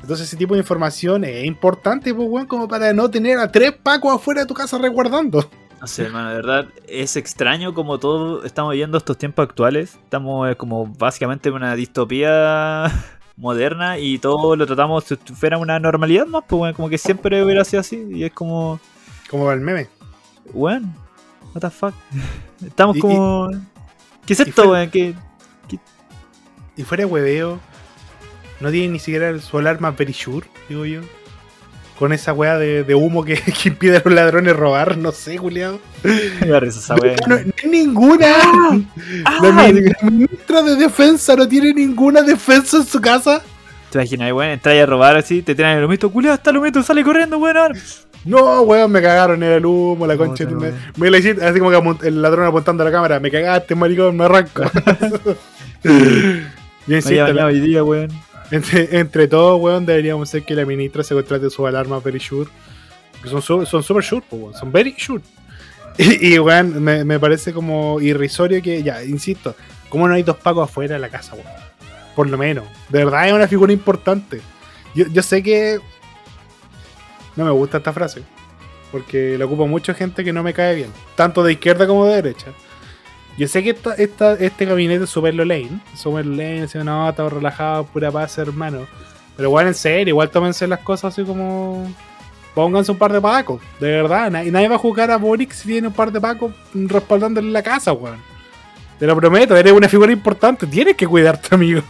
Entonces 0.00 0.28
ese 0.28 0.38
tipo 0.38 0.54
de 0.54 0.60
información 0.60 1.22
es 1.22 1.44
importante, 1.44 2.14
pues, 2.14 2.26
weón, 2.30 2.46
como 2.46 2.66
para 2.66 2.94
no 2.94 3.10
tener 3.10 3.36
a 3.36 3.52
tres 3.52 3.72
pacos 3.72 4.14
afuera 4.14 4.40
de 4.40 4.46
tu 4.46 4.54
casa 4.54 4.78
resguardando. 4.78 5.50
No 5.80 5.86
sé, 5.86 6.04
hermano, 6.04 6.28
de 6.30 6.36
verdad 6.36 6.66
es 6.86 7.16
extraño 7.16 7.72
como 7.72 7.98
todo 7.98 8.44
estamos 8.44 8.74
viendo 8.74 8.98
estos 8.98 9.16
tiempos 9.16 9.44
actuales. 9.44 9.94
Estamos 9.94 10.50
eh, 10.50 10.56
como 10.56 10.86
básicamente 10.86 11.48
en 11.48 11.54
una 11.54 11.74
distopía 11.74 12.84
moderna 13.36 13.98
y 13.98 14.18
todo 14.18 14.56
lo 14.56 14.66
tratamos 14.66 15.04
si 15.04 15.16
fuera 15.34 15.56
una 15.56 15.78
normalidad 15.80 16.26
más, 16.26 16.44
pues 16.46 16.58
bueno, 16.58 16.76
como 16.76 16.90
que 16.90 16.98
siempre 16.98 17.42
hubiera 17.42 17.64
sido 17.64 17.80
así 17.80 18.06
y 18.10 18.24
es 18.24 18.32
como, 18.32 18.78
Como 19.30 19.50
el 19.52 19.60
meme. 19.60 19.88
weón, 20.52 20.94
what 21.54 21.62
the 21.62 21.70
fuck. 21.70 21.94
Estamos 22.66 22.96
Y- 22.96 23.00
como... 23.00 23.48
¿Qué 24.26 24.34
es 24.34 24.40
esto, 24.40 24.70
weón? 24.70 24.90
¿Qué, 24.90 25.14
Y 26.76 26.82
fuera 26.82 27.04
de 27.06 27.10
hueveo, 27.10 27.58
no 28.60 28.70
tiene 28.70 28.88
ni 28.92 28.98
siquiera 28.98 29.38
su 29.40 29.56
alarma 29.58 29.96
Perisure, 29.96 30.46
digo 30.68 30.84
yo. 30.84 31.00
Con 32.00 32.12
esa 32.14 32.32
weá 32.32 32.58
de, 32.58 32.82
de 32.82 32.94
humo 32.96 33.24
que, 33.24 33.34
que 33.62 33.68
impide 33.68 33.98
a 33.98 34.02
los 34.04 34.12
ladrones 34.14 34.56
robar, 34.56 34.96
no 34.98 35.12
sé, 35.12 35.36
Julián. 35.36 35.78
me 36.02 36.58
risa 36.58 36.78
esa 36.80 36.94
weón. 36.96 37.14
No, 37.28 37.36
no 37.36 37.52
hay 37.62 37.70
ninguna. 37.70 38.26
Ah, 39.26 39.38
la 39.42 39.68
mi- 39.68 39.82
ministra 40.10 40.62
de 40.62 40.76
defensa 40.76 41.36
no 41.36 41.46
tiene 41.46 41.72
ninguna 41.74 42.22
defensa 42.22 42.78
en 42.78 42.86
su 42.86 43.00
casa. 43.00 43.42
¿Te 43.90 43.98
imaginas, 43.98 44.32
weón? 44.32 44.50
Entras 44.52 44.76
a 44.82 44.86
robar 44.86 45.16
así, 45.18 45.42
te 45.42 45.54
tiran 45.54 45.76
el 45.78 45.84
humito, 45.84 46.10
culiao, 46.10 46.34
está 46.34 46.50
el 46.50 46.56
humito, 46.56 46.82
sale 46.82 47.04
corriendo, 47.04 47.36
weón. 47.38 47.74
No, 48.24 48.62
weón, 48.62 48.90
me 48.92 49.02
cagaron, 49.02 49.42
era 49.42 49.56
el 49.56 49.66
humo, 49.66 50.06
la 50.06 50.16
concha. 50.16 50.46
Me, 50.46 50.72
me 50.96 51.10
la 51.10 51.18
hiciste 51.18 51.44
así 51.44 51.58
como 51.58 51.98
que 51.98 52.08
el 52.08 52.20
ladrón 52.22 52.46
apuntando 52.46 52.82
a 52.82 52.86
la 52.86 52.92
cámara. 52.92 53.20
Me 53.20 53.30
cagaste, 53.30 53.74
maricón, 53.74 54.16
me 54.16 54.24
arranco. 54.24 54.62
Bañado 56.86 57.32
la- 57.32 57.46
hoy 57.46 57.60
día, 57.60 57.84
weón. 57.84 58.08
Entre, 58.50 58.98
entre 58.98 59.28
todos, 59.28 59.60
weón, 59.60 59.86
deberíamos 59.86 60.28
hacer 60.28 60.44
que 60.44 60.54
la 60.54 60.64
ministra 60.64 61.02
se 61.02 61.14
contrate 61.14 61.50
su 61.50 61.66
alarma 61.66 62.00
very 62.00 62.20
sure. 62.20 62.50
Son, 63.24 63.42
son 63.42 63.82
super 63.82 64.02
sure, 64.02 64.24
weón, 64.30 64.54
son 64.54 64.72
very 64.72 64.94
sure. 64.96 65.22
Y, 65.98 66.34
y, 66.34 66.38
weón, 66.38 66.82
me, 66.82 67.04
me 67.04 67.18
parece 67.18 67.52
como 67.52 68.00
irrisorio 68.00 68.62
que, 68.62 68.82
ya, 68.82 69.04
insisto, 69.04 69.54
¿cómo 69.88 70.08
no 70.08 70.14
hay 70.14 70.22
dos 70.22 70.36
pacos 70.36 70.64
afuera 70.70 70.94
de 70.94 71.00
la 71.00 71.08
casa, 71.10 71.34
weón? 71.34 71.46
Por 72.14 72.28
lo 72.28 72.38
menos. 72.38 72.64
De 72.88 73.04
verdad 73.04 73.28
es 73.28 73.34
una 73.34 73.48
figura 73.48 73.72
importante. 73.72 74.40
Yo, 74.94 75.06
yo 75.08 75.22
sé 75.22 75.42
que 75.42 75.80
no 77.36 77.44
me 77.44 77.50
gusta 77.50 77.78
esta 77.78 77.92
frase. 77.92 78.22
Porque 78.92 79.38
la 79.38 79.44
ocupa 79.44 79.64
mucha 79.66 79.94
gente 79.94 80.24
que 80.24 80.32
no 80.32 80.42
me 80.42 80.52
cae 80.52 80.74
bien. 80.74 80.90
Tanto 81.14 81.42
de 81.42 81.52
izquierda 81.52 81.86
como 81.86 82.06
de 82.06 82.16
derecha. 82.16 82.52
Yo 83.38 83.48
sé 83.48 83.62
que 83.62 83.70
esta, 83.70 83.94
esta- 83.94 84.34
este 84.34 84.64
gabinete 84.66 85.04
es 85.04 85.10
super 85.10 85.34
lo 85.34 85.44
lane. 85.44 85.80
Super 85.96 86.26
lane, 86.26 86.62
así, 86.62 86.78
no, 86.78 87.08
estaba 87.08 87.30
relajado, 87.30 87.84
pura 87.84 88.10
paz, 88.10 88.36
hermano. 88.38 88.86
Pero 89.36 89.48
igual 89.48 89.66
en 89.68 89.74
serio, 89.74 90.08
igual 90.12 90.30
tómense 90.30 90.66
las 90.66 90.80
cosas 90.80 91.12
así 91.14 91.24
como. 91.24 91.86
Pónganse 92.54 92.90
un 92.92 92.98
par 92.98 93.12
de 93.12 93.20
pacos, 93.20 93.60
de 93.78 93.88
verdad. 93.88 94.30
Nadie, 94.30 94.50
nadie 94.50 94.68
va 94.68 94.74
a 94.74 94.78
jugar 94.78 95.10
a 95.10 95.16
Boric 95.16 95.52
si 95.52 95.68
tiene 95.68 95.86
un 95.88 95.94
par 95.94 96.10
de 96.10 96.20
pacos 96.20 96.52
respaldándole 96.74 97.48
la 97.50 97.62
casa, 97.62 97.92
weón. 97.92 98.18
Te 98.98 99.06
lo 99.06 99.16
prometo, 99.16 99.56
eres 99.56 99.72
una 99.72 99.88
figura 99.88 100.12
importante. 100.12 100.66
Tienes 100.66 100.96
que 100.96 101.06
cuidarte, 101.06 101.54
amigo. 101.54 101.82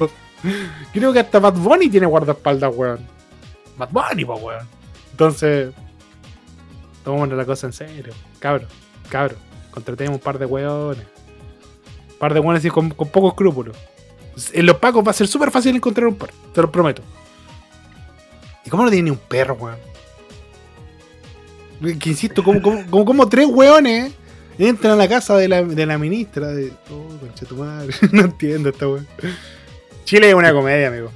Creo 0.92 1.12
que 1.12 1.18
hasta 1.18 1.38
Bad 1.40 1.54
Bunny 1.54 1.88
tiene 1.88 2.06
guardaespaldas, 2.06 2.72
weón. 2.76 3.00
Bad 3.78 3.88
Bunny, 3.90 4.24
pues, 4.24 4.40
weón. 4.42 4.66
Entonces, 5.12 5.72
tomémonos 7.04 7.36
la 7.38 7.44
cosa 7.46 7.66
en 7.66 7.72
serio. 7.72 8.12
Cabro, 8.38 8.66
cabro. 9.08 9.34
Contratemos 9.70 10.14
un 10.16 10.20
par 10.20 10.38
de 10.38 10.46
weones. 10.46 11.04
Par 12.20 12.32
de 12.34 12.38
weones 12.38 12.60
así 12.60 12.70
con, 12.70 12.90
con 12.90 13.08
pocos 13.08 13.32
escrúpulos. 13.32 13.76
En 14.52 14.66
los 14.66 14.76
pacos 14.76 15.04
va 15.04 15.10
a 15.10 15.14
ser 15.14 15.26
súper 15.26 15.50
fácil 15.50 15.74
encontrar 15.74 16.06
un 16.06 16.14
par, 16.14 16.30
te 16.54 16.62
lo 16.62 16.70
prometo. 16.70 17.02
¿Y 18.64 18.70
cómo 18.70 18.84
no 18.84 18.90
tiene 18.90 19.04
ni 19.04 19.10
un 19.10 19.16
perro, 19.16 19.54
weón? 19.54 19.78
Que 21.98 22.10
insisto, 22.10 22.44
como, 22.44 22.60
como, 22.60 22.86
como, 22.90 23.04
como 23.04 23.28
tres 23.28 23.46
weones 23.46 24.12
entran 24.58 24.92
a 24.92 24.96
la 24.96 25.08
casa 25.08 25.36
de 25.36 25.48
la, 25.48 25.62
de 25.62 25.86
la 25.86 25.98
ministra. 25.98 26.48
De, 26.48 26.72
oh, 26.90 27.18
concha 27.18 27.46
tu 27.46 27.56
madre. 27.56 27.94
no 28.12 28.22
entiendo 28.22 28.68
esta 28.68 28.86
weón. 28.86 29.08
Chile 30.04 30.28
es 30.28 30.34
una 30.34 30.52
comedia, 30.52 30.88
amigo. 30.88 31.10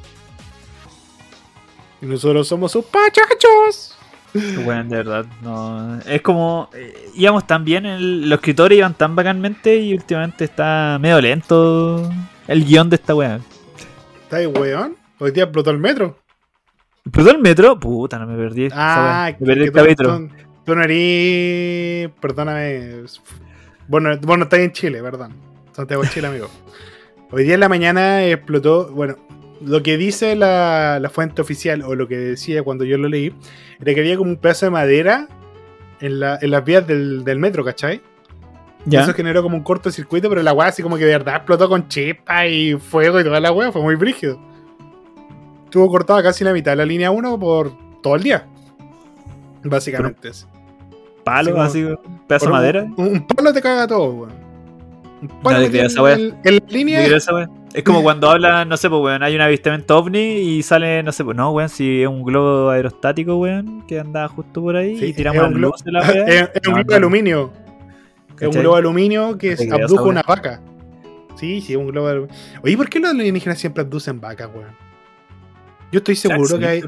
Y 2.01 2.07
nosotros 2.07 2.49
somos 2.49 2.73
sus 2.73 2.85
pachachos. 2.87 3.94
Weón, 4.66 4.88
de 4.88 4.97
verdad, 4.97 5.27
no. 5.42 5.99
Es 6.07 6.20
como. 6.23 6.68
eh, 6.75 7.11
íbamos 7.14 7.47
tan 7.47 7.64
bien, 7.64 7.87
el- 7.87 8.29
los 8.29 8.38
escritores 8.38 8.77
iban 8.79 8.94
tan 8.94 9.14
bacanmente 9.14 9.77
y 9.77 9.94
últimamente 9.94 10.44
está 10.44 10.99
medio 11.01 11.20
lento 11.20 12.11
el 12.49 12.64
guion 12.64 12.90
de 12.90 12.97
esta 12.97 13.14
weá. 13.14 13.38
¿Está 14.25 14.38
ahí, 14.38 14.47
weón? 14.47 14.97
Hoy 15.20 15.31
día 15.31 15.44
explotó 15.44 15.70
el 15.70 15.79
metro. 15.79 16.18
¿Explotó 17.05 17.31
el 17.31 17.38
metro? 17.38 17.79
Puta, 17.79 18.18
no 18.18 18.27
me 18.27 18.37
perdí. 18.37 18.68
Ah, 18.73 19.31
me 19.38 19.47
perdí 19.47 19.64
el 19.64 19.73
capítulo. 19.73 20.18
Tú, 20.18 20.31
tú 20.66 20.75
no 20.75 20.83
eres. 20.83 22.11
Perdóname. 22.20 23.02
Bueno, 23.87 24.17
vos 24.23 24.38
no 24.38 24.44
estás 24.44 24.61
en 24.61 24.73
Chile, 24.73 25.02
perdón. 25.02 25.35
Santiago 25.73 26.02
Chile, 26.06 26.27
amigo. 26.29 26.48
Hoy 27.31 27.44
día 27.44 27.54
en 27.54 27.61
la 27.61 27.69
mañana 27.69 28.25
explotó. 28.25 28.90
Bueno, 28.92 29.17
lo 29.61 29.83
que 29.83 29.96
dice 29.96 30.37
la, 30.37 30.98
la 31.00 31.11
fuente 31.11 31.40
oficial, 31.42 31.83
o 31.83 31.94
lo 31.94 32.07
que 32.09 32.17
decía 32.17 32.63
cuando 32.63 32.85
yo 32.85 32.98
lo 32.98 33.09
leí, 33.09 33.33
era 33.81 33.94
que 33.94 34.00
había 34.00 34.17
como 34.17 34.31
un 34.31 34.37
pedazo 34.37 34.67
de 34.67 34.71
madera 34.71 35.29
en, 36.00 36.21
la- 36.21 36.38
en 36.40 36.50
las 36.50 36.65
vías 36.65 36.87
del, 36.87 37.25
del 37.25 37.38
metro, 37.38 37.65
¿cachai? 37.65 38.00
Y 38.87 38.96
eso 38.96 39.15
generó 39.15 39.42
como 39.42 39.57
un 39.57 39.63
cortocircuito, 39.63 40.29
pero 40.29 40.42
la 40.42 40.52
weá 40.52 40.69
así 40.69 40.83
como 40.83 40.98
que 40.98 41.05
de 41.07 41.13
verdad 41.13 41.37
explotó 41.37 41.69
con 41.71 41.88
chispa 41.88 42.46
y 42.46 42.75
fuego 42.75 43.19
y 43.19 43.25
toda 43.25 43.40
la 43.40 43.50
weá, 43.50 43.73
fue 43.73 43.81
muy 43.81 43.94
brígido. 43.94 44.38
Estuvo 45.65 45.88
cortada 45.88 46.23
casi 46.23 46.44
la 46.44 46.52
mitad 46.52 46.73
de 46.73 46.77
la 46.77 46.85
línea 46.85 47.11
1 47.11 47.38
por 47.40 47.73
todo 48.02 48.17
el 48.17 48.23
día. 48.23 48.46
Básicamente. 49.63 50.31
Palo, 51.25 51.59
Así 51.63 51.83
así, 51.83 51.94
pedazo 52.29 52.46
de 52.46 52.52
madera. 52.52 52.83
Un, 52.96 53.07
un 53.07 53.27
palo 53.27 53.52
te 53.55 53.63
caga 53.63 53.87
todo, 53.87 54.11
weón. 54.13 54.33
Un 55.23 55.29
palo 55.42 55.61
No 55.61 55.71
te 55.71 55.79
en, 56.13 56.37
en 56.44 56.55
la 56.55 56.61
¿Tú 56.61 56.67
línea. 56.75 57.19
Es 57.75 57.83
como 57.83 58.02
cuando 58.04 58.31
hablan, 58.31 58.68
no 58.68 58.77
sé, 58.77 58.88
pues, 58.88 59.02
weón, 59.02 59.22
hay 59.25 59.35
un 59.35 59.40
avistamiento 59.40 59.98
ovni 59.98 60.18
y 60.20 60.62
sale, 60.62 61.02
no 61.02 61.10
sé, 61.12 61.25
pues, 61.25 61.37
no, 61.37 61.50
weón, 61.50 61.68
si 61.68 62.02
es 62.02 62.08
un 62.08 62.22
globo 62.22 62.70
aerostático, 62.70 63.37
weón, 63.37 63.85
que 63.87 63.98
anda 63.98 64.29
justo 64.29 64.62
por 64.62 64.77
ahí 64.77 64.96
Sí, 64.96 65.06
y 65.06 65.12
tiramos 65.12 65.42
es 65.42 65.48
un 65.48 65.54
globo- 65.54 65.77
de 65.85 65.92
la 65.92 66.00
weá. 66.00 66.25
es, 66.25 66.50
es 66.54 66.68
un 66.68 66.75
globo 66.75 66.88
de 66.90 66.96
aluminio. 66.96 67.50
Es 67.52 68.31
un 68.31 68.37
¿Cachai? 68.37 68.60
globo 68.62 68.75
de 68.77 68.79
aluminio 68.81 69.37
que 69.38 69.56
creas 69.56 69.72
abdujo 69.72 70.04
una 70.04 70.22
vaca. 70.22 70.60
Sí, 71.35 71.60
sí, 71.60 71.72
es 71.72 71.79
un 71.79 71.88
globo 71.88 72.06
de 72.06 72.12
aluminio. 72.12 72.37
Oye, 72.62 72.77
¿por 72.77 72.88
qué 72.88 73.00
los 73.00 73.10
alienígenas 73.10 73.58
siempre 73.58 73.83
abducen 73.83 74.20
vacas, 74.20 74.48
weón? 74.54 74.70
Yo 75.90 75.98
estoy 75.98 76.14
seguro 76.14 76.58
que 76.58 76.66
hay, 76.66 76.83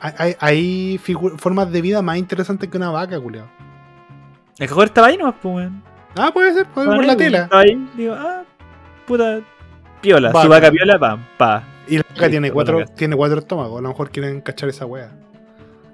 hay, 0.00 0.36
hay 0.38 0.98
figu- 0.98 1.38
formas 1.38 1.72
de 1.72 1.80
vida 1.80 2.02
más 2.02 2.18
interesantes 2.18 2.68
que 2.68 2.76
una 2.76 2.90
vaca, 2.90 3.18
culiao. 3.18 3.46
El 4.58 4.68
que 4.68 4.84
estaba 4.84 5.06
ahí 5.06 5.16
nomás, 5.16 5.34
pues, 5.40 5.54
weón. 5.54 5.82
Ah, 6.16 6.30
puede 6.32 6.52
ser, 6.52 6.66
puede 6.66 6.88
ser 6.88 6.96
por 6.96 7.04
la 7.06 7.12
ahí, 7.12 7.18
tela. 7.18 7.38
Estaba 7.44 7.62
ahí, 7.62 7.88
digo, 7.96 8.14
ah, 8.14 8.42
puta, 9.06 9.40
piola, 10.04 10.30
Vaca. 10.30 10.42
su 10.42 10.48
vaca 10.48 10.70
piola, 10.70 10.98
pam, 10.98 11.24
pa. 11.36 11.64
Y 11.88 11.96
la 11.96 12.04
vaca 12.08 12.30
tiene 12.30 12.52
cuatro, 12.52 12.80
la 12.80 12.86
tiene 12.86 13.16
cuatro 13.16 13.38
estómagos. 13.38 13.78
A 13.78 13.82
lo 13.82 13.88
mejor 13.88 14.10
quieren 14.10 14.40
cachar 14.40 14.68
esa 14.68 14.86
wea. 14.86 15.10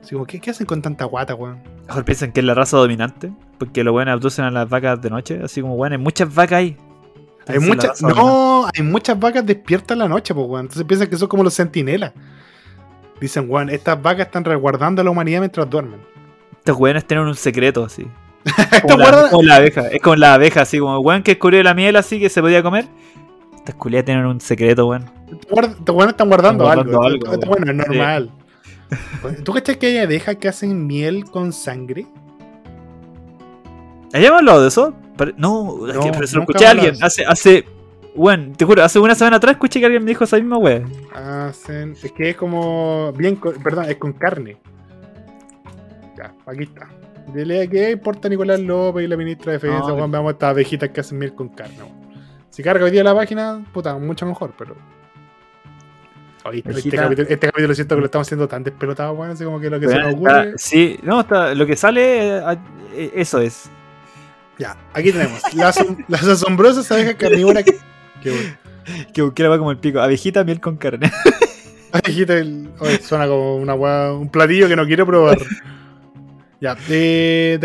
Así 0.03 0.15
como, 0.15 0.27
¿qué, 0.27 0.41
qué 0.41 0.51
hacen 0.51 0.67
con 0.67 0.83
tanta 0.83 1.05
guata, 1.05 1.35
weón? 1.35 1.61
Mejor 1.87 2.05
piensan 2.05 2.33
que 2.33 2.41
es 2.41 2.47
la 2.47 2.55
raza 2.55 2.77
dominante, 2.77 3.33
porque 3.59 3.85
los 3.85 3.93
buenos 3.93 4.13
abducen 4.13 4.45
a 4.45 4.51
las 4.51 4.69
vacas 4.69 5.01
de 5.01 5.11
noche, 5.11 5.41
así 5.43 5.61
como, 5.61 5.75
weón, 5.75 5.93
hay 5.93 5.99
muchas 5.99 6.35
vacas 6.35 6.59
ahí. 6.59 6.77
Hay 7.47 7.59
muchas, 7.59 8.01
dominante. 8.01 8.23
no, 8.23 8.67
hay 8.75 8.83
muchas 8.83 9.19
vacas 9.19 9.45
despiertas 9.45 9.95
en 9.95 9.99
la 10.01 10.09
noche, 10.09 10.35
pues, 10.35 10.47
weón. 10.47 10.63
Entonces 10.63 10.85
piensan 10.85 11.09
que 11.09 11.17
son 11.17 11.29
como 11.29 11.43
los 11.43 11.55
centinelas. 11.55 12.13
Dicen, 13.21 13.47
weón, 13.49 13.69
estas 13.69 14.01
vacas 14.01 14.27
están 14.27 14.45
resguardando 14.45 15.03
a 15.03 15.05
la 15.05 15.11
humanidad 15.11 15.41
mientras 15.41 15.69
duermen. 15.69 16.01
Estos 16.59 16.77
weones 16.77 17.05
tienen 17.07 17.27
un 17.27 17.35
secreto, 17.35 17.85
así. 17.85 18.07
Como 18.83 18.97
la, 18.97 19.29
como 19.29 19.43
la 19.43 19.57
abeja, 19.57 19.89
es 19.89 20.01
como 20.01 20.17
la 20.17 20.33
abeja, 20.33 20.63
así 20.63 20.79
como 20.79 20.99
weón 21.01 21.23
que 21.23 21.33
descubrió 21.33 21.63
la 21.63 21.75
miel 21.75 21.95
así 21.97 22.19
que 22.19 22.31
se 22.31 22.41
podía 22.41 22.63
comer. 22.63 22.87
Estas 23.71 23.83
culiadas 23.83 24.05
tienen 24.07 24.27
un 24.27 24.41
secreto, 24.41 24.89
weón. 24.89 25.05
weones 25.53 26.11
están 26.11 26.29
guardando 26.29 26.65
Están 26.65 26.79
algo. 26.89 26.99
guardando 26.99 27.47
bueno, 27.47 27.71
es 27.71 27.77
normal. 27.77 28.31
¿Tú 29.45 29.53
cachas 29.53 29.77
que 29.77 29.87
hay 29.87 29.99
abejas 29.99 30.37
que 30.37 30.49
hacen 30.49 30.89
miel 30.89 31.25
con 31.27 31.53
sangre? 31.53 32.05
¿Hayamos 34.13 34.41
hablado 34.41 34.63
de 34.63 34.69
eso? 34.69 34.93
No, 35.37 35.87
es 35.87 35.95
No, 35.95 36.01
que 36.03 36.11
pero 36.11 36.27
se 36.27 36.35
lo 36.35 36.43
escuché 36.43 36.67
a 36.67 36.71
alguien. 36.71 36.97
Hace, 37.01 37.25
hace, 37.25 37.65
weón, 38.17 38.55
te 38.55 38.65
juro, 38.65 38.83
hace 38.83 38.99
una 38.99 39.15
semana 39.15 39.37
atrás 39.37 39.53
escuché 39.53 39.79
que 39.79 39.87
alguien 39.87 40.03
me 40.03 40.09
dijo 40.11 40.25
esa 40.25 40.37
misma 40.37 40.59
weá. 40.59 40.83
Hacen. 41.15 41.93
Es 42.03 42.11
que 42.11 42.31
es 42.31 42.37
como. 42.37 43.13
Bien, 43.13 43.39
perdón, 43.63 43.85
es 43.89 43.97
con 43.99 44.15
carne. 44.15 44.57
Ya, 46.19 46.35
aquí 46.45 46.65
está. 46.65 46.89
Dile 47.33 47.69
que 47.69 47.93
importa 47.93 48.29
Nicolás 48.29 48.59
López 48.59 49.05
y 49.05 49.07
la 49.07 49.17
ministra 49.17 49.53
de 49.53 49.59
Defensa, 49.59 49.87
No, 49.91 49.95
weón, 49.95 50.11
veamos 50.11 50.33
estas 50.33 50.51
abejitas 50.51 50.89
que 50.89 51.01
hacen 51.03 51.19
miel 51.19 51.35
con 51.35 51.51
carne, 51.51 51.77
weón. 51.79 52.00
Si 52.61 52.65
carga 52.65 52.85
hoy 52.85 52.91
día 52.91 53.03
la 53.03 53.15
página, 53.15 53.65
puta, 53.73 53.97
mucho 53.97 54.27
mejor, 54.27 54.53
pero. 54.59 54.77
Oye, 56.45 56.59
este, 56.59 56.91
capítulo, 56.91 57.27
este 57.27 57.47
capítulo 57.47 57.75
siento 57.75 57.95
que 57.95 58.01
lo 58.01 58.05
estamos 58.05 58.29
haciendo 58.29 58.47
tan 58.49 58.63
despelotado, 58.63 59.15
weón, 59.15 59.31
así 59.31 59.45
como 59.45 59.59
que 59.59 59.71
lo 59.71 59.81
que 59.81 59.89
se 59.89 59.95
nos 59.95 60.09
está- 60.09 60.15
ocurre. 60.19 60.53
sí, 60.59 60.99
no, 61.03 61.21
está, 61.23 61.55
lo 61.55 61.65
que 61.65 61.75
sale, 61.75 62.37
eh, 62.37 62.59
eh, 62.93 63.13
eso 63.15 63.41
es. 63.41 63.71
Ya, 64.59 64.77
aquí 64.93 65.11
tenemos. 65.11 65.41
Las, 65.55 65.83
las 66.09 66.23
asombrosas 66.27 66.93
abejas 66.93 67.15
carnívoras 67.15 67.65
que. 67.65 67.79
que 68.23 68.31
bueno. 68.31 69.33
Que 69.33 69.43
la 69.43 69.49
weá 69.49 69.59
como 69.59 69.71
el 69.71 69.79
pico. 69.79 70.01
Abejita, 70.01 70.45
miel 70.45 70.61
con 70.61 70.77
carne. 70.77 71.11
Abejita, 71.93 72.35
el- 72.37 72.69
oye, 72.79 72.99
suena 73.01 73.27
como 73.27 73.57
una 73.57 73.75
un 74.13 74.29
platillo 74.29 74.69
que 74.69 74.77
no 74.77 74.85
quiero 74.85 75.07
probar. 75.07 75.39
Ya, 76.61 76.77
eh, 76.91 77.59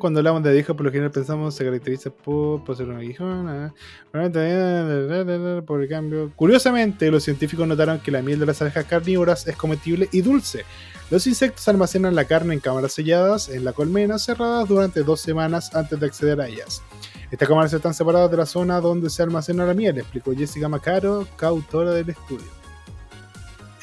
cuando 0.00 0.18
hablamos 0.18 0.42
de 0.42 0.50
abejas, 0.50 0.74
por 0.74 0.84
lo 0.84 0.90
general 0.90 1.12
pensamos 1.12 1.54
se 1.54 1.64
caracteriza 1.64 2.10
por, 2.10 2.76
ser 2.76 2.88
un 2.88 2.96
aguijón, 2.96 3.48
ah, 3.48 3.72
probablemente, 4.10 5.62
por 5.62 5.80
el 5.80 5.88
cambio. 5.88 6.32
Curiosamente, 6.34 7.08
los 7.12 7.22
científicos 7.22 7.68
notaron 7.68 8.00
que 8.00 8.10
la 8.10 8.22
miel 8.22 8.40
de 8.40 8.46
las 8.46 8.60
abejas 8.60 8.84
carnívoras 8.86 9.46
es 9.46 9.54
comestible 9.54 10.08
y 10.10 10.22
dulce. 10.22 10.64
Los 11.08 11.28
insectos 11.28 11.68
almacenan 11.68 12.16
la 12.16 12.24
carne 12.24 12.54
en 12.54 12.58
cámaras 12.58 12.94
selladas 12.94 13.48
en 13.48 13.64
la 13.64 13.72
colmena 13.72 14.18
cerradas 14.18 14.68
durante 14.68 15.04
dos 15.04 15.20
semanas 15.20 15.72
antes 15.76 16.00
de 16.00 16.06
acceder 16.06 16.40
a 16.40 16.48
ellas. 16.48 16.82
Estas 17.30 17.48
cámaras 17.48 17.72
están 17.72 17.94
separadas 17.94 18.28
de 18.28 18.38
la 18.38 18.46
zona 18.46 18.80
donde 18.80 19.08
se 19.08 19.22
almacena 19.22 19.64
la 19.64 19.74
miel, 19.74 19.98
explicó 19.98 20.32
Jessica 20.34 20.68
Macaro, 20.68 21.28
coautora 21.38 21.92
del 21.92 22.10
estudio. 22.10 22.46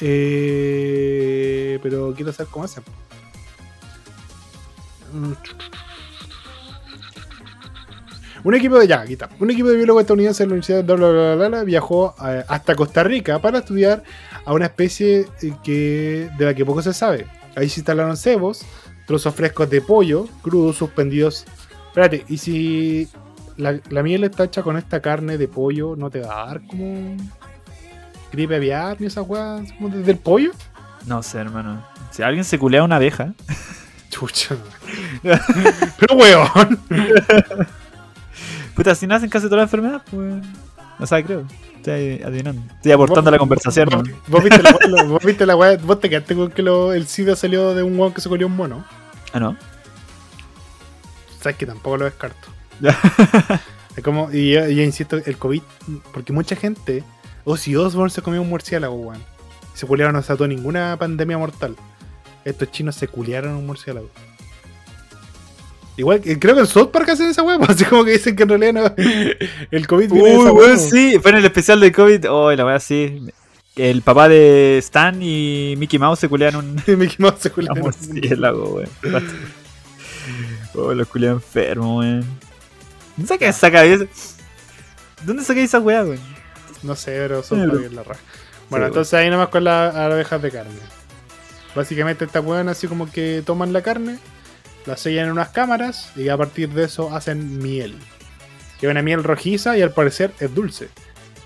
Eh, 0.00 1.78
pero 1.82 2.12
quiero 2.14 2.30
saber 2.30 2.52
cómo 2.52 2.66
hacen. 2.66 2.84
Un 8.44 8.54
equipo 8.54 8.78
de 8.78 8.86
ya, 8.86 9.04
está. 9.04 9.30
Un 9.40 9.50
equipo 9.50 9.68
de 9.70 9.76
biólogos 9.76 10.02
estadounidenses 10.02 10.38
de 10.40 10.44
la 10.46 10.52
Universidad 10.52 10.84
de 10.84 11.48
bla, 11.48 11.64
viajó 11.64 12.14
eh, 12.26 12.44
hasta 12.46 12.74
Costa 12.74 13.02
Rica 13.02 13.38
para 13.38 13.58
estudiar 13.58 14.02
a 14.44 14.52
una 14.52 14.66
especie 14.66 15.26
eh, 15.40 15.54
que, 15.64 16.28
de 16.36 16.44
la 16.44 16.54
que 16.54 16.64
poco 16.66 16.82
se 16.82 16.92
sabe. 16.92 17.26
Ahí 17.56 17.70
se 17.70 17.80
instalaron 17.80 18.18
cebos, 18.18 18.66
trozos 19.06 19.34
frescos 19.34 19.70
de 19.70 19.80
pollo, 19.80 20.28
crudos, 20.42 20.76
suspendidos. 20.76 21.46
Espérate, 21.88 22.24
¿y 22.28 22.36
si 22.36 23.08
la, 23.56 24.02
miel 24.02 24.24
está 24.24 24.44
hecha 24.44 24.62
con 24.62 24.76
esta 24.76 25.00
carne 25.00 25.38
de 25.38 25.48
pollo, 25.48 25.96
no 25.96 26.10
te 26.10 26.20
va 26.20 26.42
a 26.42 26.46
dar 26.46 26.66
como 26.66 27.16
gripe 28.30 28.56
aviar 28.56 29.00
ni 29.00 29.06
esas 29.06 29.26
weas 29.26 29.62
desde 29.80 30.12
el 30.12 30.18
pollo? 30.18 30.50
No 31.06 31.22
sé, 31.22 31.38
hermano. 31.38 31.82
Si 32.10 32.22
alguien 32.22 32.44
se 32.44 32.58
culea 32.58 32.82
una 32.82 32.96
abeja, 32.96 33.32
Chucha. 34.14 34.56
Pero 35.22 36.14
weón. 36.14 36.78
puta, 38.76 38.94
si 38.94 39.06
nacen 39.08 39.28
casi 39.28 39.46
todas 39.46 39.58
las 39.62 39.66
enfermedades, 39.66 40.02
pues. 40.10 40.44
O 41.00 41.06
sea, 41.06 41.20
creo. 41.24 41.44
Estoy 41.76 42.22
adivinando. 42.22 42.62
Estoy 42.76 42.92
aportando 42.92 43.28
a 43.28 43.32
la 43.32 43.38
conversación. 43.38 43.88
Vos, 43.90 44.08
¿no? 44.08 44.14
vos 44.28 44.44
viste 44.44 44.62
la 44.62 44.70
wea, 44.70 45.02
vos 45.04 45.24
viste 45.24 45.46
la 45.46 45.56
wea, 45.56 45.76
vos 45.78 45.98
te 46.00 46.08
quedaste 46.08 46.34
con 46.36 46.50
que 46.52 46.62
lo- 46.62 46.92
el 46.92 47.06
SIDA 47.08 47.34
salió 47.34 47.74
de 47.74 47.82
un 47.82 47.98
weón 47.98 48.14
que 48.14 48.20
se 48.20 48.28
colió 48.28 48.46
un 48.46 48.56
mono. 48.56 48.84
Ah, 49.32 49.40
no. 49.40 49.56
Sabes 51.40 51.56
que 51.58 51.66
tampoco 51.66 51.96
lo 51.98 52.04
descarto. 52.04 52.48
Es 53.96 54.02
como, 54.02 54.28
y 54.32 54.50
yo, 54.52 54.66
yo 54.68 54.82
insisto, 54.82 55.18
el 55.24 55.36
COVID, 55.38 55.62
porque 56.12 56.32
mucha 56.32 56.56
gente, 56.56 57.04
Ozzy 57.44 57.76
Osbourne 57.76 58.10
se 58.10 58.22
comió 58.22 58.42
un 58.42 58.48
murciélago, 58.48 58.94
weón. 58.94 59.22
Se 59.72 59.86
culiaron, 59.86 60.14
no 60.16 60.22
se 60.22 60.32
ató 60.32 60.48
ninguna 60.48 60.96
pandemia 60.96 61.38
mortal. 61.38 61.76
Estos 62.44 62.70
chinos 62.70 62.94
se 62.96 63.08
culiaron 63.08 63.54
un 63.54 63.66
murciélago. 63.66 64.10
Igual, 65.96 66.20
que- 66.20 66.38
creo 66.38 66.54
que 66.54 66.62
en 66.62 66.66
South 66.66 66.90
Park 66.90 67.08
hacen 67.10 67.26
esa 67.28 67.42
pues, 67.44 67.58
así 67.70 67.84
como 67.84 68.04
que 68.04 68.12
dicen 68.12 68.34
que 68.34 68.42
en 68.42 68.48
realidad 68.48 68.72
no, 68.74 68.94
el 69.70 69.86
COVID 69.86 70.10
viene 70.12 70.28
de 70.30 70.36
Uy, 70.36 70.42
esa 70.42 70.52
weón, 70.52 70.70
weá, 70.70 70.76
sí. 70.76 71.18
Fue 71.22 71.30
en 71.30 71.36
el 71.38 71.44
especial 71.44 71.80
de 71.80 71.92
COVID. 71.92 72.30
Oh, 72.30 72.52
la 72.52 72.64
weá, 72.66 72.80
sí. 72.80 73.22
El 73.76 74.02
papá 74.02 74.28
de 74.28 74.78
Stan 74.78 75.16
y 75.20 75.74
Mickey 75.78 75.98
Mouse 75.98 76.20
se 76.20 76.28
culean 76.28 76.56
un. 76.56 76.74
Mickey 76.98 77.16
Mouse 77.18 77.40
se 77.40 77.48
un 77.48 77.54
culiaron. 77.54 77.80
murciélago, 77.82 78.68
weón. 78.76 78.88
Oh, 80.74 80.92
los 80.92 81.06
culean 81.08 81.34
enfermos, 81.34 82.00
weón. 82.04 82.24
¿Dónde 83.16 83.28
saca 83.28 83.48
esa 83.48 83.70
cabeza? 83.70 84.04
¿Dónde 85.24 85.44
saca 85.44 85.60
esa 85.60 85.78
weá, 85.78 86.02
weón? 86.02 86.18
No 86.82 86.96
sé, 86.96 87.12
pero 87.12 87.42
South 87.42 87.58
Park 87.70 87.82
es 87.86 87.92
la 87.92 88.02
raja. 88.02 88.20
Bueno, 88.68 88.86
Sí, 88.86 88.88
entonces 88.88 89.14
ahí 89.14 89.30
nomás 89.30 89.48
con 89.48 89.62
las 89.64 89.94
abejas 89.94 90.42
de 90.42 90.50
carne. 90.50 90.72
Básicamente 91.74 92.24
estas 92.24 92.44
weón 92.44 92.68
así 92.68 92.86
como 92.86 93.10
que 93.10 93.42
toman 93.44 93.72
la 93.72 93.82
carne, 93.82 94.18
la 94.86 94.96
sellan 94.96 95.26
en 95.26 95.32
unas 95.32 95.48
cámaras 95.48 96.12
y 96.16 96.28
a 96.28 96.36
partir 96.36 96.68
de 96.70 96.84
eso 96.84 97.14
hacen 97.14 97.58
miel. 97.58 97.96
Que 98.78 98.86
es 98.86 98.90
una 98.90 99.02
miel 99.02 99.24
rojiza 99.24 99.76
y 99.76 99.82
al 99.82 99.90
parecer 99.90 100.32
es 100.40 100.54
dulce. 100.54 100.88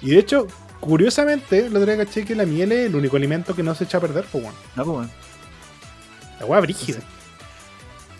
Y 0.02 0.10
de 0.10 0.18
hecho, 0.18 0.46
curiosamente, 0.80 1.70
lo 1.70 1.80
otro 1.80 1.92
día 1.92 2.04
caché 2.04 2.24
que 2.24 2.34
la 2.34 2.46
miel 2.46 2.72
es 2.72 2.86
el 2.86 2.96
único 2.96 3.16
alimento 3.16 3.54
que 3.54 3.62
no 3.62 3.74
se 3.74 3.84
echa 3.84 3.98
a 3.98 4.00
perder, 4.00 4.26
pues 4.30 4.44
bueno. 4.44 4.58
No, 4.76 4.84
pues, 4.84 4.96
weón. 4.96 5.10
La 6.40 6.46
weá 6.46 6.60
brígida. 6.60 7.00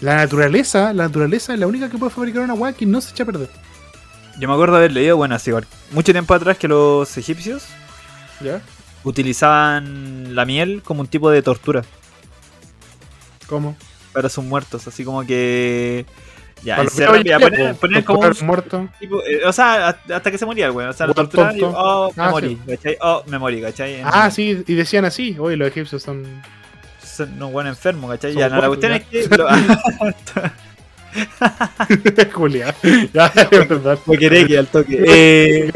La 0.00 0.16
naturaleza, 0.16 0.92
la 0.92 1.04
naturaleza 1.04 1.54
es 1.54 1.58
la 1.58 1.66
única 1.66 1.88
que 1.88 1.98
puede 1.98 2.12
fabricar 2.12 2.42
una 2.42 2.54
weá 2.54 2.72
que 2.72 2.86
no 2.86 3.00
se 3.00 3.10
echa 3.10 3.24
a 3.24 3.26
perder. 3.26 3.50
Yo 4.38 4.46
me 4.46 4.54
acuerdo 4.54 4.76
haber 4.76 4.92
leído, 4.92 5.16
bueno, 5.16 5.34
así, 5.34 5.50
igual, 5.50 5.66
mucho 5.90 6.12
tiempo 6.12 6.32
atrás 6.32 6.56
que 6.58 6.68
los 6.68 7.16
egipcios 7.16 7.64
¿Ya? 8.40 8.60
utilizaban 9.02 10.36
la 10.36 10.44
miel 10.44 10.82
como 10.84 11.00
un 11.00 11.08
tipo 11.08 11.28
de 11.30 11.42
tortura 11.42 11.82
¿Cómo? 13.48 13.76
para 14.12 14.28
sus 14.28 14.44
muertos, 14.44 14.86
así 14.88 15.04
como 15.04 15.24
que 15.24 16.04
ya 16.62 16.76
meados 16.76 16.94
ya, 17.24 17.38
poner, 17.38 17.72
po, 17.74 17.80
poner 17.80 18.04
como 18.04 18.20
un 18.20 18.34
muertos. 18.42 18.88
tipo, 18.98 19.22
eh, 19.24 19.42
o 19.44 19.52
sea, 19.52 19.88
hasta 19.88 20.30
que 20.30 20.38
se 20.38 20.46
moría 20.46 20.66
el 20.66 20.72
weón, 20.72 20.90
o 20.90 20.92
sea, 20.92 21.06
lo 21.06 21.12
Weón 21.12 21.28
torturaban 21.28 21.56
y 21.56 21.60
oh, 21.62 22.12
me 22.16 22.22
Ah, 22.24 22.30
morí, 22.30 22.56
¿cachai? 22.66 22.96
Oh, 23.00 23.22
me 23.26 23.38
morí, 23.38 23.60
¿cachai? 23.60 24.00
Ah, 24.04 24.30
sí, 24.30 24.64
y 24.66 24.74
decían 24.74 25.04
así. 25.04 25.36
Oye, 25.38 25.56
los 25.56 25.68
egipcios 25.68 26.02
son. 26.02 26.24
Son 27.02 27.32
unos 27.34 27.52
buenos 27.52 27.76
enfermos, 27.76 28.10
¿cachai? 28.10 28.32
Son 28.32 28.40
Ya, 28.40 28.48
no, 28.48 28.60
la 28.60 28.68
cuestión 28.68 28.92
es 28.92 29.04
que 29.04 29.28
lo- 29.36 29.48
Julia. 32.32 32.74
Ya, 33.12 33.32
perdón. 33.50 33.98
Huequereque 34.06 34.58
al 34.58 34.66
toque. 34.66 35.02
Eh, 35.06 35.72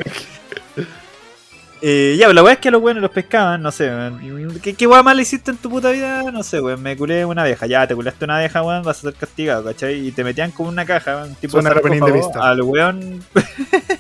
eh, 1.83 2.15
ya, 2.19 2.27
pero 2.27 2.35
la 2.35 2.43
weá 2.45 2.53
es 2.55 2.59
que 2.61 2.69
a 2.69 2.71
los 2.71 2.81
buenos 2.81 3.03
los 3.03 3.11
pescaban, 3.11 3.61
no 3.61 3.71
sé, 3.73 3.89
weón. 3.89 4.61
¿Qué, 4.63 4.75
qué 4.75 4.87
weá 4.87 5.03
mal 5.03 5.19
hiciste 5.21 5.51
en 5.51 5.57
tu 5.57 5.69
puta 5.69 5.91
vida? 5.91 6.23
No 6.31 6.43
sé, 6.43 6.61
weón. 6.61 6.81
Me 6.83 6.97
culé 6.97 7.25
una 7.25 7.45
vieja. 7.45 7.67
Ya, 7.67 7.87
te 7.87 7.95
culaste 7.95 8.25
una 8.25 8.39
vieja, 8.39 8.63
weón, 8.63 8.83
vas 8.85 8.99
a 8.99 9.03
ser 9.03 9.15
castigado, 9.15 9.65
¿cachai? 9.65 10.07
Y 10.07 10.13
te 10.13 10.23
metían 10.25 10.53
como 10.53 10.69
una 10.69 10.85
caja, 10.87 11.17
weón. 11.17 11.35
Tipo 11.35 11.61
Suena 11.61 11.75
de 11.75 12.13
vista. 12.13 12.49
Al 12.49 12.63
weón. 12.63 13.23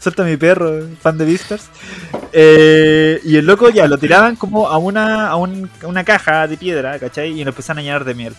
Suelta 0.00 0.24
mi 0.24 0.36
perro, 0.36 0.88
fan 1.00 1.18
de 1.18 1.24
Vistas. 1.26 1.68
Eh, 2.32 3.20
y 3.24 3.36
el 3.36 3.46
loco 3.46 3.68
ya 3.68 3.86
lo 3.86 3.98
tiraban 3.98 4.34
como 4.36 4.68
a 4.68 4.78
una, 4.78 5.28
a, 5.28 5.36
un- 5.36 5.68
a 5.82 5.86
una 5.86 6.02
caja 6.02 6.46
de 6.48 6.56
piedra, 6.56 6.98
¿cachai? 6.98 7.38
Y 7.38 7.44
lo 7.44 7.50
empezaban 7.50 7.80
a 7.80 7.82
llenar 7.82 8.04
de 8.04 8.14
miel. 8.14 8.34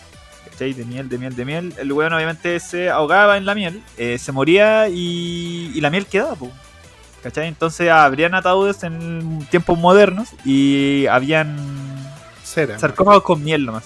¿Cachai? 0.50 0.72
De 0.72 0.84
miel, 0.84 1.08
de 1.08 1.18
miel, 1.18 1.36
de 1.36 1.44
miel. 1.44 1.74
El 1.78 1.92
weón 1.92 2.12
obviamente 2.12 2.58
se 2.58 2.90
ahogaba 2.90 3.36
en 3.36 3.46
la 3.46 3.54
miel, 3.54 3.82
eh, 3.96 4.18
se 4.18 4.32
moría 4.32 4.88
y, 4.88 5.70
y 5.74 5.80
la 5.80 5.90
miel 5.90 6.06
quedaba, 6.06 6.34
po. 6.34 6.50
¿Cachai? 7.22 7.48
Entonces 7.48 7.90
abrían 7.90 8.34
ataúdes 8.34 8.82
en 8.82 9.46
tiempos 9.50 9.78
modernos 9.78 10.28
y 10.44 11.06
habían 11.06 11.56
Cera. 12.44 12.78
sarcófagos 12.78 13.22
con 13.22 13.42
miel 13.42 13.66
nomás. 13.66 13.84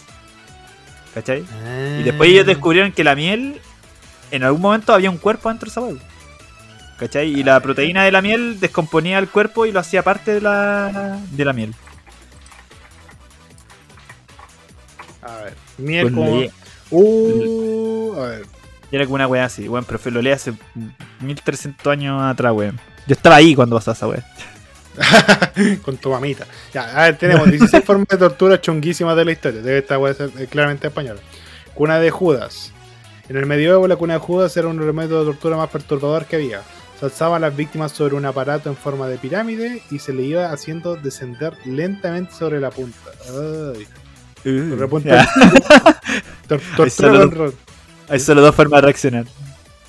¿Cachai? 1.15 1.45
Ah. 1.65 1.99
Y 2.01 2.03
después 2.05 2.31
ellos 2.31 2.47
descubrieron 2.47 2.93
que 2.93 3.05
la 3.05 3.15
miel, 3.15 3.61
en 4.31 4.45
algún 4.45 4.63
momento 4.63 4.95
había 4.95 5.11
un 5.11 5.19
cuerpo 5.19 5.49
dentro 5.49 5.67
de 5.67 5.71
esa 5.71 5.81
huevo. 5.81 5.99
¿Cachai? 6.99 7.29
Y 7.29 7.43
la 7.43 7.61
proteína 7.61 8.05
de 8.05 8.13
la 8.13 8.23
miel 8.23 8.61
descomponía 8.61 9.19
el 9.19 9.29
cuerpo 9.29 9.67
y 9.67 9.73
lo 9.73 9.81
hacía 9.81 10.03
parte 10.03 10.35
de 10.35 10.41
la, 10.41 11.19
de 11.31 11.45
la 11.45 11.53
miel. 11.53 11.75
A 15.23 15.37
ver. 15.37 15.55
Miel 15.79 16.05
Con 16.05 16.15
como. 16.15 16.43
Uh, 16.91 18.15
a 18.19 18.27
ver. 18.27 18.47
era 18.91 19.05
como 19.05 19.15
una 19.15 19.27
wea 19.27 19.47
así, 19.47 19.69
weón, 19.69 19.85
pero 19.85 19.99
lo 20.11 20.23
leí 20.23 20.33
hace 20.33 20.53
1300 21.21 21.87
años 21.87 22.23
atrás, 22.23 22.53
weón. 22.53 22.79
Yo 23.07 23.15
estaba 23.15 23.37
ahí 23.37 23.55
cuando 23.55 23.77
pasó 23.77 23.93
esa 23.93 24.07
wea. 24.09 24.25
con 25.85 25.97
tu 25.97 26.11
mamita. 26.11 26.47
Ya, 26.73 26.85
a 26.97 27.03
ver, 27.05 27.17
tenemos 27.19 27.51
16 27.51 27.83
formas 27.85 28.07
de 28.09 28.19
tortura 28.19 28.61
chunguísimas 28.61 29.17
de 29.17 29.25
la 29.25 29.33
historia. 29.33 29.63
Debe 29.63 29.79
estar 29.79 29.99
puede 29.99 30.15
ser 30.15 30.31
eh, 30.39 30.47
claramente 30.47 30.87
española. 30.89 31.21
Cuna 31.75 31.99
de 31.99 32.11
Judas. 32.11 32.73
En 33.29 33.37
el 33.37 33.47
medioevo, 33.47 33.89
la 33.89 33.97
cuna 33.97 34.15
de 34.15 34.21
Judas 34.21 34.55
era 34.57 34.69
un 34.69 34.77
método 34.95 35.21
de 35.21 35.33
tortura 35.33 35.57
más 35.57 35.71
perturbador 35.71 36.27
que 36.27 36.37
había. 36.37 36.63
Se 37.01 37.07
alzaba 37.07 37.37
a 37.37 37.39
las 37.39 37.57
víctimas 37.57 37.93
sobre 37.93 38.15
un 38.15 38.25
aparato 38.27 38.69
en 38.69 38.77
forma 38.77 39.09
de 39.09 39.17
pirámide 39.17 39.83
y 39.91 39.99
se 39.99 40.13
le 40.13 40.23
iba 40.25 40.53
haciendo 40.53 40.97
descender 40.97 41.55
lentamente 41.65 42.35
sobre 42.35 42.61
la 42.61 42.71
punta. 42.71 43.11
Ay. 43.27 43.87
Sobre 44.43 44.77
la 44.77 44.87
punta. 44.89 45.09
Ya, 45.09 45.29
Tor- 46.49 46.61
tortura 46.77 46.91
solo- 46.91 47.19
con 47.21 47.31
ro- 47.33 47.55
Hay 48.09 48.21
solo 48.21 48.43
dos 48.43 48.55
formas 48.55 48.83
de 48.83 48.87
reaccionar. 48.87 49.25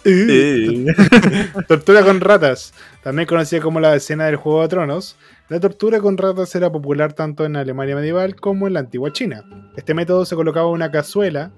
Tortura 1.67 2.03
con 2.03 2.19
ratas, 2.21 2.73
también 3.03 3.27
conocida 3.27 3.61
como 3.61 3.79
la 3.79 3.95
escena 3.95 4.25
del 4.25 4.35
Juego 4.35 4.61
de 4.61 4.67
Tronos. 4.67 5.15
La 5.49 5.59
tortura 5.59 5.99
con 5.99 6.17
ratas 6.17 6.53
era 6.55 6.71
popular 6.71 7.13
tanto 7.13 7.45
en 7.45 7.55
Alemania 7.55 7.95
medieval 7.95 8.35
como 8.35 8.67
en 8.67 8.73
la 8.73 8.79
antigua 8.79 9.11
China. 9.11 9.43
Este 9.75 9.93
método 9.93 10.25
se 10.25 10.35
colocaba 10.35 10.67
una 10.69 10.89
cazuela, 10.91 11.51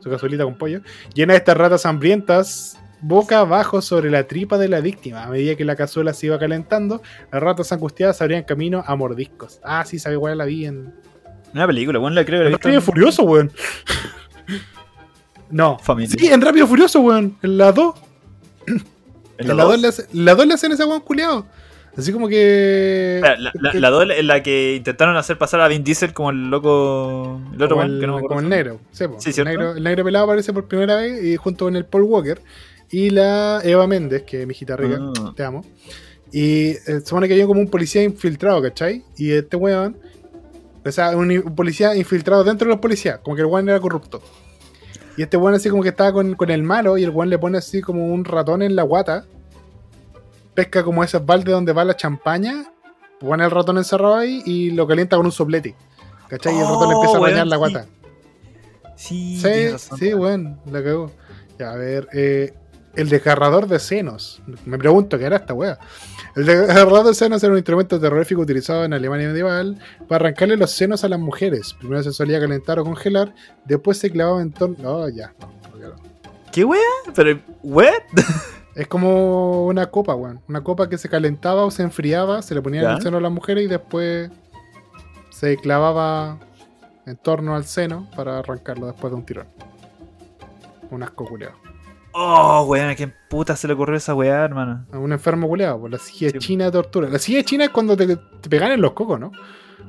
su 0.00 0.10
cazuelita 0.10 0.44
con 0.44 0.56
pollo, 0.56 0.80
llena 1.14 1.32
de 1.34 1.38
estas 1.38 1.56
ratas 1.56 1.84
hambrientas 1.86 2.78
boca 3.00 3.40
abajo 3.40 3.80
sobre 3.82 4.10
la 4.10 4.24
tripa 4.26 4.58
de 4.58 4.68
la 4.68 4.80
víctima. 4.80 5.24
A 5.24 5.28
medida 5.30 5.54
que 5.56 5.64
la 5.64 5.76
cazuela 5.76 6.12
se 6.14 6.26
iba 6.26 6.38
calentando, 6.38 7.02
las 7.30 7.42
ratas 7.42 7.70
angustiadas 7.72 8.20
abrían 8.22 8.44
camino 8.44 8.82
a 8.86 8.96
mordiscos. 8.96 9.60
Ah, 9.62 9.84
sí, 9.84 9.98
sabe 9.98 10.14
igual 10.16 10.38
la 10.38 10.44
vi 10.44 10.66
en... 10.66 10.94
Una 11.54 11.66
película, 11.66 11.98
weón, 11.98 12.14
la 12.14 12.24
creo 12.24 12.40
que 12.40 12.44
la 12.44 12.50
he 12.50 12.52
En 12.52 12.52
visto 12.54 12.68
Rápido 12.68 12.74
y 12.74 12.76
en- 12.76 12.82
Furioso, 12.82 13.22
weón. 13.24 13.52
No. 15.50 15.78
Familia. 15.78 16.16
Sí, 16.18 16.26
en 16.28 16.40
Rápido 16.40 16.66
Furioso, 16.66 17.00
weón. 17.00 17.36
En 17.42 17.58
la 17.58 17.72
2. 17.72 17.94
¿En 19.38 19.48
la 19.48 19.54
la 19.54 19.62
dos? 19.64 19.72
2 19.72 19.80
le 19.82 19.88
hace- 19.88 20.06
la 20.12 20.34
2 20.34 20.46
le 20.46 20.54
hacen 20.54 20.72
ese 20.72 20.84
weón 20.84 21.00
culiado. 21.00 21.46
Así 21.96 22.12
como 22.12 22.28
que. 22.28 23.20
La, 23.22 23.36
la, 23.72 24.14
en 24.16 24.26
la 24.26 24.42
que 24.42 24.76
intentaron 24.76 25.16
hacer 25.16 25.36
pasar 25.38 25.60
a 25.60 25.68
Vin 25.68 25.82
Diesel 25.82 26.12
como 26.12 26.30
el 26.30 26.48
loco. 26.50 27.40
El 27.54 27.62
otro 27.62 27.76
como, 27.76 27.80
weón, 27.80 27.94
el, 27.94 28.00
que 28.00 28.06
no 28.06 28.12
me 28.12 28.18
acuerdo 28.18 28.28
como 28.36 28.40
el 28.40 28.48
negro. 28.48 28.80
Sí. 28.92 29.04
Sí, 29.18 29.40
el, 29.40 29.44
negro 29.46 29.72
el 29.76 29.82
negro 29.82 30.04
pelado 30.04 30.24
aparece 30.26 30.52
por 30.52 30.66
primera 30.68 30.96
vez 30.96 31.24
y 31.24 31.36
junto 31.36 31.64
con 31.64 31.74
el 31.76 31.84
Paul 31.84 32.04
Walker. 32.04 32.40
Y 32.90 33.10
la 33.10 33.60
Eva 33.64 33.86
Méndez, 33.86 34.22
que 34.22 34.40
es 34.42 34.46
mi 34.46 34.52
hijita 34.52 34.76
rica, 34.76 34.98
Ah. 35.20 35.32
te 35.36 35.42
amo. 35.44 35.64
Y 36.32 36.68
eh, 36.70 36.78
se 36.84 37.00
supone 37.06 37.26
que 37.26 37.34
había 37.34 37.46
como 37.46 37.60
un 37.60 37.68
policía 37.68 38.02
infiltrado, 38.02 38.62
¿cachai? 38.62 39.02
Y 39.16 39.32
este 39.32 39.56
weón. 39.56 39.96
O 40.84 40.92
sea, 40.92 41.10
un, 41.16 41.30
un 41.30 41.54
policía 41.54 41.94
infiltrado 41.96 42.44
dentro 42.44 42.66
de 42.66 42.74
los 42.74 42.80
policías. 42.80 43.18
Como 43.18 43.34
que 43.34 43.42
el 43.42 43.46
weón 43.48 43.68
era 43.68 43.80
corrupto. 43.80 44.22
Y 45.18 45.22
este 45.22 45.36
weón 45.36 45.54
así 45.56 45.68
como 45.68 45.82
que 45.82 45.88
estaba 45.88 46.12
con, 46.12 46.34
con 46.34 46.48
el 46.48 46.62
malo 46.62 46.96
y 46.96 47.02
el 47.02 47.10
weón 47.10 47.28
le 47.28 47.38
pone 47.40 47.58
así 47.58 47.80
como 47.82 48.06
un 48.06 48.24
ratón 48.24 48.62
en 48.62 48.76
la 48.76 48.84
guata. 48.84 49.24
Pesca 50.54 50.84
como 50.84 51.02
esos 51.02 51.26
baldes 51.26 51.52
donde 51.52 51.72
va 51.72 51.84
la 51.84 51.96
champaña. 51.96 52.72
Pone 53.18 53.44
el 53.44 53.50
ratón 53.50 53.78
encerrado 53.78 54.14
ahí 54.14 54.42
y 54.46 54.70
lo 54.70 54.86
calienta 54.86 55.16
con 55.16 55.26
un 55.26 55.32
soplete. 55.32 55.74
¿Cachai? 56.28 56.54
y 56.54 56.58
el 56.58 56.64
ratón 56.66 56.88
le 56.88 56.94
Oh, 56.94 57.02
empieza 57.02 57.18
a 57.18 57.20
rayar 57.20 57.46
la 57.48 57.56
guata. 57.56 57.86
Sí, 58.94 59.40
Sí, 59.40 59.76
sí, 59.98 60.14
weón, 60.14 60.60
la 60.70 60.84
cagó. 60.84 61.10
Ya, 61.58 61.72
a 61.72 61.76
ver, 61.76 62.06
eh, 62.12 62.54
el 62.94 63.08
desgarrador 63.08 63.68
de 63.68 63.78
senos. 63.78 64.42
Me 64.64 64.78
pregunto 64.78 65.18
qué 65.18 65.24
era 65.24 65.36
esta 65.36 65.54
wea. 65.54 65.78
El 66.34 66.46
desgarrador 66.46 67.06
de 67.06 67.14
senos 67.14 67.42
era 67.42 67.52
un 67.52 67.58
instrumento 67.58 68.00
terrorífico 68.00 68.40
utilizado 68.40 68.84
en 68.84 68.92
Alemania 68.92 69.28
medieval 69.28 69.78
para 70.08 70.26
arrancarle 70.26 70.56
los 70.56 70.70
senos 70.70 71.04
a 71.04 71.08
las 71.08 71.20
mujeres. 71.20 71.74
Primero 71.74 72.02
se 72.02 72.12
solía 72.12 72.40
calentar 72.40 72.78
o 72.78 72.84
congelar, 72.84 73.34
después 73.64 73.98
se 73.98 74.10
clavaba 74.10 74.42
en 74.42 74.52
torno. 74.52 74.76
Oh, 74.88 75.08
ya, 75.08 75.32
no, 75.40 75.52
no, 75.70 75.78
ya. 75.78 75.94
¿Qué 76.52 76.64
wea? 76.64 76.80
Pero, 77.14 77.40
¿what? 77.62 77.92
Es 78.78 78.86
como 78.86 79.66
una 79.66 79.86
copa, 79.86 80.14
weón. 80.14 80.40
Una 80.48 80.62
copa 80.62 80.88
que 80.88 80.98
se 80.98 81.08
calentaba 81.08 81.64
o 81.64 81.70
se 81.72 81.82
enfriaba, 81.82 82.42
se 82.42 82.54
le 82.54 82.62
ponía 82.62 82.82
en 82.82 82.90
el 82.90 83.02
seno 83.02 83.16
a 83.16 83.20
las 83.20 83.32
mujeres 83.32 83.64
y 83.64 83.66
después 83.66 84.30
se 85.30 85.56
clavaba 85.56 86.38
en 87.04 87.16
torno 87.16 87.56
al 87.56 87.64
seno 87.64 88.08
para 88.14 88.38
arrancarlo 88.38 88.86
después 88.86 89.10
de 89.10 89.16
un 89.16 89.26
tirón. 89.26 89.48
Un 90.92 91.02
asco 91.02 91.24
culeado. 91.24 91.56
Oh, 92.20 92.64
weón, 92.68 92.88
¿a 92.90 92.96
quién 92.96 93.14
puta 93.28 93.54
se 93.54 93.68
le 93.68 93.74
ocurrió 93.74 93.96
esa 93.96 94.12
weá, 94.14 94.44
hermano? 94.44 94.84
A 94.92 94.98
un 94.98 95.12
enfermo 95.12 95.46
culeado, 95.46 95.80
por 95.80 95.90
la 95.92 95.98
silla 95.98 96.30
Sí. 96.30 96.38
china 96.38 96.64
de 96.64 96.72
tortura. 96.72 97.08
La 97.08 97.18
silla 97.20 97.44
china 97.44 97.64
es 97.66 97.70
cuando 97.70 97.96
te, 97.96 98.16
te 98.16 98.48
pegan 98.48 98.72
en 98.72 98.80
los 98.80 98.92
cocos, 98.92 99.20
¿no? 99.20 99.30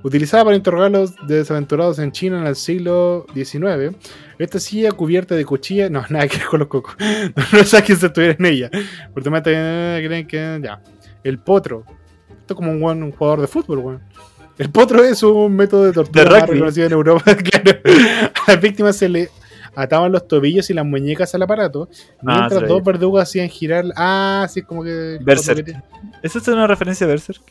Utilizada 0.04 0.46
para 0.46 0.56
interrogar 0.56 0.88
a 0.88 0.90
los 1.00 1.16
desaventurados 1.28 1.98
en 2.00 2.12
China 2.12 2.40
en 2.40 2.46
el 2.48 2.56
siglo 2.56 3.26
XIX. 3.34 3.96
Esta 4.38 4.60
silla 4.60 4.92
cubierta 4.92 5.34
de 5.36 5.44
cuchillas. 5.44 5.90
No, 5.90 6.04
nada 6.10 6.28
que 6.28 6.38
ver 6.38 6.46
con 6.48 6.60
los 6.60 6.68
cocos. 6.70 6.96
No, 7.00 7.44
no 7.52 7.64
sé 7.64 7.82
quién 7.84 7.98
se 7.98 8.06
estuviera 8.06 8.36
en 8.38 8.46
ella. 8.46 8.70
Por 9.14 9.24
tema 9.24 9.42
de- 9.42 10.02
creen 10.06 10.28
que. 10.28 10.60
Ya. 10.64 10.82
El 11.24 11.40
potro. 11.40 11.84
Esto 12.30 12.54
es 12.54 12.56
como 12.56 12.72
un, 12.72 13.04
un 13.04 13.12
jugador 13.12 13.42
de 13.42 13.48
fútbol, 13.48 13.80
weón. 13.80 14.04
El 14.58 14.70
potro 14.70 15.04
es 15.04 15.24
un 15.24 15.56
método 15.56 15.86
de 15.86 15.94
tortura 15.94 16.30
más 16.30 16.50
reconocido 16.50 16.86
en 16.86 16.92
Europa. 16.94 17.24
claro. 17.36 17.80
A 18.48 18.52
las 18.52 18.62
víctimas 18.62 18.96
se 18.96 19.10
le 19.10 19.30
ataban 19.76 20.12
los 20.12 20.28
tobillos 20.28 20.70
y 20.70 20.74
las 20.74 20.86
muñecas 20.86 21.34
al 21.36 21.42
aparato. 21.44 21.90
Mientras 22.22 22.54
se 22.54 22.62
lo 22.62 22.68
dos 22.68 22.84
verdugos 22.84 23.22
hacían 23.22 23.50
girar. 23.50 23.86
Ah, 23.96 24.48
sí, 24.50 24.62
como 24.62 24.84
que. 24.84 25.20
Berserk. 25.22 25.84
¿Eso 26.22 26.40
es 26.40 26.48
una 26.48 26.68
referencia 26.68 27.06
a 27.06 27.10
Berserk? 27.10 27.42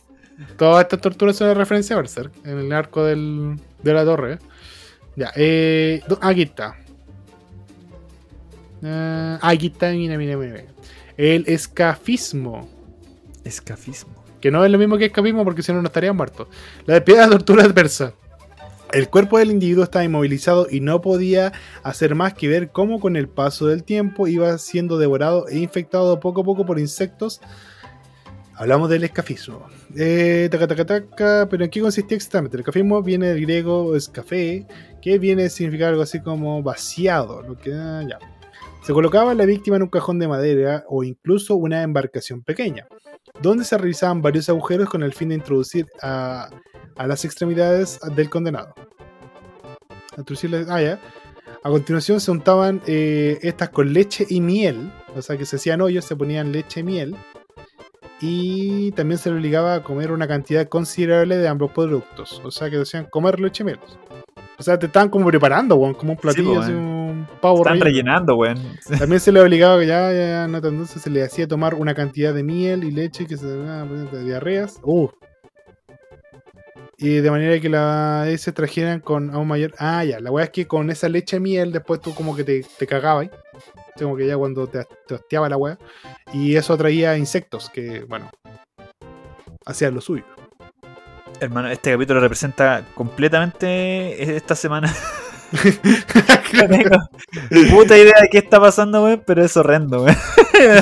Todas 0.56 0.84
estas 0.84 1.00
torturas 1.00 1.36
son 1.36 1.48
una 1.48 1.54
referencia 1.54 1.96
a 1.96 1.98
Berserk, 1.98 2.32
en 2.44 2.58
el 2.58 2.72
arco 2.72 3.04
del, 3.04 3.56
de 3.82 3.92
la 3.92 4.04
torre. 4.04 4.38
Ya, 5.16 5.32
eh, 5.34 6.00
aquí 6.20 6.42
está. 6.42 6.76
Ah, 8.84 9.38
aquí 9.42 9.66
está, 9.66 9.90
mira, 9.90 10.16
mira, 10.16 10.36
mira. 10.36 10.52
mira. 10.52 10.64
El 11.16 11.44
escafismo. 11.48 12.68
Escafismo. 13.44 14.14
Que 14.40 14.52
no 14.52 14.64
es 14.64 14.70
lo 14.70 14.78
mismo 14.78 14.96
que 14.96 15.06
escapismo 15.06 15.42
porque 15.44 15.62
si 15.62 15.72
no, 15.72 15.82
no 15.82 15.88
estarían 15.88 16.16
muertos. 16.16 16.46
La 16.86 16.94
despedida 16.94 17.24
de 17.24 17.32
tortura 17.32 17.64
adversa. 17.64 18.12
El 18.92 19.10
cuerpo 19.10 19.38
del 19.38 19.50
individuo 19.50 19.84
estaba 19.84 20.04
inmovilizado 20.04 20.66
y 20.70 20.80
no 20.80 21.02
podía 21.02 21.52
hacer 21.82 22.14
más 22.14 22.32
que 22.32 22.48
ver 22.48 22.70
cómo 22.70 23.00
con 23.00 23.16
el 23.16 23.28
paso 23.28 23.66
del 23.66 23.84
tiempo 23.84 24.26
iba 24.28 24.56
siendo 24.56 24.96
devorado 24.96 25.46
e 25.48 25.58
infectado 25.58 26.20
poco 26.20 26.40
a 26.40 26.44
poco 26.44 26.64
por 26.64 26.78
insectos. 26.78 27.42
Hablamos 28.54 28.88
del 28.88 29.04
escafismo. 29.04 29.66
Eh, 29.94 30.48
taca, 30.50 30.66
taca, 30.66 30.86
taca, 30.86 31.48
pero 31.50 31.64
¿en 31.64 31.70
qué 31.70 31.82
consistía 31.82 32.16
exactamente? 32.16 32.56
El 32.56 32.62
escafismo 32.62 33.02
viene 33.02 33.28
del 33.28 33.42
griego 33.42 33.94
escafé, 33.94 34.66
que 35.02 35.18
viene 35.18 35.44
a 35.44 35.50
significar 35.50 35.90
algo 35.90 36.02
así 36.02 36.20
como 36.20 36.62
vaciado. 36.62 37.42
Lo 37.42 37.58
que, 37.58 37.74
ah, 37.74 38.02
ya. 38.08 38.18
Se 38.88 38.94
colocaba 38.94 39.32
a 39.32 39.34
la 39.34 39.44
víctima 39.44 39.76
en 39.76 39.82
un 39.82 39.90
cajón 39.90 40.18
de 40.18 40.26
madera 40.26 40.82
o 40.88 41.04
incluso 41.04 41.56
una 41.56 41.82
embarcación 41.82 42.42
pequeña 42.42 42.86
donde 43.42 43.64
se 43.64 43.76
realizaban 43.76 44.22
varios 44.22 44.48
agujeros 44.48 44.88
con 44.88 45.02
el 45.02 45.12
fin 45.12 45.28
de 45.28 45.34
introducir 45.34 45.84
a, 46.00 46.48
a 46.96 47.06
las 47.06 47.22
extremidades 47.26 48.00
del 48.16 48.30
condenado. 48.30 48.74
Ah, 50.70 50.80
ya. 50.80 50.98
A 51.62 51.68
continuación 51.68 52.18
se 52.18 52.30
untaban 52.30 52.80
eh, 52.86 53.38
estas 53.42 53.68
con 53.68 53.92
leche 53.92 54.24
y 54.26 54.40
miel, 54.40 54.90
o 55.14 55.20
sea 55.20 55.36
que 55.36 55.44
se 55.44 55.56
hacían 55.56 55.82
hoyos, 55.82 56.06
se 56.06 56.16
ponían 56.16 56.50
leche 56.50 56.80
y 56.80 56.84
miel, 56.84 57.14
y 58.22 58.92
también 58.92 59.18
se 59.18 59.28
le 59.28 59.36
obligaba 59.36 59.74
a 59.74 59.82
comer 59.82 60.12
una 60.12 60.26
cantidad 60.26 60.66
considerable 60.66 61.36
de 61.36 61.46
ambos 61.46 61.72
productos, 61.72 62.40
o 62.42 62.50
sea 62.50 62.70
que 62.70 62.78
decían 62.78 63.04
comer 63.04 63.38
leche 63.38 63.64
y 63.64 63.66
miel. 63.66 63.80
O 64.58 64.62
sea, 64.62 64.78
te 64.78 64.86
estaban 64.86 65.10
como 65.10 65.26
preparando, 65.26 65.76
como 65.98 66.12
un 66.12 66.18
platillo, 66.18 66.54
po, 66.54 66.60
así 66.60 66.72
eh. 67.42 67.50
un- 67.50 67.58
Están 67.58 67.80
rellenando, 67.80 68.36
weón. 68.36 68.58
También 68.98 69.20
se 69.20 69.32
le 69.32 69.40
obligaba 69.40 69.78
que 69.80 69.86
ya, 69.86 70.12
ya, 70.12 70.26
ya, 70.28 70.48
no 70.48 70.60
dulce, 70.60 70.98
se 70.98 71.10
le 71.10 71.22
hacía 71.22 71.46
tomar 71.48 71.74
una 71.74 71.94
cantidad 71.94 72.34
de 72.34 72.42
miel 72.42 72.84
y 72.84 72.90
leche 72.90 73.26
que 73.26 73.36
se 73.36 73.46
daba 73.56 73.84
de 73.84 74.24
diarreas. 74.24 74.78
Uh. 74.82 75.08
Y 77.00 77.18
de 77.20 77.30
manera 77.30 77.60
que 77.60 77.68
la 77.68 78.26
se 78.38 78.50
trajeran 78.50 78.98
con 79.00 79.32
aún 79.32 79.46
mayor. 79.46 79.72
Ah, 79.78 80.02
ya, 80.04 80.18
la 80.18 80.32
weá 80.32 80.46
es 80.46 80.50
que 80.50 80.66
con 80.66 80.90
esa 80.90 81.08
leche 81.08 81.36
de 81.36 81.40
miel 81.40 81.70
después 81.72 82.00
tú 82.00 82.12
como 82.12 82.34
que 82.34 82.42
te, 82.42 82.64
te 82.76 82.86
cagabas. 82.88 83.28
Como 83.96 84.16
que 84.16 84.26
ya 84.26 84.36
cuando 84.36 84.66
te, 84.66 84.84
te 85.06 85.14
hosteaba 85.14 85.48
la 85.48 85.56
weá. 85.56 85.78
Y 86.32 86.56
eso 86.56 86.72
atraía 86.72 87.16
insectos 87.16 87.70
que, 87.70 88.00
bueno, 88.08 88.30
hacían 89.64 89.94
lo 89.94 90.00
suyo. 90.00 90.24
Hermano, 91.40 91.68
este 91.68 91.92
capítulo 91.92 92.18
representa 92.18 92.84
completamente 92.96 94.36
esta 94.36 94.56
semana. 94.56 94.92
No 95.50 96.68
tengo 96.68 97.76
puta 97.76 97.96
idea 97.96 98.14
de 98.20 98.28
qué 98.30 98.38
está 98.38 98.60
pasando, 98.60 99.04
weón, 99.04 99.22
pero 99.26 99.44
es 99.44 99.56
horrendo, 99.56 100.04
weón. 100.04 100.16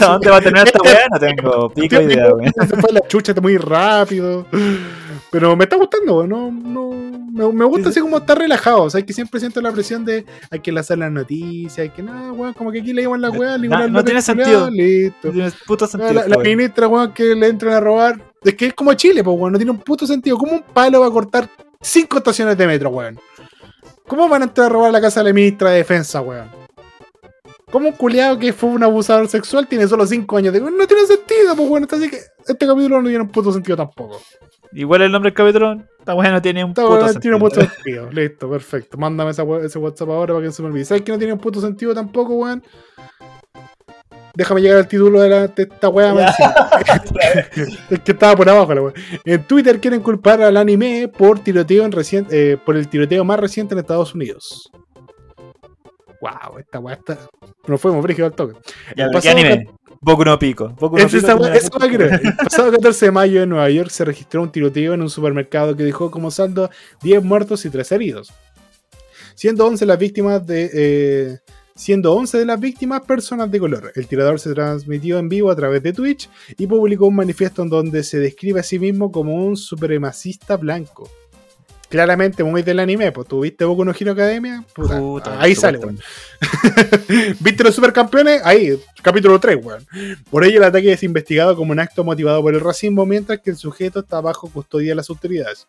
¿A 0.02 0.06
dónde 0.06 0.30
va 0.30 0.36
a 0.36 0.40
terminar 0.40 0.66
esta 0.66 0.82
weá? 0.82 1.06
No 1.12 1.18
tengo 1.18 1.70
pico 1.70 2.00
idea, 2.00 2.32
weón. 2.34 2.52
Se 2.52 2.76
fue 2.76 2.92
la 2.92 3.00
chucha 3.06 3.34
muy 3.40 3.56
rápido. 3.58 4.46
Pero 5.30 5.56
me 5.56 5.64
está 5.64 5.76
gustando, 5.76 6.18
weón. 6.18 6.28
No, 6.28 6.50
no, 6.50 7.52
me, 7.52 7.64
gusta 7.64 7.90
así 7.90 8.00
como 8.00 8.18
estar 8.18 8.38
relajado. 8.38 8.84
O 8.84 8.90
sea, 8.90 9.02
que 9.02 9.12
siempre 9.12 9.38
siento 9.40 9.60
la 9.60 9.72
presión 9.72 10.04
de 10.04 10.24
hay 10.50 10.60
que 10.60 10.72
lanzar 10.72 10.98
las 10.98 11.12
noticias, 11.12 11.78
hay 11.78 11.90
que 11.90 12.02
nada, 12.02 12.32
weón. 12.32 12.54
Como 12.54 12.72
que 12.72 12.80
aquí 12.80 12.92
le 12.92 13.02
llevan 13.02 13.20
la 13.20 13.30
weá, 13.30 13.58
no 13.58 14.04
tiene 14.04 14.22
sentido. 14.22 14.70
Listo. 14.70 15.28
No 15.28 15.32
tiene 15.32 15.50
puto 15.66 15.86
sentido. 15.86 16.12
la, 16.12 16.28
la 16.28 16.38
ministra, 16.38 16.88
weón, 16.88 17.12
que 17.12 17.34
le 17.34 17.48
entran 17.48 17.74
a 17.74 17.80
robar. 17.80 18.20
Es 18.42 18.54
que 18.54 18.66
es 18.66 18.74
como 18.74 18.92
Chile, 18.94 19.22
pues, 19.22 19.38
weón. 19.38 19.52
No 19.52 19.58
tiene 19.58 19.70
un 19.70 19.78
puto 19.78 20.06
sentido. 20.06 20.36
¿Cómo 20.38 20.52
un 20.52 20.62
palo 20.62 21.00
va 21.00 21.06
a 21.06 21.10
cortar 21.10 21.48
cinco 21.80 22.18
estaciones 22.18 22.56
de 22.56 22.66
metro, 22.66 22.90
weón? 22.90 23.18
¿Cómo 24.06 24.28
van 24.28 24.42
a 24.42 24.44
entrar 24.46 24.66
a 24.66 24.70
robar 24.70 24.92
la 24.92 25.00
casa 25.00 25.20
de 25.20 25.30
la 25.30 25.34
ministra 25.34 25.70
de 25.70 25.78
Defensa, 25.78 26.20
weón? 26.20 26.48
¿Cómo 27.70 27.88
un 27.88 27.94
culiado 27.94 28.38
que 28.38 28.52
fue 28.52 28.70
un 28.70 28.82
abusador 28.82 29.28
sexual 29.28 29.66
tiene 29.66 29.88
solo 29.88 30.06
5 30.06 30.36
años 30.36 30.52
de... 30.52 30.60
No 30.60 30.86
tiene 30.86 31.04
sentido, 31.06 31.56
pues 31.56 31.68
bueno, 31.68 31.86
así 31.90 32.08
que 32.08 32.18
este 32.46 32.66
capítulo 32.66 33.02
no 33.02 33.08
tiene 33.08 33.24
un 33.24 33.30
puto 33.30 33.52
sentido 33.52 33.76
tampoco. 33.76 34.20
Igual 34.72 35.02
el 35.02 35.12
nombre 35.12 35.30
del 35.30 35.36
capítulo, 35.36 35.82
esta 35.98 36.14
weá 36.14 36.30
no 36.30 36.40
tiene 36.40 36.64
un 36.64 36.72
puto 36.72 37.08
sentido. 37.08 37.20
tiene 37.20 37.36
un 37.36 37.42
puto 37.42 37.60
sentido. 37.60 38.10
Listo, 38.12 38.48
perfecto. 38.48 38.96
Mándame 38.96 39.32
esa 39.32 39.42
ese 39.64 39.78
WhatsApp 39.78 40.08
ahora 40.08 40.34
para 40.34 40.42
que 40.42 40.46
no 40.46 40.52
se 40.52 40.62
me 40.62 40.68
olvide. 40.68 40.84
¿Sabes 40.84 41.02
que 41.02 41.12
no 41.12 41.18
tiene 41.18 41.32
un 41.32 41.40
puto 41.40 41.60
sentido 41.60 41.92
tampoco, 41.92 42.34
weón? 42.34 42.62
Déjame 44.36 44.60
llegar 44.60 44.76
al 44.78 44.86
título 44.88 45.20
de, 45.20 45.30
la, 45.30 45.48
de 45.48 45.62
esta 45.62 45.88
weá. 45.88 46.12
Es 47.90 48.00
que 48.00 48.12
estaba 48.12 48.36
por 48.36 48.48
abajo 48.48 48.74
la 48.74 48.82
weá. 48.82 48.92
En 49.24 49.42
Twitter 49.44 49.80
quieren 49.80 50.00
culpar 50.02 50.42
al 50.42 50.56
anime 50.56 51.08
por 51.08 51.38
tiroteo 51.40 51.84
en 51.84 51.92
recien- 51.92 52.26
eh, 52.30 52.58
por 52.64 52.76
el 52.76 52.86
tiroteo 52.88 53.24
más 53.24 53.40
reciente 53.40 53.74
en 53.74 53.78
Estados 53.80 54.14
Unidos. 54.14 54.70
Wow, 56.20 56.58
esta 56.58 56.78
weá 56.80 56.94
está. 56.96 57.18
Nos 57.66 57.80
fuimos 57.80 58.02
brígido 58.02 58.26
al 58.26 58.34
toque. 58.34 58.54
Ya, 58.96 59.08
¿qué 59.20 59.30
anime? 59.30 59.68
Boku 60.00 60.24
no 60.24 60.38
Pico. 60.38 60.68
Boku 60.78 60.96
no 60.98 61.04
Es 61.04 61.12
Pico 61.12 61.26
esa 61.26 61.32
esa. 61.32 62.16
El 62.16 62.36
pasado 62.36 62.70
14 62.72 63.06
de 63.06 63.12
mayo 63.12 63.42
en 63.42 63.48
Nueva 63.48 63.70
York 63.70 63.90
se 63.90 64.04
registró 64.04 64.42
un 64.42 64.52
tiroteo 64.52 64.92
en 64.94 65.00
un 65.02 65.10
supermercado 65.10 65.74
que 65.76 65.82
dejó 65.82 66.10
como 66.10 66.30
saldo 66.30 66.70
10 67.02 67.22
muertos 67.24 67.64
y 67.64 67.70
3 67.70 67.90
heridos. 67.92 68.32
Siendo 69.34 69.66
11 69.66 69.86
las 69.86 69.98
víctimas 69.98 70.46
de. 70.46 70.70
eh, 70.72 71.38
siendo 71.76 72.14
11 72.14 72.38
de 72.38 72.46
las 72.46 72.58
víctimas 72.58 73.02
personas 73.02 73.50
de 73.50 73.60
color. 73.60 73.92
El 73.94 74.08
tirador 74.08 74.40
se 74.40 74.52
transmitió 74.52 75.18
en 75.18 75.28
vivo 75.28 75.50
a 75.50 75.56
través 75.56 75.82
de 75.82 75.92
Twitch 75.92 76.28
y 76.56 76.66
publicó 76.66 77.06
un 77.06 77.14
manifiesto 77.14 77.62
en 77.62 77.68
donde 77.68 78.02
se 78.02 78.18
describe 78.18 78.60
a 78.60 78.64
sí 78.64 78.78
mismo 78.78 79.12
como 79.12 79.34
un 79.34 79.56
supremacista 79.56 80.56
blanco. 80.56 81.08
Claramente 81.88 82.42
muy 82.42 82.62
del 82.62 82.80
anime, 82.80 83.12
pues 83.12 83.28
tú 83.28 83.40
viste 83.40 83.64
Boku 83.64 83.84
no 83.84 83.92
Hero 83.96 84.10
Academia, 84.10 84.64
Puta, 84.74 84.98
Puta, 84.98 85.40
ahí 85.40 85.54
sale, 85.54 85.78
weón. 85.78 86.00
¿Viste 87.40 87.62
los 87.62 87.76
supercampeones? 87.76 88.40
Ahí, 88.44 88.76
capítulo 89.02 89.38
3, 89.38 89.64
weón. 89.64 89.86
Por 90.28 90.44
ello, 90.44 90.58
el 90.58 90.64
ataque 90.64 90.92
es 90.92 91.02
investigado 91.04 91.54
como 91.54 91.70
un 91.70 91.78
acto 91.78 92.02
motivado 92.02 92.42
por 92.42 92.54
el 92.54 92.60
racismo, 92.60 93.06
mientras 93.06 93.40
que 93.40 93.50
el 93.50 93.56
sujeto 93.56 94.00
está 94.00 94.20
bajo 94.20 94.50
custodia 94.50 94.88
de 94.88 94.94
las 94.96 95.10
autoridades. 95.10 95.68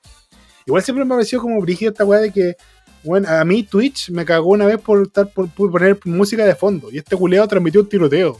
Igual 0.65 0.81
siempre 0.81 1.05
me 1.05 1.11
pareció 1.11 1.39
como 1.39 1.61
brígido 1.61 1.91
esta 1.91 2.03
weá 2.03 2.19
de 2.19 2.31
que, 2.31 2.55
bueno, 3.03 3.29
a 3.29 3.43
mí 3.45 3.63
Twitch 3.63 4.09
me 4.11 4.25
cagó 4.25 4.49
una 4.51 4.65
vez 4.65 4.79
por, 4.79 5.03
estar, 5.03 5.27
por, 5.29 5.49
por 5.49 5.71
poner 5.71 5.97
música 6.05 6.45
de 6.45 6.55
fondo, 6.55 6.89
y 6.91 6.97
este 6.97 7.15
culeado 7.15 7.47
transmitió 7.47 7.81
un 7.81 7.89
tiroteo. 7.89 8.39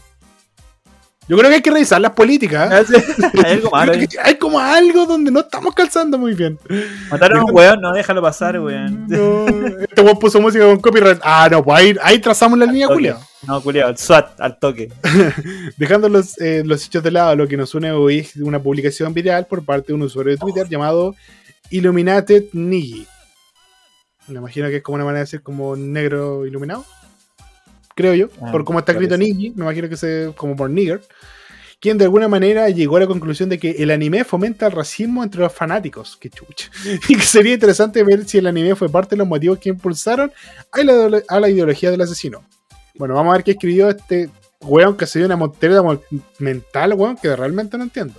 Yo 1.30 1.36
creo 1.38 1.50
que 1.50 1.56
hay 1.58 1.62
que 1.62 1.72
revisar 1.72 2.00
las 2.00 2.12
políticas. 2.14 2.90
¿eh? 2.90 3.04
Hay 3.46 3.52
algo 3.56 3.70
malo 3.70 3.92
Creo 3.92 4.02
ahí. 4.04 4.08
que 4.08 4.18
hay 4.18 4.36
como 4.36 4.62
algo 4.62 5.06
donde 5.06 5.30
no 5.30 5.42
estamos 5.42 5.76
calzando 5.76 6.18
muy 6.18 6.34
bien. 6.34 6.58
Mataron 7.12 7.40
a 7.40 7.44
un 7.44 7.52
weón, 7.54 7.82
no, 7.82 7.92
déjalo 7.92 8.22
pasar, 8.22 8.58
weón. 8.62 9.06
No, 9.10 9.46
este 9.82 10.00
weón 10.02 10.18
puso 10.20 10.40
música 10.40 10.64
con 10.66 10.80
copyright. 10.80 11.20
Ah, 11.22 11.50
no, 11.52 11.62
pues 11.62 11.80
ahí, 11.80 11.96
ahí 12.02 12.20
trazamos 12.20 12.58
la 12.58 12.66
línea, 12.66 12.88
Ok. 12.88 12.94
culiao. 12.94 13.20
No, 13.46 13.62
culiado, 13.62 13.90
el 13.92 13.98
SWAT 13.98 14.40
al 14.40 14.58
toque. 14.58 14.90
Dejando 15.76 16.08
los, 16.08 16.40
eh, 16.40 16.64
los 16.66 16.86
hechos 16.86 17.04
de 17.04 17.12
lado, 17.12 17.36
lo 17.36 17.46
que 17.46 17.58
nos 17.58 17.76
une 17.76 17.92
hoy 17.92 18.20
es 18.20 18.38
una 18.38 18.60
publicación 18.64 19.14
viral 19.14 19.48
por 19.48 19.66
parte 19.66 19.88
de 19.88 19.96
un 19.96 20.04
usuario 20.04 20.32
de 20.32 20.38
Twitter 20.38 20.70
llamado 20.70 21.14
Illuminated 21.72 22.46
Nigi. 22.54 23.06
Me 24.28 24.40
imagino 24.40 24.68
que 24.70 24.78
es 24.78 24.84
como 24.84 24.96
una 24.96 25.06
manera 25.06 25.20
de 25.20 25.26
decir 25.26 25.42
como 25.42 25.76
negro 25.76 26.46
iluminado. 26.46 26.86
Creo 27.96 28.14
yo. 28.14 28.28
Ah, 28.42 28.52
por 28.52 28.64
cómo 28.66 28.80
está 28.80 28.92
escrito. 28.92 29.18
Nigi, 29.18 29.52
me 29.56 29.64
imagino 29.64 29.88
que 29.90 29.96
es 29.96 30.36
como 30.36 30.56
por 30.56 30.70
nigger. 30.70 31.02
Quien 31.80 31.98
de 31.98 32.06
alguna 32.06 32.28
manera 32.28 32.70
llegó 32.70 32.98
a 32.98 33.02
la 33.02 33.08
conclusión 33.08 33.50
de 33.50 33.60
que 33.60 33.72
el 33.72 33.92
anime 33.92 34.24
fomenta 34.24 34.66
el 34.66 34.72
racismo 34.72 35.24
entre 35.24 35.42
los 35.42 35.54
fanáticos. 35.54 36.18
Qué 36.20 36.30
chucha. 36.30 36.70
Y 37.10 37.16
que 37.16 37.22
sería 37.22 37.54
interesante 37.54 38.04
ver 38.04 38.26
si 38.28 38.40
el 38.40 38.48
anime 38.48 38.76
fue 38.76 38.90
parte 38.90 39.12
de 39.12 39.18
los 39.18 39.28
motivos 39.28 39.60
que 39.60 39.70
impulsaron 39.70 40.32
a 40.72 40.84
la, 40.84 41.22
a 41.28 41.40
la 41.40 41.50
ideología 41.50 41.92
del 41.92 42.02
asesino. 42.02 42.44
Bueno, 42.96 43.14
vamos 43.14 43.32
a 43.32 43.38
ver 43.38 43.44
qué 43.44 43.52
escribió 43.52 43.90
este 43.90 44.30
weón 44.62 44.98
que 44.98 45.06
se 45.06 45.20
dio 45.20 45.28
una 45.28 45.36
monterera 45.36 45.84
mo- 45.84 46.02
mental, 46.40 46.94
weón, 46.94 47.16
que 47.16 47.36
realmente 47.36 47.78
no 47.78 47.84
entiendo. 47.84 48.16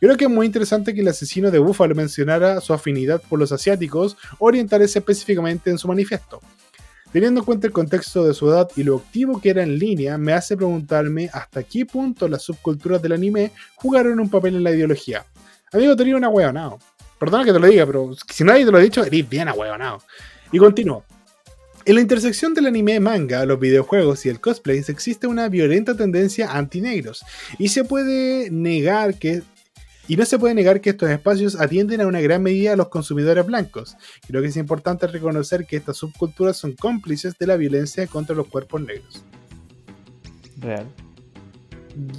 Creo 0.00 0.16
que 0.16 0.24
es 0.24 0.30
muy 0.30 0.46
interesante 0.46 0.94
que 0.94 1.00
el 1.00 1.08
asesino 1.08 1.50
de 1.50 1.58
Buffalo 1.58 1.94
mencionara 1.94 2.60
su 2.60 2.72
afinidad 2.72 3.20
por 3.28 3.38
los 3.38 3.52
asiáticos, 3.52 4.16
orientarse 4.38 4.98
específicamente 4.98 5.70
en 5.70 5.78
su 5.78 5.88
manifiesto. 5.88 6.40
Teniendo 7.12 7.40
en 7.40 7.46
cuenta 7.46 7.66
el 7.66 7.72
contexto 7.72 8.24
de 8.24 8.34
su 8.34 8.50
edad 8.50 8.68
y 8.76 8.82
lo 8.82 8.96
activo 8.96 9.40
que 9.40 9.50
era 9.50 9.62
en 9.62 9.78
línea, 9.78 10.18
me 10.18 10.34
hace 10.34 10.56
preguntarme 10.56 11.30
hasta 11.32 11.62
qué 11.62 11.86
punto 11.86 12.28
las 12.28 12.42
subculturas 12.42 13.00
del 13.00 13.12
anime 13.12 13.50
jugaron 13.76 14.20
un 14.20 14.28
papel 14.28 14.56
en 14.56 14.64
la 14.64 14.72
ideología. 14.72 15.24
Amigo, 15.72 15.96
te 15.96 16.04
digo 16.04 16.18
una 16.18 16.28
huevonao. 16.28 16.78
Perdona 17.18 17.44
que 17.44 17.52
te 17.52 17.58
lo 17.58 17.66
diga, 17.66 17.84
pero 17.84 18.10
si 18.30 18.44
nadie 18.44 18.64
te 18.64 18.70
lo 18.70 18.78
ha 18.78 18.82
dicho, 18.82 19.04
eres 19.04 19.28
bien 19.28 19.48
ahueonado. 19.48 20.02
Y 20.52 20.58
continúo. 20.58 21.04
En 21.84 21.94
la 21.94 22.00
intersección 22.00 22.54
del 22.54 22.66
anime, 22.66 23.00
manga, 23.00 23.44
los 23.44 23.58
videojuegos 23.58 24.24
y 24.26 24.28
el 24.28 24.40
cosplay 24.40 24.84
existe 24.86 25.26
una 25.26 25.48
violenta 25.48 25.96
tendencia 25.96 26.52
anti-negros. 26.52 27.24
Y 27.58 27.68
se 27.68 27.84
puede 27.84 28.50
negar 28.50 29.18
que. 29.18 29.42
Y 30.08 30.16
no 30.16 30.24
se 30.24 30.38
puede 30.38 30.54
negar 30.54 30.80
que 30.80 30.90
estos 30.90 31.10
espacios 31.10 31.60
atienden 31.60 32.00
a 32.00 32.06
una 32.06 32.20
gran 32.22 32.42
medida 32.42 32.72
a 32.72 32.76
los 32.76 32.88
consumidores 32.88 33.44
blancos. 33.44 33.94
Creo 34.26 34.40
que 34.40 34.48
es 34.48 34.56
importante 34.56 35.06
reconocer 35.06 35.66
que 35.66 35.76
estas 35.76 35.98
subculturas 35.98 36.56
son 36.56 36.72
cómplices 36.72 37.36
de 37.38 37.46
la 37.46 37.56
violencia 37.56 38.06
contra 38.06 38.34
los 38.34 38.48
cuerpos 38.48 38.80
negros. 38.80 39.22
Real. 40.58 40.86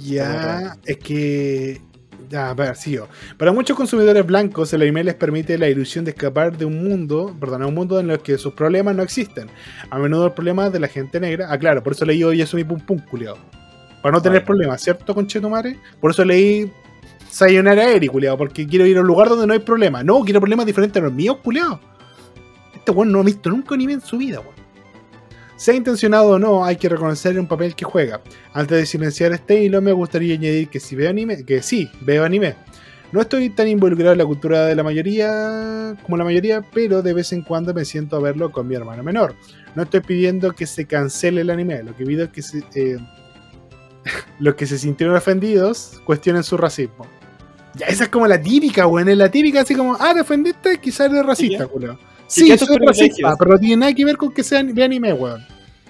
Ya, 0.02 0.76
es 0.86 0.98
que. 0.98 1.80
Ya, 2.28 2.50
a 2.50 2.54
ver, 2.54 2.76
sigo. 2.76 3.08
Para 3.36 3.52
muchos 3.52 3.76
consumidores 3.76 4.24
blancos, 4.24 4.72
el 4.72 4.82
anime 4.82 5.02
les 5.02 5.14
permite 5.16 5.58
la 5.58 5.68
ilusión 5.68 6.04
de 6.04 6.12
escapar 6.12 6.56
de 6.56 6.64
un 6.64 6.84
mundo, 6.84 7.36
perdón, 7.40 7.62
a 7.62 7.66
un 7.66 7.74
mundo 7.74 7.98
en 7.98 8.08
el 8.08 8.20
que 8.20 8.38
sus 8.38 8.52
problemas 8.52 8.94
no 8.94 9.02
existen. 9.02 9.48
A 9.90 9.98
menudo 9.98 10.26
el 10.26 10.32
problema 10.32 10.70
de 10.70 10.78
la 10.78 10.86
gente 10.86 11.18
negra. 11.18 11.48
Ah, 11.50 11.58
claro, 11.58 11.82
por 11.82 11.94
eso 11.94 12.04
leí 12.04 12.22
hoy 12.22 12.40
eso 12.40 12.56
mi 12.56 12.62
pum 12.62 12.78
pum, 12.78 13.00
culiao. 13.00 13.36
Para 14.00 14.12
no 14.12 14.22
tener 14.22 14.44
problemas, 14.44 14.80
¿cierto, 14.80 15.12
conchetumare? 15.12 15.76
Por 16.00 16.12
eso 16.12 16.24
leí 16.24 16.70
Sayonara 17.30 17.88
Eri, 17.88 18.08
culiao, 18.08 18.36
porque 18.36 18.66
quiero 18.66 18.86
ir 18.86 18.98
a 18.98 19.00
un 19.00 19.06
lugar 19.06 19.28
donde 19.28 19.46
no 19.46 19.52
hay 19.52 19.60
problema. 19.60 20.02
No, 20.02 20.20
quiero 20.24 20.40
problemas 20.40 20.66
diferentes 20.66 21.00
a 21.00 21.04
los 21.04 21.12
míos, 21.12 21.38
culiao. 21.42 21.80
Este 22.74 22.90
weón 22.90 23.12
no 23.12 23.20
ha 23.20 23.22
visto 23.22 23.50
nunca 23.50 23.74
anime 23.74 23.94
en 23.94 24.00
su 24.00 24.18
vida, 24.18 24.40
weón. 24.40 24.60
Sea 25.56 25.74
intencionado 25.74 26.30
o 26.30 26.38
no, 26.38 26.64
hay 26.64 26.76
que 26.76 26.88
reconocer 26.88 27.38
un 27.38 27.46
papel 27.46 27.74
que 27.74 27.84
juega. 27.84 28.22
Antes 28.54 28.78
de 28.78 28.86
silenciar 28.86 29.32
este 29.32 29.62
hilo, 29.62 29.82
me 29.82 29.92
gustaría 29.92 30.34
añadir 30.34 30.68
que 30.68 30.80
si 30.80 30.96
veo 30.96 31.10
anime, 31.10 31.44
que 31.44 31.62
sí, 31.62 31.90
veo 32.00 32.24
anime. 32.24 32.56
No 33.12 33.20
estoy 33.20 33.50
tan 33.50 33.68
involucrado 33.68 34.12
en 34.12 34.18
la 34.18 34.24
cultura 34.24 34.66
de 34.66 34.74
la 34.74 34.82
mayoría 34.82 35.96
como 36.02 36.16
la 36.16 36.24
mayoría, 36.24 36.62
pero 36.72 37.02
de 37.02 37.12
vez 37.12 37.32
en 37.32 37.42
cuando 37.42 37.74
me 37.74 37.84
siento 37.84 38.16
a 38.16 38.20
verlo 38.20 38.50
con 38.52 38.68
mi 38.68 38.74
hermano 38.74 39.02
menor. 39.02 39.34
No 39.74 39.82
estoy 39.82 40.00
pidiendo 40.00 40.52
que 40.52 40.66
se 40.66 40.86
cancele 40.86 41.42
el 41.42 41.50
anime, 41.50 41.82
lo 41.82 41.94
que 41.94 42.06
pido 42.06 42.24
es 42.24 42.30
que 42.30 42.40
se, 42.40 42.64
eh, 42.74 42.98
los 44.38 44.54
que 44.54 44.66
se 44.66 44.78
sintieron 44.78 45.14
ofendidos 45.14 46.00
cuestionen 46.04 46.42
su 46.42 46.56
racismo. 46.56 47.06
Ya, 47.74 47.86
esa 47.86 48.04
es 48.04 48.10
como 48.10 48.26
la 48.26 48.40
típica, 48.40 48.86
weón. 48.86 49.08
Es 49.08 49.16
la 49.16 49.30
típica, 49.30 49.60
así 49.60 49.74
como, 49.74 49.96
ah, 49.98 50.12
te 50.14 50.20
ofendiste, 50.20 50.78
quizás 50.78 51.10
eres 51.10 51.24
racista, 51.24 51.64
¿Y 51.64 51.68
culo. 51.68 51.92
¿Y 51.94 52.10
Sí, 52.26 52.58
soy 52.58 52.78
racista, 52.78 53.34
pero 53.36 53.52
no 53.52 53.58
tiene 53.58 53.76
nada 53.76 53.92
que 53.92 54.04
ver 54.04 54.16
con 54.16 54.32
que 54.32 54.44
sea 54.44 54.62
vea 54.62 54.84
anime, 54.84 55.12
weón. 55.12 55.44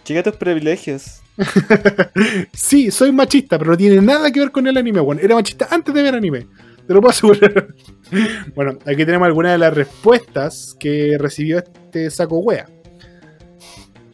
Chica 0.05 0.23
tus 0.23 0.37
privilegios. 0.37 1.21
Sí, 2.53 2.91
soy 2.91 3.13
machista, 3.13 3.59
pero 3.59 3.73
no 3.73 3.77
tiene 3.77 4.01
nada 4.01 4.31
que 4.31 4.41
ver 4.41 4.51
con 4.51 4.67
el 4.67 4.77
anime, 4.77 5.01
weón. 5.01 5.21
Era 5.23 5.35
machista 5.35 5.69
antes 5.71 5.95
de 5.95 6.03
ver 6.03 6.15
anime. 6.15 6.47
Te 6.87 6.95
lo 6.95 7.01
puedo 7.01 7.11
asegurar. 7.11 7.69
Bueno, 8.57 8.77
aquí 8.87 9.07
tenemos 9.07 9.27
algunas 9.27 9.53
de 9.53 9.59
las 9.59 9.73
respuestas 9.73 10.75
que 10.81 11.17
recibió 11.17 11.59
este 11.59 12.11
saco 12.11 12.39
wea. 12.39 12.67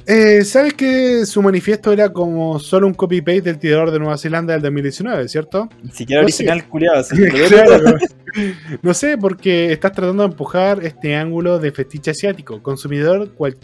Eh, 0.09 0.45
¿Sabes 0.45 0.75
que 0.75 1.27
su 1.27 1.43
manifiesto 1.43 1.93
era 1.93 2.13
como 2.13 2.61
solo 2.61 2.87
un 2.87 2.95
copy-paste 2.95 3.43
del 3.43 3.59
tirador 3.59 3.91
de 3.91 3.99
Nueva 3.99 4.17
Zelanda 4.17 4.53
del 4.53 4.63
2019, 4.63 5.29
¿cierto? 5.29 5.69
Ni 5.83 5.91
siquiera 5.91 6.23
No 6.23 6.27
original, 6.27 6.69
culiado. 6.69 7.05
Claro. 7.49 7.97
No 8.83 8.93
sé, 8.95 9.17
porque 9.19 9.73
estás 9.73 9.93
tratando 9.93 10.23
de 10.23 10.29
empujar 10.29 10.85
este 10.85 11.17
ángulo 11.17 11.59
de 11.59 11.73
fetiche 11.73 12.11
asiático. 12.13 12.63
Consumidor, 12.63 13.33
cual- 13.33 13.57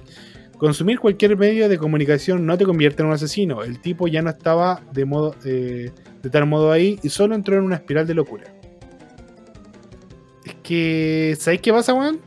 consumir 0.59 0.99
cualquier 0.99 1.37
medio 1.37 1.69
de 1.69 1.77
comunicación 1.79 2.45
no 2.47 2.57
te 2.59 2.65
convierte 2.65 3.03
en 3.03 3.09
un 3.09 3.15
asesino. 3.15 3.63
El 3.63 3.81
tipo 3.81 4.09
ya 4.09 4.23
no 4.23 4.31
estaba 4.31 4.81
de 4.93 5.05
modo 5.05 5.37
eh, 5.45 5.91
de 6.23 6.31
tal 6.31 6.47
modo 6.47 6.73
ahí 6.73 6.99
y 7.03 7.09
solo 7.11 7.35
entró 7.35 7.57
en 7.57 7.63
una 7.65 7.77
espiral 7.77 8.07
de 8.07 8.15
locura. 8.15 8.45
Es 10.45 10.55
que, 10.63 11.37
¿sabéis 11.39 11.61
qué 11.61 11.73
pasa, 11.73 11.93
weón? 11.95 12.19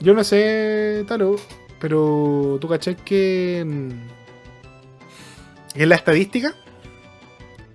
Yo 0.00 0.12
no 0.14 0.24
sé, 0.24 1.04
Talo, 1.06 1.36
pero 1.82 2.58
tú 2.60 2.68
cachai 2.68 2.94
que 2.94 3.64
mm, 3.66 3.90
en 5.74 5.88
la 5.88 5.96
estadística 5.96 6.54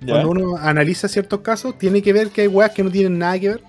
cuando 0.05 0.29
uno 0.29 0.57
analiza 0.57 1.07
ciertos 1.07 1.41
casos, 1.41 1.77
tiene 1.77 2.01
que 2.01 2.13
ver 2.13 2.29
que 2.29 2.41
hay 2.41 2.47
weas 2.47 2.71
que 2.71 2.83
no 2.83 2.91
tienen 2.91 3.17
nada 3.17 3.37
que 3.39 3.49
ver. 3.49 3.63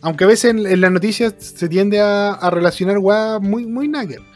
Aunque 0.00 0.24
a 0.24 0.26
veces 0.26 0.52
en, 0.52 0.64
en 0.64 0.80
las 0.80 0.92
noticias 0.92 1.34
se 1.38 1.68
tiende 1.68 2.00
a, 2.00 2.32
a 2.32 2.50
relacionar 2.50 2.98
weas 2.98 3.40
muy, 3.40 3.66
muy 3.66 3.88
nada 3.88 4.06
que 4.06 4.18
ver. 4.18 4.26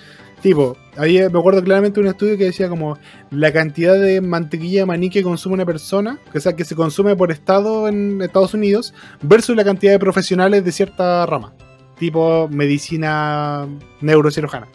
Tipo, 0.41 0.77
había, 0.97 1.29
me 1.29 1.39
acuerdo 1.39 1.63
claramente 1.63 2.01
de 2.01 2.07
un 2.07 2.11
estudio 2.11 2.37
que 2.37 2.47
decía 2.47 2.69
como 2.69 2.99
la 3.31 3.53
cantidad 3.53 3.95
de 3.95 4.21
mantequilla 4.21 4.81
de 4.81 4.87
maní 4.87 5.09
que 5.09 5.23
consume 5.23 5.55
una 5.55 5.67
persona, 5.67 6.19
que, 6.33 6.39
o 6.39 6.41
sea, 6.41 6.57
que 6.57 6.65
se 6.65 6.75
consume 6.75 7.15
por 7.15 7.31
estado 7.31 7.87
en 7.87 8.21
Estados 8.23 8.55
Unidos, 8.55 8.93
versus 9.21 9.55
la 9.55 9.63
cantidad 9.63 9.93
de 9.93 10.01
profesionales 10.01 10.65
de 10.65 10.73
cierta 10.73 11.25
rama. 11.27 11.55
Tipo 11.97 12.49
medicina 12.49 13.69
neurocirujana. 14.01 14.67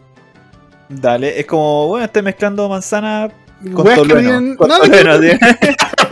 Dale, 0.89 1.39
es 1.39 1.45
como, 1.45 1.87
bueno, 1.87 2.05
estoy 2.05 2.21
mezclando 2.21 2.69
manzana 2.69 3.29
con 3.73 3.85
tolueno. 3.95 4.55
Con 4.55 4.69
tolueno. 4.69 5.15
Imagina, 5.15 5.57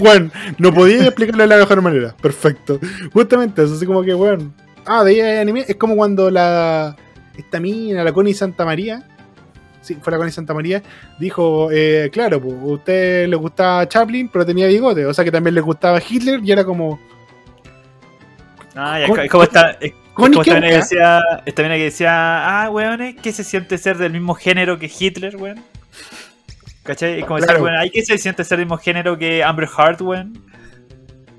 pues, 0.00 0.30
no 0.58 0.74
podía 0.74 1.06
explicarlo 1.06 1.42
de 1.42 1.48
la 1.48 1.56
mejor 1.56 1.82
manera. 1.82 2.14
Perfecto. 2.20 2.78
Justamente 3.12 3.64
eso, 3.64 3.74
así 3.74 3.86
como 3.86 4.02
que, 4.02 4.14
weón. 4.14 4.54
Ah, 4.86 5.02
de 5.04 5.40
anime. 5.40 5.64
Es 5.66 5.76
como 5.76 5.96
cuando 5.96 6.30
la. 6.30 6.96
Esta 7.36 7.60
mina, 7.60 8.04
la 8.04 8.12
Connie 8.12 8.34
Santa 8.34 8.64
María. 8.64 9.02
Sí, 9.80 9.96
fue 10.00 10.12
la 10.12 10.18
Connie 10.18 10.32
Santa 10.32 10.54
María. 10.54 10.82
Dijo, 11.18 11.70
eh, 11.72 12.10
claro, 12.12 12.40
pues, 12.40 12.54
a 12.54 12.64
usted 12.64 13.28
le 13.28 13.36
gustaba 13.36 13.88
Chaplin, 13.88 14.28
pero 14.28 14.46
tenía 14.46 14.66
bigote. 14.68 15.06
O 15.06 15.14
sea 15.14 15.24
que 15.24 15.32
también 15.32 15.54
le 15.54 15.60
gustaba 15.60 16.00
Hitler 16.06 16.40
y 16.44 16.52
era 16.52 16.64
como. 16.64 17.00
Ah, 18.74 19.00
ya, 19.00 19.08
Con- 19.08 19.20
es 19.80 19.92
como 20.14 20.26
esta, 20.26 20.40
es 20.42 20.44
Connie, 20.44 20.44
como 20.44 20.44
¿qué 20.44 20.50
esta 20.50 20.54
mina 20.54 20.68
que 20.68 20.76
decía, 20.76 21.20
esta 21.46 21.62
mina 21.62 21.74
que 21.76 21.84
decía, 21.84 22.62
ah, 22.64 22.70
weón, 22.70 23.16
¿qué 23.22 23.32
se 23.32 23.44
siente 23.44 23.78
ser 23.78 23.98
del 23.98 24.12
mismo 24.12 24.34
género 24.34 24.78
que 24.78 24.90
Hitler, 24.98 25.36
weón? 25.36 25.62
¿Cachai? 26.82 27.20
Es 27.20 27.24
como 27.24 27.36
decir, 27.36 27.48
Claro. 27.48 27.64
weón, 27.64 27.76
¿hay 27.78 27.90
qué 27.90 28.02
se 28.04 28.18
siente 28.18 28.44
ser 28.44 28.58
del 28.58 28.66
mismo 28.66 28.78
género 28.78 29.16
que 29.18 29.42
Amber 29.44 29.68
Heart, 29.68 30.00
weón? 30.02 30.42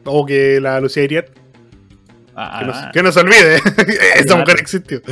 O 0.06 0.26
que 0.26 0.60
la 0.60 0.80
Lucía 0.80 1.04
Iriet. 1.04 1.32
Ah, 2.36 2.58
Que, 2.60 2.66
no, 2.66 2.92
que 2.94 3.04
no 3.04 3.12
se 3.12 3.20
olvide. 3.20 3.56
Esa 4.16 4.36
mujer 4.38 4.56
existió. 4.60 5.02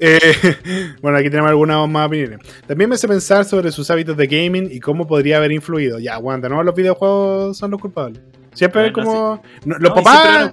Eh, 0.00 0.20
bueno, 1.02 1.18
aquí 1.18 1.28
tenemos 1.30 1.50
algunas 1.50 1.86
más 1.88 2.06
opiniones. 2.06 2.38
También 2.66 2.88
me 2.88 2.94
hace 2.96 3.06
pensar 3.08 3.44
sobre 3.44 3.70
sus 3.72 3.90
hábitos 3.90 4.16
de 4.16 4.26
gaming 4.26 4.68
y 4.70 4.80
cómo 4.80 5.06
podría 5.06 5.36
haber 5.36 5.52
influido. 5.52 5.98
Ya, 5.98 6.14
aguanta, 6.14 6.48
¿no? 6.48 6.62
Los 6.62 6.74
videojuegos 6.74 7.56
son 7.58 7.70
los 7.70 7.80
culpables. 7.80 8.20
Siempre 8.54 8.92
como. 8.92 9.42
no, 9.64 9.78
los 9.78 9.92
papás. 9.92 10.52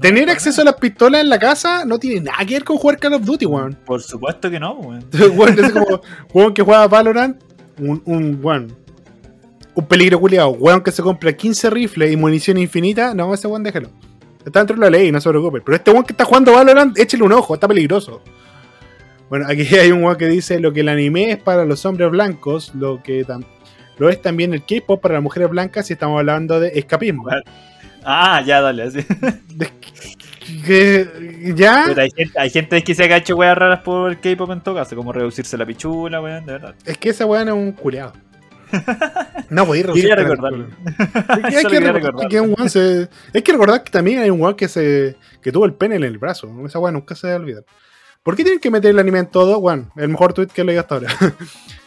Tener 0.00 0.28
acceso 0.30 0.62
a 0.62 0.64
las 0.64 0.74
pistolas 0.74 1.22
en 1.22 1.28
la 1.28 1.38
casa 1.38 1.84
no 1.84 1.98
tiene 1.98 2.20
nada 2.22 2.44
que 2.44 2.54
ver 2.54 2.64
con 2.64 2.76
jugar 2.76 2.98
Call 2.98 3.14
of 3.14 3.24
Duty, 3.24 3.46
weón. 3.46 3.78
Por 3.86 4.02
supuesto 4.02 4.50
que 4.50 4.58
no, 4.60 4.72
weón. 4.74 5.04
Weón, 5.36 5.58
es 5.64 5.72
como 5.72 6.00
weón 6.34 6.52
que 6.54 6.62
juega 6.62 6.86
Valorant, 6.88 7.40
un, 7.78 8.02
un 8.04 8.38
weón. 8.42 8.76
Un 9.74 9.86
peligro 9.86 10.18
culiado. 10.20 10.50
Weón 10.50 10.82
que 10.82 10.90
se 10.90 11.02
compra 11.02 11.32
15 11.32 11.70
rifles 11.70 12.12
y 12.12 12.16
munición 12.16 12.58
infinita. 12.58 13.14
No, 13.14 13.32
ese 13.32 13.46
weón 13.46 13.62
déjalo. 13.62 13.88
Está 14.44 14.60
dentro 14.60 14.74
de 14.76 14.80
la 14.82 14.90
ley, 14.90 15.12
no 15.12 15.20
se 15.20 15.28
preocupe. 15.28 15.60
Pero 15.60 15.76
este 15.76 15.90
weón 15.92 16.04
que 16.04 16.12
está 16.12 16.24
jugando 16.24 16.52
Valorant, 16.52 16.98
échale 16.98 17.22
un 17.22 17.32
ojo, 17.32 17.54
está 17.54 17.68
peligroso. 17.68 18.20
Bueno, 19.28 19.46
aquí 19.48 19.62
hay 19.76 19.92
un 19.92 20.02
weón 20.02 20.16
que 20.16 20.26
dice 20.26 20.58
lo 20.58 20.72
que 20.72 20.80
el 20.80 20.88
anime 20.88 21.30
es 21.30 21.38
para 21.38 21.64
los 21.64 21.84
hombres 21.86 22.10
blancos, 22.10 22.74
lo 22.74 23.00
que 23.02 23.24
tam- 23.24 23.44
lo 24.00 24.08
es 24.08 24.20
también 24.20 24.52
el 24.54 24.62
K-pop 24.64 25.00
para 25.00 25.14
las 25.14 25.22
mujeres 25.22 25.48
blancas 25.50 25.86
si 25.86 25.92
estamos 25.92 26.18
hablando 26.18 26.58
de 26.58 26.68
escapismo. 26.74 27.28
Ah, 28.02 28.42
ya, 28.44 28.60
dale, 28.62 28.84
así. 28.84 29.04
¿Ya? 31.54 31.84
Hay, 31.84 32.10
gente, 32.10 32.40
hay 32.40 32.50
gente 32.50 32.82
que 32.82 32.94
se 32.94 33.04
ha 33.04 33.16
hecho 33.16 33.36
weas 33.36 33.56
raras 33.56 33.80
por 33.80 34.10
el 34.10 34.18
K-pop 34.20 34.50
en 34.50 34.60
todo 34.62 34.74
caso, 34.76 34.96
como 34.96 35.12
reducirse 35.12 35.56
la 35.56 35.66
pichula, 35.66 36.20
weón, 36.20 36.46
de 36.46 36.52
verdad. 36.52 36.74
Es 36.84 36.98
que 36.98 37.10
ese 37.10 37.24
weón 37.24 37.48
es 37.48 37.54
un 37.54 37.72
culiado. 37.72 38.12
No 39.50 39.66
Quería 39.66 39.82
reducir 39.86 40.14
recordarlo. 40.14 40.66
Hay 41.28 41.42
que, 41.42 41.76
hay 41.76 41.92
recordar 41.92 42.28
que 42.28 42.40
un 42.40 42.54
weón 42.56 42.70
se- 42.70 43.08
hay 43.34 43.42
que 43.42 43.52
recordar 43.52 43.84
que 43.84 43.90
también 43.90 44.20
hay 44.20 44.30
un 44.30 44.40
weón 44.40 44.54
que 44.54 44.68
se 44.68 45.16
que 45.42 45.52
tuvo 45.52 45.66
el 45.66 45.74
pene 45.74 45.96
en 45.96 46.04
el 46.04 46.18
brazo. 46.18 46.50
Esa 46.64 46.78
weón 46.78 46.94
nunca 46.94 47.14
se 47.14 47.30
a 47.32 47.36
olvidar. 47.36 47.64
¿Por 48.22 48.36
qué 48.36 48.42
tienen 48.44 48.60
que 48.60 48.70
meter 48.70 48.90
el 48.90 48.98
anime 48.98 49.20
en 49.20 49.26
todo? 49.26 49.58
Weón, 49.58 49.90
el 49.96 50.08
mejor 50.08 50.32
tweet 50.32 50.48
que 50.48 50.62
he 50.62 50.64
leído 50.64 50.80
hasta 50.80 50.94
ahora. 50.96 51.08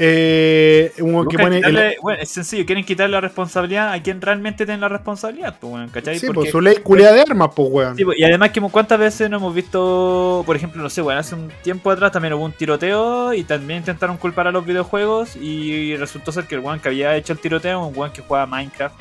eh, 0.00 0.92
un 1.00 1.26
que 1.26 1.36
el- 1.42 1.96
bueno, 2.00 2.22
es 2.22 2.28
sencillo, 2.30 2.64
quieren 2.64 2.84
quitar 2.84 3.10
la 3.10 3.20
responsabilidad 3.20 3.92
a 3.92 4.00
quien 4.00 4.20
realmente 4.20 4.64
tiene 4.64 4.80
la 4.80 4.88
responsabilidad, 4.88 5.56
pues, 5.60 5.90
sí, 5.92 6.26
Porque- 6.26 6.32
pues, 6.32 6.50
su 6.52 6.60
ley 6.60 6.76
culiada 6.76 7.14
de 7.14 7.22
armas, 7.22 7.50
pues 7.54 7.68
weón. 7.68 7.96
Sí, 7.96 8.04
pues, 8.04 8.16
y 8.16 8.22
además 8.22 8.50
que 8.50 8.60
cuántas 8.60 8.98
veces 8.98 9.28
no 9.28 9.38
hemos 9.38 9.52
visto, 9.52 10.44
por 10.46 10.54
ejemplo, 10.54 10.80
no 10.80 10.88
sé, 10.88 11.00
bueno, 11.02 11.18
hace 11.18 11.34
un 11.34 11.50
tiempo 11.62 11.90
atrás 11.90 12.12
también 12.12 12.32
hubo 12.34 12.44
un 12.44 12.52
tiroteo 12.52 13.34
y 13.34 13.42
también 13.42 13.80
intentaron 13.80 14.16
culpar 14.18 14.46
a 14.46 14.52
los 14.52 14.64
videojuegos 14.64 15.34
y 15.34 15.96
resultó 15.96 16.30
ser 16.30 16.44
que 16.44 16.54
el 16.54 16.60
weón 16.60 16.78
que 16.78 16.88
había 16.88 17.16
hecho 17.16 17.32
el 17.32 17.40
tiroteo, 17.40 17.84
un 17.84 17.98
weón 17.98 18.12
que 18.12 18.22
jugaba 18.22 18.46
Minecraft, 18.46 18.94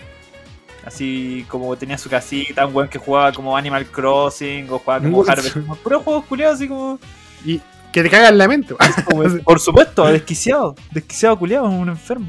así 0.83 1.45
como 1.47 1.75
tenía 1.75 1.99
su 1.99 2.09
casita, 2.09 2.65
un 2.65 2.75
weón 2.75 2.89
que 2.89 2.97
jugaba 2.97 3.31
como 3.31 3.55
Animal 3.55 3.85
Crossing 3.85 4.67
o 4.71 4.79
jugaba 4.79 5.03
como? 5.03 5.23
Harvest, 5.27 5.53
como 5.53 5.75
puros 5.75 6.01
juegos 6.03 6.25
culiados 6.25 6.55
así 6.55 6.67
como... 6.67 6.99
Y 7.45 7.61
que 7.97 8.03
te 8.03 8.09
cagan 8.09 8.37
la 8.37 8.47
mente. 8.47 8.75
weón. 9.13 9.39
Por 9.45 9.59
supuesto, 9.59 10.05
desquiciado, 10.07 10.75
desquiciado 10.91 11.37
culiado, 11.37 11.65
un 11.69 11.89
enfermo. 11.89 12.27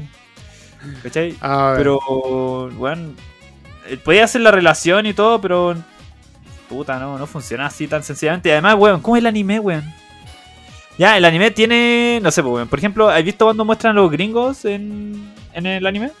¿Cachai? 1.03 1.35
Pero, 1.77 1.99
weón, 2.77 3.15
eh, 3.87 3.97
podía 3.97 4.23
hacer 4.23 4.41
la 4.41 4.51
relación 4.51 5.05
y 5.05 5.13
todo, 5.13 5.39
pero. 5.41 5.75
Puta, 6.69 6.99
no, 6.99 7.17
no 7.17 7.25
funciona 7.27 7.65
así 7.65 7.87
tan 7.87 8.03
sencillamente. 8.03 8.49
Y 8.49 8.51
además, 8.51 8.75
weón, 8.77 9.01
¿cómo 9.01 9.15
es 9.17 9.21
el 9.21 9.27
anime, 9.27 9.59
weón? 9.59 9.83
Ya, 10.97 11.17
el 11.17 11.25
anime 11.25 11.51
tiene. 11.51 12.19
No 12.21 12.31
sé, 12.31 12.41
pues, 12.43 12.53
weón. 12.53 12.67
Por 12.67 12.79
ejemplo, 12.79 13.09
¿has 13.09 13.23
visto 13.23 13.45
cuando 13.45 13.65
muestran 13.65 13.91
a 13.97 14.01
los 14.01 14.11
gringos 14.11 14.65
en, 14.65 15.33
en 15.53 15.65
el 15.65 15.85
anime? 15.85 16.11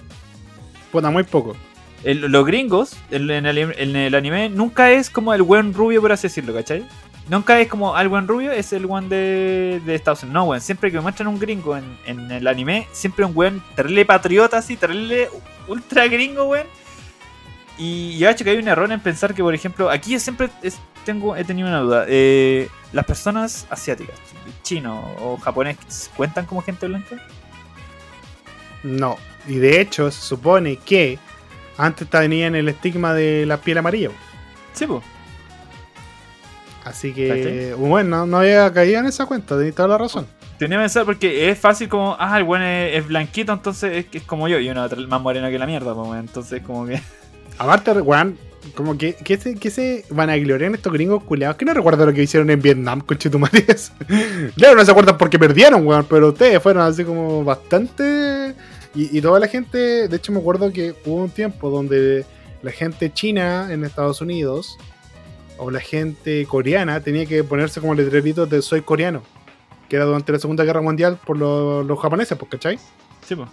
Puta, 0.91 1.09
muy 1.09 1.23
poco. 1.23 1.55
El- 2.03 2.21
los 2.31 2.45
gringos 2.45 2.95
en, 3.11 3.29
en 3.29 3.45
el, 3.45 3.57
en 3.57 3.95
el 3.95 4.15
anime 4.15 4.49
nunca 4.49 4.91
es 4.91 5.09
como 5.09 5.33
el 5.33 5.41
weón 5.41 5.73
rubio, 5.73 6.01
por 6.01 6.11
así 6.11 6.27
decirlo, 6.27 6.53
¿cachai? 6.53 6.83
Nunca 7.29 7.59
es 7.59 7.67
como 7.67 7.95
al 7.95 8.09
rubio, 8.27 8.51
es 8.51 8.73
el 8.73 8.85
weón 8.87 9.07
de, 9.07 9.81
de 9.85 9.95
Estados 9.95 10.23
Unidos. 10.23 10.33
No, 10.33 10.43
weón, 10.45 10.61
siempre 10.61 10.91
que 10.91 10.99
muestran 10.99 11.27
un 11.27 11.37
gringo 11.39 11.77
en, 11.77 11.85
en 12.05 12.31
el 12.31 12.47
anime, 12.47 12.87
siempre 12.91 13.23
un 13.23 13.33
weón 13.35 13.63
terrible 13.75 14.03
patriota, 14.05 14.57
así, 14.57 14.75
terrible 14.75 15.29
ultra 15.67 16.07
gringo, 16.07 16.45
weón. 16.45 16.65
Y 17.77 18.17
yo 18.17 18.29
hecho 18.29 18.43
que 18.43 18.49
hay 18.49 18.57
un 18.57 18.67
error 18.67 18.91
en 18.91 18.99
pensar 18.99 19.33
que, 19.33 19.41
por 19.43 19.53
ejemplo, 19.53 19.89
aquí 19.89 20.11
yo 20.11 20.19
siempre 20.19 20.49
es- 20.63 20.79
tengo, 21.05 21.35
he 21.35 21.43
tenido 21.43 21.67
una 21.67 21.79
duda. 21.79 22.05
Eh, 22.07 22.67
las 22.91 23.05
personas 23.05 23.67
asiáticas, 23.69 24.15
chino 24.63 24.99
o 25.19 25.37
japonés, 25.37 25.77
¿cuentan 26.17 26.45
como 26.45 26.61
gente 26.61 26.87
blanca? 26.87 27.15
No. 28.83 29.17
Y 29.47 29.55
de 29.55 29.79
hecho, 29.81 30.11
se 30.11 30.21
supone 30.21 30.77
que 30.77 31.17
antes 31.77 32.09
tenían 32.09 32.55
el 32.55 32.67
estigma 32.69 33.13
de 33.13 33.45
la 33.45 33.57
piel 33.57 33.77
amarilla. 33.77 34.09
Sí, 34.73 34.85
pues. 34.85 35.03
Así 36.83 37.13
que, 37.13 37.75
bueno, 37.77 38.17
no, 38.17 38.25
no 38.25 38.37
había 38.39 38.71
caído 38.71 38.99
en 38.99 39.05
esa 39.05 39.25
cuenta, 39.25 39.57
tenéis 39.57 39.75
toda 39.75 39.89
la 39.89 39.97
razón. 39.97 40.25
Tenía 40.57 40.77
que 40.77 40.83
pensar 40.83 41.05
porque 41.05 41.49
es 41.49 41.57
fácil 41.57 41.87
como, 41.87 42.15
ah, 42.19 42.37
el 42.37 42.43
buen 42.43 42.61
es, 42.61 42.97
es 42.97 43.07
blanquito, 43.07 43.53
entonces 43.53 44.05
es, 44.05 44.15
es 44.21 44.23
como 44.23 44.47
yo, 44.47 44.59
y 44.59 44.69
uno 44.69 44.87
más 45.07 45.21
moreno 45.21 45.49
que 45.49 45.59
la 45.59 45.65
mierda, 45.65 45.93
pues, 45.93 46.19
entonces 46.19 46.61
como 46.61 46.85
que... 46.85 46.99
Aparte, 47.57 47.91
weón, 47.91 48.37
como 48.75 48.97
que, 48.97 49.13
que, 49.13 49.37
se, 49.37 49.55
que 49.55 49.69
se 49.69 50.05
van 50.09 50.29
a 50.29 50.37
gloriar 50.37 50.73
estos 50.73 50.91
gringos 50.91 51.23
culeados 51.23 51.57
que 51.57 51.65
no 51.65 51.73
recuerdo 51.73 52.05
lo 52.05 52.13
que 52.13 52.23
hicieron 52.23 52.49
en 52.49 52.61
Vietnam 52.61 53.01
con 53.01 53.17
Chetumares. 53.17 53.91
claro, 54.55 54.75
no 54.75 54.85
se 54.85 54.91
acuerdan 54.91 55.17
porque 55.17 55.39
perdieron, 55.39 55.85
weón, 55.85 56.05
pero 56.09 56.29
ustedes 56.29 56.61
fueron 56.61 56.83
así 56.83 57.03
como 57.03 57.43
bastante. 57.43 58.55
Y, 58.95 59.17
y 59.17 59.21
toda 59.21 59.39
la 59.39 59.47
gente, 59.47 60.07
de 60.07 60.15
hecho, 60.15 60.31
me 60.31 60.39
acuerdo 60.39 60.71
que 60.71 60.95
hubo 61.05 61.23
un 61.23 61.29
tiempo 61.29 61.69
donde 61.69 62.25
la 62.61 62.71
gente 62.71 63.11
china 63.11 63.67
en 63.71 63.85
Estados 63.85 64.21
Unidos 64.21 64.77
o 65.59 65.69
la 65.71 65.79
gente 65.79 66.45
coreana 66.45 67.01
tenía 67.01 67.25
que 67.25 67.43
ponerse 67.43 67.79
como 67.81 67.93
letreritos 67.93 68.49
de 68.49 68.61
soy 68.61 68.81
coreano, 68.81 69.21
que 69.87 69.95
era 69.97 70.05
durante 70.05 70.31
la 70.31 70.39
Segunda 70.39 70.63
Guerra 70.63 70.81
Mundial 70.81 71.17
por 71.25 71.37
los, 71.37 71.85
los 71.85 71.99
japoneses, 71.99 72.37
pues, 72.37 72.49
¿cachai? 72.51 72.79
Sí, 73.27 73.35
pues. 73.35 73.47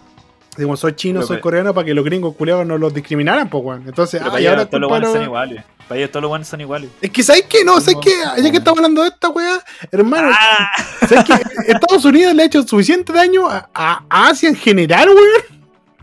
Digo, 0.57 0.75
soy 0.75 0.93
chino, 0.95 1.19
Pero 1.19 1.27
soy 1.27 1.35
que- 1.37 1.41
coreano 1.41 1.71
para 1.73 1.85
que 1.85 1.93
los 1.93 2.03
gringos 2.03 2.35
culeados 2.35 2.65
no 2.65 2.79
los 2.79 2.91
discriminaran, 2.91 3.47
pues, 3.47 3.63
weón. 3.63 3.83
Entonces, 3.87 4.19
Pero 4.19 4.29
ah, 4.29 4.31
para 4.31 4.41
y 4.41 4.45
allá 4.47 4.57
ahora 4.57 4.65
todos 4.69 4.81
los 4.81 4.89
buenos 4.89 5.11
son 5.11 5.21
iguales. 5.21 5.63
Para 5.87 5.99
ellos 5.99 6.11
todos 6.11 6.21
los 6.23 6.29
buenos 6.29 6.47
son 6.47 6.61
iguales. 6.61 6.89
Es 6.99 7.11
que, 7.11 7.21
¿sabes 7.23 7.43
qué? 7.47 7.63
No, 7.63 7.79
¿sabes 7.79 7.97
qué? 8.01 8.11
Ya 8.41 8.49
que 8.51 8.57
estamos 8.57 8.79
hablando 8.79 9.03
de 9.03 9.09
esta 9.09 9.29
weá, 9.29 9.63
hermano, 9.91 10.29
¡Ah! 10.33 10.69
¿sabes 11.07 11.25
qué? 11.25 11.71
Estados 11.71 12.03
Unidos 12.05 12.33
le 12.33 12.41
ha 12.41 12.45
hecho 12.47 12.63
suficiente 12.63 13.13
daño 13.13 13.47
a, 13.47 13.69
a- 13.73 14.03
a 14.09 14.27
Asia 14.29 14.49
en 14.49 14.55
general, 14.55 15.09
weón. 15.09 15.56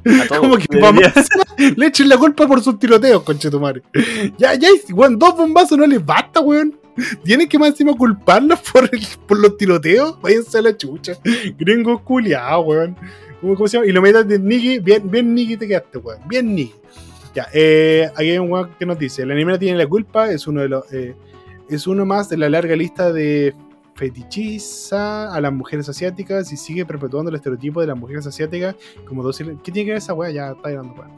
A 0.04 0.26
todos. 0.28 0.40
Como 0.40 0.56
que 0.56 1.74
le 1.76 1.86
echen 1.86 2.08
la 2.08 2.16
culpa 2.18 2.46
por 2.46 2.62
sus 2.62 2.78
tiroteos, 2.78 3.22
conchetumare. 3.22 3.82
Ya, 4.38 4.54
ya, 4.54 4.68
weón, 4.92 5.18
dos 5.18 5.36
bombazos 5.36 5.78
no 5.78 5.86
les 5.86 6.04
basta, 6.04 6.40
weón. 6.40 6.78
Tienen 7.24 7.48
que 7.48 7.58
más 7.58 7.70
encima 7.70 7.92
culparlos 7.94 8.60
por, 8.72 8.88
el- 8.92 9.06
por 9.26 9.38
los 9.38 9.56
tiroteos. 9.56 10.20
Váyanse 10.20 10.58
a 10.58 10.62
la 10.62 10.76
chucha. 10.76 11.14
Gringos 11.58 12.02
culiados, 12.02 12.64
weón. 12.66 12.96
¿Cómo, 13.40 13.54
cómo 13.56 13.66
se 13.68 13.76
llama? 13.78 13.86
Y 13.88 13.92
lo 13.92 14.00
metas 14.02 14.26
de 14.28 14.38
Nicky. 14.38 14.78
Bien, 14.78 15.10
bien 15.10 15.34
Nicky 15.34 15.56
te 15.56 15.66
quedaste, 15.66 15.98
weón. 15.98 16.20
Bien 16.28 16.54
Nicky. 16.54 16.74
Ya, 17.34 17.48
eh, 17.52 18.08
aquí 18.14 18.30
hay 18.30 18.38
un 18.38 18.50
weón 18.52 18.70
que 18.78 18.86
nos 18.86 18.98
dice: 18.98 19.22
el 19.22 19.30
anime 19.32 19.52
no 19.52 19.58
tiene 19.58 19.76
la 19.78 19.86
culpa, 19.86 20.30
es 20.30 20.46
uno 20.46 20.60
de 20.60 20.68
los. 20.68 20.92
eh, 20.92 21.14
es 21.68 21.86
uno 21.86 22.04
más 22.04 22.28
de 22.28 22.36
la 22.36 22.48
larga 22.50 22.76
lista 22.76 23.10
de 23.12 23.54
fetichiza 23.94 25.32
a 25.32 25.40
las 25.40 25.52
mujeres 25.52 25.88
asiáticas 25.88 26.52
y 26.52 26.56
sigue 26.56 26.84
perpetuando 26.84 27.30
el 27.30 27.36
estereotipo 27.36 27.80
de 27.80 27.86
las 27.86 27.96
mujeres 27.96 28.26
asiáticas 28.26 28.76
como 29.06 29.22
dos. 29.22 29.38
¿Qué 29.38 29.72
tiene 29.72 29.84
que 29.84 29.90
ver 29.90 29.98
esa 29.98 30.14
weá? 30.14 30.30
Ya 30.30 30.50
está 30.50 30.70
dando 30.70 30.94
weá. 30.94 31.08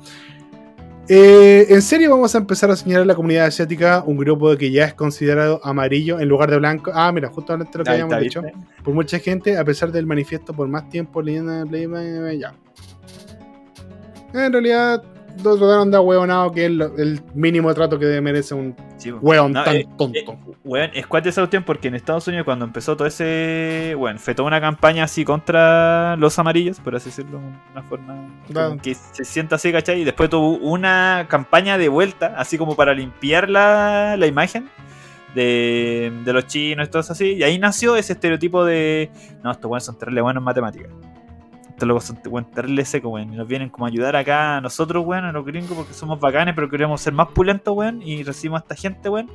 Eh, 1.09 1.67
en 1.69 1.83
serio, 1.83 2.11
vamos 2.11 2.35
a 2.35 2.39
empezar 2.39 2.69
a 2.71 2.75
señalar 2.75 3.03
a 3.03 3.07
la 3.07 3.15
comunidad 3.15 3.47
asiática, 3.47 4.03
un 4.05 4.17
grupo 4.17 4.57
que 4.57 4.73
ya 4.73 4.87
es 4.87 4.95
considerado 4.95 5.61
amarillo 5.63 6.19
en 6.19 6.29
lugar 6.29 6.51
de 6.51 6.59
blanco. 6.59 6.91
Ah, 6.93 7.13
mira, 7.13 7.29
justamente 7.29 7.79
lo 7.79 7.85
que 7.85 7.91
habíamos 7.91 8.19
dicho. 8.19 8.43
Por 8.83 8.93
mucha 8.93 9.19
gente, 9.21 9.57
a 9.57 9.65
pesar 9.65 9.93
del 9.93 10.05
manifiesto 10.05 10.53
por 10.53 10.67
más 10.67 10.89
tiempo 10.89 11.23
leyendo 11.23 11.65
ya. 12.33 12.55
En 14.35 14.53
realidad, 14.53 15.03
lo 15.43 15.57
trataron 15.57 15.91
de 15.91 15.99
hueonado, 15.99 16.51
que 16.53 16.67
es 16.67 16.71
lo- 16.73 16.97
el 16.97 17.21
mínimo 17.35 17.73
trato 17.75 17.99
que 17.99 18.21
merece 18.21 18.55
un 18.55 18.75
Sí, 18.97 19.13
po. 19.13 19.19
hueón 19.21 19.53
No, 19.53 19.63
tan 19.65 19.77
eh, 19.77 19.89
tonto. 19.97 20.19
Eh, 20.19 20.25
weón, 20.65 20.91
es 20.95 21.07
cuate 21.07 21.29
esa 21.29 21.43
cuestión 21.43 21.63
porque 21.65 21.89
en 21.89 21.95
Estados 21.95 22.27
Unidos 22.29 22.45
cuando 22.45 22.65
empezó 22.65 22.97
todo 22.97 23.07
ese, 23.07 23.95
bueno, 23.97 24.19
fue 24.19 24.35
toda 24.35 24.47
una 24.49 24.61
campaña 24.61 25.05
así 25.05 25.25
contra 25.25 26.17
los 26.17 26.39
amarillos, 26.39 26.81
por 26.81 26.97
así 26.97 27.11
decirlo, 27.11 27.41
una 27.73 27.83
forma 27.83 28.29
que 28.83 28.95
se 28.95 29.25
sienta 29.25 29.57
así, 29.57 29.71
¿cachai? 29.73 30.01
Y 30.01 30.05
después 30.05 30.31
tuvo 30.31 30.57
una 30.59 31.27
campaña 31.29 31.79
de 31.79 31.89
vuelta, 31.89 32.35
así 32.37 32.57
como 32.59 32.75
para 32.77 32.95
limpiar 32.95 33.49
la, 33.51 34.17
la 34.17 34.27
imagen 34.27 34.69
de, 35.35 36.13
de 36.25 36.33
los 36.33 36.47
chinos 36.47 36.89
y 36.89 36.91
todo 36.91 37.01
eso 37.01 37.13
así, 37.13 37.35
y 37.35 37.43
ahí 37.43 37.59
nació 37.59 37.97
ese 37.97 38.15
estereotipo 38.15 38.65
de, 38.65 39.11
no, 39.45 39.51
estos 39.51 39.69
buenos 39.69 39.85
son 39.85 39.99
terribles 39.99 40.23
buenos 40.23 40.41
en 40.41 40.45
matemáticas. 40.45 40.89
Estos 41.77 41.87
locos 41.89 42.05
son 42.05 42.19
weón, 42.31 42.47
terribles 42.51 42.89
secos, 42.89 43.13
weón. 43.13 43.35
Y 43.35 43.37
nos 43.37 43.47
vienen 43.47 43.69
como 43.69 43.85
a 43.85 43.89
ayudar 43.91 44.17
acá 44.17 44.57
a 44.57 44.61
nosotros, 44.63 45.05
weón, 45.05 45.27
a 45.27 45.33
los 45.33 45.45
gringos, 45.45 45.77
porque 45.77 45.93
somos 45.93 46.19
bacanes, 46.19 46.55
pero 46.55 46.71
queremos 46.71 47.03
ser 47.03 47.13
más 47.13 47.29
pulentos, 47.29 47.77
weón. 47.77 48.01
Y 48.01 48.23
recibimos 48.23 48.61
a 48.61 48.63
esta 48.63 48.75
gente, 48.77 49.11
weón, 49.11 49.31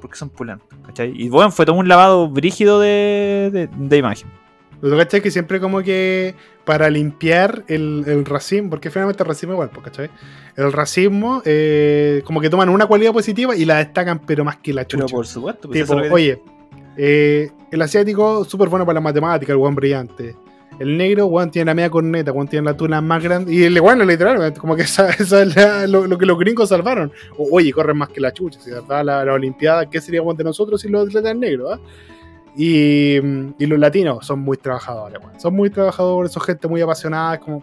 porque 0.00 0.16
son 0.16 0.30
pulentos, 0.30 0.66
¿cachai? 0.84 1.12
Y 1.14 1.28
bueno, 1.28 1.52
fue 1.52 1.64
todo 1.64 1.76
un 1.76 1.86
lavado 1.86 2.28
brígido 2.28 2.80
de, 2.80 3.50
de, 3.52 3.68
de 3.72 3.96
imagen. 3.96 4.28
Lo 4.80 4.90
que 4.90 4.96
cachai 4.96 5.18
es 5.18 5.22
que 5.22 5.30
siempre 5.30 5.60
como 5.60 5.80
que 5.82 6.34
para 6.64 6.90
limpiar 6.90 7.62
el, 7.68 8.02
el 8.08 8.24
racismo, 8.24 8.70
porque 8.70 8.90
finalmente 8.90 9.22
el 9.22 9.28
racismo 9.28 9.52
igual, 9.52 9.70
pues, 9.70 9.84
¿cachai? 9.84 10.10
El 10.56 10.72
racismo, 10.72 11.40
eh, 11.44 12.22
como 12.24 12.40
que 12.40 12.50
toman 12.50 12.68
una 12.68 12.86
cualidad 12.86 13.12
positiva 13.12 13.54
y 13.54 13.64
la 13.64 13.76
destacan, 13.76 14.18
pero 14.26 14.44
más 14.44 14.56
que 14.56 14.72
la 14.72 14.84
Pero 14.84 15.02
chucha. 15.02 15.14
por 15.14 15.26
supuesto, 15.26 15.68
pues 15.68 15.86
Tipo, 15.86 16.00
oye, 16.10 16.42
eh, 16.96 17.50
el 17.70 17.80
asiático, 17.80 18.44
súper 18.44 18.68
bueno 18.68 18.84
para 18.84 18.94
las 18.94 19.04
matemáticas, 19.04 19.50
el 19.50 19.56
weón 19.56 19.76
brillante. 19.76 20.34
El 20.80 20.96
negro, 20.96 21.26
weón, 21.26 21.50
tiene 21.50 21.66
la 21.66 21.74
media 21.74 21.90
corneta, 21.90 22.32
weón, 22.32 22.48
tiene 22.48 22.64
la 22.64 22.74
tuna 22.74 23.02
más 23.02 23.22
grande. 23.22 23.52
Y 23.54 23.64
el 23.64 23.78
weón, 23.78 23.98
literal, 24.06 24.54
como 24.54 24.74
que 24.74 24.82
esa, 24.84 25.10
es 25.10 25.30
lo, 25.90 26.18
que 26.18 26.24
los 26.24 26.38
gringos 26.38 26.70
salvaron. 26.70 27.12
O, 27.36 27.48
oye, 27.52 27.70
corren 27.70 27.98
más 27.98 28.08
que 28.08 28.18
la 28.18 28.32
chucha. 28.32 28.58
Si 28.58 28.70
la, 28.70 29.04
la 29.04 29.32
Olimpiada, 29.34 29.90
¿qué 29.90 30.00
sería 30.00 30.22
weón 30.22 30.38
de 30.38 30.44
nosotros 30.44 30.80
sin 30.80 30.92
los 30.92 31.06
atletas 31.06 31.36
negros? 31.36 31.78
ah? 31.78 31.80
Y, 32.56 33.16
y 33.58 33.66
los 33.66 33.78
latinos 33.78 34.26
son 34.26 34.40
muy 34.40 34.56
trabajadores, 34.56 35.20
weón. 35.22 35.38
Son 35.38 35.54
muy 35.54 35.68
trabajadores, 35.68 36.32
son 36.32 36.42
gente 36.42 36.66
muy 36.66 36.80
apasionada, 36.80 37.38
como. 37.38 37.62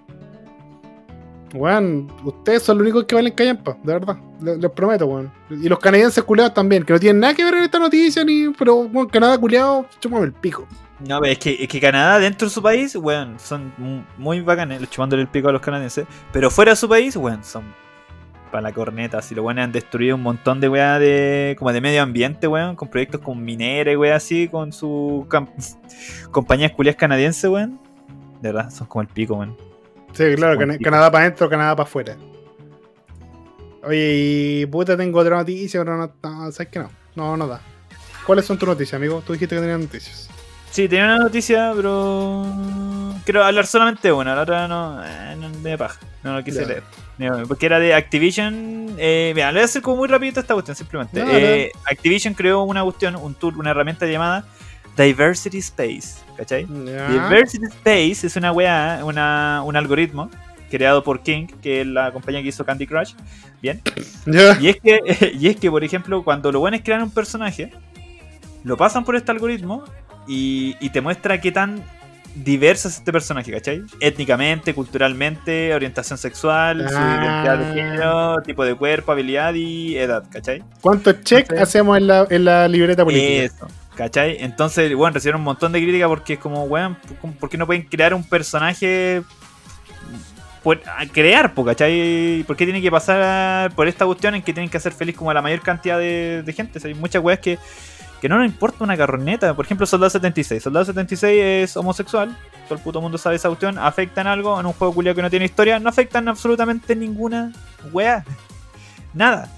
Weón, 1.58 2.12
ustedes 2.24 2.64
son 2.64 2.78
los 2.78 2.84
únicos 2.86 3.06
que 3.06 3.16
valen 3.16 3.34
callampa, 3.34 3.78
de 3.84 3.94
verdad. 3.94 4.18
Les, 4.42 4.72
prometo, 4.72 5.06
weón. 5.08 5.32
Y 5.50 5.68
los 5.68 5.80
canadienses 5.80 6.24
culeados 6.24 6.54
también, 6.54 6.84
que 6.84 6.94
no 6.94 7.00
tienen 7.00 7.20
nada 7.20 7.34
que 7.34 7.44
ver 7.44 7.56
en 7.56 7.64
esta 7.64 7.80
noticia, 7.80 8.24
ni. 8.24 8.50
Pero, 8.58 8.76
weón, 8.76 9.08
Canadá 9.08 9.38
culeado, 9.38 9.86
chúpame 10.00 10.26
el 10.26 10.34
pico. 10.34 10.68
No, 11.00 11.20
pero 11.20 11.32
es 11.34 11.40
que, 11.40 11.56
es 11.64 11.68
que 11.68 11.80
Canadá 11.80 12.18
dentro 12.20 12.48
de 12.48 12.54
su 12.54 12.62
país, 12.62 12.96
weón, 12.96 13.40
son 13.40 13.72
mu- 13.78 14.02
muy 14.18 14.42
bacanes, 14.42 14.82
chupándole 14.90 15.22
el 15.24 15.28
pico 15.28 15.50
a 15.50 15.52
los 15.52 15.62
canadienses. 15.62 16.06
Pero 16.32 16.50
fuera 16.50 16.72
de 16.72 16.76
su 16.76 16.88
país, 16.90 17.16
weón, 17.16 17.44
son 17.44 17.64
para 18.52 18.62
la 18.62 18.74
corneta. 18.74 19.22
Si 19.22 19.36
los 19.36 19.46
weones 19.46 19.66
han 19.66 19.72
destruido 19.72 20.16
un 20.16 20.24
montón 20.24 20.60
de 20.60 20.70
weá 20.70 20.98
de. 21.00 21.56
como 21.60 21.72
de 21.74 21.82
medio 21.82 22.02
ambiente, 22.02 22.48
weón, 22.48 22.76
con 22.76 22.88
proyectos 22.90 23.22
con 23.22 23.44
minera 23.44 23.92
y 23.92 24.10
así, 24.10 24.48
con 24.48 24.72
sus 24.72 25.26
compañías 26.32 26.72
culias 26.72 26.96
canadienses, 26.96 27.50
weón. 27.50 27.80
De 28.42 28.52
verdad, 28.52 28.70
son 28.70 28.88
como 28.88 29.02
el 29.02 29.08
pico, 29.08 29.36
weón. 29.36 29.67
Sí, 30.18 30.36
claro, 30.36 30.58
pico. 30.60 30.84
Canadá 30.84 31.12
para 31.12 31.26
adentro, 31.26 31.50
Canadá 31.50 31.76
para 31.76 31.88
afuera. 31.88 32.16
Oye, 33.84 34.14
y 34.62 34.66
puta, 34.66 34.98
tengo 34.98 35.20
otra 35.20 35.38
noticia, 35.38 35.80
pero 35.82 35.96
no, 35.98 36.12
no, 36.24 36.52
¿sabes 36.52 36.68
qué 36.72 36.80
no? 36.80 36.90
No, 37.16 37.38
no 37.38 37.48
da. 37.48 37.62
¿Cuáles 38.26 38.46
son 38.46 38.58
tus 38.58 38.68
noticias, 38.68 38.96
amigo? 38.96 39.22
Tú 39.26 39.34
dijiste 39.34 39.56
que 39.56 39.62
tenías 39.62 39.80
noticias. 39.80 40.30
Sí, 40.72 40.88
tenía 40.90 41.06
una 41.06 41.18
noticia, 41.20 41.72
pero. 41.76 42.46
Quiero 43.24 43.44
hablar 43.44 43.66
solamente 43.68 44.10
de 44.10 44.12
una, 44.12 44.36
la 44.36 44.42
otra 44.42 44.68
no. 44.68 45.02
eh, 45.04 45.36
no 45.40 45.50
me 45.62 45.78
paja. 45.78 46.00
No 46.24 46.36
lo 46.36 46.44
quise 46.44 46.66
leer. 46.66 46.84
Porque 47.48 47.66
era 47.66 47.80
de 47.80 47.94
Activision. 47.94 48.96
Eh, 48.98 49.32
mira, 49.34 49.52
le 49.52 49.60
voy 49.60 49.62
a 49.62 49.66
hacer 49.66 49.82
como 49.82 49.98
muy 49.98 50.08
rapidito 50.08 50.40
esta 50.40 50.54
cuestión, 50.54 50.76
simplemente. 50.76 51.24
No, 51.24 51.32
Eh, 51.32 51.72
Activision 51.90 52.34
creó 52.34 52.64
una 52.64 52.84
cuestión, 52.84 53.16
un 53.16 53.34
tool, 53.36 53.58
una 53.58 53.72
herramienta 53.72 54.06
llamada 54.06 54.46
Diversity 54.98 55.60
Space. 55.60 56.20
¿Cachai? 56.38 56.66
Diversity 56.66 57.66
Space 57.66 58.28
es 58.28 58.36
una 58.36 58.52
weá, 58.52 59.02
una, 59.04 59.62
un 59.66 59.76
algoritmo 59.76 60.30
creado 60.70 61.04
por 61.04 61.22
King, 61.22 61.48
que 61.62 61.82
es 61.82 61.88
la 61.88 62.12
compañía 62.12 62.42
que 62.44 62.50
hizo 62.50 62.64
Candy 62.66 62.86
Crush. 62.88 63.14
Bien. 63.62 63.82
Y 64.62 64.68
es 64.70 64.78
que, 64.82 65.32
y 65.40 65.48
es 65.48 65.56
que 65.56 65.72
por 65.72 65.84
ejemplo, 65.84 66.24
cuando 66.24 66.52
los 66.52 66.60
buenos 66.60 66.82
crean 66.84 67.02
un 67.04 67.12
personaje, 67.12 67.72
lo 68.64 68.78
pasan 68.78 69.04
por 69.06 69.16
este 69.16 69.32
algoritmo 69.32 69.84
y, 70.28 70.76
y 70.80 70.90
te 70.90 71.00
muestra 71.02 71.40
qué 71.42 71.52
tan 71.52 71.82
diverso 72.36 72.88
es 72.88 72.98
este 72.98 73.12
personaje, 73.12 73.52
¿cachai? 73.52 73.82
Étnicamente, 74.00 74.76
culturalmente, 74.76 75.74
orientación 75.74 76.20
sexual, 76.20 76.88
su 76.88 76.96
Ah. 76.96 77.18
identidad 77.48 77.58
de 77.58 77.74
género, 77.82 78.36
tipo 78.46 78.64
de 78.64 78.76
cuerpo, 78.76 79.12
habilidad 79.12 79.54
y 79.56 79.98
edad, 79.98 80.24
¿cachai? 80.30 80.62
¿Cuántos 80.82 81.22
check 81.24 81.48
¿Cachai? 81.48 81.64
hacemos 81.64 81.98
en 81.98 82.06
la, 82.08 82.28
en 82.30 82.46
la 82.46 82.68
libreta 82.68 83.04
política? 83.04 83.44
Eso, 83.44 83.68
¿cachai? 83.98 84.38
Entonces, 84.40 84.94
bueno, 84.96 85.16
recibieron 85.16 85.42
un 85.42 85.46
montón 85.46 85.72
de 85.72 85.82
críticas 85.82 86.08
porque 86.08 86.34
es 86.34 86.40
como, 86.40 86.64
weón, 86.64 86.98
¿por 87.40 87.50
qué 87.50 87.58
no 87.58 87.66
pueden 87.66 87.84
crear 87.84 88.14
un 88.14 88.24
personaje 88.24 89.24
a 90.86 91.06
crear, 91.06 91.54
¿cachai? 91.54 92.44
¿Por 92.46 92.56
qué 92.56 92.66
tiene 92.66 92.82
que 92.82 92.92
pasar 92.92 93.74
por 93.74 93.88
esta 93.88 94.06
cuestión 94.06 94.36
en 94.36 94.42
que 94.42 94.54
tienen 94.54 94.70
que 94.70 94.78
hacer 94.78 94.92
feliz 94.92 95.16
como 95.16 95.32
a 95.32 95.34
la 95.34 95.42
mayor 95.42 95.62
cantidad 95.62 95.98
de, 95.98 96.54
gente? 96.56 96.80
Hay 96.86 96.94
muchas 96.94 97.24
weas 97.24 97.40
que, 97.40 97.58
que 98.22 98.28
no 98.28 98.38
nos 98.38 98.46
importa 98.46 98.84
una 98.84 98.98
carroneta. 98.98 99.54
Por 99.54 99.66
ejemplo, 99.66 99.86
Soldado 99.86 100.10
76. 100.10 100.62
Soldado 100.62 100.86
76 100.86 101.42
es 101.42 101.78
homosexual. 101.78 102.38
Todo 102.68 102.78
el 102.78 102.84
puto 102.84 103.02
mundo 103.02 103.18
sabe 103.18 103.38
esa 103.38 103.48
cuestión. 103.48 103.78
¿Afecta 103.78 104.22
en 104.22 104.28
algo? 104.28 104.60
En 104.60 104.66
un 104.66 104.74
juego 104.74 104.94
culiao 104.94 105.16
que 105.16 105.22
no 105.22 105.30
tiene 105.30 105.46
historia. 105.46 105.80
No 105.80 105.90
afectan 105.90 106.28
absolutamente 106.28 106.96
ninguna 106.96 107.54
wea. 107.94 108.26
Nada. 109.14 109.50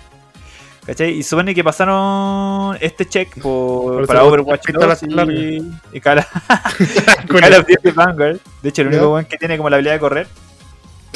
¿Cachai? 0.89 1.11
Y 1.11 1.21
supone 1.21 1.53
que 1.53 1.63
pasaron 1.63 2.75
este 2.81 3.05
check 3.07 3.39
por, 3.39 3.97
Por 3.97 4.07
para 4.07 4.23
Overwatch 4.23 4.65
pistolas 4.65 5.01
2 5.01 5.13
largas. 5.13 5.35
y, 5.35 5.71
y 5.93 6.01
Call, 6.01 6.17
of 6.17 7.67
Duty 7.67 7.91
Vanguard. 7.91 8.39
De 8.63 8.69
hecho, 8.69 8.81
el 8.81 8.87
único 8.87 9.13
weón 9.13 9.25
que 9.25 9.37
tiene 9.37 9.55
como 9.57 9.69
la 9.69 9.75
habilidad 9.75 9.93
de 9.93 9.99
correr. 9.99 10.27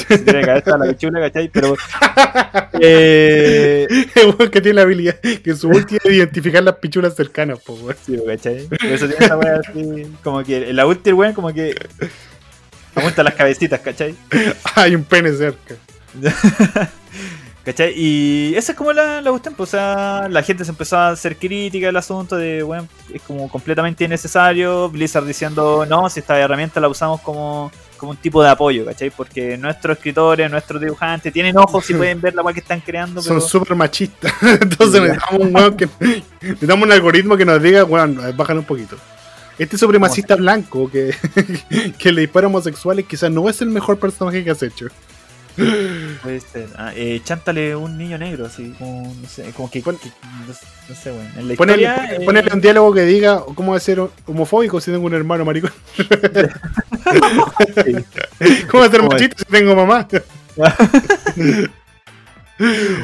Se 0.06 0.18
tiene 0.18 0.42
cabeza 0.42 0.78
la 0.78 0.86
pichula, 0.86 1.18
¿cachai? 1.18 1.48
Pero. 1.48 1.74
Eh, 2.80 3.88
El 4.14 4.26
weón 4.26 4.50
que 4.52 4.60
tiene 4.60 4.74
la 4.76 4.82
habilidad 4.82 5.18
que 5.18 5.56
su 5.56 5.68
ulti 5.68 5.96
es 5.96 6.04
identificar 6.04 6.62
las 6.62 6.76
pichulas 6.76 7.16
cercanas, 7.16 7.58
po, 7.58 7.72
weón. 7.72 7.96
sí, 8.06 8.16
¿cachai? 8.24 8.68
Por 8.68 8.84
eso 8.84 9.08
tiene 9.08 9.24
esa 9.24 9.36
wea 9.36 9.56
así. 9.56 10.06
Como 10.22 10.44
que 10.44 10.70
en 10.70 10.76
la 10.76 10.86
ulti, 10.86 11.10
el 11.10 11.14
weón, 11.16 11.34
como 11.34 11.52
que. 11.52 11.74
Apunta 12.94 13.24
las 13.24 13.34
cabecitas, 13.34 13.80
¿cachai? 13.80 14.14
Hay 14.76 14.94
un 14.94 15.02
pene 15.02 15.32
cerca. 15.32 15.74
¿Cachai? 17.64 17.94
Y 17.96 18.54
esa 18.56 18.72
es 18.72 18.78
como 18.78 18.92
la, 18.92 19.22
la 19.22 19.30
cuestión, 19.30 19.54
pues, 19.54 19.70
o 19.70 19.72
sea, 19.72 20.28
la 20.28 20.42
gente 20.42 20.66
se 20.66 20.70
empezó 20.70 20.98
a 20.98 21.08
hacer 21.10 21.38
crítica 21.38 21.86
del 21.86 21.96
asunto 21.96 22.36
de, 22.36 22.62
bueno, 22.62 22.86
es 23.12 23.22
como 23.22 23.48
completamente 23.48 24.04
innecesario, 24.04 24.90
Blizzard 24.90 25.24
diciendo, 25.24 25.86
no, 25.86 26.10
si 26.10 26.20
esta 26.20 26.38
herramienta 26.38 26.78
la 26.78 26.88
usamos 26.88 27.22
como, 27.22 27.72
como 27.96 28.10
un 28.10 28.18
tipo 28.18 28.42
de 28.42 28.50
apoyo, 28.50 28.84
¿cachai? 28.84 29.08
Porque 29.08 29.56
nuestros 29.56 29.96
escritores, 29.96 30.50
nuestros 30.50 30.78
dibujantes 30.78 31.32
tienen 31.32 31.56
ojos 31.56 31.88
y 31.88 31.94
pueden 31.94 32.20
ver 32.20 32.34
la 32.34 32.42
cual 32.42 32.52
que 32.52 32.60
están 32.60 32.80
creando, 32.80 33.22
pero... 33.22 33.40
Son 33.40 33.48
súper 33.48 33.74
machistas. 33.74 34.30
Entonces 34.42 35.00
necesitamos 35.00 35.40
un 35.40 35.56
weón 35.56 35.76
que. 35.76 35.88
Necesitamos 36.42 36.86
un 36.86 36.92
algoritmo 36.92 37.34
que 37.34 37.46
nos 37.46 37.62
diga, 37.62 37.84
weón, 37.84 38.20
bájale 38.36 38.58
un 38.58 38.66
poquito. 38.66 38.96
Este 39.58 39.78
supremacista 39.78 40.36
blanco 40.36 40.90
que, 40.90 41.14
que 41.98 42.12
le 42.12 42.22
dispara 42.22 42.46
a 42.46 42.50
homosexuales 42.50 43.06
quizás 43.06 43.30
no 43.30 43.48
es 43.48 43.62
el 43.62 43.68
mejor 43.68 43.98
personaje 43.98 44.44
que 44.44 44.50
has 44.50 44.62
hecho. 44.62 44.88
Puede 46.22 46.40
ser. 46.40 46.68
Ah, 46.76 46.92
eh, 46.96 47.20
chántale 47.24 47.76
un 47.76 47.96
niño 47.96 48.18
negro, 48.18 48.46
así, 48.46 48.74
como, 48.78 49.14
no 49.20 49.28
sé, 49.28 49.50
como 49.52 49.70
que, 49.70 49.80
Pon- 49.82 49.98
que- 49.98 50.10
no, 50.46 50.52
sé- 50.54 50.66
no 50.88 50.94
sé, 50.94 51.10
weón. 51.12 51.28
En 51.36 51.48
la 51.48 51.54
Ponele, 51.54 51.82
historia, 51.84 52.14
eh, 52.16 52.24
ponele 52.24 52.52
un 52.52 52.60
diálogo 52.60 52.92
que 52.94 53.02
diga 53.02 53.42
cómo 53.54 53.72
va 53.72 53.78
a 53.78 53.80
ser 53.80 54.00
homofóbico 54.26 54.80
si 54.80 54.90
tengo 54.90 55.06
un 55.06 55.14
hermano 55.14 55.44
maricón. 55.44 55.72
sí. 55.96 56.02
¿Cómo 58.70 58.80
va 58.80 58.86
a 58.86 58.90
ser 58.90 59.00
Como 59.00 59.12
machista 59.12 59.36
si 59.38 59.44
tengo 59.44 59.74
mamá? 59.76 60.08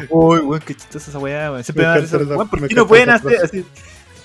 Uy, 0.09 0.39
weón, 0.39 0.61
qué 0.65 0.75
chistosa 0.75 1.11
esa 1.11 1.19
weá, 1.19 1.51
weón. 1.51 1.65
Siempre 1.65 1.85
Me 1.87 1.93
me 1.93 1.95
da 1.95 2.01
risa. 2.01 2.17
Weón, 2.19 2.49
¿por 2.49 2.69
qué 2.69 2.75
no 2.75 2.87
pueden 2.87 3.11
hacer 3.11 3.39
así? 3.45 3.65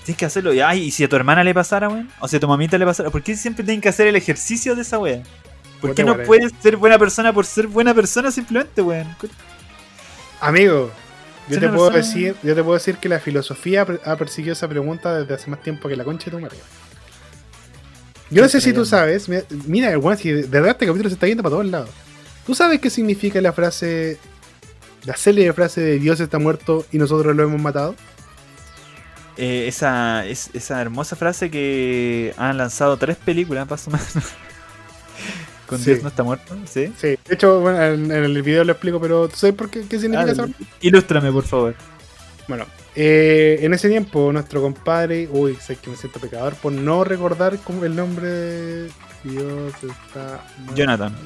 Tienes 0.04 0.18
que 0.18 0.24
hacerlo. 0.24 0.54
Y, 0.54 0.60
Ay, 0.60 0.84
y 0.84 0.90
si 0.92 1.02
a 1.04 1.08
tu 1.08 1.16
hermana 1.16 1.42
le 1.42 1.52
pasara, 1.52 1.88
weón. 1.88 2.08
O 2.20 2.28
si 2.28 2.36
a 2.36 2.40
tu 2.40 2.46
mamita 2.46 2.78
le 2.78 2.84
pasara. 2.84 3.10
¿Por 3.10 3.22
qué 3.22 3.36
siempre 3.36 3.64
tienen 3.64 3.80
que 3.80 3.88
hacer 3.88 4.06
el 4.06 4.14
ejercicio 4.16 4.76
de 4.76 4.82
esa 4.82 4.98
weá? 4.98 5.22
¿Por 5.80 5.94
qué 5.94 6.04
no 6.04 6.16
puedes 6.24 6.52
ser 6.62 6.76
buena 6.76 6.98
persona 6.98 7.32
por 7.32 7.44
ser 7.46 7.66
buena 7.66 7.94
persona 7.94 8.30
simplemente, 8.30 8.80
weón? 8.82 9.06
Amigo, 10.40 10.90
yo 11.48 11.60
te 11.60 11.68
puedo 11.68 11.90
persona- 11.90 11.96
decir, 11.96 12.36
yo 12.42 12.54
te 12.54 12.62
puedo 12.62 12.74
decir 12.74 12.96
que 12.96 13.08
la 13.08 13.20
filosofía 13.20 13.82
ha 13.82 13.86
per- 13.86 14.00
ha 14.04 14.16
perseguido 14.16 14.52
esa 14.54 14.68
pregunta 14.68 15.14
desde 15.18 15.34
hace 15.34 15.50
más 15.50 15.62
tiempo 15.62 15.88
que 15.88 15.96
la 15.96 16.04
concha 16.04 16.26
de 16.26 16.30
tu 16.32 16.40
madre. 16.40 16.56
Yo 18.30 18.42
no 18.42 18.48
sé 18.48 18.60
si 18.60 18.72
tú 18.72 18.84
sabes, 18.84 19.28
mira, 19.28 19.42
mira 19.66 19.98
weón, 19.98 20.18
si 20.18 20.32
de 20.32 20.42
verdad 20.48 20.70
este 20.70 20.86
capítulo 20.86 21.08
se 21.08 21.14
está 21.14 21.26
yendo 21.28 21.42
para 21.42 21.52
todos 21.54 21.66
lados. 21.66 21.90
¿Tú 22.44 22.54
sabes 22.54 22.80
qué 22.80 22.90
significa 22.90 23.40
la 23.40 23.52
frase, 23.52 24.18
la 25.04 25.16
célebre 25.16 25.52
frase 25.52 25.80
de 25.80 25.98
Dios 25.98 26.18
está 26.20 26.38
muerto 26.38 26.84
y 26.90 26.98
nosotros 26.98 27.36
lo 27.36 27.42
hemos 27.44 27.60
matado? 27.60 27.94
Eh, 29.36 29.66
esa, 29.68 30.24
es, 30.26 30.50
esa 30.54 30.80
hermosa 30.80 31.14
frase 31.14 31.50
que 31.50 32.34
han 32.38 32.56
lanzado 32.56 32.96
tres 32.96 33.16
películas, 33.16 33.68
más 33.70 33.86
o 33.86 33.90
menos. 33.90 34.06
Con 35.66 35.78
Sí. 35.78 35.90
Dios 35.90 36.02
no 36.02 36.08
está 36.08 36.22
muerto, 36.22 36.56
¿sí? 36.64 36.92
Sí, 36.96 37.08
de 37.08 37.34
hecho, 37.34 37.60
bueno, 37.60 37.82
en, 37.82 38.10
en 38.10 38.24
el 38.24 38.42
video 38.42 38.62
lo 38.64 38.72
explico, 38.72 39.00
pero 39.00 39.28
¿tú 39.28 39.36
sabes 39.36 39.56
por 39.56 39.68
qué, 39.68 39.80
qué 39.88 39.98
significa 39.98 40.28
Ah, 40.30 40.32
esa 40.32 40.48
ilústrame, 40.80 41.32
por 41.32 41.44
favor. 41.44 41.74
Bueno, 42.48 42.64
eh, 42.94 43.58
en 43.62 43.74
ese 43.74 43.88
tiempo 43.88 44.32
nuestro 44.32 44.62
compadre, 44.62 45.28
uy, 45.30 45.56
sé 45.56 45.76
que 45.76 45.90
me 45.90 45.96
siento 45.96 46.20
pecador 46.20 46.54
por 46.54 46.72
no 46.72 47.02
recordar 47.02 47.58
cómo 47.58 47.84
el 47.84 47.96
nombre 47.96 48.28
de 48.28 48.90
Dios 49.24 49.74
está... 49.82 50.40
muerto. 50.58 50.74
Jonathan. 50.76 51.16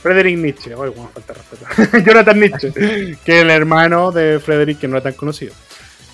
Friedrich 0.00 0.38
Nietzsche, 0.38 0.76
uy, 0.76 0.90
bueno, 0.90 1.10
falta 1.12 1.32
de 1.34 1.40
respeto. 1.40 1.98
Jonathan 2.06 2.38
Nietzsche, 2.38 2.72
que 2.72 3.36
es 3.38 3.42
el 3.42 3.50
hermano 3.50 4.12
de 4.12 4.38
Friedrich, 4.38 4.78
que 4.78 4.86
no 4.86 4.96
era 4.96 5.02
tan 5.02 5.14
conocido. 5.14 5.52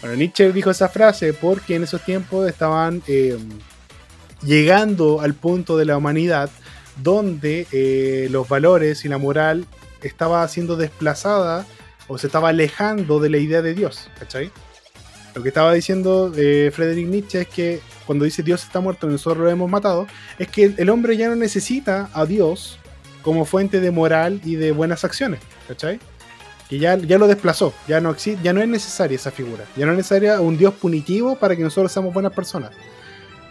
Bueno, 0.01 0.17
Nietzsche 0.17 0.51
dijo 0.53 0.71
esa 0.71 0.89
frase 0.89 1.35
porque 1.35 1.77
en 1.77 1.83
esos 1.85 2.01
tiempos 2.03 2.49
estaban 2.49 3.03
eh, 3.07 3.37
llegando 4.43 5.21
al 5.21 5.35
punto 5.35 5.77
de 5.77 5.85
la 5.85 5.97
humanidad 5.97 6.51
donde 7.03 7.67
eh, 7.73 8.29
los 8.31 8.49
valores 8.49 9.05
y 9.05 9.09
la 9.09 9.19
moral 9.19 9.67
estaba 10.03 10.47
siendo 10.49 10.77
desplazada 10.77 11.67
o 12.09 12.19
se 12.19 12.27
estaba 12.27 12.51
alejando 12.51 13.21
de 13.21 13.31
la 13.31 13.39
idea 13.39 13.63
de 13.63 13.75
Dios, 13.75 14.11
¿cachai? 14.19 14.51
Lo 15.35 15.43
que 15.43 15.49
estaba 15.49 15.73
diciendo 15.73 16.33
eh, 16.37 16.71
Friedrich 16.73 17.07
Nietzsche 17.09 17.41
es 17.41 17.49
que 17.49 17.81
cuando 18.07 18.25
dice 18.25 18.43
Dios 18.43 18.63
está 18.63 18.81
muerto 18.81 19.07
nosotros 19.09 19.43
lo 19.45 19.51
hemos 19.51 19.71
matado, 19.71 20.07
es 20.39 20.49
que 20.49 20.75
el 20.77 20.91
hombre 20.91 21.17
ya 21.17 21.29
no 21.29 21.37
necesita 21.37 22.11
a 22.13 22.27
Dios 22.27 22.79
como 23.23 23.45
fuente 23.47 23.81
de 23.81 23.91
moral 23.91 24.41
y 24.45 24.57
de 24.57 24.71
buenas 24.73 25.05
acciones, 25.05 25.41
¿cachai? 25.67 25.99
Que 26.69 26.79
ya, 26.79 26.97
ya 26.97 27.19
lo 27.19 27.27
desplazó, 27.27 27.75
ya 27.89 28.01
no, 28.01 28.15
exi- 28.15 28.39
ya 28.43 28.53
no 28.53 28.61
es 28.61 28.69
necesaria 28.69 29.17
esa 29.17 29.31
figura, 29.31 29.65
ya 29.77 29.87
no 29.87 29.93
es 29.93 29.99
necesaria 29.99 30.41
un 30.41 30.57
Dios 30.59 30.75
punitivo 30.75 31.37
para 31.37 31.57
que 31.57 31.63
nosotros 31.63 31.91
seamos 31.91 32.13
buenas 32.15 32.33
personas. 32.33 32.71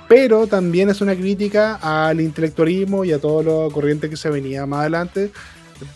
Pero 0.07 0.47
también 0.47 0.89
es 0.89 1.01
una 1.01 1.15
crítica 1.15 1.75
al 1.81 2.21
intelectualismo 2.21 3.03
y 3.05 3.13
a 3.13 3.19
todo 3.19 3.41
lo 3.41 3.71
corriente 3.71 4.09
que 4.09 4.17
se 4.17 4.29
venía 4.29 4.65
más 4.65 4.81
adelante, 4.81 5.31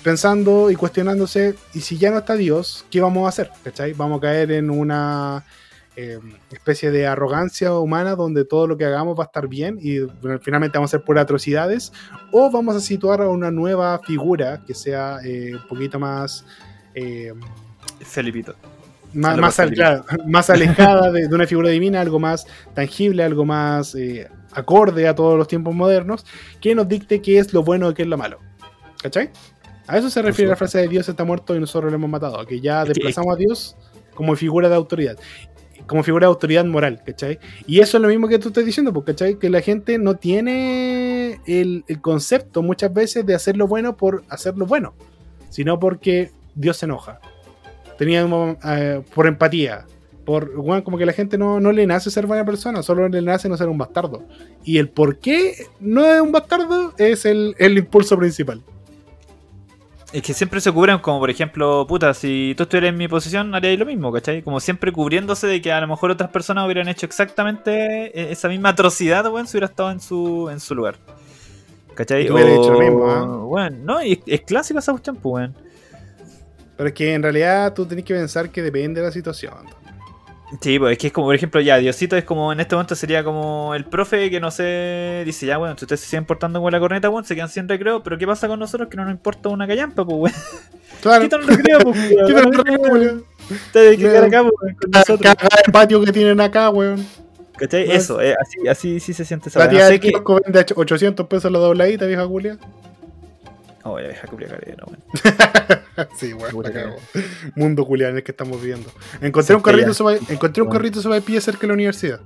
pensando 0.04 0.72
y 0.72 0.76
cuestionándose, 0.76 1.56
y 1.74 1.82
si 1.82 1.98
ya 1.98 2.12
no 2.12 2.20
está 2.20 2.36
Dios, 2.36 2.86
¿qué 2.90 3.02
vamos 3.02 3.26
a 3.26 3.30
hacer? 3.30 3.52
¿Cachai? 3.64 3.94
Vamos 3.94 4.18
a 4.18 4.22
caer 4.22 4.52
en 4.52 4.70
una 4.70 5.46
eh, 5.96 6.20
especie 6.52 6.92
de 6.92 7.08
arrogancia 7.08 7.74
humana 7.74 8.16
donde 8.16 8.46
todo 8.46 8.68
lo 8.68 8.78
que 8.78 8.86
hagamos 8.86 9.18
va 9.18 9.24
a 9.24 9.28
estar 9.28 9.48
bien 9.48 9.80
y 9.82 10.00
finalmente 10.42 10.78
vamos 10.78 10.94
a 10.94 10.98
hacer 10.98 11.06
puras 11.06 11.24
atrocidades, 11.24 11.92
o 12.32 12.50
vamos 12.50 12.76
a 12.76 12.80
situar 12.80 13.22
a 13.22 13.30
una 13.30 13.52
nueva 13.52 14.00
figura 14.00 14.64
que 14.66 14.74
sea 14.74 15.20
eh, 15.24 15.54
un 15.54 15.68
poquito 15.68 16.00
más... 16.00 16.46
eh. 16.96 17.34
Más, 19.14 19.38
más, 19.38 19.60
así. 19.60 19.74
claro, 19.74 20.06
más 20.28 20.50
alejada 20.50 21.12
de, 21.12 21.28
de 21.28 21.36
una 21.36 21.48
figura 21.48 21.70
divina, 21.70 22.02
algo 22.02 22.20
más 22.20 22.46
tangible, 22.74 23.24
algo 23.24 23.46
más 23.46 23.96
eh, 23.96 24.28
acorde 24.52 25.08
a 25.08 25.16
todos 25.16 25.38
los 25.38 25.48
tiempos 25.48 25.74
modernos, 25.76 26.26
que 26.60 26.76
nos 26.76 26.88
dicte 26.88 27.22
qué 27.22 27.40
es 27.40 27.54
lo 27.54 27.64
bueno 27.64 27.90
y 27.90 27.94
qué 27.94 28.04
es 28.04 28.08
lo 28.08 28.18
malo. 28.18 28.40
¿Cachai? 29.02 29.30
A 29.88 29.98
eso 29.98 30.10
se 30.10 30.22
refiere 30.22 30.50
la 30.50 30.58
frase 30.58 30.80
de 30.80 30.88
Dios 30.88 31.08
está 31.08 31.24
muerto 31.24 31.56
y 31.56 31.60
nosotros 31.60 31.92
lo 31.92 31.96
hemos 31.96 32.10
matado, 32.10 32.46
que 32.46 32.60
ya 32.60 32.84
desplazamos 32.84 33.34
a 33.34 33.38
Dios 33.38 33.78
como 34.14 34.36
figura 34.36 34.68
de 34.68 34.76
autoridad. 34.76 35.18
Como 35.86 36.04
figura 36.04 36.26
de 36.26 36.32
autoridad 36.32 36.66
moral, 36.66 37.02
¿cachai? 37.06 37.40
Y 37.66 37.80
eso 37.80 37.98
es 37.98 38.02
lo 38.02 38.10
mismo 38.10 38.28
que 38.28 38.40
tú 38.40 38.50
estás 38.50 38.66
diciendo, 38.66 38.92
porque 38.92 39.14
¿cachai? 39.14 39.40
Que 39.40 39.50
la 39.50 39.62
gente 39.62 39.98
no 39.98 40.16
tiene 40.16 41.40
el, 41.46 41.86
el 41.88 42.02
concepto 42.02 42.62
muchas 42.62 42.94
veces 42.94 43.26
de 43.26 43.36
hacer 43.36 43.56
lo 43.56 43.68
bueno 43.68 43.96
por 43.96 44.24
hacer 44.28 44.58
lo 44.58 44.66
bueno, 44.66 44.94
sino 45.50 45.80
porque 45.80 46.32
Dios 46.56 46.78
se 46.78 46.88
enoja. 46.88 47.22
Teníamos 47.98 48.58
eh, 48.66 49.02
por 49.14 49.28
empatía. 49.28 49.86
Por, 50.26 50.56
bueno, 50.56 50.84
como 50.84 50.98
que 50.98 51.06
la 51.06 51.14
gente 51.14 51.38
no, 51.38 51.60
no 51.60 51.72
le 51.72 51.88
nace 51.88 52.12
ser 52.12 52.26
buena 52.26 52.44
persona, 52.44 52.84
solo 52.84 53.08
le 53.08 53.22
nace 53.22 53.48
no 53.48 53.56
ser 53.56 53.70
un 53.70 53.78
bastardo. 53.78 54.24
Y 54.64 54.78
el 54.78 54.90
por 54.90 55.20
qué 55.20 55.54
no 55.80 56.06
es 56.06 56.20
un 56.20 56.34
bastardo 56.34 56.94
es 56.98 57.26
el, 57.26 57.56
el 57.60 57.78
impulso 57.78 58.18
principal. 58.18 58.62
Es 60.12 60.22
que 60.22 60.34
siempre 60.34 60.62
se 60.62 60.72
cubren 60.72 61.00
como, 61.00 61.20
por 61.20 61.30
ejemplo, 61.30 61.86
puta, 61.88 62.14
si 62.14 62.54
tú 62.56 62.64
estuvieras 62.64 62.90
en 62.90 62.98
mi 62.98 63.08
posición, 63.08 63.54
haríais 63.54 63.78
lo 63.78 63.86
mismo, 63.86 64.12
¿cachai? 64.12 64.42
Como 64.42 64.60
siempre 64.62 64.92
cubriéndose 64.92 65.48
de 65.48 65.62
que 65.62 65.72
a 65.72 65.82
lo 65.82 65.88
mejor 65.88 66.12
otras 66.12 66.30
personas 66.30 66.66
hubieran 66.66 66.88
hecho 66.88 67.06
exactamente 67.06 68.18
e- 68.18 68.32
esa 68.32 68.48
misma 68.48 68.70
atrocidad, 68.70 69.30
weón, 69.32 69.48
si 69.48 69.58
hubiera 69.58 69.68
estado 69.68 69.92
en 69.92 70.00
su, 70.00 70.50
en 70.50 70.60
su 70.60 70.76
lugar. 70.76 70.96
¿Cachai? 71.94 72.30
Hubieras 72.30 72.54
hecho 72.60 72.72
lo 72.72 72.80
mismo, 72.80 73.10
¿ah? 73.10 73.26
Bueno, 73.26 73.78
no, 73.84 74.04
y 74.04 74.14
es, 74.14 74.20
es 74.26 74.42
clásico 74.42 74.80
esa 74.80 74.92
cuestión, 74.92 75.16
pues, 75.18 75.34
weón. 75.34 75.67
Pero 76.78 76.90
es 76.90 76.94
que 76.94 77.14
en 77.14 77.24
realidad 77.24 77.74
tú 77.74 77.86
tenés 77.86 78.06
que 78.06 78.14
pensar 78.14 78.50
que 78.50 78.62
depende 78.62 79.02
de 79.02 79.08
la 79.08 79.12
situación. 79.12 79.56
Sí, 80.62 80.80
pues 80.80 80.94
es 80.94 80.98
que 80.98 81.08
es 81.08 81.14
como, 81.14 81.28
por 81.28 81.36
ejemplo, 81.36 81.60
ya, 81.60 81.78
Diosito 81.78 82.16
es 82.16 82.24
como, 82.24 82.54
en 82.54 82.62
este 82.62 82.74
momento 82.74 82.96
sería 82.96 83.22
como 83.22 83.76
el 83.76 83.84
profe 83.84 84.30
que 84.30 84.40
no 84.40 84.50
sé, 84.50 85.24
dice, 85.26 85.46
ya, 85.46 85.58
bueno, 85.58 85.76
si 85.78 85.84
ustedes 85.84 86.00
se 86.00 86.08
siguen 86.08 86.24
portando 86.24 86.62
con 86.62 86.72
la 86.72 86.80
corneta, 86.80 87.10
weón, 87.10 87.26
se 87.26 87.36
quedan 87.36 87.50
sin 87.50 87.68
recreo, 87.68 88.02
pero 88.02 88.18
¿qué 88.18 88.26
pasa 88.26 88.48
con 88.48 88.58
nosotros 88.58 88.88
que 88.88 88.96
no 88.96 89.04
nos 89.04 89.12
importa 89.12 89.50
una 89.50 89.68
callampa, 89.68 90.06
pues, 90.06 90.18
weón? 90.18 90.36
Claro. 91.02 91.24
Quítale 91.26 91.44
el 91.44 91.50
recreo, 91.50 91.80
pues, 91.80 91.98
weón. 91.98 92.28
Quítale 92.28 92.48
el 92.48 92.54
recreo, 92.54 92.80
weón. 92.80 93.26
Ustedes 93.50 93.98
que 93.98 94.04
quedar 94.04 94.24
acá, 94.24 94.42
pues, 94.44 94.54
weón, 94.62 94.76
con 94.76 94.92
nosotros. 94.92 95.36
cada 95.36 95.64
patio 95.74 96.06
que 96.06 96.12
tienen 96.14 96.40
acá, 96.40 96.70
weón. 96.70 97.06
¿Cachai? 97.58 97.92
Eso, 97.92 98.22
eh, 98.22 98.36
así, 98.40 98.68
así 98.68 99.00
sí 99.00 99.14
se 99.14 99.26
siente 99.26 99.50
esa 99.50 99.60
La 99.60 99.68
tía 99.68 99.90
No 99.90 100.54
sé 100.54 100.74
a 100.74 100.80
800 100.80 101.28
pesos 101.28 101.52
la 101.52 101.60
dobladita, 101.60 102.06
vieja 102.06 102.26
Julia. 102.26 102.58
Oh, 103.94 103.98
deja 103.98 104.28
culiar 104.28 104.52
careta, 104.52 104.84
weón. 104.86 105.04
Sí, 106.18 106.34
weón, 106.34 106.64
la 106.64 106.72
que-. 106.72 106.94
Mundo 107.56 107.86
culiado 107.86 108.12
en 108.12 108.18
el 108.18 108.24
que 108.24 108.32
estamos 108.32 108.62
viviendo. 108.62 108.90
Encontré 109.22 109.56
un 109.56 109.62
carrito 109.62 109.94
sopa, 109.94 110.16
encontré 110.30 110.62
un 110.64 110.70
carrito 110.70 111.02
sopaipilla 111.02 111.42
cerca 111.42 111.62
de 111.62 111.68
la 111.68 111.74
universidad. 111.74 112.20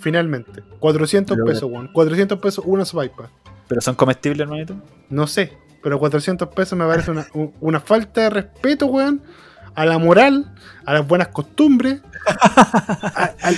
Finalmente. 0.00 0.62
400 0.78 1.36
Pero- 1.36 1.46
pesos, 1.46 1.70
weón. 1.70 1.90
400 1.92 2.38
pesos 2.38 2.64
una 2.66 2.84
sopaipa. 2.84 3.30
Pero 3.68 3.80
son 3.80 3.94
comestibles, 3.94 4.40
hermanito. 4.40 4.74
No 5.10 5.26
sé, 5.26 5.52
pero 5.82 5.98
400 5.98 6.48
pesos 6.48 6.78
me 6.78 6.86
parece 6.86 7.10
una, 7.10 7.26
un- 7.34 7.52
una 7.60 7.80
falta 7.80 8.22
de 8.22 8.30
respeto, 8.30 8.86
weón, 8.86 9.22
a 9.74 9.84
la 9.86 9.98
moral, 9.98 10.54
a 10.86 10.94
las 10.94 11.06
buenas 11.06 11.28
costumbres. 11.28 12.00
a- 12.26 13.34
al, 13.42 13.56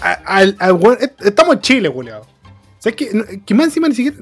a- 0.00 0.12
al- 0.24 0.56
al 0.58 0.72
weón- 0.72 0.98
estamos 1.20 1.56
en 1.56 1.60
Chile, 1.60 1.88
weón. 1.88 2.22
¿Sabes 2.78 2.96
qué? 2.96 3.10
No, 3.12 3.24
Que 3.44 3.54
más 3.54 3.66
encima 3.66 3.88
ni 3.88 3.94
siquiera. 3.94 4.16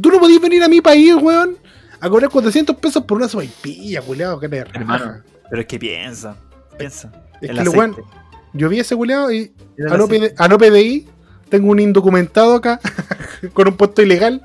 Tú 0.00 0.10
no 0.10 0.20
podías 0.20 0.40
venir 0.40 0.62
a 0.62 0.68
mi 0.68 0.80
país, 0.80 1.14
weón, 1.20 1.56
a 2.02 2.10
cobrar 2.10 2.30
400 2.30 2.76
pesos 2.78 3.04
por 3.04 3.16
una 3.18 3.28
sopaipilla, 3.28 4.02
weón. 4.02 4.40
Que 4.40 4.48
raja. 4.48 4.70
Hermano. 4.74 5.22
Pero 5.48 5.62
es 5.62 5.68
que 5.68 5.78
piensa, 5.78 6.36
piensa. 6.76 7.12
Es 7.40 7.48
El 7.50 7.58
que 7.58 7.64
lo 7.64 7.70
aceite. 7.70 7.78
weón. 7.78 7.96
Yo 8.54 8.68
vi 8.68 8.80
ese 8.80 8.96
culeado 8.96 9.32
y 9.32 9.54
a 9.88 9.96
no. 9.96 10.08
PD 10.08 10.34
a 10.36 10.48
no 10.48 10.58
PDI 10.58 11.08
tengo 11.48 11.70
un 11.70 11.78
indocumentado 11.78 12.56
acá 12.56 12.80
con 13.52 13.68
un 13.68 13.76
puesto 13.76 14.02
ilegal. 14.02 14.44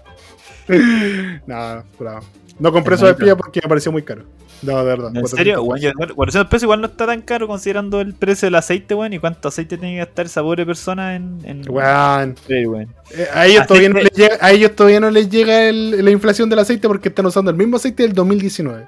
no, 1.47 1.83
bravo. 1.97 2.25
No 2.59 2.71
compré 2.71 2.95
sopaipilla 2.95 3.35
porque 3.35 3.59
me 3.63 3.69
pareció 3.69 3.91
muy 3.91 4.03
caro. 4.03 4.23
No, 4.63 4.77
de 4.77 4.83
verdad. 4.83 5.07
¿En 5.09 5.21
400 5.21 5.37
serio? 5.37 5.63
Weón, 5.63 5.79
igual- 5.83 6.15
400 6.15 6.49
pesos 6.49 6.63
igual 6.63 6.81
no 6.81 6.87
está 6.87 7.05
tan 7.05 7.21
caro 7.21 7.47
considerando 7.47 8.01
el 8.01 8.13
precio 8.15 8.47
del 8.47 8.55
aceite, 8.55 8.95
weón, 8.95 9.13
y 9.13 9.19
cuánto 9.19 9.49
aceite 9.49 9.77
tiene 9.77 9.93
que 9.95 9.99
gastar 10.05 10.25
esa 10.25 10.41
pobre 10.41 10.65
persona 10.65 11.15
en. 11.15 11.39
en... 11.43 11.61
Weón. 11.69 12.35
Sí, 12.47 12.65
weón. 12.65 12.93
Eh, 13.11 13.27
a, 13.33 13.45
ellos 13.45 13.61
Aceite- 13.61 13.67
todavía 13.67 13.89
no 13.89 13.99
les 13.99 14.11
llega, 14.11 14.37
a 14.41 14.51
ellos 14.51 14.75
todavía 14.75 14.99
no 14.99 15.11
les 15.11 15.29
llega 15.29 15.63
el- 15.69 16.03
la 16.03 16.11
inflación 16.11 16.49
del 16.49 16.59
aceite 16.59 16.87
porque 16.87 17.09
están 17.09 17.25
usando 17.27 17.51
el 17.51 17.57
mismo 17.57 17.77
aceite 17.77 18.03
del 18.03 18.13
2019. 18.13 18.87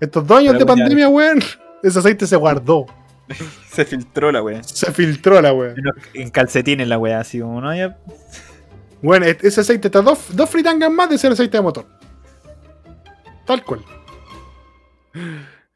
Estos 0.00 0.26
dos 0.26 0.38
años 0.38 0.52
Pero 0.54 0.58
de 0.60 0.64
bueno, 0.64 0.82
pandemia, 0.82 1.08
weón, 1.08 1.40
ese 1.82 1.98
aceite 1.98 2.26
se 2.26 2.36
guardó. 2.36 2.86
Se 3.70 3.84
filtró 3.84 4.32
la 4.32 4.42
weá. 4.42 4.62
Se 4.62 4.90
filtró 4.92 5.40
la 5.42 5.52
weón. 5.52 5.74
En 6.14 6.30
calcetines 6.30 6.88
la 6.88 6.96
weá, 6.96 7.20
así 7.20 7.40
como, 7.40 7.60
¿no? 7.60 7.74
Ya... 7.76 7.98
Bueno, 9.02 9.26
e- 9.26 9.36
ese 9.42 9.60
aceite 9.60 9.88
está 9.88 10.00
dos, 10.00 10.18
dos 10.32 10.48
fritangas 10.48 10.90
más 10.90 11.10
de 11.10 11.18
ser 11.18 11.32
aceite 11.32 11.58
de 11.58 11.62
motor. 11.62 11.84
Tal 13.44 13.62
cual. 13.64 13.80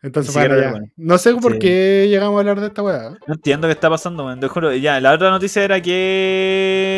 Entonces, 0.03 0.33
para 0.33 0.45
siquiera 0.47 0.69
allá. 0.69 0.79
bueno. 0.79 0.93
No 0.97 1.19
sé 1.19 1.35
por 1.35 1.53
Sí. 1.55 1.59
qué 1.59 2.07
llegamos 2.09 2.37
a 2.37 2.41
hablar 2.41 2.59
de 2.61 2.69
esta 2.69 2.83
weá. 2.83 3.11
No 3.27 3.35
entiendo 3.35 3.69
qué 3.69 3.73
está 3.73 3.91
pasando, 3.91 4.25
man. 4.25 4.41
Te 4.41 4.49
juro. 4.49 4.75
Ya, 4.75 4.99
la 5.01 5.13
otra 5.13 5.29
noticia 5.31 5.63
era 5.63 5.79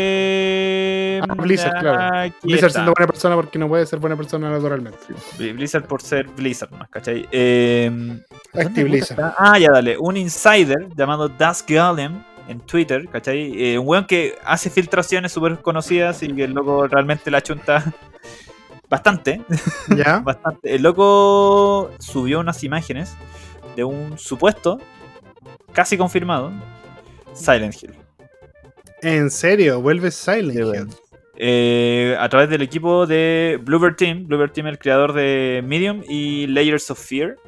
que. 0.02 1.20
Ah, 1.28 1.34
Blizzard, 1.34 1.80
claro. 1.80 2.32
Blizzard 2.42 2.66
está. 2.68 2.78
siendo 2.80 2.92
buena 2.96 3.06
persona 3.06 3.34
porque 3.36 3.58
no 3.58 3.68
puede 3.68 3.86
ser 3.86 3.98
buena 3.98 4.16
persona 4.16 4.50
naturalmente. 4.50 4.98
Blizzard 5.38 5.84
por 5.86 6.00
ser 6.02 6.28
Blizzard, 6.28 6.70
más, 6.72 6.88
¿cachai? 6.90 7.26
Eh, 7.32 7.88
¿dónde 7.90 8.22
Active 8.52 8.68
puta 8.70 8.82
Blizzard. 8.84 9.18
está? 9.20 9.34
Ah, 9.38 9.58
ya 9.58 9.70
dale. 9.72 9.96
Un 9.98 10.16
insider 10.16 10.88
llamado 10.96 11.28
Dusk 11.28 11.70
Golem 11.70 12.22
en 12.48 12.60
Twitter, 12.60 13.08
¿cachai? 13.08 13.52
Eh, 13.72 13.78
un 13.78 13.86
weón 13.88 14.04
que 14.06 14.34
hace 14.44 14.70
filtraciones 14.70 15.32
súper 15.32 15.58
conocidas 15.58 16.22
y 16.22 16.32
que 16.34 16.44
el 16.44 16.52
loco 16.52 16.86
realmente 16.88 17.30
la 17.30 17.40
chunta 17.42 17.84
bastante. 18.92 19.40
¿Ya? 19.96 20.18
bastante. 20.24 20.74
El 20.74 20.82
loco 20.82 21.90
subió 21.98 22.40
unas 22.40 22.62
imágenes 22.62 23.16
de 23.74 23.84
un 23.84 24.18
supuesto, 24.18 24.78
casi 25.72 25.96
confirmado, 25.96 26.52
Silent 27.32 27.74
Hill. 27.82 27.94
¿En 29.00 29.30
serio? 29.30 29.80
¿Vuelve 29.80 30.10
Silent 30.10 30.52
Sí, 30.52 30.58
Hill? 30.58 30.88
Eh, 31.38 32.14
a 32.20 32.28
través 32.28 32.50
del 32.50 32.60
equipo 32.60 33.06
de 33.06 33.58
Bluebird 33.64 33.96
Team. 33.96 34.26
Bluebird 34.26 34.52
Team 34.52 34.66
el 34.66 34.78
creador 34.78 35.14
de 35.14 35.62
Medium 35.64 36.02
y 36.06 36.46
Layers 36.48 36.90
of 36.90 37.00
Fear. 37.00 37.38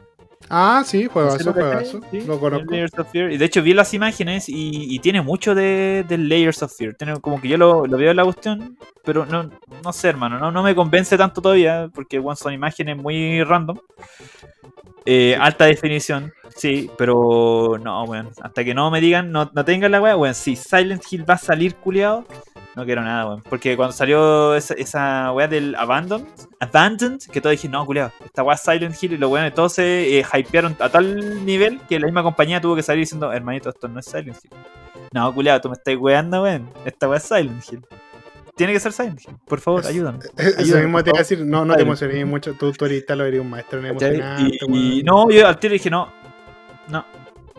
Ah, 0.50 0.82
sí, 0.84 1.02
¿Sí 1.02 1.06
juegazo, 1.06 1.52
juegazo. 1.52 2.00
Sí, 2.10 2.20
Lo 2.22 2.38
conozco. 2.38 2.70
Layers 2.70 2.98
of 2.98 3.10
Fear. 3.10 3.32
Y 3.32 3.38
de 3.38 3.44
hecho 3.44 3.62
vi 3.62 3.74
las 3.74 3.92
imágenes 3.94 4.48
y, 4.48 4.94
y 4.94 4.98
tiene 4.98 5.22
mucho 5.22 5.54
de, 5.54 6.04
de 6.06 6.18
Layers 6.18 6.62
of 6.62 6.76
Fear. 6.76 6.94
Tiene 6.94 7.20
como 7.20 7.40
que 7.40 7.48
yo 7.48 7.56
lo, 7.56 7.86
lo 7.86 7.96
veo 7.96 8.10
en 8.10 8.16
la 8.16 8.24
cuestión, 8.24 8.76
pero 9.04 9.26
no, 9.26 9.50
no 9.82 9.92
sé, 9.92 10.08
hermano. 10.08 10.38
No, 10.38 10.50
no 10.50 10.62
me 10.62 10.74
convence 10.74 11.16
tanto 11.16 11.40
todavía 11.40 11.88
porque 11.94 12.18
bueno, 12.18 12.36
son 12.36 12.52
imágenes 12.52 12.96
muy 12.96 13.42
random. 13.42 13.78
Eh, 15.06 15.36
alta 15.38 15.66
definición, 15.66 16.32
sí, 16.56 16.90
pero 16.96 17.78
no, 17.82 18.04
weón. 18.04 18.30
Hasta 18.40 18.64
que 18.64 18.74
no 18.74 18.90
me 18.90 19.00
digan, 19.02 19.30
no, 19.30 19.50
no 19.52 19.64
tengan 19.64 19.92
la 19.92 20.00
weá, 20.00 20.16
weón. 20.16 20.34
Si 20.34 20.56
Silent 20.56 21.02
Hill 21.10 21.28
va 21.28 21.34
a 21.34 21.38
salir 21.38 21.74
culiado, 21.74 22.24
no 22.76 22.84
quiero 22.84 23.02
nada, 23.02 23.26
weón. 23.26 23.42
Porque 23.48 23.76
cuando 23.76 23.92
salió 23.92 24.54
esa, 24.54 24.74
esa 24.74 25.32
weá 25.32 25.46
del 25.48 25.74
Abandoned, 25.76 26.26
Abandoned, 26.60 27.20
que 27.32 27.40
todos 27.40 27.52
dijeron, 27.52 27.72
no, 27.72 27.86
culiado, 27.86 28.12
esta 28.24 28.42
weá 28.42 28.54
es 28.54 28.62
Silent 28.62 29.00
Hill 29.02 29.12
y 29.12 29.16
los 29.18 29.30
weones 29.30 29.54
todos 29.54 29.74
se 29.74 30.18
eh, 30.18 30.24
hypearon 30.34 30.76
a 30.80 30.88
tal 30.88 31.44
nivel 31.44 31.80
que 31.88 31.98
la 32.00 32.06
misma 32.06 32.22
compañía 32.22 32.60
tuvo 32.60 32.74
que 32.76 32.82
salir 32.82 33.00
diciendo, 33.02 33.32
hermanito, 33.32 33.68
esto 33.70 33.86
no 33.88 34.00
es 34.00 34.06
Silent 34.06 34.36
Hill. 34.42 34.50
No, 35.12 35.32
culiado, 35.32 35.60
tú 35.60 35.68
me 35.68 35.74
estás 35.74 35.94
weando, 35.96 36.42
weón. 36.42 36.68
Esta 36.84 37.08
weá 37.08 37.18
es 37.18 37.24
Silent 37.24 37.62
Hill. 37.70 37.80
Tiene 38.56 38.72
que 38.72 38.80
ser 38.80 38.92
Silent 38.92 39.20
Hill, 39.20 39.36
por 39.46 39.60
favor, 39.60 39.80
Es- 39.80 39.86
ayúdame. 39.88 40.18
Eso 40.36 40.76
mismo 40.78 41.02
te 41.02 41.10
iba 41.10 41.18
a 41.18 41.22
decir, 41.22 41.44
no, 41.44 41.64
no 41.64 41.74
te 41.76 41.82
emociones 41.82 42.26
mucho. 42.26 42.54
Tú, 42.54 42.72
tú 42.72 42.84
eres 42.84 43.04
tal, 43.06 43.20
eres 43.20 43.40
un 43.40 43.50
maestro 43.50 43.78
en 43.80 43.86
emocionante, 43.86 44.42
Y, 44.42 44.58
y 44.60 45.02
weón. 45.02 45.04
no, 45.04 45.30
yo 45.30 45.46
al 45.48 45.58
tiro 45.58 45.72
dije, 45.72 45.90
no, 45.90 46.12
no, 46.88 47.04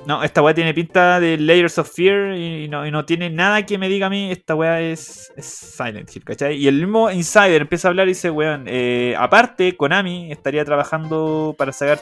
no, 0.05 0.23
esta 0.23 0.41
weá 0.41 0.53
tiene 0.53 0.73
pinta 0.73 1.19
de 1.19 1.37
Layers 1.37 1.77
of 1.79 1.91
Fear 1.91 2.35
y 2.35 2.67
no, 2.67 2.85
y 2.85 2.91
no 2.91 3.05
tiene 3.05 3.29
nada 3.29 3.65
que 3.65 3.77
me 3.77 3.89
diga 3.89 4.07
a 4.07 4.09
mí, 4.09 4.31
esta 4.31 4.55
weá 4.55 4.79
es, 4.81 5.31
es 5.35 5.45
Silent 5.45 6.15
Hill, 6.15 6.23
¿cachai? 6.23 6.57
Y 6.57 6.67
el 6.67 6.75
mismo 6.75 7.09
Insider 7.09 7.61
empieza 7.61 7.87
a 7.87 7.89
hablar 7.89 8.07
y 8.07 8.11
dice, 8.11 8.29
weón, 8.29 8.65
eh, 8.67 9.15
aparte, 9.17 9.75
Konami 9.75 10.31
estaría 10.31 10.63
trabajando 10.63 11.55
para 11.57 11.71
sacar 11.71 12.01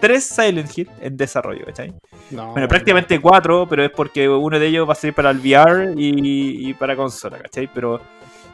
tres 0.00 0.24
Silent 0.24 0.76
Hill 0.76 0.88
en 1.00 1.16
desarrollo, 1.16 1.64
¿cachai? 1.66 1.92
No, 2.30 2.52
Bueno, 2.52 2.68
prácticamente 2.68 3.20
cuatro, 3.20 3.66
pero 3.68 3.84
es 3.84 3.90
porque 3.90 4.28
uno 4.28 4.58
de 4.58 4.66
ellos 4.66 4.88
va 4.88 4.92
a 4.92 4.96
salir 4.96 5.14
para 5.14 5.30
el 5.30 5.38
VR 5.38 5.94
y, 5.96 6.68
y 6.68 6.74
para 6.74 6.96
consola, 6.96 7.38
¿cachai? 7.38 7.68
Pero. 7.72 8.00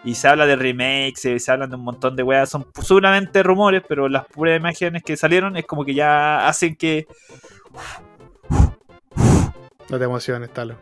Y 0.04 0.14
se 0.14 0.28
habla 0.28 0.46
de 0.46 0.54
remakes, 0.54 1.20
se, 1.20 1.38
se 1.40 1.50
hablan 1.50 1.68
de 1.68 1.74
un 1.74 1.82
montón 1.82 2.14
de 2.14 2.22
weas, 2.22 2.48
son 2.48 2.64
solamente 2.80 3.42
rumores, 3.42 3.82
pero 3.88 4.08
las 4.08 4.24
puras 4.26 4.56
imágenes 4.56 5.02
que 5.02 5.16
salieron 5.16 5.56
es 5.56 5.66
como 5.66 5.84
que 5.84 5.94
ya 5.94 6.46
hacen 6.46 6.76
que. 6.76 7.06
No 9.88 9.98
te 9.98 10.04
emociones, 10.04 10.52
Talo. 10.52 10.76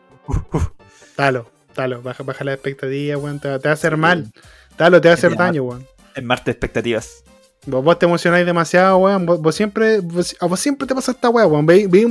Talo, 1.16 1.50
Talo, 1.74 2.02
baja, 2.02 2.22
baja 2.22 2.44
la 2.44 2.52
expectativa, 2.54 3.16
weón. 3.18 3.38
Te, 3.40 3.48
va- 3.48 3.58
te 3.58 3.68
va 3.68 3.72
a 3.72 3.74
hacer 3.74 3.96
mal. 3.96 4.30
Talo, 4.76 5.00
te 5.00 5.08
va 5.08 5.12
a 5.12 5.16
hacer 5.16 5.36
daño, 5.36 5.62
weón. 5.64 5.86
En 6.14 6.24
Marte 6.26 6.50
expectativas. 6.50 7.22
Vos, 7.66 7.82
vos 7.84 7.98
te 7.98 8.06
emocionáis 8.06 8.46
demasiado, 8.46 8.98
weón. 8.98 9.26
Vos, 9.26 9.40
vos 9.40 9.54
siempre, 9.54 10.00
vos- 10.00 10.36
a 10.40 10.46
vos 10.46 10.58
siempre 10.60 10.86
te 10.86 10.94
pasa 10.94 11.12
esta 11.12 11.28
weá, 11.28 11.46
weón. 11.46 11.66
Veis, 11.66 11.88
veis, 11.90 12.06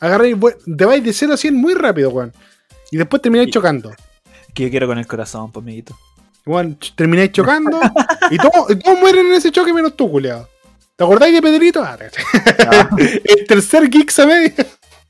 agarráis, 0.00 0.36
te 0.76 0.84
vais 0.84 1.02
de 1.02 1.12
0 1.12 1.32
a 1.34 1.36
100 1.36 1.54
muy 1.54 1.74
rápido, 1.74 2.10
weón. 2.10 2.32
Y 2.90 2.96
después 2.96 3.20
termináis 3.22 3.48
Y- 3.48 3.52
chocando. 3.52 3.92
Que 4.54 4.64
yo 4.64 4.70
quiero 4.70 4.86
con 4.86 4.98
el 4.98 5.06
corazón, 5.06 5.50
pues, 5.52 5.62
amiguito. 5.64 5.98
Weón, 6.46 6.78
ch- 6.78 6.94
termináis 6.94 7.32
chocando. 7.32 7.80
y, 8.30 8.36
todos, 8.38 8.70
y 8.70 8.76
todos 8.76 8.98
mueren 9.00 9.26
en 9.26 9.34
ese 9.34 9.50
choque 9.50 9.72
menos 9.72 9.96
tú, 9.96 10.10
culiado. 10.10 10.48
¿Te 10.94 11.04
acordáis 11.04 11.34
de 11.34 11.42
Pedrito? 11.42 11.82
Ah, 11.84 11.98
el 12.98 13.46
tercer 13.46 13.88
geek 13.90 14.10
media. 14.26 14.54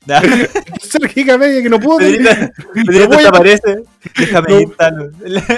Ya. 0.07 0.17
El 0.19 0.47
tercer 0.49 1.07
geek 1.13 1.29
a 1.29 1.37
media 1.37 1.61
que 1.61 1.69
no 1.69 1.79
pudo. 1.79 1.97
Pedrito, 1.97 2.29
Pedrito 2.73 3.07
voy 3.07 3.15
a- 3.15 3.19
desaparece. 3.19 3.83
Déjame 4.17 4.49
No. 4.49 4.59
ir, 4.61 4.69
Talo. 4.77 5.11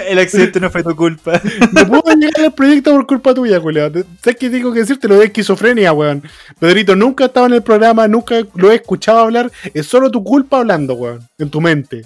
El, 0.07 0.19
accidente 0.19 0.59
no 0.59 0.69
fue 0.69 0.83
tu 0.83 0.95
culpa. 0.95 1.41
No 1.71 1.87
puedo 2.01 2.15
llegar 2.17 2.45
al 2.45 2.53
proyecto 2.53 2.91
por 2.91 3.05
culpa 3.07 3.33
tuya, 3.33 3.59
culiao. 3.59 3.91
Te- 3.91 4.03
¿Sabes 4.23 4.37
qué 4.39 4.49
tengo 4.49 4.73
que 4.73 4.79
decirte? 4.79 5.07
Lo 5.07 5.17
de 5.19 5.25
esquizofrenia, 5.25 5.93
weón. 5.93 6.23
Pedrito 6.59 6.95
nunca 6.95 7.25
estaba 7.25 7.47
en 7.47 7.53
el 7.53 7.63
programa, 7.63 8.07
nunca 8.07 8.35
lo 8.55 8.71
he 8.71 8.75
escuchado 8.75 9.19
hablar. 9.19 9.51
Es 9.73 9.85
solo 9.85 10.09
tu 10.09 10.23
culpa 10.23 10.57
hablando, 10.59 10.95
weón. 10.95 11.19
En 11.37 11.49
tu 11.49 11.61
mente. 11.61 12.01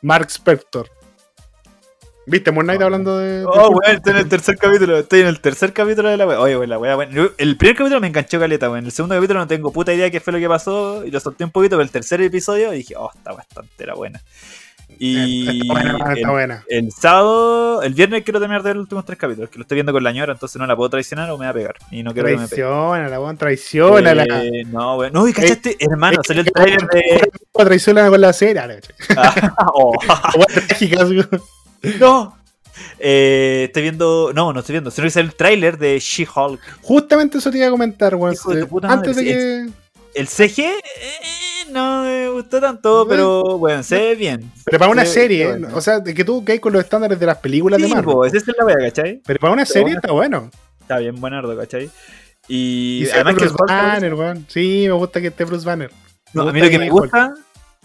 Mark 0.00 0.28
Spector. 0.30 0.88
¿Viste? 2.26 2.52
Moon 2.52 2.64
Knight 2.66 2.80
hablando 2.82 3.18
de. 3.18 3.40
de 3.40 3.44
Oh, 3.46 3.70
weón, 3.70 3.96
estoy 3.96 4.12
en 4.12 4.18
el 4.18 4.28
tercer 4.28 4.56
capítulo. 4.56 4.98
Estoy 4.98 5.20
en 5.20 5.26
el 5.26 5.40
tercer 5.40 5.72
capítulo 5.72 6.08
de 6.08 6.16
la 6.16 6.26
wea. 6.26 6.40
Oye, 6.40 6.56
weón, 6.56 6.70
la 6.70 6.78
wea, 6.78 6.96
weón. 6.96 7.32
El 7.36 7.56
primer 7.56 7.76
capítulo 7.76 8.00
me 8.00 8.06
enganchó 8.08 8.38
caleta, 8.38 8.70
weón. 8.70 8.84
El 8.84 8.92
segundo 8.92 9.14
capítulo 9.16 9.40
no 9.40 9.46
tengo 9.48 9.72
puta 9.72 9.92
idea 9.92 10.10
qué 10.10 10.20
fue 10.20 10.32
lo 10.32 10.38
que 10.38 10.48
pasó 10.48 11.04
y 11.04 11.10
lo 11.10 11.18
solté 11.18 11.44
un 11.44 11.50
poquito, 11.50 11.76
pero 11.76 11.82
el 11.82 11.90
tercer 11.90 12.20
episodio 12.22 12.70
dije, 12.70 12.94
oh, 12.96 13.10
está 13.14 13.32
bastante 13.32 13.82
era 13.82 13.94
buena. 13.94 14.20
Y 14.98 15.62
Está 15.62 15.72
buena, 15.72 15.98
está 15.98 16.12
el, 16.12 16.26
buena. 16.26 16.64
el 16.68 16.92
sábado, 16.92 17.82
el 17.82 17.94
viernes 17.94 18.22
quiero 18.24 18.38
terminar 18.38 18.62
de 18.62 18.68
ver 18.68 18.76
los 18.76 18.82
últimos 18.84 19.04
tres 19.04 19.18
capítulos, 19.18 19.50
que 19.50 19.58
lo 19.58 19.62
estoy 19.62 19.76
viendo 19.76 19.90
con 19.92 20.04
la 20.04 20.12
ñora, 20.12 20.32
entonces 20.34 20.60
no 20.60 20.66
la 20.66 20.76
puedo 20.76 20.90
traicionar 20.90 21.30
o 21.30 21.38
me 21.38 21.46
va 21.46 21.50
a 21.50 21.54
pegar. 21.54 21.74
Y 21.90 22.02
no 22.02 22.12
quiero 22.12 22.28
que 22.28 22.36
me 22.36 22.46
pegue. 22.46 22.62
Traiciónala, 22.62 23.20
weón. 23.20 23.36
Traiciónala. 23.36 24.24
Eh, 24.44 24.64
no, 24.66 24.98
weón. 24.98 25.12
No, 25.12 25.26
y 25.26 25.32
cachaste, 25.32 25.76
hermano, 25.80 26.20
es 26.20 26.26
salió 26.28 26.42
el 26.42 26.52
trailer 26.52 26.86
de. 26.88 27.30
Traiciónala 27.52 28.10
con 28.10 28.20
la 28.20 28.32
la 28.32 28.66
leche. 28.66 28.94
Ah, 29.16 29.66
oh. 29.74 29.94
No. 32.00 32.36
Eh, 32.98 33.64
estoy 33.66 33.82
viendo. 33.82 34.32
No, 34.34 34.52
no 34.52 34.60
estoy 34.60 34.74
viendo. 34.74 34.90
Sino 34.90 35.06
que 35.06 35.10
sale 35.10 35.26
el 35.26 35.34
tráiler 35.34 35.78
de 35.78 35.98
She-Hulk. 35.98 36.60
Justamente 36.82 37.38
eso 37.38 37.50
te 37.50 37.58
iba 37.58 37.66
a 37.66 37.70
comentar, 37.70 38.14
weón. 38.14 38.34
Antes 38.84 39.16
de 39.16 39.24
que. 39.24 39.68
El 40.14 40.28
CG 40.28 40.58
eh, 40.60 40.74
no 41.70 42.02
me 42.02 42.28
gustó 42.28 42.60
tanto, 42.60 43.06
pero 43.08 43.56
bueno, 43.56 43.82
se 43.82 43.96
ve 43.96 44.14
bien. 44.14 44.52
Pero 44.64 44.78
para 44.78 44.90
una 44.90 45.06
serie, 45.06 45.48
bueno. 45.48 45.68
o 45.74 45.80
sea, 45.80 46.00
de 46.00 46.12
que 46.12 46.22
tú 46.22 46.44
caes 46.44 46.60
con 46.60 46.72
los 46.74 46.84
estándares 46.84 47.18
de 47.18 47.24
las 47.24 47.38
películas 47.38 47.80
de 47.80 47.88
Marvel. 47.88 48.04
po, 48.04 48.24
esa 48.26 48.36
es 48.36 48.46
la 48.46 48.66
wea, 48.66 48.76
¿cachai? 48.76 49.22
Pero 49.24 49.40
para 49.40 49.54
una 49.54 49.64
Pero 49.64 49.72
serie 49.72 49.94
está 49.94 50.12
bueno. 50.12 50.50
Está 50.80 50.98
bien 50.98 51.18
buenardo, 51.18 51.56
¿cachai? 51.56 51.90
Y, 52.46 53.04
Y 53.06 53.10
además 53.10 53.36
que 53.36 53.46
Bruce 53.46 53.64
Banner, 53.66 54.14
weón. 54.14 54.46
Sí, 54.48 54.84
me 54.86 54.92
gusta 54.92 55.20
que 55.20 55.28
esté 55.28 55.44
Bruce 55.44 55.64
Banner. 55.64 55.90
No, 56.34 56.42
a 56.42 56.52
mí 56.52 56.60
lo 56.60 56.68
que 56.68 56.78
me 56.78 56.90
gusta, 56.90 57.32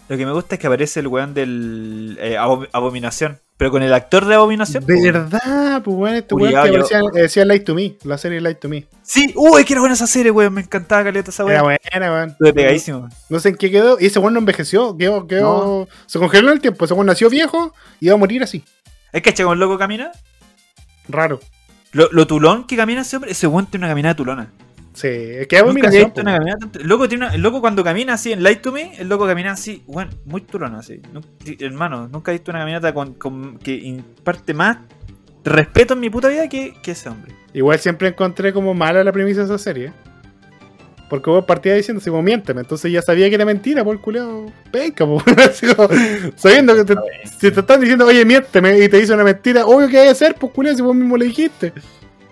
lo 0.08 0.16
que 0.16 0.26
me 0.26 0.32
gusta 0.32 0.54
es 0.54 0.60
que 0.60 0.66
aparece 0.66 1.00
el 1.00 1.06
weón 1.08 1.34
del 1.34 2.16
eh, 2.20 2.36
Abo- 2.38 2.66
Abominación, 2.72 3.38
pero 3.56 3.70
con 3.70 3.82
el 3.82 3.92
actor 3.92 4.24
de 4.24 4.34
Abominación. 4.36 4.84
De 4.86 5.00
verdad, 5.02 5.82
pues 5.82 5.96
bueno, 5.96 6.16
este 6.16 6.34
weón 6.34 6.50
que 6.50 6.56
aparecía, 6.58 7.00
decía 7.12 7.44
Light 7.44 7.64
to 7.64 7.74
Me, 7.74 7.94
la 8.04 8.16
serie 8.18 8.40
Light 8.40 8.58
to 8.58 8.68
Me. 8.68 8.86
Sí, 9.02 9.32
uy, 9.36 9.64
que 9.64 9.74
era 9.74 9.80
buena 9.80 9.94
esa 9.94 10.06
serie, 10.06 10.30
weón, 10.30 10.54
me 10.54 10.62
encantaba 10.62 11.04
caleta 11.04 11.30
esa 11.30 11.42
Era 11.44 11.62
weón. 11.62 11.78
buena, 11.92 12.12
weón. 12.12 12.28
Estuve 12.30 12.52
pegadísimo. 12.52 13.08
No 13.28 13.38
sé 13.40 13.50
en 13.50 13.56
qué 13.56 13.70
quedó. 13.70 13.98
Y 14.00 14.06
ese 14.06 14.18
weón 14.18 14.32
no 14.34 14.40
envejeció. 14.40 14.96
Quedó, 14.96 15.26
quedó, 15.26 15.88
Se 16.06 16.18
congeló 16.18 16.48
en 16.48 16.54
el 16.54 16.60
tiempo. 16.60 16.84
Ese 16.84 16.94
weón 16.94 17.06
nació 17.06 17.28
viejo 17.30 17.74
y 18.00 18.06
iba 18.06 18.14
a 18.14 18.18
morir 18.18 18.42
así. 18.42 18.64
¿Es 19.12 19.22
que 19.22 19.32
como 19.34 19.52
el 19.54 19.58
loco 19.60 19.76
camina? 19.78 20.10
Raro. 21.08 21.40
Lo, 21.92 22.08
lo 22.12 22.26
tulón 22.26 22.66
que 22.66 22.76
camina 22.76 23.00
ese 23.00 23.16
hombre, 23.16 23.32
ese 23.32 23.46
weón 23.46 23.66
tiene 23.66 23.84
una 23.86 23.92
caminada 23.92 24.14
tulona. 24.14 24.52
Sí, 25.00 25.06
es 25.08 25.46
que 25.46 25.54
es 25.56 25.62
abominación. 25.62 26.12
loco, 26.84 27.08
tiene 27.08 27.26
una- 27.26 27.34
el 27.34 27.40
loco 27.40 27.60
cuando 27.60 27.84
camina 27.84 28.14
así 28.14 28.32
en 28.32 28.42
Light 28.42 28.60
to 28.62 28.72
Me, 28.72 28.96
el 28.98 29.08
loco 29.08 29.26
camina 29.26 29.52
así, 29.52 29.82
bueno, 29.86 30.10
muy 30.24 30.40
turona 30.40 30.80
así. 30.80 31.00
Hermano, 31.60 32.08
nunca 32.08 32.32
he 32.32 32.34
visto 32.34 32.50
una 32.50 32.58
caminata 32.60 32.92
con, 32.92 33.14
con- 33.14 33.58
que 33.58 33.74
imparte 33.74 34.54
más 34.54 34.78
respeto 35.44 35.94
en 35.94 36.00
mi 36.00 36.10
puta 36.10 36.28
vida 36.28 36.48
que, 36.48 36.74
que 36.82 36.90
ese 36.90 37.08
hombre. 37.08 37.32
Igual 37.54 37.78
siempre 37.78 38.08
encontré 38.08 38.52
como 38.52 38.74
mala 38.74 39.04
la 39.04 39.12
premisa 39.12 39.40
de 39.40 39.46
esa 39.46 39.58
serie. 39.58 39.92
Porque 41.08 41.30
vos 41.30 41.44
partías 41.46 41.76
diciendo 41.76 42.00
así 42.00 42.10
como 42.10 42.22
miénteme. 42.22 42.60
Entonces 42.60 42.92
ya 42.92 43.00
sabía 43.00 43.28
que 43.30 43.36
era 43.36 43.44
mentira, 43.46 43.82
por 43.84 43.94
el 43.94 44.00
culeado. 44.02 44.46
Penca, 44.70 45.06
po. 45.06 45.22
Así 45.38 45.66
como, 45.74 45.88
Sabiendo 46.36 46.74
que 46.74 46.84
te, 46.84 46.94
si 47.40 47.50
te 47.50 47.60
están 47.60 47.80
diciendo, 47.80 48.04
oye, 48.04 48.26
miénteme, 48.26 48.78
y 48.78 48.88
te 48.90 48.98
dice 48.98 49.14
una 49.14 49.24
mentira, 49.24 49.64
obvio 49.64 49.88
que 49.88 49.96
hay 49.98 50.04
que 50.06 50.10
hacer, 50.10 50.34
pues 50.34 50.52
culeado, 50.52 50.76
si 50.76 50.82
vos 50.82 50.94
mismo 50.94 51.16
le 51.16 51.24
dijiste. 51.26 51.72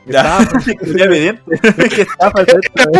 Ya, 0.08 0.38
ya 0.96 1.04
evidente. 1.04 1.42
que 1.90 2.02
estafa 2.02 2.42
es 2.42 2.48
esto, 2.48 2.90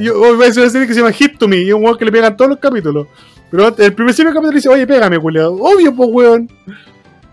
yo- 0.00 0.18
voy 0.36 0.46
a 0.46 0.48
hacer 0.48 0.62
una 0.62 0.70
serie 0.70 0.86
que 0.86 0.94
se 0.94 1.00
llama 1.00 1.12
Hit 1.12 1.36
to 1.38 1.48
Me, 1.48 1.58
y 1.58 1.72
un 1.72 1.84
weón 1.84 1.98
que 1.98 2.04
le 2.04 2.12
pegan 2.12 2.36
todos 2.36 2.50
los 2.50 2.58
capítulos. 2.58 3.06
Pero 3.50 3.74
el 3.76 3.92
primer 3.94 4.14
capítulo 4.14 4.50
dice, 4.50 4.68
oye, 4.68 4.86
pégame, 4.86 5.18
culeado. 5.18 5.54
Obvio, 5.56 5.94
pues, 5.94 6.08
weón. 6.12 6.48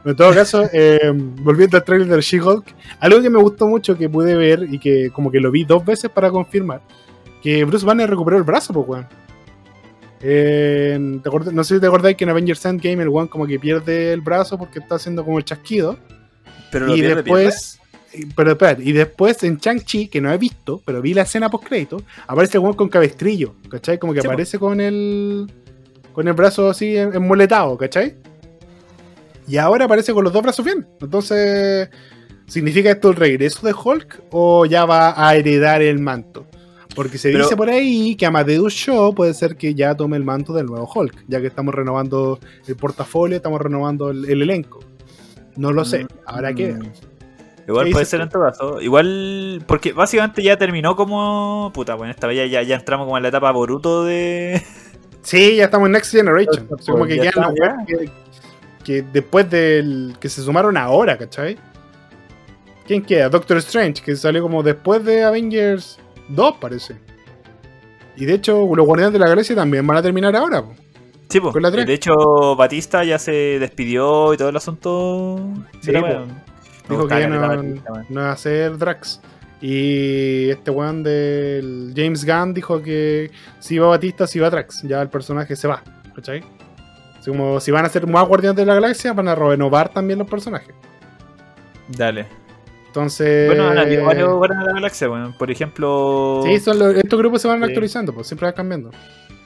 En 0.04 0.16
todo 0.16 0.34
caso, 0.34 0.64
eh, 0.74 1.12
volviendo 1.14 1.78
al 1.78 1.84
trailer 1.84 2.08
de 2.08 2.22
She-Hulk, 2.22 2.66
algo 2.99 3.22
que 3.22 3.30
me 3.30 3.40
gustó 3.41 3.68
mucho 3.68 3.98
que 3.98 4.10
pude 4.10 4.36
ver 4.36 4.66
y 4.70 4.80
que 4.80 5.10
como 5.12 5.30
que 5.30 5.40
lo 5.40 5.52
vi 5.52 5.66
dos 5.66 5.84
veces 5.86 6.10
para 6.10 6.32
confirmar, 6.32 6.82
que 7.44 7.64
Bruce 7.66 7.86
Banner 7.86 8.10
recuperó 8.10 8.38
el 8.38 8.44
brazo, 8.44 8.74
pues, 8.74 8.88
weón. 8.88 9.08
Eh, 10.22 11.20
¿te 11.22 11.30
acordás- 11.30 11.54
no 11.54 11.64
sé 11.64 11.76
si 11.76 11.82
te 11.82 11.86
acordáis 11.88 12.18
que 12.18 12.24
en 12.24 12.32
Avengers 12.32 12.66
Endgame 12.66 13.04
el 13.04 13.10
weón 13.10 13.28
como 13.28 13.45
que 13.45 13.60
pierde 13.60 14.14
el 14.14 14.22
brazo 14.22 14.58
porque 14.58 14.80
está 14.80 14.95
haciendo 14.95 15.24
como 15.24 15.38
el 15.38 15.45
chasquido. 15.45 15.98
Pero 16.72 16.95
y 16.95 17.02
después, 17.02 17.80
pero 18.35 18.52
espérate, 18.52 18.84
y 18.84 18.91
después 18.91 19.41
en 19.44 19.57
Chang-Chi, 19.60 20.07
que 20.07 20.19
no 20.22 20.31
he 20.31 20.38
visto, 20.38 20.81
pero 20.85 21.02
vi 21.02 21.14
la 21.14 21.22
escena 21.23 21.49
post 21.49 21.65
crédito, 21.65 22.02
aparece 22.27 22.57
weón 22.60 22.76
con 22.76 22.89
cabestrillo, 22.89 23.56
¿cachai? 23.69 23.98
Como 23.99 24.14
que 24.14 24.22
Sí, 24.22 24.27
po. 24.27 24.31
aparece 24.34 24.60
con 24.60 24.80
el 24.81 25.52
con 26.14 26.27
el 26.27 26.34
brazo 26.34 26.69
así 26.69 26.98
en- 26.98 27.14
enmoletado, 27.14 27.77
¿cachai? 27.77 28.15
Y 29.48 29.57
ahora 29.57 29.85
aparece 29.85 30.14
con 30.14 30.23
los 30.23 30.34
dos 30.34 30.41
brazos 30.44 30.65
bien. 30.65 30.85
Entonces, 30.99 31.89
¿significa 32.48 32.89
esto 32.91 33.10
el 33.10 33.15
regreso 33.15 33.65
de 33.65 33.73
Hulk 33.73 34.23
o 34.31 34.65
ya 34.65 34.85
va 34.85 35.14
a 35.15 35.35
heredar 35.35 35.81
el 35.81 35.99
manto? 35.99 36.45
Porque 36.95 37.18
se 37.19 37.31
Pero- 37.31 37.44
dice 37.44 37.56
por 37.56 37.69
ahí 37.69 38.15
que 38.15 38.26
Amadeus 38.26 38.73
Shaw 38.73 39.14
puede 39.14 39.34
ser 39.35 39.56
que 39.56 39.76
ya 39.76 39.95
tome 39.95 40.18
el 40.18 40.23
manto 40.23 40.52
del 40.53 40.65
nuevo 40.65 40.89
Hulk, 40.94 41.26
ya 41.27 41.39
que 41.39 41.48
estamos 41.48 41.73
renovando 41.76 42.39
el 42.68 42.76
portafolio, 42.76 43.38
estamos 43.38 43.61
renovando 43.61 44.10
el, 44.10 44.26
el 44.30 44.41
elenco. 44.41 44.80
No 45.58 45.72
lo 45.72 45.84
sé, 45.84 46.08
habrá 46.26 46.54
que 46.54 46.68
ver. 46.68 46.84
Mm. 46.84 46.92
Igual 47.68 47.86
¿Qué 47.88 47.92
puede 47.92 48.06
ser 48.06 48.20
tú? 48.20 48.24
en 48.24 48.30
todo 48.30 48.44
caso. 48.44 48.82
Igual, 48.82 49.64
porque 49.68 49.92
básicamente 49.92 50.42
ya 50.42 50.58
terminó 50.58 50.96
como. 50.96 51.72
Puta, 51.74 51.96
bueno, 51.96 52.12
esta 52.12 52.28
vez 52.28 52.38
ya, 52.38 52.46
ya, 52.46 52.64
ya 52.64 52.76
entramos 52.76 53.06
como 53.06 53.18
en 53.18 53.24
la 53.24 53.30
etapa 53.30 53.52
Boruto 53.52 54.06
de. 54.06 54.62
Sí, 55.24 55.58
ya 55.58 55.66
estamos 55.66 55.88
en 55.88 55.92
Next 55.92 56.14
Generation. 56.14 56.68
Pues, 56.68 56.86
como 56.86 57.06
que 57.06 57.18
ya 57.18 57.24
ya 57.24 57.30
está, 57.32 57.42
los 57.50 57.60
weones 57.60 57.86
que, 57.86 58.12
que 58.86 59.02
después 59.02 59.50
del. 59.50 60.16
que 60.22 60.30
se 60.30 60.42
sumaron 60.42 60.78
ahora, 60.78 61.18
¿cachai? 61.18 61.58
¿Quién 62.86 63.04
queda? 63.04 63.28
Doctor 63.28 63.58
Strange, 63.58 64.02
que 64.02 64.16
salió 64.16 64.42
como 64.42 64.64
después 64.64 65.04
de 65.04 65.26
Avengers 65.26 66.00
2, 66.30 66.56
parece. 66.62 66.96
Y 68.16 68.24
de 68.24 68.36
hecho, 68.36 68.74
los 68.74 68.86
Guardianes 68.86 69.12
de 69.12 69.20
la 69.20 69.28
Galaxia 69.28 69.54
también 69.58 69.86
van 69.86 69.98
a 69.98 70.02
terminar 70.02 70.34
ahora. 70.34 70.64
po. 70.64 70.74
Sí, 71.30 71.40
tres. 71.72 71.86
De 71.86 71.94
hecho, 71.94 72.56
Batista 72.56 73.04
ya 73.04 73.20
se 73.20 73.60
despidió 73.60 74.34
y 74.34 74.38
todo 74.38 74.49
el 74.49 74.56
asunto. 74.58 75.40
Sí, 75.82 75.91
po. 75.91 76.08
Dijo 76.90 77.08
que 77.08 77.20
ya 77.20 77.28
no, 77.28 77.41
Batista, 77.41 77.91
weón. 77.91 78.06
no 78.10 78.22
va 78.22 78.32
a 78.32 78.38
ser 78.38 78.78
Drax. 78.78 79.22
Y 79.60 80.49
este 80.52 80.72
weón 80.72 81.04
del 81.04 81.91
James 81.95 82.24
Gunn 82.26 82.54
dijo 82.54 82.82
que 82.82 83.32
si 83.60 83.78
va 83.80 83.88
Batista, 83.88 84.28
si 84.28 84.40
va 84.40 84.49
Drax. 84.49 84.84
Ya 84.84 85.02
el 85.02 85.10
personaje 85.10 85.56
se 85.56 85.68
va, 85.68 85.84
¿cachai? 86.16 86.44
Así 87.20 87.32
como 87.32 87.60
si 87.60 87.72
van 87.72 87.84
a 87.86 87.90
ser 87.90 88.08
más 88.08 88.26
Guardianes 88.28 88.56
de 88.58 88.66
la 88.66 88.76
Galaxia, 88.76 89.14
van 89.14 89.28
a 89.28 89.36
renovar 89.36 89.90
también 89.90 90.20
los 90.20 90.30
personajes. 90.30 90.74
Dale. 91.90 92.28
Entonces. 92.88 93.48
Bueno, 93.48 93.68
han 93.68 93.78
habido 93.80 94.06
varios 94.06 94.30
Guardianes 94.34 94.66
de 94.66 94.72
la 94.72 94.76
Galaxia, 94.80 95.10
weón. 95.10 95.34
Por 95.38 95.52
ejemplo. 95.52 96.41
Sí, 96.45 96.60
son 96.60 96.80
los- 96.80 96.95
estos 96.95 97.20
grupos 97.20 97.41
se 97.41 97.48
van 97.48 97.60
Sí. 97.60 97.66
actualizando, 97.66 98.14
pues 98.14 98.28
siempre 98.28 98.45
van 98.45 98.56
cambiando. 98.56 98.91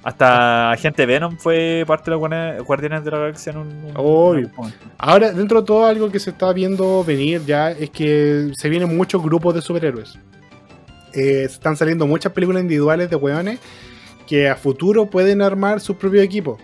Hasta 0.03 0.71
Agente 0.71 1.05
Venom 1.05 1.37
fue 1.37 1.83
parte 1.85 2.09
de 2.09 2.17
los 2.17 2.65
Guardianes- 2.65 3.03
de 3.03 3.11
la 3.11 3.17
Galaxia 3.19 3.51
en 3.51 3.57
un. 3.59 3.91
Obvio. 3.95 4.49
Ahora, 4.97 5.31
dentro 5.31 5.61
de 5.61 5.67
todo, 5.67 5.85
algo 5.85 6.09
que 6.09 6.19
se 6.19 6.31
está 6.31 6.51
viendo 6.53 7.03
venir 7.03 7.43
ya 7.45 7.69
es 7.71 7.89
que 7.91 8.51
se 8.55 8.67
vienen 8.69 8.95
muchos 8.97 9.21
grupos 9.21 9.53
de 9.53 9.61
superhéroes. 9.61 10.17
Eh, 11.13 11.43
están 11.43 11.75
saliendo 11.77 12.07
muchas 12.07 12.31
películas 12.31 12.61
individuales 12.63 13.09
de 13.09 13.15
weones 13.15 13.59
que 14.25 14.49
a 14.49 14.55
futuro 14.55 15.05
pueden 15.07 15.41
armar 15.41 15.81
sus 15.81 15.97
propios 15.97 16.23
equipos. 16.23 16.59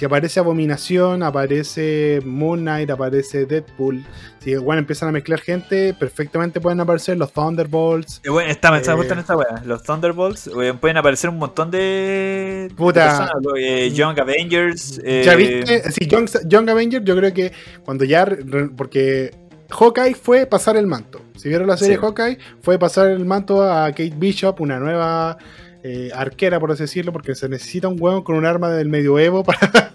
Si 0.00 0.06
aparece 0.06 0.40
Abominación, 0.40 1.22
aparece 1.22 2.22
Moon 2.24 2.60
Knight, 2.60 2.88
aparece 2.88 3.44
Deadpool. 3.44 4.02
Si 4.38 4.54
bueno, 4.56 4.78
empiezan 4.78 5.10
a 5.10 5.12
mezclar 5.12 5.40
gente, 5.40 5.92
perfectamente 5.92 6.58
pueden 6.58 6.80
aparecer 6.80 7.18
los 7.18 7.30
Thunderbolts. 7.34 8.22
Eh, 8.24 8.30
bueno, 8.30 8.50
está 8.50 8.70
pensando 8.70 9.02
Eh. 9.02 9.08
en 9.12 9.18
esta 9.18 9.36
wea. 9.36 9.62
Los 9.66 9.82
Thunderbolts 9.82 10.46
weón, 10.46 10.78
pueden 10.78 10.96
aparecer 10.96 11.28
un 11.28 11.36
montón 11.36 11.70
de. 11.70 12.68
de 12.70 12.74
Puta. 12.74 13.08
personas, 13.28 13.30
eh, 13.58 13.90
Young 13.92 14.18
Avengers. 14.18 15.02
eh, 15.04 15.20
¿Ya 15.22 15.34
viste? 15.36 15.92
Sí, 15.92 16.06
Young, 16.06 16.30
Young 16.46 16.70
Avenger, 16.70 17.04
yo 17.04 17.14
creo 17.14 17.34
que 17.34 17.52
cuando 17.84 18.04
ya. 18.06 18.26
Porque 18.78 19.34
Hawkeye 19.68 20.14
fue 20.14 20.46
pasar 20.46 20.78
el 20.78 20.86
manto. 20.86 21.20
Si 21.36 21.50
vieron 21.50 21.68
la 21.68 21.76
serie 21.76 21.96
Sí. 21.96 22.00
Hawkeye, 22.00 22.38
fue 22.62 22.78
pasar 22.78 23.08
el 23.08 23.26
manto 23.26 23.62
a 23.62 23.88
Kate 23.90 24.14
Bishop, 24.16 24.62
una 24.62 24.78
nueva 24.78 25.36
eh, 25.82 26.10
arquera, 26.14 26.60
por 26.60 26.70
así 26.72 26.82
decirlo, 26.82 27.12
porque 27.12 27.34
se 27.34 27.48
necesita 27.48 27.88
un 27.88 27.96
huevo 27.98 28.22
con 28.24 28.36
un 28.36 28.44
arma 28.46 28.70
del 28.70 28.88
medioevo 28.88 29.42
para, 29.44 29.90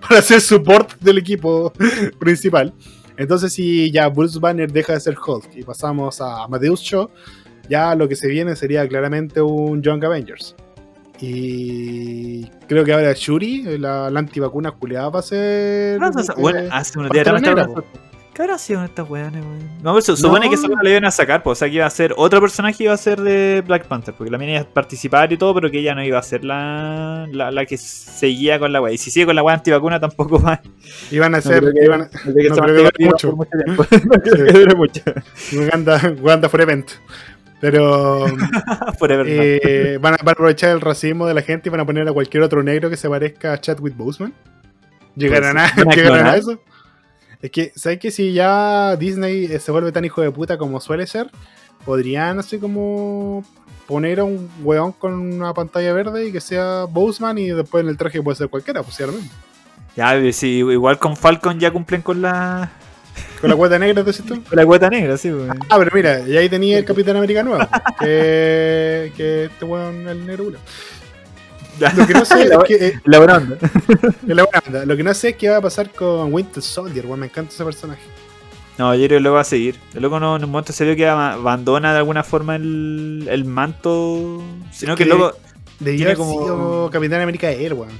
para 0.00 0.18
hacer 0.20 0.40
support 0.40 0.98
del 1.00 1.18
equipo 1.18 1.72
principal. 2.18 2.72
Entonces, 3.16 3.52
si 3.52 3.90
ya 3.92 4.08
Bruce 4.08 4.38
Banner 4.40 4.70
deja 4.72 4.92
de 4.94 5.00
ser 5.00 5.16
Hulk 5.24 5.56
y 5.56 5.62
pasamos 5.62 6.20
a 6.20 6.44
Amadeus 6.44 6.80
Shaw, 6.80 7.08
ya 7.68 7.94
lo 7.94 8.08
que 8.08 8.16
se 8.16 8.28
viene 8.28 8.56
sería 8.56 8.86
claramente 8.88 9.40
un 9.40 9.82
Young 9.82 10.04
Avengers. 10.04 10.54
Y 11.20 12.44
creo 12.68 12.84
que 12.84 12.92
ahora 12.92 13.12
Shuri, 13.16 13.78
la, 13.78 14.10
la 14.10 14.18
antivacuna 14.20 14.72
culiada, 14.72 15.08
va 15.10 15.20
a 15.20 15.22
ser. 15.22 15.98
eh, 16.38 16.40
Bueno, 16.42 16.58
hace 16.72 16.98
unos 16.98 17.10
días 17.12 17.24
estaba- 17.64 17.84
¿Qué 18.34 18.42
habrá 18.42 18.58
sido 18.58 18.80
con 18.80 18.86
estas 18.88 19.08
weones, 19.08 19.44
weón? 19.44 19.68
No, 19.80 19.92
pero 19.92 20.00
se 20.00 20.16
supone 20.16 20.46
No. 20.46 20.50
que 20.50 20.56
eso 20.56 20.66
no 20.66 20.82
le 20.82 20.90
iban 20.90 21.04
a 21.04 21.10
sacar, 21.12 21.42
pues, 21.44 21.56
o 21.56 21.58
sea, 21.60 21.68
que 21.68 21.76
iba 21.76 21.86
a 21.86 21.90
ser 21.90 22.12
otro 22.16 22.40
personaje 22.40 22.82
iba 22.82 22.92
a 22.92 22.96
ser 22.96 23.20
de 23.20 23.62
Black 23.64 23.86
Panther, 23.86 24.12
porque 24.12 24.30
la 24.30 24.38
mina 24.38 24.52
iba 24.52 24.60
a 24.62 24.64
participar 24.64 25.32
y 25.32 25.36
todo, 25.36 25.54
pero 25.54 25.70
que 25.70 25.78
ella 25.78 25.94
no 25.94 26.02
iba 26.04 26.18
a 26.18 26.22
ser 26.22 26.44
la, 26.44 27.28
la, 27.30 27.52
la 27.52 27.64
que 27.64 27.76
seguía 27.78 28.58
con 28.58 28.72
la 28.72 28.80
wea. 28.80 28.92
Y 28.92 28.98
si 28.98 29.12
sigue 29.12 29.26
con 29.26 29.36
la 29.36 29.42
wea 29.44 29.54
antivacuna, 29.54 30.00
tampoco 30.00 30.40
va. 30.42 30.60
Iban 31.12 31.34
a 31.36 31.40
ser. 31.40 31.60
creo 31.60 31.72
que- 31.72 31.84
iban 31.84 32.02
a- 32.02 32.04
No 32.04 32.32
creo 32.32 32.34
que 32.34 32.48
No 32.48 32.56
creo 32.56 32.90
que 32.90 33.04
mucho. 33.06 33.32
mucho 33.36 33.50
tiempo. 33.64 33.86
No 34.68 34.76
mucho. 34.76 35.00
Pero 37.60 38.26
Forever 38.98 39.26
eh, 39.28 39.98
van, 40.00 40.14
a, 40.14 40.16
van 40.18 40.28
a 40.28 40.32
aprovechar 40.32 40.70
el 40.70 40.80
racismo 40.80 41.26
de 41.26 41.34
la 41.34 41.42
gente 41.42 41.68
y 41.68 41.70
van 41.70 41.80
a 41.80 41.86
poner 41.86 42.06
a 42.08 42.12
cualquier 42.12 42.42
otro 42.42 42.62
negro 42.62 42.90
que 42.90 42.96
se 42.96 43.08
parezca 43.08 43.52
a 43.54 43.60
Chadwick 43.60 43.96
Boseman. 43.96 44.34
¿Llegarán, 45.16 45.56
a, 45.58 45.70
Pues, 45.74 45.86
¿van 45.86 45.92
a 45.92 45.96
¿llegarán 45.96 46.26
a 46.26 46.36
eso? 46.36 46.60
Es 47.44 47.50
que, 47.50 47.72
¿sabes 47.76 47.98
que 47.98 48.10
Si 48.10 48.32
ya 48.32 48.96
Disney 48.96 49.44
eh, 49.44 49.60
se 49.60 49.70
vuelve 49.70 49.92
tan 49.92 50.02
hijo 50.02 50.22
de 50.22 50.30
puta 50.30 50.56
como 50.56 50.80
suele 50.80 51.06
ser, 51.06 51.30
podrían 51.84 52.38
así 52.38 52.56
como 52.56 53.44
poner 53.86 54.20
a 54.20 54.24
un 54.24 54.48
weón 54.62 54.92
con 54.92 55.12
una 55.12 55.52
pantalla 55.52 55.92
verde 55.92 56.26
y 56.26 56.32
que 56.32 56.40
sea 56.40 56.84
Boseman 56.84 57.36
y 57.36 57.50
después 57.50 57.84
en 57.84 57.90
el 57.90 57.98
traje 57.98 58.22
puede 58.22 58.36
ser 58.36 58.48
cualquiera, 58.48 58.82
pues 58.82 58.96
sí. 58.96 59.04
Ya, 59.94 60.32
sí, 60.32 60.60
igual 60.60 60.98
con 60.98 61.18
Falcon 61.18 61.60
ya 61.60 61.70
cumplen 61.70 62.00
con 62.00 62.22
la, 62.22 62.72
Con 63.42 63.50
la 63.50 63.56
cueta 63.56 63.78
negra, 63.78 64.02
decís 64.02 64.24
tú. 64.24 64.42
con 64.42 64.56
la 64.56 64.64
cuota 64.64 64.88
negra, 64.88 65.18
sí, 65.18 65.30
weón. 65.30 65.58
Ah, 65.68 65.76
pero 65.78 65.90
mira, 65.92 66.26
y 66.26 66.38
ahí 66.38 66.48
tenía 66.48 66.78
el 66.78 66.86
Capitán 66.86 67.16
América 67.18 67.42
nuevo. 67.42 67.62
Que, 68.00 69.12
que 69.14 69.44
este 69.44 69.66
weón, 69.66 70.08
el 70.08 70.26
negro 70.26 70.44
culo. 70.44 70.58
Lo 71.78 72.06
que 72.06 72.12
no 72.14 72.24
sé 72.24 72.44
La- 72.46 72.54
es 72.56 72.62
que, 72.66 72.86
eh, 72.88 73.00
La 73.04 73.18
buena 73.18 73.36
onda. 73.38 73.56
es 74.28 74.36
la 74.36 74.44
buena 74.44 74.62
onda. 74.66 74.84
Lo 74.86 74.96
que 74.96 75.02
no 75.02 75.14
sé 75.14 75.30
es 75.30 75.36
qué 75.36 75.48
va 75.50 75.56
a 75.58 75.60
pasar 75.60 75.90
con 75.90 76.32
Winter 76.32 76.62
Soldier, 76.62 77.06
weón. 77.06 77.20
Me 77.20 77.26
encanta 77.26 77.52
ese 77.52 77.64
personaje. 77.64 78.02
No, 78.78 78.92
yo 78.94 79.06
creo 79.06 79.18
que 79.18 79.22
lo 79.22 79.32
va 79.32 79.40
a 79.42 79.44
seguir. 79.44 79.78
El 79.94 80.02
loco 80.02 80.18
no, 80.18 80.36
en 80.36 80.44
un 80.44 80.50
momento 80.50 80.72
se 80.72 80.84
vio 80.84 80.96
que 80.96 81.06
abandona 81.08 81.92
de 81.92 81.98
alguna 81.98 82.24
forma 82.24 82.56
el, 82.56 83.26
el 83.30 83.44
manto. 83.44 84.42
Sino 84.72 84.96
que 84.96 85.04
el 85.04 85.10
que- 85.10 85.14
loco. 85.16 85.36
Debía 85.80 86.06
haber 86.06 86.16
como- 86.16 86.32
sido 86.44 86.90
Capitán 86.90 87.20
América 87.20 87.50
él, 87.50 87.72
weón. 87.72 87.92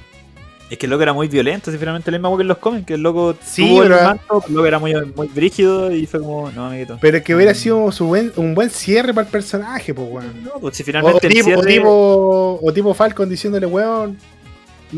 Es 0.71 0.79
que 0.79 0.87
el 0.87 0.91
loco 0.91 1.03
era 1.03 1.13
muy 1.13 1.29
violento, 1.29 1.71
si 1.71 1.77
finalmente 1.79 2.11
el 2.11 2.19
mismo 2.19 2.37
que 2.37 2.43
en 2.43 2.49
los 2.49 2.59
cómics, 2.59 2.87
que 2.87 2.95
el 2.95 3.03
loco 3.03 3.37
Sí, 3.45 3.69
tuvo 3.69 3.83
pero- 3.83 3.99
el 3.99 4.05
manto, 4.05 4.43
el 4.49 4.55
loco 4.55 4.67
era 4.67 4.79
muy, 4.79 4.95
muy 5.15 5.29
brígido 5.29 5.93
y 5.93 6.07
fue 6.07 6.21
como, 6.21 6.51
no, 6.53 6.67
amiguito. 6.67 6.99
Pero 7.01 7.19
es 7.19 7.23
que 7.23 7.35
hubiera 7.35 7.55
sido 7.55 7.93
su 7.93 8.07
buen, 8.07 8.33
un 8.37 8.55
buen 8.55 8.71
cierre 8.71 9.13
para 9.13 9.27
el 9.27 9.31
personaje, 9.31 9.93
pues, 9.93 10.09
weón. 10.11 10.43
No, 10.43 10.53
pues 10.61 10.77
si 10.77 10.83
O, 10.83 10.87
finalmente 10.87 11.27
el 11.27 11.33
tipo, 11.35 11.51
o, 11.59 11.63
tipo, 11.63 12.61
o 12.63 12.73
tipo 12.73 12.95
Falcon 12.95 13.29
diciéndole, 13.29 13.67
weón, 13.67 14.17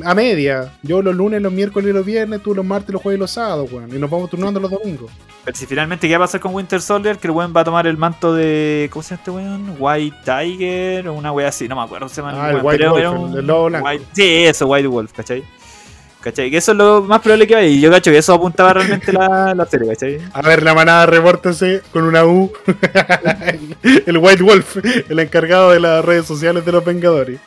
a 0.05 0.15
media. 0.15 0.73
Yo 0.83 1.01
los 1.03 1.15
lunes, 1.15 1.41
los 1.43 1.53
miércoles 1.53 1.91
y 1.91 1.93
los 1.93 2.05
viernes, 2.05 2.43
tú 2.43 2.55
los 2.55 2.65
martes, 2.65 2.91
los 2.93 3.03
jueves 3.03 3.19
y 3.19 3.21
los 3.21 3.31
sábados, 3.31 3.71
weón. 3.73 3.95
Y 3.95 3.99
nos 3.99 4.11
vamos 4.11 4.29
turnando 4.31 4.61
los 4.61 4.71
domingos. 4.71 5.11
Pero 5.45 5.57
si 5.57 5.65
finalmente, 5.67 6.09
¿qué 6.09 6.17
va 6.17 6.25
a 6.25 6.27
pasar 6.27 6.41
con 6.41 6.55
Winter 6.55 6.81
Soldier? 6.83 7.19
Que 7.19 7.29
el 7.29 7.33
weón 7.33 7.53
va 7.57 7.61
a 7.61 7.65
tomar 7.65 7.87
el 7.87 7.97
manto 7.97 8.35
de. 8.35 8.89
¿Cómo 8.93 9.03
se 9.03 9.11
llama 9.11 9.21
este 9.21 9.31
weón? 9.31 9.77
White 9.79 10.17
Tiger 10.25 11.09
o 11.09 11.15
una 11.15 11.33
wea 11.33 11.49
así, 11.49 11.69
no 11.69 11.77
me 11.77 11.83
acuerdo. 11.83 12.09
Se 12.09 12.21
llama 12.21 12.33
Ah, 12.35 12.51
el 12.51 12.57
weón, 12.57 12.67
White 12.67 12.89
Wolf, 12.89 12.99
era 12.99 13.09
el 13.11 13.17
un 13.17 13.33
del 13.35 13.47
lobo 13.47 13.67
blanco. 13.67 13.87
White- 13.89 14.05
Sí, 14.13 14.45
eso, 14.45 14.67
White 14.67 14.89
Wolf, 14.89 15.13
¿cachai? 15.13 15.43
¿Cachai? 16.21 16.51
Que 16.51 16.57
eso 16.57 16.73
es 16.73 16.79
lo 16.79 17.03
más 17.03 17.21
probable 17.21 17.47
que 17.47 17.55
vaya. 17.55 17.69
Y 17.69 17.81
yo 17.81 17.89
cacho 17.89 18.11
que 18.11 18.19
eso 18.19 18.35
apuntaba 18.35 18.73
realmente 18.73 19.13
la, 19.13 19.55
la 19.55 19.65
serie, 19.67 19.89
¿cachai? 19.91 20.19
A 20.33 20.43
ver, 20.43 20.65
la 20.65 20.75
manada, 20.75 21.07
repórtese 21.07 21.83
con 21.93 22.03
una 22.03 22.25
U. 22.27 22.51
el 24.07 24.19
White 24.19 24.43
Wolf, 24.43 24.77
el 25.09 25.19
encargado 25.21 25.71
de 25.71 25.79
las 25.81 26.05
redes 26.05 26.27
sociales 26.27 26.65
de 26.65 26.73
los 26.73 26.85
Vengadores. 26.85 27.39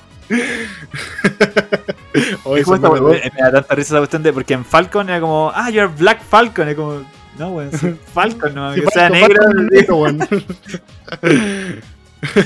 Oye, 2.44 2.62
Es 2.62 2.68
me- 2.68 2.78
weón, 2.78 3.12
me 3.12 3.42
da 3.42 3.52
tanta 3.52 3.76
risa 3.76 3.94
esa 3.94 3.98
cuestión 4.00 4.24
de. 4.24 4.34
Porque 4.34 4.54
en 4.54 4.66
Falcon 4.66 5.10
era 5.10 5.20
como, 5.22 5.52
ah, 5.54 5.70
you're 5.70 5.92
Black 5.98 6.22
Falcon. 6.24 6.68
Es 6.70 6.76
como, 6.76 7.04
no, 7.38 7.50
weón, 7.52 7.72
Falcon, 8.14 8.54
no, 8.56 8.74
Sí, 8.74 8.82
que 8.82 8.88
sea 8.88 9.10
Falcon, 9.10 9.20
negro. 9.20 9.44
Falcon, 9.44 9.68
negrito, 9.68 9.96
weón. 9.96 10.20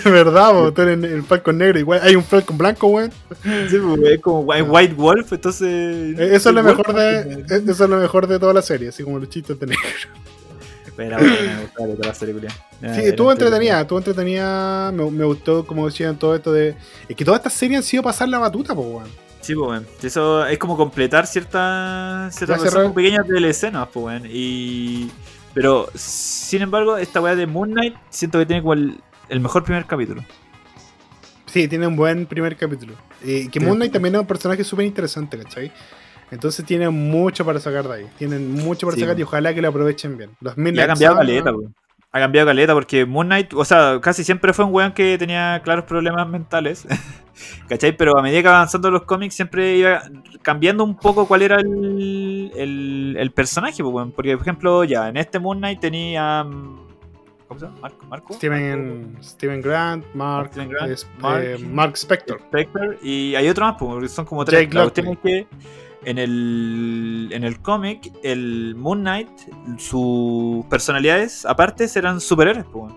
¿Verdad, 0.06 0.52
po? 0.52 0.72
Tú 0.72 0.84
eres 0.84 1.04
el 1.04 1.24
Falcon 1.24 1.58
negro. 1.58 1.80
Igual 1.80 2.00
hay 2.04 2.16
un 2.16 2.24
Falcon 2.24 2.58
blanco, 2.58 2.88
weón. 2.88 3.12
Sí, 3.44 3.78
pues, 3.80 4.02
es 4.12 4.22
como 4.22 4.42
White, 4.42 4.64
White 4.64 4.94
Wolf, 4.94 5.34
entonces. 5.34 5.68
Eh, 6.20 6.30
Eso 6.36 6.50
es 6.50 6.56
lo 6.56 6.62
mejor 6.64 6.94
de. 6.94 7.44
pues, 7.48 7.64
Eso 7.68 7.84
es 7.86 7.90
lo 7.90 7.98
mejor 7.98 8.28
de 8.28 8.38
toda 8.40 8.54
la 8.54 8.62
serie, 8.62 8.90
así 8.90 9.04
como 9.04 9.18
los 9.20 9.30
chistes 9.30 9.60
de 9.60 9.66
negro. 9.68 9.82
Era 10.98 11.18
buena, 11.18 11.36
me 11.56 11.62
gustaba 11.64 11.88
de 11.88 11.96
toda 11.96 12.08
la 12.10 12.14
serie. 12.16 12.36
Era- 12.82 12.96
Sí, 12.96 13.02
estuvo 13.02 13.32
entretenida. 13.32 13.82
estuvo 13.82 13.98
entretenida. 14.00 14.92
Me, 14.92 15.10
me 15.10 15.24
gustó, 15.26 15.66
como 15.66 15.86
decían, 15.88 16.18
todo 16.20 16.36
esto 16.36 16.52
de. 16.52 16.76
Es 17.10 17.16
que 17.16 17.26
todas 17.26 17.40
estas 17.40 17.54
series 17.54 17.78
han 17.78 17.84
sido 17.84 18.04
pasar 18.04 18.30
la 18.30 18.40
batuta, 18.40 18.76
po, 18.76 18.82
weón. 18.82 19.10
Sí, 19.42 19.56
pues, 19.56 19.68
weón. 19.70 19.88
Eso 20.02 20.46
es 20.46 20.58
como 20.60 20.78
completar 20.78 21.26
ciertas 21.28 22.36
ciertas 22.36 22.60
cosas 22.62 22.92
pequeñas 22.94 23.28
de 23.28 23.50
escenas, 23.50 23.88
pues, 23.92 24.06
weón. 24.06 24.24
Y. 24.30 25.10
Pero, 25.54 25.88
sin 25.96 26.62
embargo, 26.64 26.98
esta 26.98 27.22
weá 27.22 27.36
de 27.36 27.46
Moon 27.48 27.72
Knight 27.72 27.96
siento 28.10 28.40
que 28.40 28.46
tiene 28.46 28.62
como 28.62 28.74
el, 28.74 29.00
el 29.30 29.40
mejor 29.40 29.64
primer 29.64 29.86
capítulo. 29.86 30.24
Sí, 31.46 31.68
tiene 31.68 31.86
un 31.86 31.96
buen 31.96 32.26
primer 32.26 32.56
capítulo. 32.58 32.94
Eh, 33.24 33.48
que 33.52 33.60
Sí. 33.60 33.66
Moon 33.66 33.78
Knight 33.78 33.94
también 33.94 34.16
es 34.16 34.22
un 34.22 34.28
personaje 34.28 34.64
súper 34.64 34.86
interesante, 34.86 35.38
¿cachai? 35.38 35.72
Entonces 36.34 36.66
tiene 36.66 36.90
mucho 36.90 37.46
para 37.46 37.60
sacar 37.60 37.88
de 37.88 37.94
ahí. 37.96 38.06
Tienen 38.18 38.52
mucho 38.54 38.88
para 38.88 38.96
Sí, 38.96 39.02
sacar 39.02 39.20
y 39.20 39.24
ojalá 39.24 39.54
que 39.54 39.62
lo 39.62 39.68
aprovechen 39.70 40.18
bien. 40.18 40.32
Los 40.42 40.56
Y 40.58 40.80
ha 40.80 40.88
cambiado 40.88 41.16
caleta. 41.18 41.52
Ha 42.16 42.20
cambiado 42.20 42.48
caleta 42.48 42.74
porque 42.74 43.06
Moon 43.06 43.26
Knight, 43.28 43.54
o 43.54 43.66
sea, 43.66 44.00
casi 44.02 44.24
siempre 44.24 44.54
fue 44.54 44.66
un 44.66 44.74
weón 44.74 44.92
que 44.94 45.18
tenía 45.18 45.60
claros 45.64 45.86
problemas 45.86 46.28
mentales. 46.28 46.86
¿Cachai? 47.68 47.98
Pero 47.98 48.18
a 48.18 48.22
medida 48.22 48.42
que 48.44 48.48
avanzando 48.48 48.92
los 48.92 49.04
cómics 49.04 49.34
siempre 49.36 49.76
iba 49.78 50.04
cambiando 50.44 50.84
un 50.84 50.96
poco 50.96 51.28
cuál 51.28 51.42
era 51.42 51.60
el, 51.60 52.52
el, 52.56 53.16
el 53.18 53.32
personaje, 53.32 53.82
weón. 53.82 54.12
Porque, 54.12 54.34
por 54.38 54.42
ejemplo, 54.44 54.84
ya, 54.84 55.10
en 55.10 55.18
este 55.18 55.40
Moon 55.40 55.58
Knight 55.58 55.80
tenía... 55.80 56.44
mm, 56.44 56.84
¿Cómo 57.48 57.60
se 57.60 57.66
llama? 57.66 57.78
¿Marco? 57.82 58.06
¿Marco? 58.08 58.34
Steven, 58.36 59.18
Steven 59.22 59.62
Grant, 59.62 60.06
Mark, 60.14 60.50
Steven 60.52 60.70
Grant, 60.70 60.92
es- 60.92 61.08
Mark. 61.20 61.44
eh, 61.44 61.58
Mark 61.60 61.94
Spector. 61.98 62.40
Spectre 62.42 62.98
y 63.02 63.34
hay 63.36 63.50
otro 63.50 63.66
más, 63.66 63.76
porque 63.80 64.08
son 64.08 64.26
como 64.26 64.46
tres. 64.46 64.70
Jake 64.70 65.18
que 65.24 65.48
en 66.06 66.18
el, 66.18 67.30
en 67.32 67.44
el 67.44 67.60
cómic, 67.62 68.12
el 68.24 68.76
Moon 68.76 69.02
Knight, 69.02 69.30
sus 69.78 70.66
personalidades 70.66 71.46
aparte 71.46 71.88
eran 71.96 72.20
superhéroes. 72.20 72.66
pues. 72.72 72.94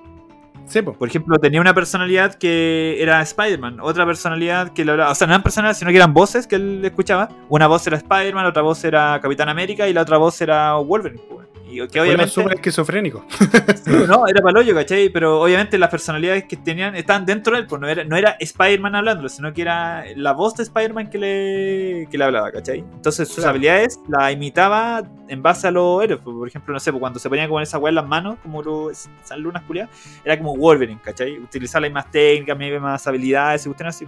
Sí, 0.67 0.83
po. 0.83 0.95
Por 0.95 1.09
ejemplo, 1.09 1.39
tenía 1.39 1.61
una 1.61 1.75
personalidad 1.75 2.35
que 2.35 3.01
era 3.01 3.23
Spider-Man, 3.23 3.79
otra 3.81 4.05
personalidad 4.05 4.73
que 4.73 4.85
le 4.85 4.91
hablaba. 4.93 5.13
O 5.13 5.15
sea, 5.15 5.27
no 5.27 5.33
eran 5.33 5.43
personalidades, 5.43 5.79
sino 5.79 5.91
que 5.91 5.97
eran 5.97 6.13
voces 6.13 6.47
que 6.47 6.57
él 6.57 6.85
escuchaba. 6.85 7.29
Una 7.49 7.69
voz 7.69 7.87
era 7.87 7.97
Spider-Man, 7.97 8.47
otra 8.47 8.63
voz 8.63 8.83
era 8.85 9.21
Capitán 9.23 9.49
América 9.49 9.87
y 9.89 9.93
la 9.93 10.03
otra 10.03 10.19
voz 10.19 10.41
era 10.41 10.75
Wolverine. 10.77 11.23
weón. 11.31 11.56
Y 11.69 11.87
que 11.89 12.01
obviamente. 12.01 12.29
súper 12.33 12.55
esquizofrénico. 12.55 13.25
Sí, 13.85 13.91
no, 14.09 14.27
era 14.27 14.41
paloyo, 14.43 14.75
¿cachai? 14.75 15.09
Pero 15.11 15.41
obviamente 15.41 15.79
las 15.79 15.91
personalidades 15.91 16.45
que 16.45 16.57
tenían 16.57 16.97
estaban 16.97 17.25
dentro 17.27 17.55
de 17.55 17.61
él, 17.63 17.67
pues 17.67 17.81
no 17.81 17.89
era, 17.89 18.03
no 18.05 18.17
era 18.17 18.37
Spider-Man 18.41 18.95
hablándolo, 18.97 19.29
sino 19.29 19.53
que 19.53 19.63
era 19.63 20.05
la 20.17 20.33
voz 20.33 20.55
de 20.57 20.63
Spider-Man 20.65 21.09
que 21.11 21.19
le, 21.19 22.09
que 22.11 22.19
le 22.19 22.25
hablaba, 22.25 22.51
¿cachai? 22.51 22.79
Entonces 22.81 23.29
sus 23.29 23.37
Claro. 23.39 23.51
habilidades 23.51 24.01
las 24.09 24.33
imitaba 24.33 25.03
en 25.29 25.43
base 25.43 25.69
a 25.69 25.71
los 25.71 26.03
héroes. 26.03 26.21
pues, 26.23 26.35
Por 26.37 26.49
ejemplo, 26.49 26.73
no 26.75 26.81
sé, 26.81 26.91
pues, 26.93 27.01
cuando 27.01 27.19
se 27.19 27.29
ponía 27.29 27.47
como 27.47 27.59
en 27.61 27.65
esa 27.65 27.79
weá 27.79 27.91
en 27.91 27.95
las 27.97 28.07
manos, 28.07 28.37
como 28.43 28.63
los, 28.63 29.09
esas 29.25 29.39
lunas 29.39 29.63
culiadas, 29.65 29.91
era 30.25 30.37
como 30.39 30.57
Wolverine, 30.57 31.01
¿cachai? 31.03 31.39
Utilizar 31.39 31.81
las 31.83 31.91
mismas 31.91 32.11
técnicas, 32.11 32.59
las 32.59 32.71
mismas 32.71 33.07
habilidades, 33.07 33.67
y 33.67 33.69
cuestiones 33.69 33.95
así. 33.97 34.07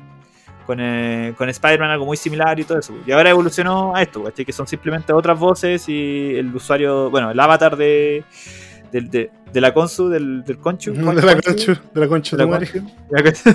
Con, 0.68 0.80
eh, 0.80 1.32
con 1.38 1.48
Spider-Man 1.48 1.90
algo 1.92 2.04
muy 2.04 2.18
similar 2.18 2.60
y 2.60 2.64
todo 2.64 2.78
eso. 2.78 2.92
Y 3.06 3.12
ahora 3.12 3.30
evolucionó 3.30 3.96
a 3.96 4.02
esto, 4.02 4.22
¿cachai? 4.22 4.44
Que 4.44 4.52
son 4.52 4.66
simplemente 4.66 5.14
otras 5.14 5.38
voces 5.38 5.88
y 5.88 6.34
el 6.36 6.54
usuario, 6.54 7.08
bueno, 7.10 7.30
el 7.30 7.40
avatar 7.40 7.74
de, 7.74 8.22
del- 8.92 9.08
de, 9.08 9.30
de 9.50 9.60
la 9.62 9.72
Consu, 9.72 10.10
del, 10.10 10.44
del 10.44 10.58
Conchu. 10.58 10.92
de 10.92 11.02
la 11.02 11.40
concha, 11.40 11.72
de 11.94 12.00
la 12.02 12.06
concha 12.06 12.36
de 12.36 12.44
de 12.44 12.50
la. 12.50 12.58
Conchu. 13.22 13.50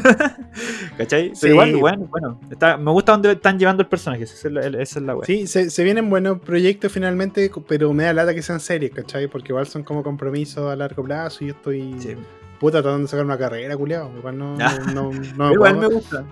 ¿Cachai? 0.98 1.30
Sí. 1.36 1.42
Pero 1.42 1.54
igual, 1.54 1.76
bueno, 1.78 2.08
bueno. 2.10 2.40
Está, 2.50 2.78
me 2.78 2.90
gusta 2.90 3.12
dónde 3.12 3.34
están 3.34 3.60
llevando 3.60 3.84
el 3.84 3.90
personaje, 3.90 4.24
esa 4.24 4.48
es 4.48 4.52
la, 4.54 4.62
esa 4.82 5.00
es 5.00 5.06
la 5.06 5.16
wea. 5.16 5.26
Sí, 5.28 5.46
se, 5.46 5.70
se 5.70 5.84
vienen 5.84 6.10
buenos 6.10 6.40
proyectos 6.40 6.92
finalmente, 6.92 7.52
pero 7.68 7.94
me 7.94 8.06
da 8.06 8.14
lata 8.14 8.34
que 8.34 8.42
sean 8.42 8.60
series, 8.60 8.92
¿cachai? 8.92 9.28
Porque 9.28 9.50
igual 9.52 9.68
son 9.68 9.84
como 9.84 10.02
compromisos 10.02 10.68
a 10.72 10.76
largo 10.76 11.04
plazo 11.04 11.44
y 11.44 11.48
yo 11.50 11.54
estoy 11.54 11.94
Sí. 12.00 12.16
puta 12.60 12.82
tratando 12.82 13.04
de 13.04 13.08
sacar 13.08 13.24
una 13.26 13.38
carrera, 13.38 13.78
culiado. 13.78 14.10
Igual 14.18 14.36
no, 14.40 14.58
no, 14.58 14.70
no, 14.94 15.12
no 15.12 15.12
Pero 15.12 15.46
me 15.48 15.54
igual 15.54 15.78
me 15.78 15.88
gusta. 15.88 16.26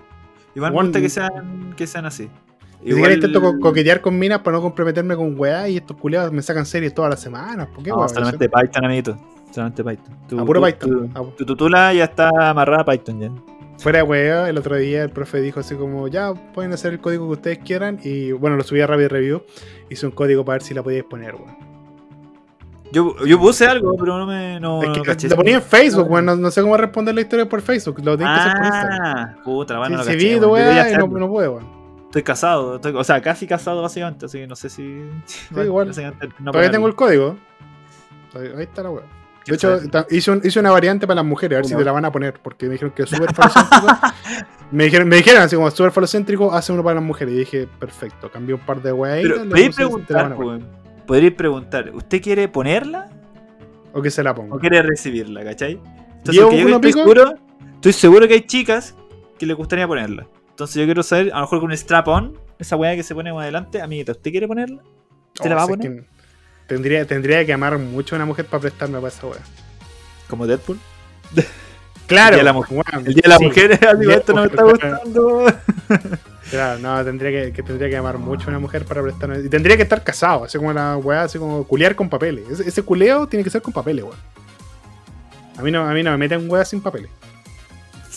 Igual 0.54 0.72
Igual- 0.72 0.72
me 0.72 0.80
gusta 0.90 1.00
que 1.00 1.08
sean, 1.08 1.74
que 1.76 1.86
sean 1.86 2.06
así. 2.06 2.28
Siquiera 2.84 3.14
intento 3.14 3.40
co- 3.40 3.58
coquetear 3.60 4.00
con 4.00 4.18
minas 4.18 4.40
para 4.40 4.56
no 4.56 4.62
comprometerme 4.62 5.14
con 5.14 5.38
weá 5.38 5.68
y 5.68 5.76
estos 5.76 5.96
culiados 5.96 6.32
me 6.32 6.42
sacan 6.42 6.66
series 6.66 6.92
todas 6.92 7.10
las 7.10 7.20
semanas. 7.20 7.68
¿Por 7.72 7.84
qué, 7.84 7.90
No, 7.90 8.08
solamente 8.08 8.48
Python, 8.48 8.84
amiguito. 8.84 9.16
Solamente 9.52 9.84
Python. 9.84 10.16
Tu, 10.28 10.40
A 10.40 10.44
puro 10.44 10.60
tu- 10.60 10.66
Python. 10.66 11.34
Tu, 11.36 11.46
tutula 11.46 11.92
ya 11.94 12.04
está 12.04 12.30
amarrada 12.50 12.82
a 12.82 12.84
Python 12.84 13.20
ya. 13.20 13.30
Fuera 13.78 13.98
de 13.98 14.02
weá, 14.04 14.48
el 14.48 14.58
otro 14.58 14.76
día 14.76 15.02
el 15.04 15.10
profe 15.10 15.40
dijo 15.40 15.60
así 15.60 15.74
como, 15.76 16.08
ya 16.08 16.34
pueden 16.34 16.72
hacer 16.72 16.92
el 16.94 17.00
código 17.00 17.26
que 17.28 17.32
ustedes 17.34 17.58
quieran. 17.58 18.00
Y 18.02 18.32
bueno, 18.32 18.56
lo 18.56 18.64
subí 18.64 18.80
a 18.80 18.86
Rapid 18.86 19.08
Review. 19.08 19.42
Hice 19.88 20.06
un 20.06 20.12
código 20.12 20.44
para 20.44 20.54
ver 20.56 20.62
si 20.62 20.74
la 20.74 20.82
podíais 20.82 21.04
poner, 21.04 21.34
weón. 21.36 21.56
Yo, 22.92 23.16
yo 23.24 23.38
puse 23.40 23.66
algo, 23.66 23.96
pero 23.96 24.18
no 24.18 24.26
me. 24.26 24.60
No, 24.60 24.82
es 24.82 24.88
no 24.88 24.94
que 24.94 25.02
caché. 25.02 25.28
lo 25.28 25.36
ponía 25.36 25.54
en 25.56 25.62
Facebook, 25.62 26.04
No. 26.06 26.10
weón. 26.12 26.26
No, 26.26 26.36
no 26.36 26.50
sé 26.50 26.60
cómo 26.60 26.76
responder 26.76 27.14
la 27.14 27.22
historia 27.22 27.48
por 27.48 27.62
Facebook. 27.62 27.98
Lo 28.04 28.16
tengo 28.18 28.30
que 28.32 28.38
hacer 28.40 28.52
por 28.52 28.64
Instagram. 28.66 29.00
Ah, 29.16 29.34
puta, 29.42 29.78
bueno, 29.78 29.96
no 29.96 30.02
Sí, 30.04 30.08
caché, 30.10 30.20
sí, 30.20 30.26
vi, 30.34 30.40
weón. 30.40 30.98
no, 31.12 31.18
no 31.18 31.28
puedo, 31.28 31.52
weón. 31.54 31.66
Estoy 32.04 32.22
casado, 32.22 32.74
estoy- 32.76 32.94
o 32.94 33.02
sea, 33.02 33.22
casi 33.22 33.46
casado 33.46 33.80
básicamente, 33.80 34.26
así 34.26 34.38
que 34.40 34.46
no 34.46 34.54
sé 34.56 34.68
si. 34.68 34.82
igual. 35.56 35.86
básicamente 35.88 36.28
no 36.38 36.52
Todavía 36.52 36.70
tengo 36.70 36.86
el 36.86 36.94
código. 36.94 37.36
Ahí, 38.34 38.62
está 38.62 38.82
la 38.82 38.90
weá. 38.90 39.02
De 39.02 39.08
¿Qué 39.46 39.54
hecho, 39.54 39.78
hice, 40.10 40.30
un- 40.30 40.40
hice 40.44 40.60
una 40.60 40.70
variante 40.70 41.06
para 41.06 41.16
las 41.16 41.24
mujeres, 41.24 41.56
a 41.56 41.58
ver 41.60 41.66
si 41.66 41.74
te 41.74 41.82
la 41.84 41.90
van 41.92 42.04
a 42.04 42.12
poner, 42.12 42.34
porque 42.42 42.66
me 42.66 42.72
dijeron 42.72 42.92
que 42.94 43.02
es 43.04 43.10
súper 43.10 43.34
falocéntrico. 43.34 43.86
me, 44.70 44.84
dijeron, 44.84 45.08
me 45.08 45.16
dijeron 45.16 45.42
así 45.42 45.56
como 45.56 45.70
súper 45.70 45.90
falocéntrico, 45.90 46.52
hace 46.52 46.72
uno 46.72 46.84
para 46.84 46.96
las 46.96 47.04
mujeres. 47.04 47.34
Y 47.34 47.38
dije, 47.38 47.68
perfecto, 47.78 48.30
cambié 48.30 48.54
un 48.54 48.60
par 48.60 48.80
de 48.82 48.92
weá 48.92 49.14
ahí. 49.14 49.22
Pero 49.24 49.74
preguntar, 49.74 50.34
weón. 50.34 50.81
Podréis 51.06 51.32
preguntar, 51.34 51.90
¿usted 51.94 52.20
quiere 52.22 52.48
ponerla 52.48 53.10
O 53.92 54.00
que 54.02 54.10
se 54.10 54.22
la 54.22 54.34
ponga. 54.34 54.54
o 54.54 54.58
quiere 54.58 54.82
recibirla, 54.82 55.44
cachai? 55.44 55.72
Entonces, 55.72 56.32
¿Diego 56.32 56.48
porque 56.48 56.60
yo 56.60 56.66
Uno 56.66 56.76
estoy 56.76 56.92
seguro, 56.92 57.34
estoy 57.74 57.92
seguro 57.92 58.28
que 58.28 58.34
hay 58.34 58.42
chicas 58.46 58.94
que 59.38 59.46
les 59.46 59.56
gustaría 59.56 59.86
ponerla. 59.88 60.26
Entonces 60.50 60.76
yo 60.76 60.84
quiero 60.84 61.02
saber, 61.02 61.32
a 61.32 61.36
lo 61.36 61.40
mejor 61.42 61.60
con 61.60 61.70
un 61.70 61.76
strap-on, 61.76 62.38
esa 62.58 62.76
weá 62.76 62.94
que 62.94 63.02
se 63.02 63.14
pone 63.14 63.32
más 63.32 63.42
adelante, 63.42 63.80
amiguita, 63.82 64.12
¿usted 64.12 64.30
quiere 64.30 64.46
ponerla? 64.46 64.82
¿Usted 65.34 65.48
la 65.50 65.56
Oh, 65.56 65.58
va 65.58 65.64
a 65.64 65.66
poner? 65.68 66.04
Tendría, 66.68 67.04
tendría 67.06 67.44
que 67.44 67.52
amar 67.52 67.76
mucho 67.78 68.14
a 68.14 68.16
una 68.18 68.26
mujer 68.26 68.46
para 68.46 68.60
prestarme 68.60 68.96
para 68.98 69.08
esa 69.08 69.26
weá. 69.26 69.40
Como 70.28 70.46
Deadpool. 70.46 70.78
Claro, 72.06 72.36
El 72.36 72.42
día 72.42 72.42
de 72.42 72.44
la 72.44 72.52
mujer. 72.52 72.84
El 73.06 73.14
día 73.14 73.22
de 73.22 73.28
la 73.28 73.38
sí. 73.38 73.44
mujer, 73.44 73.72
esto 74.10 74.32
no 74.34 74.40
me 74.42 74.46
está 74.48 74.62
gustando. 74.62 75.46
Claro, 76.52 76.78
no, 76.78 77.02
tendría 77.02 77.30
que, 77.30 77.50
que 77.50 77.62
tendría 77.62 77.88
que 77.88 77.96
amar 77.96 78.18
mucho 78.18 78.44
a 78.44 78.48
una 78.50 78.58
mujer 78.58 78.84
para 78.84 79.00
prestarme. 79.00 79.38
Y 79.38 79.48
tendría 79.48 79.74
que 79.74 79.84
estar 79.84 80.04
casado, 80.04 80.44
así 80.44 80.58
como 80.58 80.70
la 80.70 80.98
weá, 80.98 81.22
así 81.22 81.38
como 81.38 81.66
culear 81.66 81.96
con 81.96 82.10
papeles. 82.10 82.44
Ese, 82.50 82.68
ese 82.68 82.82
culeo 82.82 83.26
tiene 83.26 83.42
que 83.42 83.48
ser 83.48 83.62
con 83.62 83.72
papeles, 83.72 84.04
weón. 84.04 84.18
A 85.56 85.62
mí 85.62 85.70
no, 85.70 85.88
a 85.88 85.94
mí 85.94 86.02
no 86.02 86.10
me 86.10 86.18
meten 86.18 86.50
weas 86.50 86.68
sin 86.68 86.82
papeles. 86.82 87.10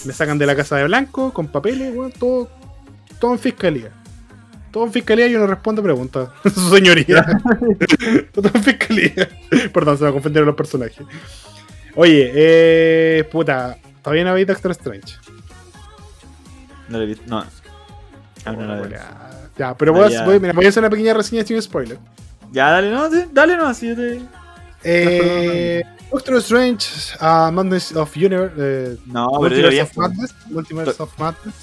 Me 0.04 0.12
sacan 0.12 0.38
de 0.38 0.46
la 0.46 0.54
casa 0.54 0.76
de 0.76 0.84
blanco 0.84 1.32
con 1.32 1.48
papeles, 1.48 1.96
weón, 1.96 2.12
todo, 2.12 2.50
todo 3.22 3.32
en 3.32 3.40
fiscalía. 3.40 3.92
Todo 4.70 4.84
en 4.84 4.92
fiscalía 4.92 5.28
y 5.28 5.32
yo 5.32 5.40
no 5.40 5.48
respondo 5.48 5.82
preguntas. 5.82 6.28
Su 6.44 6.76
señoría. 6.76 7.26
todo 8.34 8.52
en 8.54 8.64
fiscalía. 8.66 9.30
Perdón, 9.74 9.98
se 9.98 10.04
me 10.04 10.12
confundieron 10.12 10.48
los 10.48 10.58
personajes. 10.58 11.08
Oye, 11.96 12.32
eh. 12.36 13.24
Puta, 13.32 13.78
todavía 14.04 14.26
no 14.26 14.32
habéis 14.32 14.48
Doctor 14.48 14.72
Strange. 14.72 15.14
No 16.90 16.98
lo 16.98 17.06
he 17.06 17.08
visto, 17.08 17.24
no. 17.28 17.46
Ya, 19.58 19.74
pero 19.76 19.94
voy, 19.94 20.06
a, 20.06 20.10
ya. 20.10 20.26
voy- 20.26 20.40
mira, 20.40 20.54
voy 20.54 20.66
a 20.66 20.70
hacer 20.70 20.82
una 20.82 20.90
pequeña 20.90 21.14
reseña 21.14 21.44
sin 21.46 21.62
spoiler. 21.62 21.98
Ya, 22.52 22.72
dale, 22.72 22.92
no, 22.92 23.10
sí, 23.10 23.26
dale, 23.32 23.58
no, 23.58 23.68
así 23.68 23.88
yo 23.90 23.96
te... 23.96 24.22
Eh, 24.84 25.84
Doctor 26.12 26.38
Strange, 26.38 26.88
uh, 27.20 27.52
Madness 27.52 27.96
of 27.96 28.16
Universe. 28.16 28.54
Eh, 28.58 28.98
No, 29.08 29.30
Multiverse 29.32 29.70
bien, 29.72 29.84
of. 29.86 29.98
Madness. 29.98 30.36
Multiverse 30.50 31.02
of 31.04 31.20
Madness. 31.20 31.56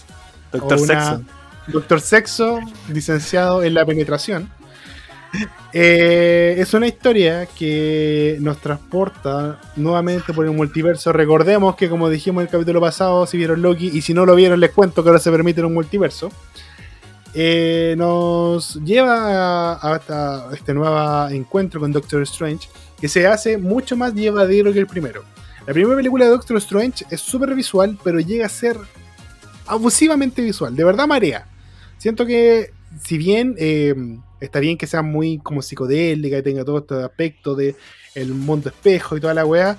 Doctor 0.52 0.78
Sexo. 0.78 1.22
Doctor 1.68 2.00
Sexo, 2.00 2.58
licenciado 2.88 3.62
en 3.62 3.74
la 3.74 3.86
penetración. 3.86 4.50
Eh, 5.72 6.56
es 6.58 6.74
una 6.74 6.86
historia 6.86 7.46
que 7.46 8.36
nos 8.40 8.58
transporta 8.58 9.58
nuevamente 9.76 10.34
por 10.34 10.44
el 10.44 10.50
multiverso. 10.52 11.12
Recordemos 11.12 11.76
que, 11.76 11.88
como 11.88 12.10
dijimos 12.10 12.42
en 12.42 12.48
el 12.48 12.52
capítulo 12.52 12.80
pasado, 12.80 13.26
si 13.26 13.38
vieron 13.38 13.62
Loki, 13.62 13.88
y 13.94 14.02
si 14.02 14.12
no 14.12 14.26
lo 14.26 14.34
vieron, 14.34 14.60
les 14.60 14.72
cuento 14.72 15.02
que 15.02 15.08
ahora 15.08 15.20
se 15.20 15.30
permite 15.30 15.62
un 15.64 15.72
multiverso. 15.72 16.30
Eh, 17.34 17.94
nos 17.96 18.74
lleva 18.84 19.72
a, 19.74 19.92
a 19.92 19.96
esta- 19.96 20.50
a 20.50 20.54
este 20.54 20.74
nuevo 20.74 21.28
encuentro 21.30 21.80
con 21.80 21.90
Doctor 21.92 22.22
Strange, 22.22 22.68
que 23.00 23.08
se 23.08 23.26
hace 23.26 23.56
mucho 23.58 23.96
más 23.96 24.14
llevadero 24.14 24.72
que 24.72 24.78
el 24.78 24.86
primero. 24.86 25.24
La 25.66 25.72
primera 25.72 25.96
película 25.96 26.24
de 26.24 26.30
Doctor 26.32 26.56
Strange 26.58 27.04
es 27.10 27.20
súper 27.20 27.54
visual, 27.54 27.96
pero 28.04 28.20
llega 28.20 28.46
a 28.46 28.48
ser 28.48 28.76
abusivamente 29.66 30.42
visual, 30.42 30.74
de 30.74 30.84
verdad 30.84 31.06
marea. 31.06 31.46
Siento 31.98 32.26
que, 32.26 32.72
si 33.02 33.16
bien 33.16 33.54
eh, 33.58 33.94
está 34.40 34.58
bien 34.58 34.76
que 34.76 34.86
sea 34.86 35.02
muy 35.02 35.38
como 35.38 35.62
psicodélica 35.62 36.38
y 36.38 36.42
tenga 36.42 36.64
todo 36.64 36.78
este 36.78 36.94
aspecto 37.02 37.54
de 37.54 37.76
el 38.14 38.34
mundo 38.34 38.68
espejo 38.68 39.16
y 39.16 39.20
toda 39.20 39.34
la 39.34 39.46
weá, 39.46 39.78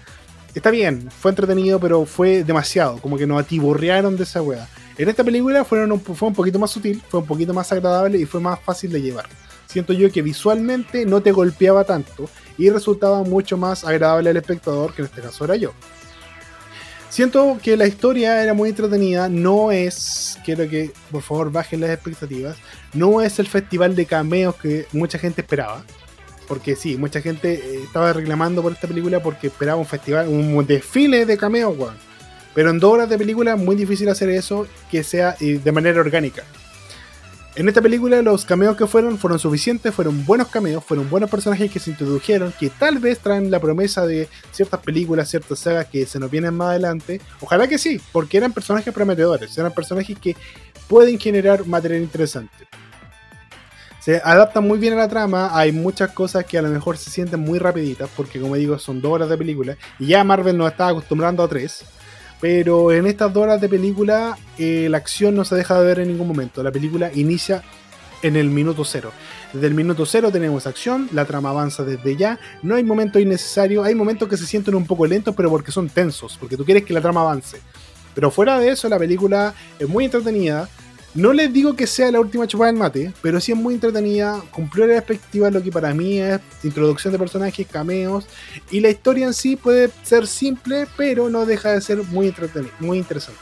está 0.55 0.71
bien, 0.71 1.09
fue 1.11 1.31
entretenido, 1.31 1.80
pero 1.80 2.05
fue 2.05 2.43
demasiado, 2.43 2.97
como 2.97 3.17
que 3.17 3.27
nos 3.27 3.41
atiborrearon 3.41 4.15
de 4.17 4.23
esa 4.23 4.41
weá. 4.41 4.67
En 4.98 5.10
esta 5.10 5.24
película 5.24 5.64
fueron 5.64 5.91
un, 5.91 5.99
fue 6.02 6.28
un 6.28 6.36
poquito 6.36 6.60
más 6.60 6.72
sutil, 6.72 7.02
fue 7.07 7.22
un 7.22 7.26
poquito 7.26 7.53
más 7.53 7.72
agradable 7.72 8.20
y 8.20 8.26
fue 8.26 8.40
más 8.40 8.60
fácil 8.60 8.91
de 8.91 9.02
llevar. 9.02 9.26
Siento 9.65 9.94
yo 9.94 10.11
que 10.11 10.22
visualmente 10.22 11.06
no 11.06 11.22
te 11.22 11.32
golpeaba 11.32 11.84
tanto 11.84 12.30
y 12.60 12.70
resultaba 12.70 13.24
mucho 13.24 13.57
más 13.57 13.84
agradable 13.84 14.30
al 14.30 14.38
espectador, 14.38 14.94
que 14.94 15.02
en 15.02 15.07
este 15.07 15.22
caso 15.22 15.45
era 15.45 15.56
yo. 15.56 15.74
Siento 17.10 17.57
que 17.61 17.78
la 17.78 17.88
historia 17.88 18.44
era 18.44 18.53
muy 18.53 18.70
entretenida, 18.70 19.30
no 19.30 19.72
es, 19.72 20.38
quiero 20.45 20.68
que 20.70 20.91
por 21.11 21.22
favor 21.22 21.52
bajen 21.52 21.82
las 21.82 21.91
expectativas, 21.91 22.57
no 22.94 23.22
es 23.22 23.40
el 23.40 23.48
festival 23.48 23.95
de 23.95 24.06
cameos 24.06 24.56
que 24.56 24.88
mucha 24.94 25.18
gente 25.18 25.41
esperaba. 25.41 25.84
Porque 26.48 26.76
sí, 26.76 26.98
mucha 26.98 27.22
gente 27.22 27.53
eh, 27.53 27.84
estaba 27.84 28.14
reclamando 28.14 28.61
por 28.61 28.74
esta 28.74 28.88
película 28.88 29.24
porque 29.24 29.48
esperaba 29.48 29.80
un 29.80 29.86
festival, 29.86 30.28
un 30.28 30.65
desfile 30.65 31.26
de 31.26 31.38
cameos, 31.38 31.78
weón. 31.78 32.12
Pero 32.53 32.69
en 32.69 32.80
dos 32.80 32.93
horas 32.93 33.09
de 33.09 33.17
película 33.17 33.53
es 33.53 33.59
muy 33.59 33.75
difícil 33.75 34.09
hacer 34.09 34.30
eso 34.30 34.67
que 34.91 35.03
sea 35.03 35.35
de 35.39 35.71
manera 35.71 35.99
orgánica. 35.99 36.43
En 37.55 37.67
esta 37.67 37.84
película 37.84 38.19
los 38.23 38.45
cameos 38.45 38.75
que 38.75 38.88
fueron 38.88 39.19
fueron 39.19 39.38
suficientes, 39.38 39.93
fueron 39.93 40.25
buenos 40.25 40.47
cameos, 40.47 40.84
fueron 40.84 41.07
buenos 41.07 41.30
personajes 41.30 41.69
que 41.69 41.80
se 41.80 41.91
introdujeron, 41.91 42.51
que 42.59 42.71
tal 42.71 42.97
vez 42.97 43.19
traen 43.19 43.51
la 43.51 43.59
promesa 43.59 44.07
de 44.07 44.27
ciertas 44.51 44.80
películas, 44.80 45.30
ciertas 45.30 45.59
sagas 45.59 45.85
que 45.85 46.07
se 46.07 46.17
nos 46.17 46.31
vienen 46.31 46.55
más 46.55 46.69
adelante. 46.69 47.21
Ojalá 47.41 47.67
que 47.67 47.77
sí, 47.77 48.01
porque 48.11 48.38
eran 48.38 48.53
personajes 48.53 48.91
prometedores, 48.91 49.55
eran 49.55 49.71
personajes 49.71 50.17
que 50.17 50.35
pueden 50.88 51.19
generar 51.19 51.67
material 51.67 52.01
interesante. 52.01 52.67
Se 53.99 54.19
adaptan 54.23 54.67
muy 54.67 54.80
bien 54.80 54.93
a 54.93 54.97
la 54.97 55.07
trama, 55.07 55.57
hay 55.57 55.71
muchas 55.71 56.11
cosas 56.11 56.45
que 56.45 56.57
a 56.57 56.61
lo 56.63 56.69
mejor 56.69 56.97
se 56.97 57.11
sienten 57.11 57.39
muy 57.39 57.59
rapiditas, 57.59 58.09
porque 58.17 58.39
como 58.39 58.55
digo, 58.55 58.80
son 58.80 58.99
dos 58.99 59.11
horas 59.13 59.30
de 59.30 59.38
película, 59.38 59.77
y 59.99 60.07
ya 60.07 60.23
Marvel 60.23 60.57
nos 60.57 60.71
está 60.71 60.88
acostumbrando 60.88 61.43
a 61.43 61.47
tres. 61.47 61.85
Pero 62.44 62.91
en 62.91 63.07
estas 63.07 63.32
dos 63.32 63.44
horas 63.44 63.61
de 63.61 63.70
película, 63.70 64.38
eh, 64.57 64.88
la 64.90 64.98
acción 64.98 65.34
no 65.34 65.45
se 65.45 65.56
deja 65.56 65.80
de 65.80 65.86
ver 65.86 65.99
en 65.99 66.10
ningún 66.10 66.28
momento. 66.28 66.61
La 66.61 66.74
película 66.74 67.10
inicia 67.15 67.64
en 68.22 68.36
el 68.36 68.49
minuto 68.49 68.84
cero. 68.84 69.14
Desde 69.53 69.68
el 69.68 69.74
minuto 69.74 70.06
cero 70.06 70.30
tenemos 70.30 70.68
acción, 70.68 71.07
la 71.14 71.24
trama 71.24 71.52
avanza 71.52 71.86
desde 71.86 72.18
ya, 72.18 72.38
no 72.61 72.76
hay 72.76 72.84
momentos 72.84 73.22
innecesarios, 73.22 73.86
hay 73.86 73.95
momentos 73.95 74.28
que 74.28 74.36
se 74.36 74.45
sienten 74.45 74.76
un 74.76 74.86
poco 74.86 75.06
lentos, 75.06 75.34
pero 75.38 75.49
porque 75.49 75.72
son 75.72 75.88
tensos, 75.88 76.36
porque 76.38 76.57
tú 76.57 76.65
quieres 76.65 76.84
que 76.84 76.94
la 76.94 76.99
trama 76.99 77.22
avance. 77.22 77.61
Pero 78.14 78.30
fuera 78.30 78.60
de 78.60 78.72
eso, 78.72 78.90
la 78.90 78.99
película 78.99 79.53
es 79.80 79.88
muy 79.88 80.03
entretenida, 80.03 80.68
no 81.15 81.31
les 81.31 81.53
digo 81.53 81.76
que 81.76 81.85
sea 81.85 82.11
la 82.11 82.19
última 82.19 82.48
chupada 82.48 82.72
del 82.72 82.80
mate, 82.80 83.14
pero 83.22 83.40
sí 83.40 83.52
es 83.52 83.57
muy 83.57 83.76
entretenida, 83.76 84.41
cumplió 84.52 84.88
la 84.88 85.02
de 85.02 85.52
lo 85.52 85.61
que 85.61 85.72
para 85.72 85.94
mí 85.94 86.19
es 86.19 86.40
introducción 86.64 87.11
de 87.11 87.19
personajes, 87.19 87.68
cameos, 87.68 88.26
y 88.72 88.80
la 88.80 88.90
historia 88.90 89.27
en 89.27 89.34
sí 89.34 89.56
puede 89.56 89.91
ser 90.03 90.26
simple, 90.26 90.88
pero 90.98 91.30
no 91.30 91.45
deja 91.45 91.72
de 91.72 91.81
ser 91.81 92.03
muy 92.03 92.27
entretenida, 92.27 92.73
muy 92.80 92.98
interesante. 92.98 93.41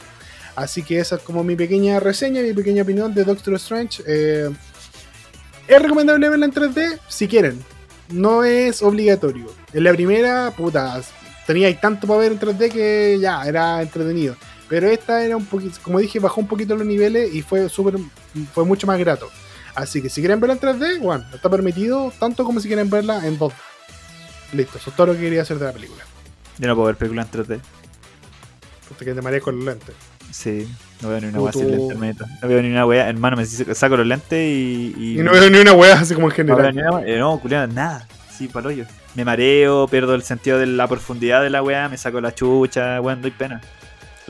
Así 0.54 0.82
que 0.82 0.98
esa 0.98 1.16
es 1.16 1.22
como 1.22 1.42
mi 1.42 1.56
pequeña 1.56 1.98
reseña, 1.98 2.42
mi 2.42 2.52
pequeña 2.52 2.82
opinión 2.82 3.14
de 3.14 3.24
Doctor 3.24 3.54
Strange. 3.54 4.02
Eh, 4.06 4.50
es 5.66 5.82
recomendable 5.82 6.28
verla 6.28 6.46
en 6.46 6.52
3D 6.52 6.98
si 7.08 7.26
quieren. 7.26 7.58
No 8.10 8.44
es 8.44 8.82
obligatorio. 8.82 9.46
En 9.72 9.84
la 9.84 9.92
primera, 9.92 10.50
puta, 10.50 11.00
tenía 11.46 11.74
tanto 11.80 12.06
para 12.06 12.20
ver 12.20 12.32
en 12.32 12.40
3D 12.40 12.70
que 12.70 13.18
ya, 13.18 13.44
era 13.44 13.80
entretenido. 13.80 14.36
Pero 14.72 14.88
esta 14.88 15.22
era 15.22 15.36
un 15.36 15.44
poquito, 15.44 15.78
como 15.82 15.98
dije, 15.98 16.18
bajó 16.18 16.40
un 16.40 16.46
poquito 16.46 16.74
los 16.74 16.86
niveles 16.86 17.34
y 17.34 17.42
fue 17.42 17.68
súper, 17.68 17.96
fue 18.54 18.64
mucho 18.64 18.86
más 18.86 18.98
grato. 18.98 19.28
Así 19.74 20.00
que 20.00 20.08
si 20.08 20.22
quieren 20.22 20.40
verla 20.40 20.54
en 20.54 20.60
3D, 20.60 20.98
bueno, 20.98 21.26
está 21.34 21.50
permitido 21.50 22.10
tanto 22.18 22.42
como 22.42 22.58
si 22.58 22.68
quieren 22.68 22.88
verla 22.88 23.26
en 23.26 23.38
2D. 23.38 23.52
Listo, 24.54 24.78
eso 24.78 24.88
es 24.88 24.96
todo 24.96 25.08
lo 25.08 25.12
que 25.12 25.20
quería 25.20 25.42
hacer 25.42 25.58
de 25.58 25.66
la 25.66 25.72
película. 25.72 26.02
Yo 26.56 26.68
no 26.68 26.74
puedo 26.74 26.86
ver 26.86 26.96
películas 26.96 27.28
en 27.34 27.44
3D. 27.44 27.60
Porque 28.88 29.12
te 29.12 29.20
mareas 29.20 29.42
con 29.42 29.56
los 29.56 29.64
lentes. 29.66 29.94
Sí, 30.30 30.66
no 31.02 31.10
veo 31.10 31.20
ni 31.20 31.26
una 31.26 31.40
weá 31.42 31.52
sin 31.52 32.00
lentes. 32.00 32.26
No 32.40 32.48
veo 32.48 32.62
ni 32.62 32.70
una 32.70 32.86
weá, 32.86 33.10
hermano, 33.10 33.36
me 33.36 33.44
saco 33.44 33.98
los 33.98 34.06
lentes 34.06 34.40
y. 34.40 34.94
Y, 34.96 35.16
no 35.18 35.32
veo 35.32 35.50
ni 35.50 35.58
una 35.58 35.74
weá 35.74 36.00
así 36.00 36.14
como 36.14 36.28
en 36.28 36.32
general. 36.32 36.74
No, 36.74 37.02
veo 37.02 37.14
ni 37.14 37.20
no 37.20 37.38
culiado, 37.40 37.66
nada. 37.66 38.08
Sí, 38.34 38.48
yo. 38.50 38.84
Me 39.16 39.26
mareo, 39.26 39.86
pierdo 39.86 40.14
el 40.14 40.22
sentido 40.22 40.58
de 40.58 40.64
la 40.64 40.88
profundidad 40.88 41.42
de 41.42 41.50
la 41.50 41.62
weá, 41.62 41.90
me 41.90 41.98
saco 41.98 42.22
la 42.22 42.34
chucha, 42.34 43.02
weón, 43.02 43.20
doy 43.20 43.32
pena. 43.32 43.60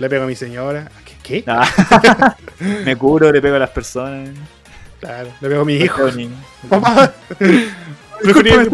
Le 0.03 0.11
pego 0.11 0.25
a 0.25 0.27
mi 0.27 0.35
señora. 0.35 0.91
¿Qué? 1.23 1.45
Ah. 1.47 2.37
me 2.85 2.97
curo, 2.97 3.31
le 3.31 3.41
pego 3.41 3.55
a 3.55 3.61
las 3.61 3.71
personas. 3.71 4.31
Claro, 4.99 5.29
le 5.41 5.49
pego 5.49 5.63
a 5.63 5.65
mi 5.65 5.75
hijo. 5.77 6.03
Preferiría, 8.21 8.65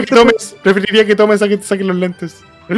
que, 0.00 0.06
tomes, 0.06 0.54
preferiría 0.62 1.06
que 1.06 1.16
tomes 1.16 1.40
a 1.40 1.48
que 1.48 1.56
te 1.56 1.64
saquen 1.64 1.86
los 1.86 1.96
lentes. 1.96 2.42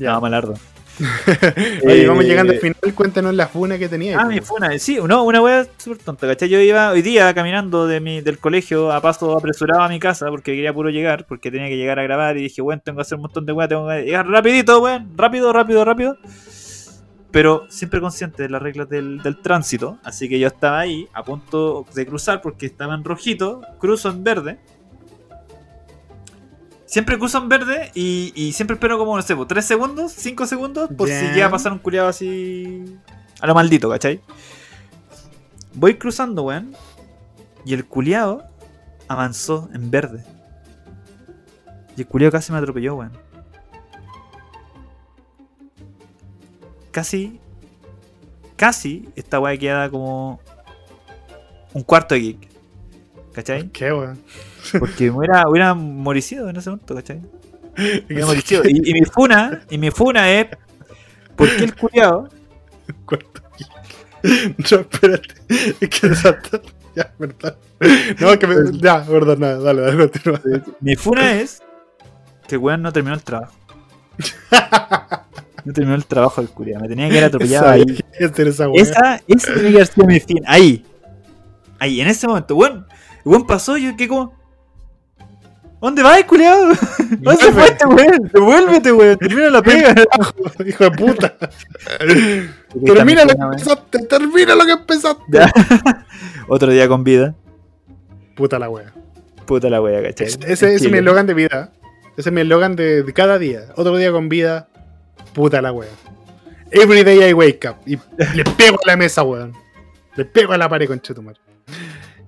ya, 0.00 0.14
no, 0.14 0.20
malardo. 0.20 0.54
Oye, 1.84 2.06
vamos 2.06 2.24
llegando 2.24 2.52
al 2.52 2.58
eh, 2.58 2.60
final, 2.60 2.94
cuéntanos 2.94 3.34
la 3.34 3.48
funa 3.48 3.78
que 3.78 3.88
tenía. 3.88 4.20
Ah, 4.20 4.26
mi 4.26 4.40
funa, 4.40 4.78
sí, 4.78 4.98
no, 5.06 5.24
una 5.24 5.42
wea 5.42 5.66
súper 5.76 5.98
tonta, 5.98 6.26
¿cachai? 6.26 6.48
Yo 6.48 6.60
iba 6.60 6.90
hoy 6.90 7.02
día 7.02 7.32
caminando 7.34 7.86
de 7.86 8.00
mi, 8.00 8.20
del 8.20 8.38
colegio 8.38 8.92
a 8.92 9.00
paso 9.00 9.36
apresurado 9.36 9.82
a 9.82 9.88
mi 9.88 9.98
casa 9.98 10.28
porque 10.28 10.52
quería 10.54 10.72
puro 10.72 10.90
llegar, 10.90 11.26
porque 11.26 11.50
tenía 11.50 11.68
que 11.68 11.76
llegar 11.76 11.98
a 11.98 12.04
grabar 12.04 12.36
y 12.36 12.42
dije, 12.42 12.62
bueno, 12.62 12.80
tengo 12.84 12.96
que 12.96 13.02
hacer 13.02 13.16
un 13.16 13.22
montón 13.22 13.44
de 13.44 13.52
weas, 13.52 13.68
tengo 13.68 13.88
que 13.88 14.02
llegar 14.02 14.28
rapidito, 14.28 14.80
weón, 14.80 15.10
rápido, 15.16 15.52
rápido, 15.52 15.84
rápido. 15.84 16.18
Pero 17.30 17.66
siempre 17.68 18.00
consciente 18.00 18.44
de 18.44 18.48
las 18.48 18.62
reglas 18.62 18.88
del, 18.88 19.20
del 19.20 19.38
tránsito, 19.38 19.98
así 20.04 20.28
que 20.28 20.38
yo 20.38 20.46
estaba 20.46 20.78
ahí 20.78 21.08
a 21.12 21.24
punto 21.24 21.84
de 21.92 22.06
cruzar 22.06 22.40
porque 22.40 22.66
estaba 22.66 22.94
en 22.94 23.02
rojito, 23.02 23.62
cruzo 23.80 24.10
en 24.10 24.22
verde 24.22 24.58
Siempre 26.94 27.18
cruzo 27.18 27.38
en 27.38 27.48
verde 27.48 27.90
y, 27.92 28.52
siempre 28.52 28.74
espero 28.74 28.96
como, 28.98 29.16
no 29.16 29.22
sé, 29.22 29.34
3 29.34 29.46
pues, 29.48 29.64
segundos, 29.66 30.12
5 30.12 30.46
segundos, 30.46 30.90
por 30.96 31.08
si 31.08 31.26
llega 31.32 31.46
a 31.46 31.50
pasar 31.50 31.72
un 31.72 31.80
culiado 31.80 32.06
así. 32.06 32.84
a 33.40 33.48
lo 33.48 33.54
maldito, 33.56 33.90
¿cachai? 33.90 34.20
Voy 35.72 35.96
cruzando, 35.96 36.44
weón. 36.44 36.72
Y 37.64 37.74
el 37.74 37.84
culiado 37.84 38.44
avanzó 39.08 39.68
en 39.74 39.90
verde. 39.90 40.24
Y 41.96 42.02
el 42.02 42.06
culiado 42.06 42.30
casi 42.30 42.52
me 42.52 42.58
atropelló, 42.58 42.94
weón. 42.94 43.12
Casi. 46.92 47.40
Casi 48.54 49.08
esta 49.16 49.40
weá 49.40 49.58
queda 49.58 49.90
como. 49.90 50.38
Un 51.72 51.82
cuarto 51.82 52.14
de 52.14 52.20
geek. 52.20 52.48
¿Cachai? 53.32 53.68
¿Qué, 53.70 53.92
weón? 53.92 54.22
Porque 54.78 55.10
hubiera, 55.10 55.48
hubiera 55.48 55.74
moricido 55.74 56.48
en 56.48 56.56
ese 56.56 56.70
momento, 56.70 56.94
¿cachai? 56.94 57.20
Y, 58.08 58.92
mi 58.92 59.04
funa, 59.04 59.62
y 59.68 59.78
mi 59.78 59.90
funa 59.90 60.30
es. 60.30 60.46
¿Por 61.34 61.48
qué 61.56 61.64
el 61.64 61.74
culiado? 61.74 62.28
No, 64.24 64.78
espérate. 64.78 65.34
Es 65.80 65.88
que 65.90 66.06
exacto. 66.06 66.62
Ya, 66.96 67.12
verdad. 67.18 67.58
No, 68.18 68.30
es 68.32 68.38
que 68.38 68.46
me. 68.46 68.78
Ya, 68.78 69.00
verdad, 69.00 69.36
nada. 69.36 69.58
Dale, 69.58 69.82
dale, 69.82 69.98
continúa. 69.98 70.40
Mi 70.80 70.96
funa 70.96 71.32
es. 71.32 71.62
Que 72.48 72.56
weón 72.56 72.80
no 72.80 72.90
terminó 72.90 73.14
el 73.14 73.22
trabajo. 73.22 73.52
No 75.64 75.72
terminó 75.74 75.94
el 75.94 76.06
trabajo 76.06 76.40
del 76.40 76.48
culiado. 76.48 76.82
Me 76.84 76.88
tenía 76.88 77.10
que 77.10 77.18
ir 77.18 77.24
atropellado 77.24 77.68
ahí. 77.68 77.84
Esa, 78.18 78.70
esa, 78.74 79.20
esa 79.26 79.54
tenía 79.54 79.70
que 79.70 79.76
haber 79.76 79.86
sido 79.88 80.06
mi 80.06 80.20
fin. 80.20 80.42
Ahí. 80.46 80.86
Ahí, 81.78 82.00
en 82.00 82.08
ese 82.08 82.26
momento. 82.26 82.56
Weón. 82.56 82.86
Weón 83.26 83.46
pasó 83.46 83.76
y 83.76 83.84
yo 83.84 83.96
que 83.96 84.08
como. 84.08 84.43
¿Dónde 85.84 86.02
vas, 86.02 86.24
culiado? 86.24 86.68
¿Dónde 87.18 87.44
se 87.44 87.52
fue 87.52 87.66
este 87.66 87.84
weón? 87.84 88.30
Devuélvete, 88.32 88.90
weón. 88.90 89.18
Termina 89.18 89.50
la 89.50 89.60
pega. 89.60 89.94
Hijo 90.66 90.84
de 90.84 90.90
puta. 90.92 91.36
termina 92.86 93.26
lo 93.26 93.34
que 93.34 93.42
empezaste. 93.42 93.98
Termina 94.06 94.54
lo 94.54 94.64
que 94.64 94.72
empezaste. 94.72 95.40
Otro 96.48 96.72
día 96.72 96.88
con 96.88 97.04
vida. 97.04 97.34
Puta 98.34 98.58
la 98.58 98.70
wea. 98.70 98.94
Puta 99.44 99.68
la 99.68 99.82
wea, 99.82 100.02
¿cachai? 100.02 100.28
Ese, 100.46 100.74
es 100.74 100.90
mi 100.90 100.96
eslogan 100.96 101.26
de 101.26 101.34
vida. 101.34 101.70
Ese 102.16 102.30
es 102.30 102.32
mi 102.32 102.40
eslogan 102.40 102.76
de, 102.76 103.04
cada 103.14 103.38
día. 103.38 103.66
Otro 103.76 103.98
día 103.98 104.10
con 104.10 104.30
vida. 104.30 104.68
Puta 105.34 105.60
la 105.60 105.70
wea. 105.70 105.90
Every 106.70 107.04
day 107.04 107.28
I 107.28 107.34
wake 107.34 107.68
up. 107.68 107.76
Y 107.84 107.98
le 108.34 108.44
pego 108.56 108.78
a 108.82 108.86
la 108.86 108.96
mesa, 108.96 109.22
weón. 109.22 109.52
Le 110.16 110.24
pego 110.24 110.54
a 110.54 110.56
la 110.56 110.66
pared 110.66 110.88
con 110.88 110.98
Chetumar. 110.98 111.36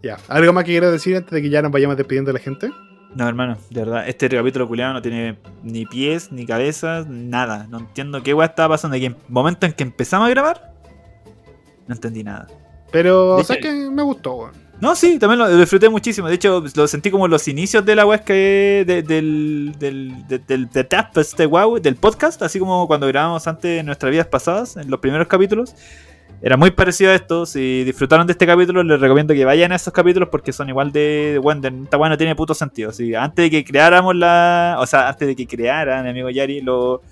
Ya. 0.02 0.18
¿Algo 0.28 0.52
más 0.52 0.64
que 0.64 0.72
quieras 0.72 0.92
decir 0.92 1.16
antes 1.16 1.30
de 1.30 1.40
que 1.40 1.48
ya 1.48 1.62
nos 1.62 1.72
vayamos 1.72 1.96
despidiendo 1.96 2.28
de 2.28 2.38
la 2.38 2.44
gente? 2.44 2.70
No, 3.16 3.26
hermano, 3.26 3.56
de 3.70 3.80
verdad, 3.80 4.06
este 4.06 4.28
capítulo 4.28 4.68
culiado 4.68 4.92
no 4.92 5.00
tiene 5.00 5.38
ni 5.62 5.86
pies, 5.86 6.30
ni 6.30 6.44
cabezas, 6.44 7.06
nada. 7.06 7.66
No 7.70 7.78
entiendo 7.78 8.22
qué 8.22 8.34
weá 8.34 8.48
estaba 8.48 8.74
pasando. 8.74 8.94
En 8.94 9.04
el 9.04 9.16
momento 9.28 9.64
en 9.64 9.72
que 9.72 9.84
empezamos 9.84 10.26
a 10.26 10.30
grabar, 10.30 10.74
no 11.86 11.94
entendí 11.94 12.22
nada. 12.22 12.46
Pero, 12.92 13.36
o 13.36 13.42
sea 13.42 13.56
que 13.56 13.72
me 13.72 14.02
gustó, 14.02 14.34
weón. 14.34 14.52
No, 14.82 14.94
sí, 14.94 15.18
también 15.18 15.38
lo 15.38 15.56
disfruté 15.56 15.88
muchísimo. 15.88 16.28
De 16.28 16.34
hecho, 16.34 16.62
lo 16.74 16.86
sentí 16.86 17.10
como 17.10 17.26
los 17.26 17.48
inicios 17.48 17.86
de 17.86 17.96
la 17.96 18.04
web 18.04 18.22
que 18.22 18.84
del, 18.86 19.06
del, 19.06 19.74
del, 19.78 20.46
del, 20.46 20.68
este 21.16 21.46
wow, 21.46 21.80
del 21.80 21.96
podcast, 21.96 22.42
así 22.42 22.58
como 22.58 22.86
cuando 22.86 23.06
grabamos 23.06 23.46
antes 23.46 23.80
en 23.80 23.86
nuestras 23.86 24.12
vidas 24.12 24.26
pasadas, 24.26 24.76
en 24.76 24.90
los 24.90 25.00
primeros 25.00 25.26
capítulos. 25.26 25.74
Era 26.42 26.56
muy 26.56 26.70
parecido 26.70 27.10
a 27.10 27.14
esto. 27.14 27.46
Si 27.46 27.84
disfrutaron 27.84 28.26
de 28.26 28.32
este 28.32 28.46
capítulo, 28.46 28.82
les 28.82 29.00
recomiendo 29.00 29.34
que 29.34 29.44
vayan 29.44 29.72
a 29.72 29.76
esos 29.76 29.92
capítulos 29.92 30.28
porque 30.28 30.52
son 30.52 30.68
igual 30.68 30.92
de. 30.92 31.32
de 31.32 31.38
Wonder. 31.38 31.72
Esta 31.84 31.96
weá 31.96 32.10
no 32.10 32.18
tiene 32.18 32.36
puto 32.36 32.54
sentido. 32.54 32.90
Así, 32.90 33.14
antes 33.14 33.44
de 33.44 33.50
que 33.50 33.64
creáramos 33.64 34.14
la. 34.14 34.76
O 34.78 34.86
sea, 34.86 35.08
antes 35.08 35.26
de 35.28 35.34
que 35.34 35.46
creara 35.46 36.02
mi 36.02 36.10
amigo 36.10 36.28
Yari 36.30 36.60
lo, 36.60 37.02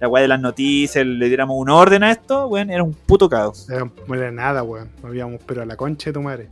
la 0.00 0.08
weá 0.08 0.22
de 0.22 0.28
las 0.28 0.40
noticias, 0.40 1.04
le 1.04 1.26
diéramos 1.26 1.56
un 1.58 1.70
orden 1.70 2.02
a 2.04 2.12
esto, 2.12 2.46
weón, 2.46 2.70
era 2.70 2.82
un 2.82 2.94
puto 2.94 3.28
caos. 3.28 3.68
Era, 3.68 3.90
no 4.06 4.14
era 4.14 4.30
nada, 4.30 4.62
weón. 4.62 4.90
No 5.02 5.08
habíamos, 5.08 5.40
pero 5.44 5.62
a 5.62 5.66
la 5.66 5.76
concha 5.76 6.10
de 6.10 6.14
tu 6.14 6.22
madre. 6.22 6.48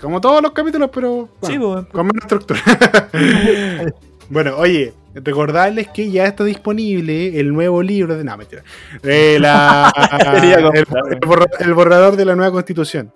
Como 0.00 0.20
todos 0.20 0.42
los 0.42 0.52
capítulos, 0.52 0.90
pero. 0.92 1.28
bueno, 1.40 1.54
Sí, 1.54 1.58
weón. 1.58 1.84
con 1.86 2.06
menos 2.06 2.22
estructura. 2.24 2.60
bueno, 4.28 4.56
oye, 4.56 4.92
recordarles 5.14 5.88
que 5.88 6.10
ya 6.10 6.26
está 6.26 6.44
disponible 6.44 7.38
el 7.38 7.52
nuevo 7.52 7.82
libro 7.82 8.16
de. 8.16 8.24
No, 8.24 8.36
mentira. 8.36 8.62
Eh, 9.02 9.38
la- 9.40 9.92
el, 10.42 10.62
comprar, 10.62 11.02
el 11.12 11.20
borra- 11.20 11.46
el 11.60 11.74
borrador 11.74 12.16
de 12.16 12.24
la 12.24 12.34
nueva 12.34 12.52
constitución. 12.52 13.12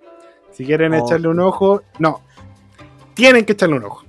Si 0.52 0.64
quieren 0.64 0.94
Oh, 0.94 1.05
echarle 1.06 1.28
un 1.28 1.40
ojo, 1.40 1.82
no. 1.98 2.23
Tienen 3.14 3.44
que 3.44 3.52
echarle 3.52 3.77
un 3.77 3.85
ojo. 3.85 4.05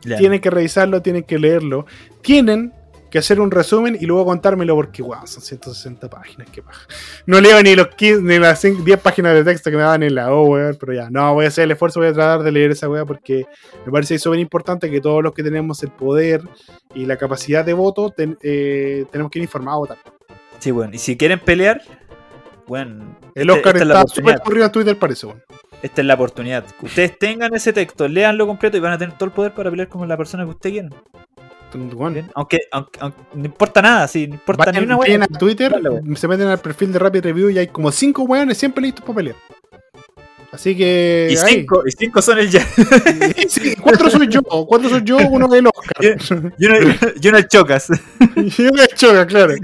Tienen 0.00 0.40
que 0.40 0.50
revisarlo, 0.50 1.00
tienen 1.00 1.22
que 1.22 1.38
leerlo. 1.38 1.86
Tienen 2.20 2.72
que 3.14 3.18
hacer 3.20 3.38
un 3.40 3.52
resumen 3.52 3.96
y 4.00 4.06
luego 4.06 4.24
contármelo 4.24 4.74
porque, 4.74 5.00
wow, 5.00 5.24
son 5.24 5.40
160 5.40 6.10
páginas, 6.10 6.48
qué 6.50 6.62
paja. 6.62 6.82
No 7.26 7.40
leo 7.40 7.62
ni 7.62 7.76
los 7.76 7.86
15, 7.94 8.22
ni 8.22 8.40
las 8.40 8.60
5 8.60 8.82
10 8.82 8.98
páginas 8.98 9.34
de 9.34 9.44
texto 9.44 9.70
que 9.70 9.76
me 9.76 9.84
daban 9.84 10.02
en 10.02 10.16
la 10.16 10.32
O, 10.34 10.46
weón, 10.46 10.76
pero 10.80 10.92
ya, 10.94 11.08
no, 11.10 11.32
voy 11.32 11.44
a 11.44 11.48
hacer 11.48 11.62
el 11.62 11.70
esfuerzo, 11.70 12.00
voy 12.00 12.08
a 12.08 12.12
tratar 12.12 12.42
de 12.42 12.50
leer 12.50 12.72
esa 12.72 12.88
weá 12.88 13.04
porque 13.04 13.46
me 13.86 13.92
parece 13.92 14.18
súper 14.18 14.40
importante 14.40 14.90
que 14.90 15.00
todos 15.00 15.22
los 15.22 15.32
que 15.32 15.44
tenemos 15.44 15.80
el 15.84 15.90
poder 15.92 16.42
y 16.92 17.06
la 17.06 17.16
capacidad 17.16 17.64
de 17.64 17.72
voto 17.72 18.10
ten- 18.10 18.36
eh, 18.42 19.04
tenemos 19.12 19.30
que 19.30 19.38
ir 19.38 19.44
informados 19.44 19.76
a 19.76 19.94
votar. 19.94 19.98
Sí, 20.58 20.72
weón. 20.72 20.92
Y 20.92 20.98
si 20.98 21.16
quieren 21.16 21.38
pelear, 21.38 21.82
bueno. 22.66 23.16
El 23.36 23.48
Oscar 23.50 23.76
esta 23.76 23.82
es 23.84 23.88
la 23.88 24.00
está 24.00 24.12
súper 24.12 24.40
corrido 24.40 24.66
en 24.66 24.72
Twitter, 24.72 24.98
parece, 24.98 25.26
weón. 25.26 25.40
Esta 25.82 26.00
es 26.00 26.06
la 26.08 26.14
oportunidad. 26.14 26.64
Ustedes 26.82 27.16
tengan 27.16 27.54
ese 27.54 27.72
texto, 27.72 28.08
leanlo 28.08 28.46
completo 28.48 28.76
y 28.76 28.80
van 28.80 28.92
a 28.92 28.98
tener 28.98 29.16
todo 29.16 29.26
el 29.26 29.32
poder 29.32 29.54
para 29.54 29.70
pelear 29.70 29.88
con 29.88 30.08
la 30.08 30.16
persona 30.16 30.42
que 30.44 30.50
ustedes 30.50 30.72
quieran. 30.72 30.94
Aunque, 32.34 32.60
aunque, 32.70 32.98
aunque 33.00 33.18
no 33.34 33.44
importa 33.44 33.82
nada, 33.82 34.08
sí, 34.08 34.26
no 34.28 34.34
importa 34.34 34.66
Vayan, 34.66 34.82
ni 34.82 34.86
una 34.86 34.96
weá. 34.96 35.24
a 35.24 35.26
Twitter, 35.26 35.74
se 36.16 36.28
meten 36.28 36.48
al 36.48 36.60
perfil 36.60 36.92
de 36.92 36.98
Rapid 36.98 37.22
Review 37.22 37.50
y 37.50 37.58
hay 37.58 37.68
como 37.68 37.90
5 37.90 38.22
weones 38.22 38.58
siempre 38.58 38.82
listos 38.82 39.04
para 39.04 39.16
pelear. 39.16 39.36
Así 40.54 40.76
que. 40.76 41.28
Y 41.30 41.36
cinco, 41.36 41.82
y 41.86 41.90
cinco 41.90 42.22
son 42.22 42.38
el 42.38 42.50
ya. 42.50 42.66
Sí, 43.48 43.74
cuatro 43.80 44.08
soy 44.10 44.28
yo, 44.28 44.42
cuatro 44.42 44.88
soy 44.88 45.02
yo, 45.04 45.16
uno 45.30 45.46
es 45.52 45.58
el 45.58 45.66
Oscar. 45.66 46.18
Y 46.58 46.66
uno, 46.66 46.78
y 47.20 47.28
uno 47.28 47.38
el 47.38 47.48
chocas. 47.48 47.88
y 48.36 48.62
uno 48.62 48.82
es 48.82 48.88
Choca, 48.94 49.26
claro. 49.26 49.54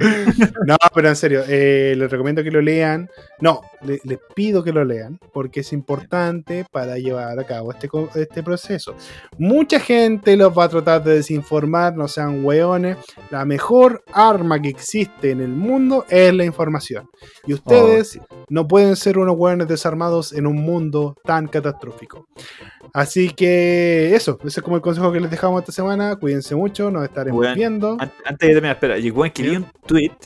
No, 0.67 0.77
pero 0.95 1.09
en 1.09 1.17
serio, 1.17 1.43
eh, 1.49 1.95
les 1.97 2.11
recomiendo 2.11 2.43
que 2.43 2.51
lo 2.51 2.61
lean. 2.61 3.09
No, 3.41 3.61
le- 3.83 4.01
les 4.05 4.19
pido 4.35 4.63
que 4.63 4.73
lo 4.73 4.85
lean, 4.85 5.19
porque 5.33 5.61
es 5.61 5.73
importante 5.73 6.65
para 6.71 6.99
llevar 6.99 7.39
a 7.39 7.45
cabo 7.45 7.73
este, 7.73 7.89
este 8.17 8.43
proceso. 8.43 8.95
Mucha 9.39 9.81
gente 9.81 10.37
los 10.37 10.57
va 10.57 10.65
a 10.65 10.69
tratar 10.69 11.03
de 11.05 11.15
desinformar, 11.15 11.97
no 11.97 12.07
sean 12.09 12.45
weones. 12.45 12.97
La 13.31 13.45
mejor 13.45 14.03
arma 14.13 14.61
que 14.61 14.69
existe 14.69 15.31
en 15.31 15.41
el 15.41 15.49
mundo 15.49 16.05
es 16.09 16.35
la 16.35 16.45
información. 16.45 17.09
Y 17.47 17.55
ustedes 17.55 18.01
Oh, 18.01 18.05
sí. 18.05 18.21
no 18.49 18.67
pueden 18.69 18.97
ser 18.97 19.19
unos 19.19 19.37
hueones 19.37 19.69
desarmados 19.69 20.33
en 20.33 20.47
un 20.47 20.57
mundo 20.57 20.80
tan 21.25 21.49
catastrófico. 21.49 22.27
Así 22.93 23.31
que 23.31 24.15
eso, 24.15 24.39
ese 24.45 24.61
es 24.61 24.65
como 24.65 24.77
el 24.77 24.83
consejo 24.83 25.13
que 25.13 25.21
les 25.21 25.31
dejamos 25.31 25.61
esta 25.61 25.73
semana. 25.73 26.17
Cuídense 26.17 26.55
mucho, 26.55 26.91
nos 26.91 27.05
estaremos 27.05 27.41
Weón, 27.41 27.55
viendo. 27.55 27.97
An- 28.01 28.13
Antes 28.25 28.49
de 28.49 28.55
terminar, 28.55 28.77
espera, 28.77 28.97
weón, 29.13 29.31
que 29.31 29.43
vi 29.43 29.57
un 29.57 29.67
tweet. 29.87 30.13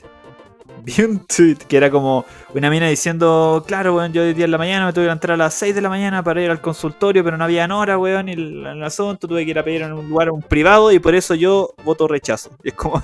Vi 0.86 1.02
un 1.02 1.24
tweet 1.26 1.56
que 1.66 1.78
era 1.78 1.90
como 1.90 2.26
una 2.54 2.68
mina 2.68 2.86
diciendo, 2.88 3.64
claro, 3.66 3.94
weón, 3.96 4.12
yo 4.12 4.20
hoy 4.20 4.34
día 4.34 4.44
en 4.44 4.50
la 4.50 4.58
mañana 4.58 4.84
me 4.84 4.92
tuve 4.92 5.06
que 5.06 5.12
entrar 5.12 5.32
a 5.32 5.44
las 5.44 5.54
6 5.54 5.74
de 5.74 5.80
la 5.80 5.88
mañana 5.88 6.22
para 6.22 6.42
ir 6.42 6.50
al 6.50 6.60
consultorio, 6.60 7.24
pero 7.24 7.38
no 7.38 7.44
había 7.44 7.64
hora, 7.74 7.96
weón, 7.96 8.28
y 8.28 8.32
el, 8.32 8.66
el 8.66 8.82
asunto 8.84 9.26
tuve 9.26 9.46
que 9.46 9.52
ir 9.52 9.58
a 9.58 9.64
pedir 9.64 9.80
en 9.80 9.94
un 9.94 10.06
lugar 10.10 10.30
un 10.30 10.42
privado 10.42 10.92
y 10.92 10.98
por 10.98 11.14
eso 11.14 11.34
yo 11.34 11.74
voto 11.84 12.06
rechazo. 12.06 12.50
Y 12.62 12.68
es 12.68 12.74
como, 12.74 13.02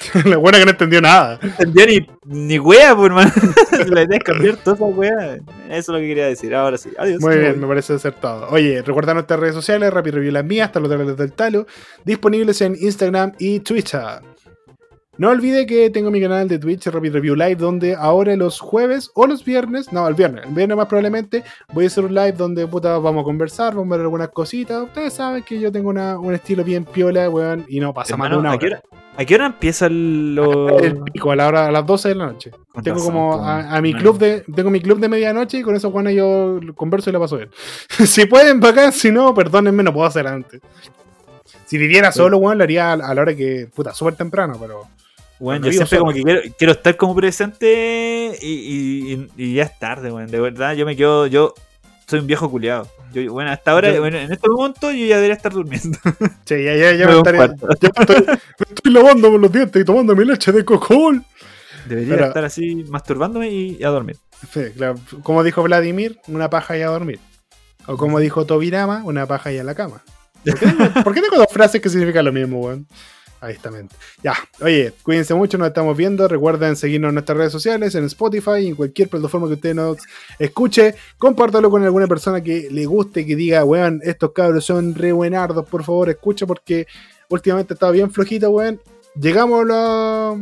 la 0.24 0.36
buena 0.36 0.58
que 0.58 0.64
no 0.64 0.70
entendió 0.70 1.00
nada. 1.00 1.38
no 1.42 1.48
entendía 1.48 1.86
ni, 1.86 2.06
ni 2.24 2.58
wea, 2.58 2.94
pues, 2.94 3.06
hermano. 3.06 3.30
La 3.88 4.02
idea 4.02 4.18
es 4.18 4.24
cambiar 4.24 4.56
toda 4.56 4.76
esa 4.76 4.84
wea. 4.84 5.34
Eso 5.34 5.42
es 5.70 5.88
lo 5.88 5.98
que 5.98 6.06
quería 6.08 6.26
decir. 6.26 6.54
Ahora 6.54 6.76
sí. 6.78 6.90
Adiós. 6.98 7.20
Muy 7.20 7.36
bien, 7.38 7.52
voy. 7.52 7.60
me 7.62 7.66
parece 7.68 7.94
acertado. 7.94 8.48
Oye, 8.50 8.82
recuerda 8.82 9.14
nuestras 9.14 9.40
redes 9.40 9.54
sociales, 9.54 9.92
Rapid 9.92 10.14
Review 10.14 10.32
las 10.32 10.44
mías, 10.44 10.66
hasta 10.66 10.80
los 10.80 10.88
trailers 10.90 11.16
del 11.16 11.32
Talo, 11.32 11.66
disponibles 12.04 12.60
en 12.62 12.76
Instagram 12.80 13.32
y 13.38 13.60
Twitter. 13.60 14.00
No 15.18 15.28
olvide 15.28 15.66
que 15.66 15.90
tengo 15.90 16.10
mi 16.10 16.22
canal 16.22 16.48
de 16.48 16.58
Twitch, 16.58 16.86
Rapid 16.86 17.12
Review 17.12 17.34
Live, 17.36 17.56
donde 17.56 17.94
ahora 17.94 18.34
los 18.34 18.58
jueves 18.58 19.10
o 19.14 19.26
los 19.26 19.44
viernes, 19.44 19.92
no, 19.92 20.08
el 20.08 20.14
viernes, 20.14 20.46
el 20.46 20.54
viernes 20.54 20.74
más 20.76 20.86
probablemente, 20.86 21.44
voy 21.74 21.84
a 21.84 21.86
hacer 21.88 22.06
un 22.06 22.14
live 22.14 22.32
donde 22.32 22.66
puta, 22.66 22.96
vamos 22.98 23.20
a 23.20 23.24
conversar, 23.24 23.74
vamos 23.74 23.92
a 23.92 23.96
ver 23.98 24.04
algunas 24.06 24.30
cositas. 24.30 24.82
Ustedes 24.82 25.12
saben 25.12 25.42
que 25.42 25.60
yo 25.60 25.70
tengo 25.70 25.90
una- 25.90 26.18
un 26.18 26.32
estilo 26.32 26.64
bien 26.64 26.86
piola, 26.86 27.28
weón, 27.28 27.66
y 27.68 27.78
no 27.78 27.92
pasa 27.92 28.16
más 28.16 28.30
de 28.30 28.36
una 28.38 28.52
¿a, 28.52 28.58
qué 28.58 28.66
hora. 28.68 28.82
A 29.16 29.24
qué 29.24 29.34
hora 29.34 29.46
empieza. 29.46 29.86
El 29.86 31.00
pico, 31.12 31.30
a, 31.32 31.36
la 31.36 31.48
hora, 31.48 31.66
a 31.66 31.70
las 31.70 31.84
12 31.86 32.08
de 32.08 32.14
la 32.14 32.26
noche. 32.26 32.50
Tengo 32.82 32.96
razón, 32.98 33.12
como 33.12 33.34
a, 33.44 33.76
a 33.76 33.80
mi 33.82 33.92
club 33.92 34.18
de 34.18 34.40
tengo 34.54 34.70
mi 34.70 34.80
club 34.80 34.98
de 35.00 35.08
medianoche 35.08 35.58
y 35.58 35.62
con 35.62 35.76
eso 35.76 35.90
Juana 35.90 36.10
yo 36.12 36.58
converso 36.74 37.10
y 37.10 37.12
la 37.12 37.18
paso 37.20 37.36
bien. 37.36 37.50
si 38.06 38.26
pueden 38.26 38.60
bacán, 38.60 38.92
si 38.92 39.10
no, 39.12 39.34
perdónenme, 39.34 39.82
no 39.82 39.92
puedo 39.92 40.06
hacer 40.06 40.26
antes. 40.26 40.60
Si 41.66 41.76
viviera 41.78 42.12
solo, 42.12 42.38
weón, 42.38 42.58
lo 42.58 42.64
haría 42.64 42.90
a, 42.90 42.92
a 42.94 43.14
la 43.14 43.20
hora 43.22 43.34
que, 43.36 43.68
puta, 43.74 43.92
súper 43.94 44.14
temprano, 44.14 44.56
pero 44.60 44.82
Bueno, 45.38 45.66
yo 45.66 45.72
siempre 45.72 45.98
solo. 45.98 46.00
como 46.02 46.12
que 46.14 46.22
quiero, 46.22 46.40
quiero 46.58 46.72
estar 46.72 46.96
como 46.96 47.14
presente 47.14 48.32
y, 48.40 48.46
y- 48.46 49.12
y- 49.14 49.28
y 49.50 49.54
ya 49.54 49.64
es 49.64 49.78
tarde, 49.78 50.10
weón. 50.12 50.30
De 50.30 50.40
verdad, 50.40 50.74
yo 50.74 50.84
me 50.86 50.96
quedo, 50.96 51.26
yo 51.26 51.54
soy 52.12 52.20
un 52.20 52.26
viejo 52.26 52.50
culiado. 52.50 52.86
Yo, 53.12 53.32
bueno, 53.32 53.50
hasta 53.50 53.70
ahora, 53.72 53.92
Yo- 53.92 54.00
bueno, 54.00 54.18
en 54.18 54.30
este 54.32 54.48
momento 54.48 54.90
yo 54.90 55.06
ya 55.06 55.16
debería 55.16 55.34
estar 55.34 55.52
durmiendo. 55.52 55.98
sí, 56.44 56.62
ya, 56.62 56.74
ya, 56.76 56.92
ya 56.92 57.06
Me 57.08 57.16
estaré, 57.16 57.38
ya 57.38 57.46
me 57.96 58.00
estoy, 58.02 58.26
me 58.26 58.66
estoy 58.74 58.92
lavando 58.92 59.36
los 59.38 59.50
dientes 59.52 59.80
y 59.82 59.84
tomando 59.84 60.14
mi 60.14 60.24
leche 60.24 60.52
de 60.52 60.64
cocol. 60.64 61.22
Debería 61.86 62.14
Pero- 62.14 62.26
estar 62.28 62.44
así 62.44 62.84
masturbándome 62.88 63.48
y 63.50 63.82
a 63.82 63.88
dormir. 63.88 64.16
Sí, 64.52 64.60
claro, 64.76 64.96
como 65.22 65.42
dijo 65.42 65.62
Vladimir, 65.62 66.18
una 66.28 66.48
paja 66.50 66.76
y 66.76 66.82
a 66.82 66.88
dormir. 66.88 67.18
O 67.86 67.96
como 67.96 68.18
dijo 68.20 68.44
Tobirama, 68.46 69.02
una 69.04 69.26
paja 69.26 69.52
y 69.52 69.58
a 69.58 69.64
la 69.64 69.74
cama. 69.74 70.02
¿Por 70.44 70.54
qué, 70.58 70.66
tengo, 70.66 71.02
por 71.04 71.14
qué 71.14 71.20
tengo 71.20 71.36
dos 71.36 71.46
frases 71.50 71.80
que 71.80 71.88
significan 71.88 72.24
lo 72.24 72.32
mismo, 72.32 72.60
weón? 72.60 72.86
Ahí 73.44 73.54
está, 73.54 73.72
mente. 73.72 73.96
Ya, 74.22 74.34
oye, 74.60 74.92
cuídense 75.02 75.34
mucho, 75.34 75.58
nos 75.58 75.66
estamos 75.66 75.96
viendo. 75.96 76.28
Recuerden 76.28 76.76
seguirnos 76.76 77.08
en 77.08 77.14
nuestras 77.16 77.36
redes 77.36 77.50
sociales, 77.50 77.92
en 77.96 78.04
Spotify 78.04 78.68
en 78.68 78.76
cualquier 78.76 79.08
plataforma 79.08 79.48
que 79.48 79.54
usted 79.54 79.74
nos 79.74 79.98
escuche. 80.38 80.94
Compártalo 81.18 81.68
con 81.68 81.82
alguna 81.82 82.06
persona 82.06 82.40
que 82.40 82.68
le 82.70 82.86
guste, 82.86 83.26
que 83.26 83.34
diga, 83.34 83.64
weón, 83.64 84.00
estos 84.04 84.30
cabros 84.30 84.64
son 84.64 84.94
re 84.94 85.10
buenardos, 85.10 85.68
por 85.68 85.82
favor, 85.82 86.08
escucha 86.08 86.46
porque 86.46 86.86
últimamente 87.30 87.74
estaba 87.74 87.90
bien 87.90 88.12
flojito, 88.12 88.48
weón. 88.50 88.80
Llegamos 89.20 89.66
a 89.72 90.36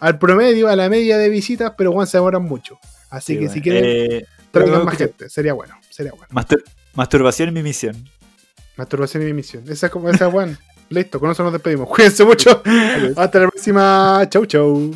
al 0.00 0.18
promedio, 0.18 0.68
a 0.68 0.76
la 0.76 0.88
media 0.88 1.18
de 1.18 1.28
visitas, 1.28 1.74
pero 1.76 1.90
weón, 1.90 2.06
se 2.06 2.16
demoran 2.16 2.42
mucho. 2.42 2.78
Así 3.10 3.34
Sí, 3.34 3.38
que 3.38 3.48
si 3.50 3.60
quieren, 3.60 3.84
Eh, 3.84 4.24
traigan 4.50 4.82
más 4.86 4.96
que- 4.96 5.04
gente. 5.04 5.28
Sería 5.28 5.52
bueno, 5.52 5.74
sería 5.90 6.12
bueno. 6.12 6.28
mastur- 6.30 6.64
masturbación 6.94 7.48
es 7.50 7.54
mi 7.54 7.62
misión. 7.62 8.08
Masturbación 8.76 9.22
y 9.24 9.26
emisión. 9.30 9.62
Esa 9.68 9.86
es 9.86 9.92
como 9.92 10.08
esa, 10.08 10.28
weón. 10.28 10.58
Listo, 10.88 11.18
con 11.18 11.30
eso 11.30 11.42
nos 11.42 11.52
despedimos. 11.52 11.88
Cuídense 11.94 12.24
mucho. 12.24 12.62
Hasta 13.16 13.40
la 13.40 13.48
próxima. 13.48 14.26
Chau, 14.28 14.46
chau. 14.46 14.90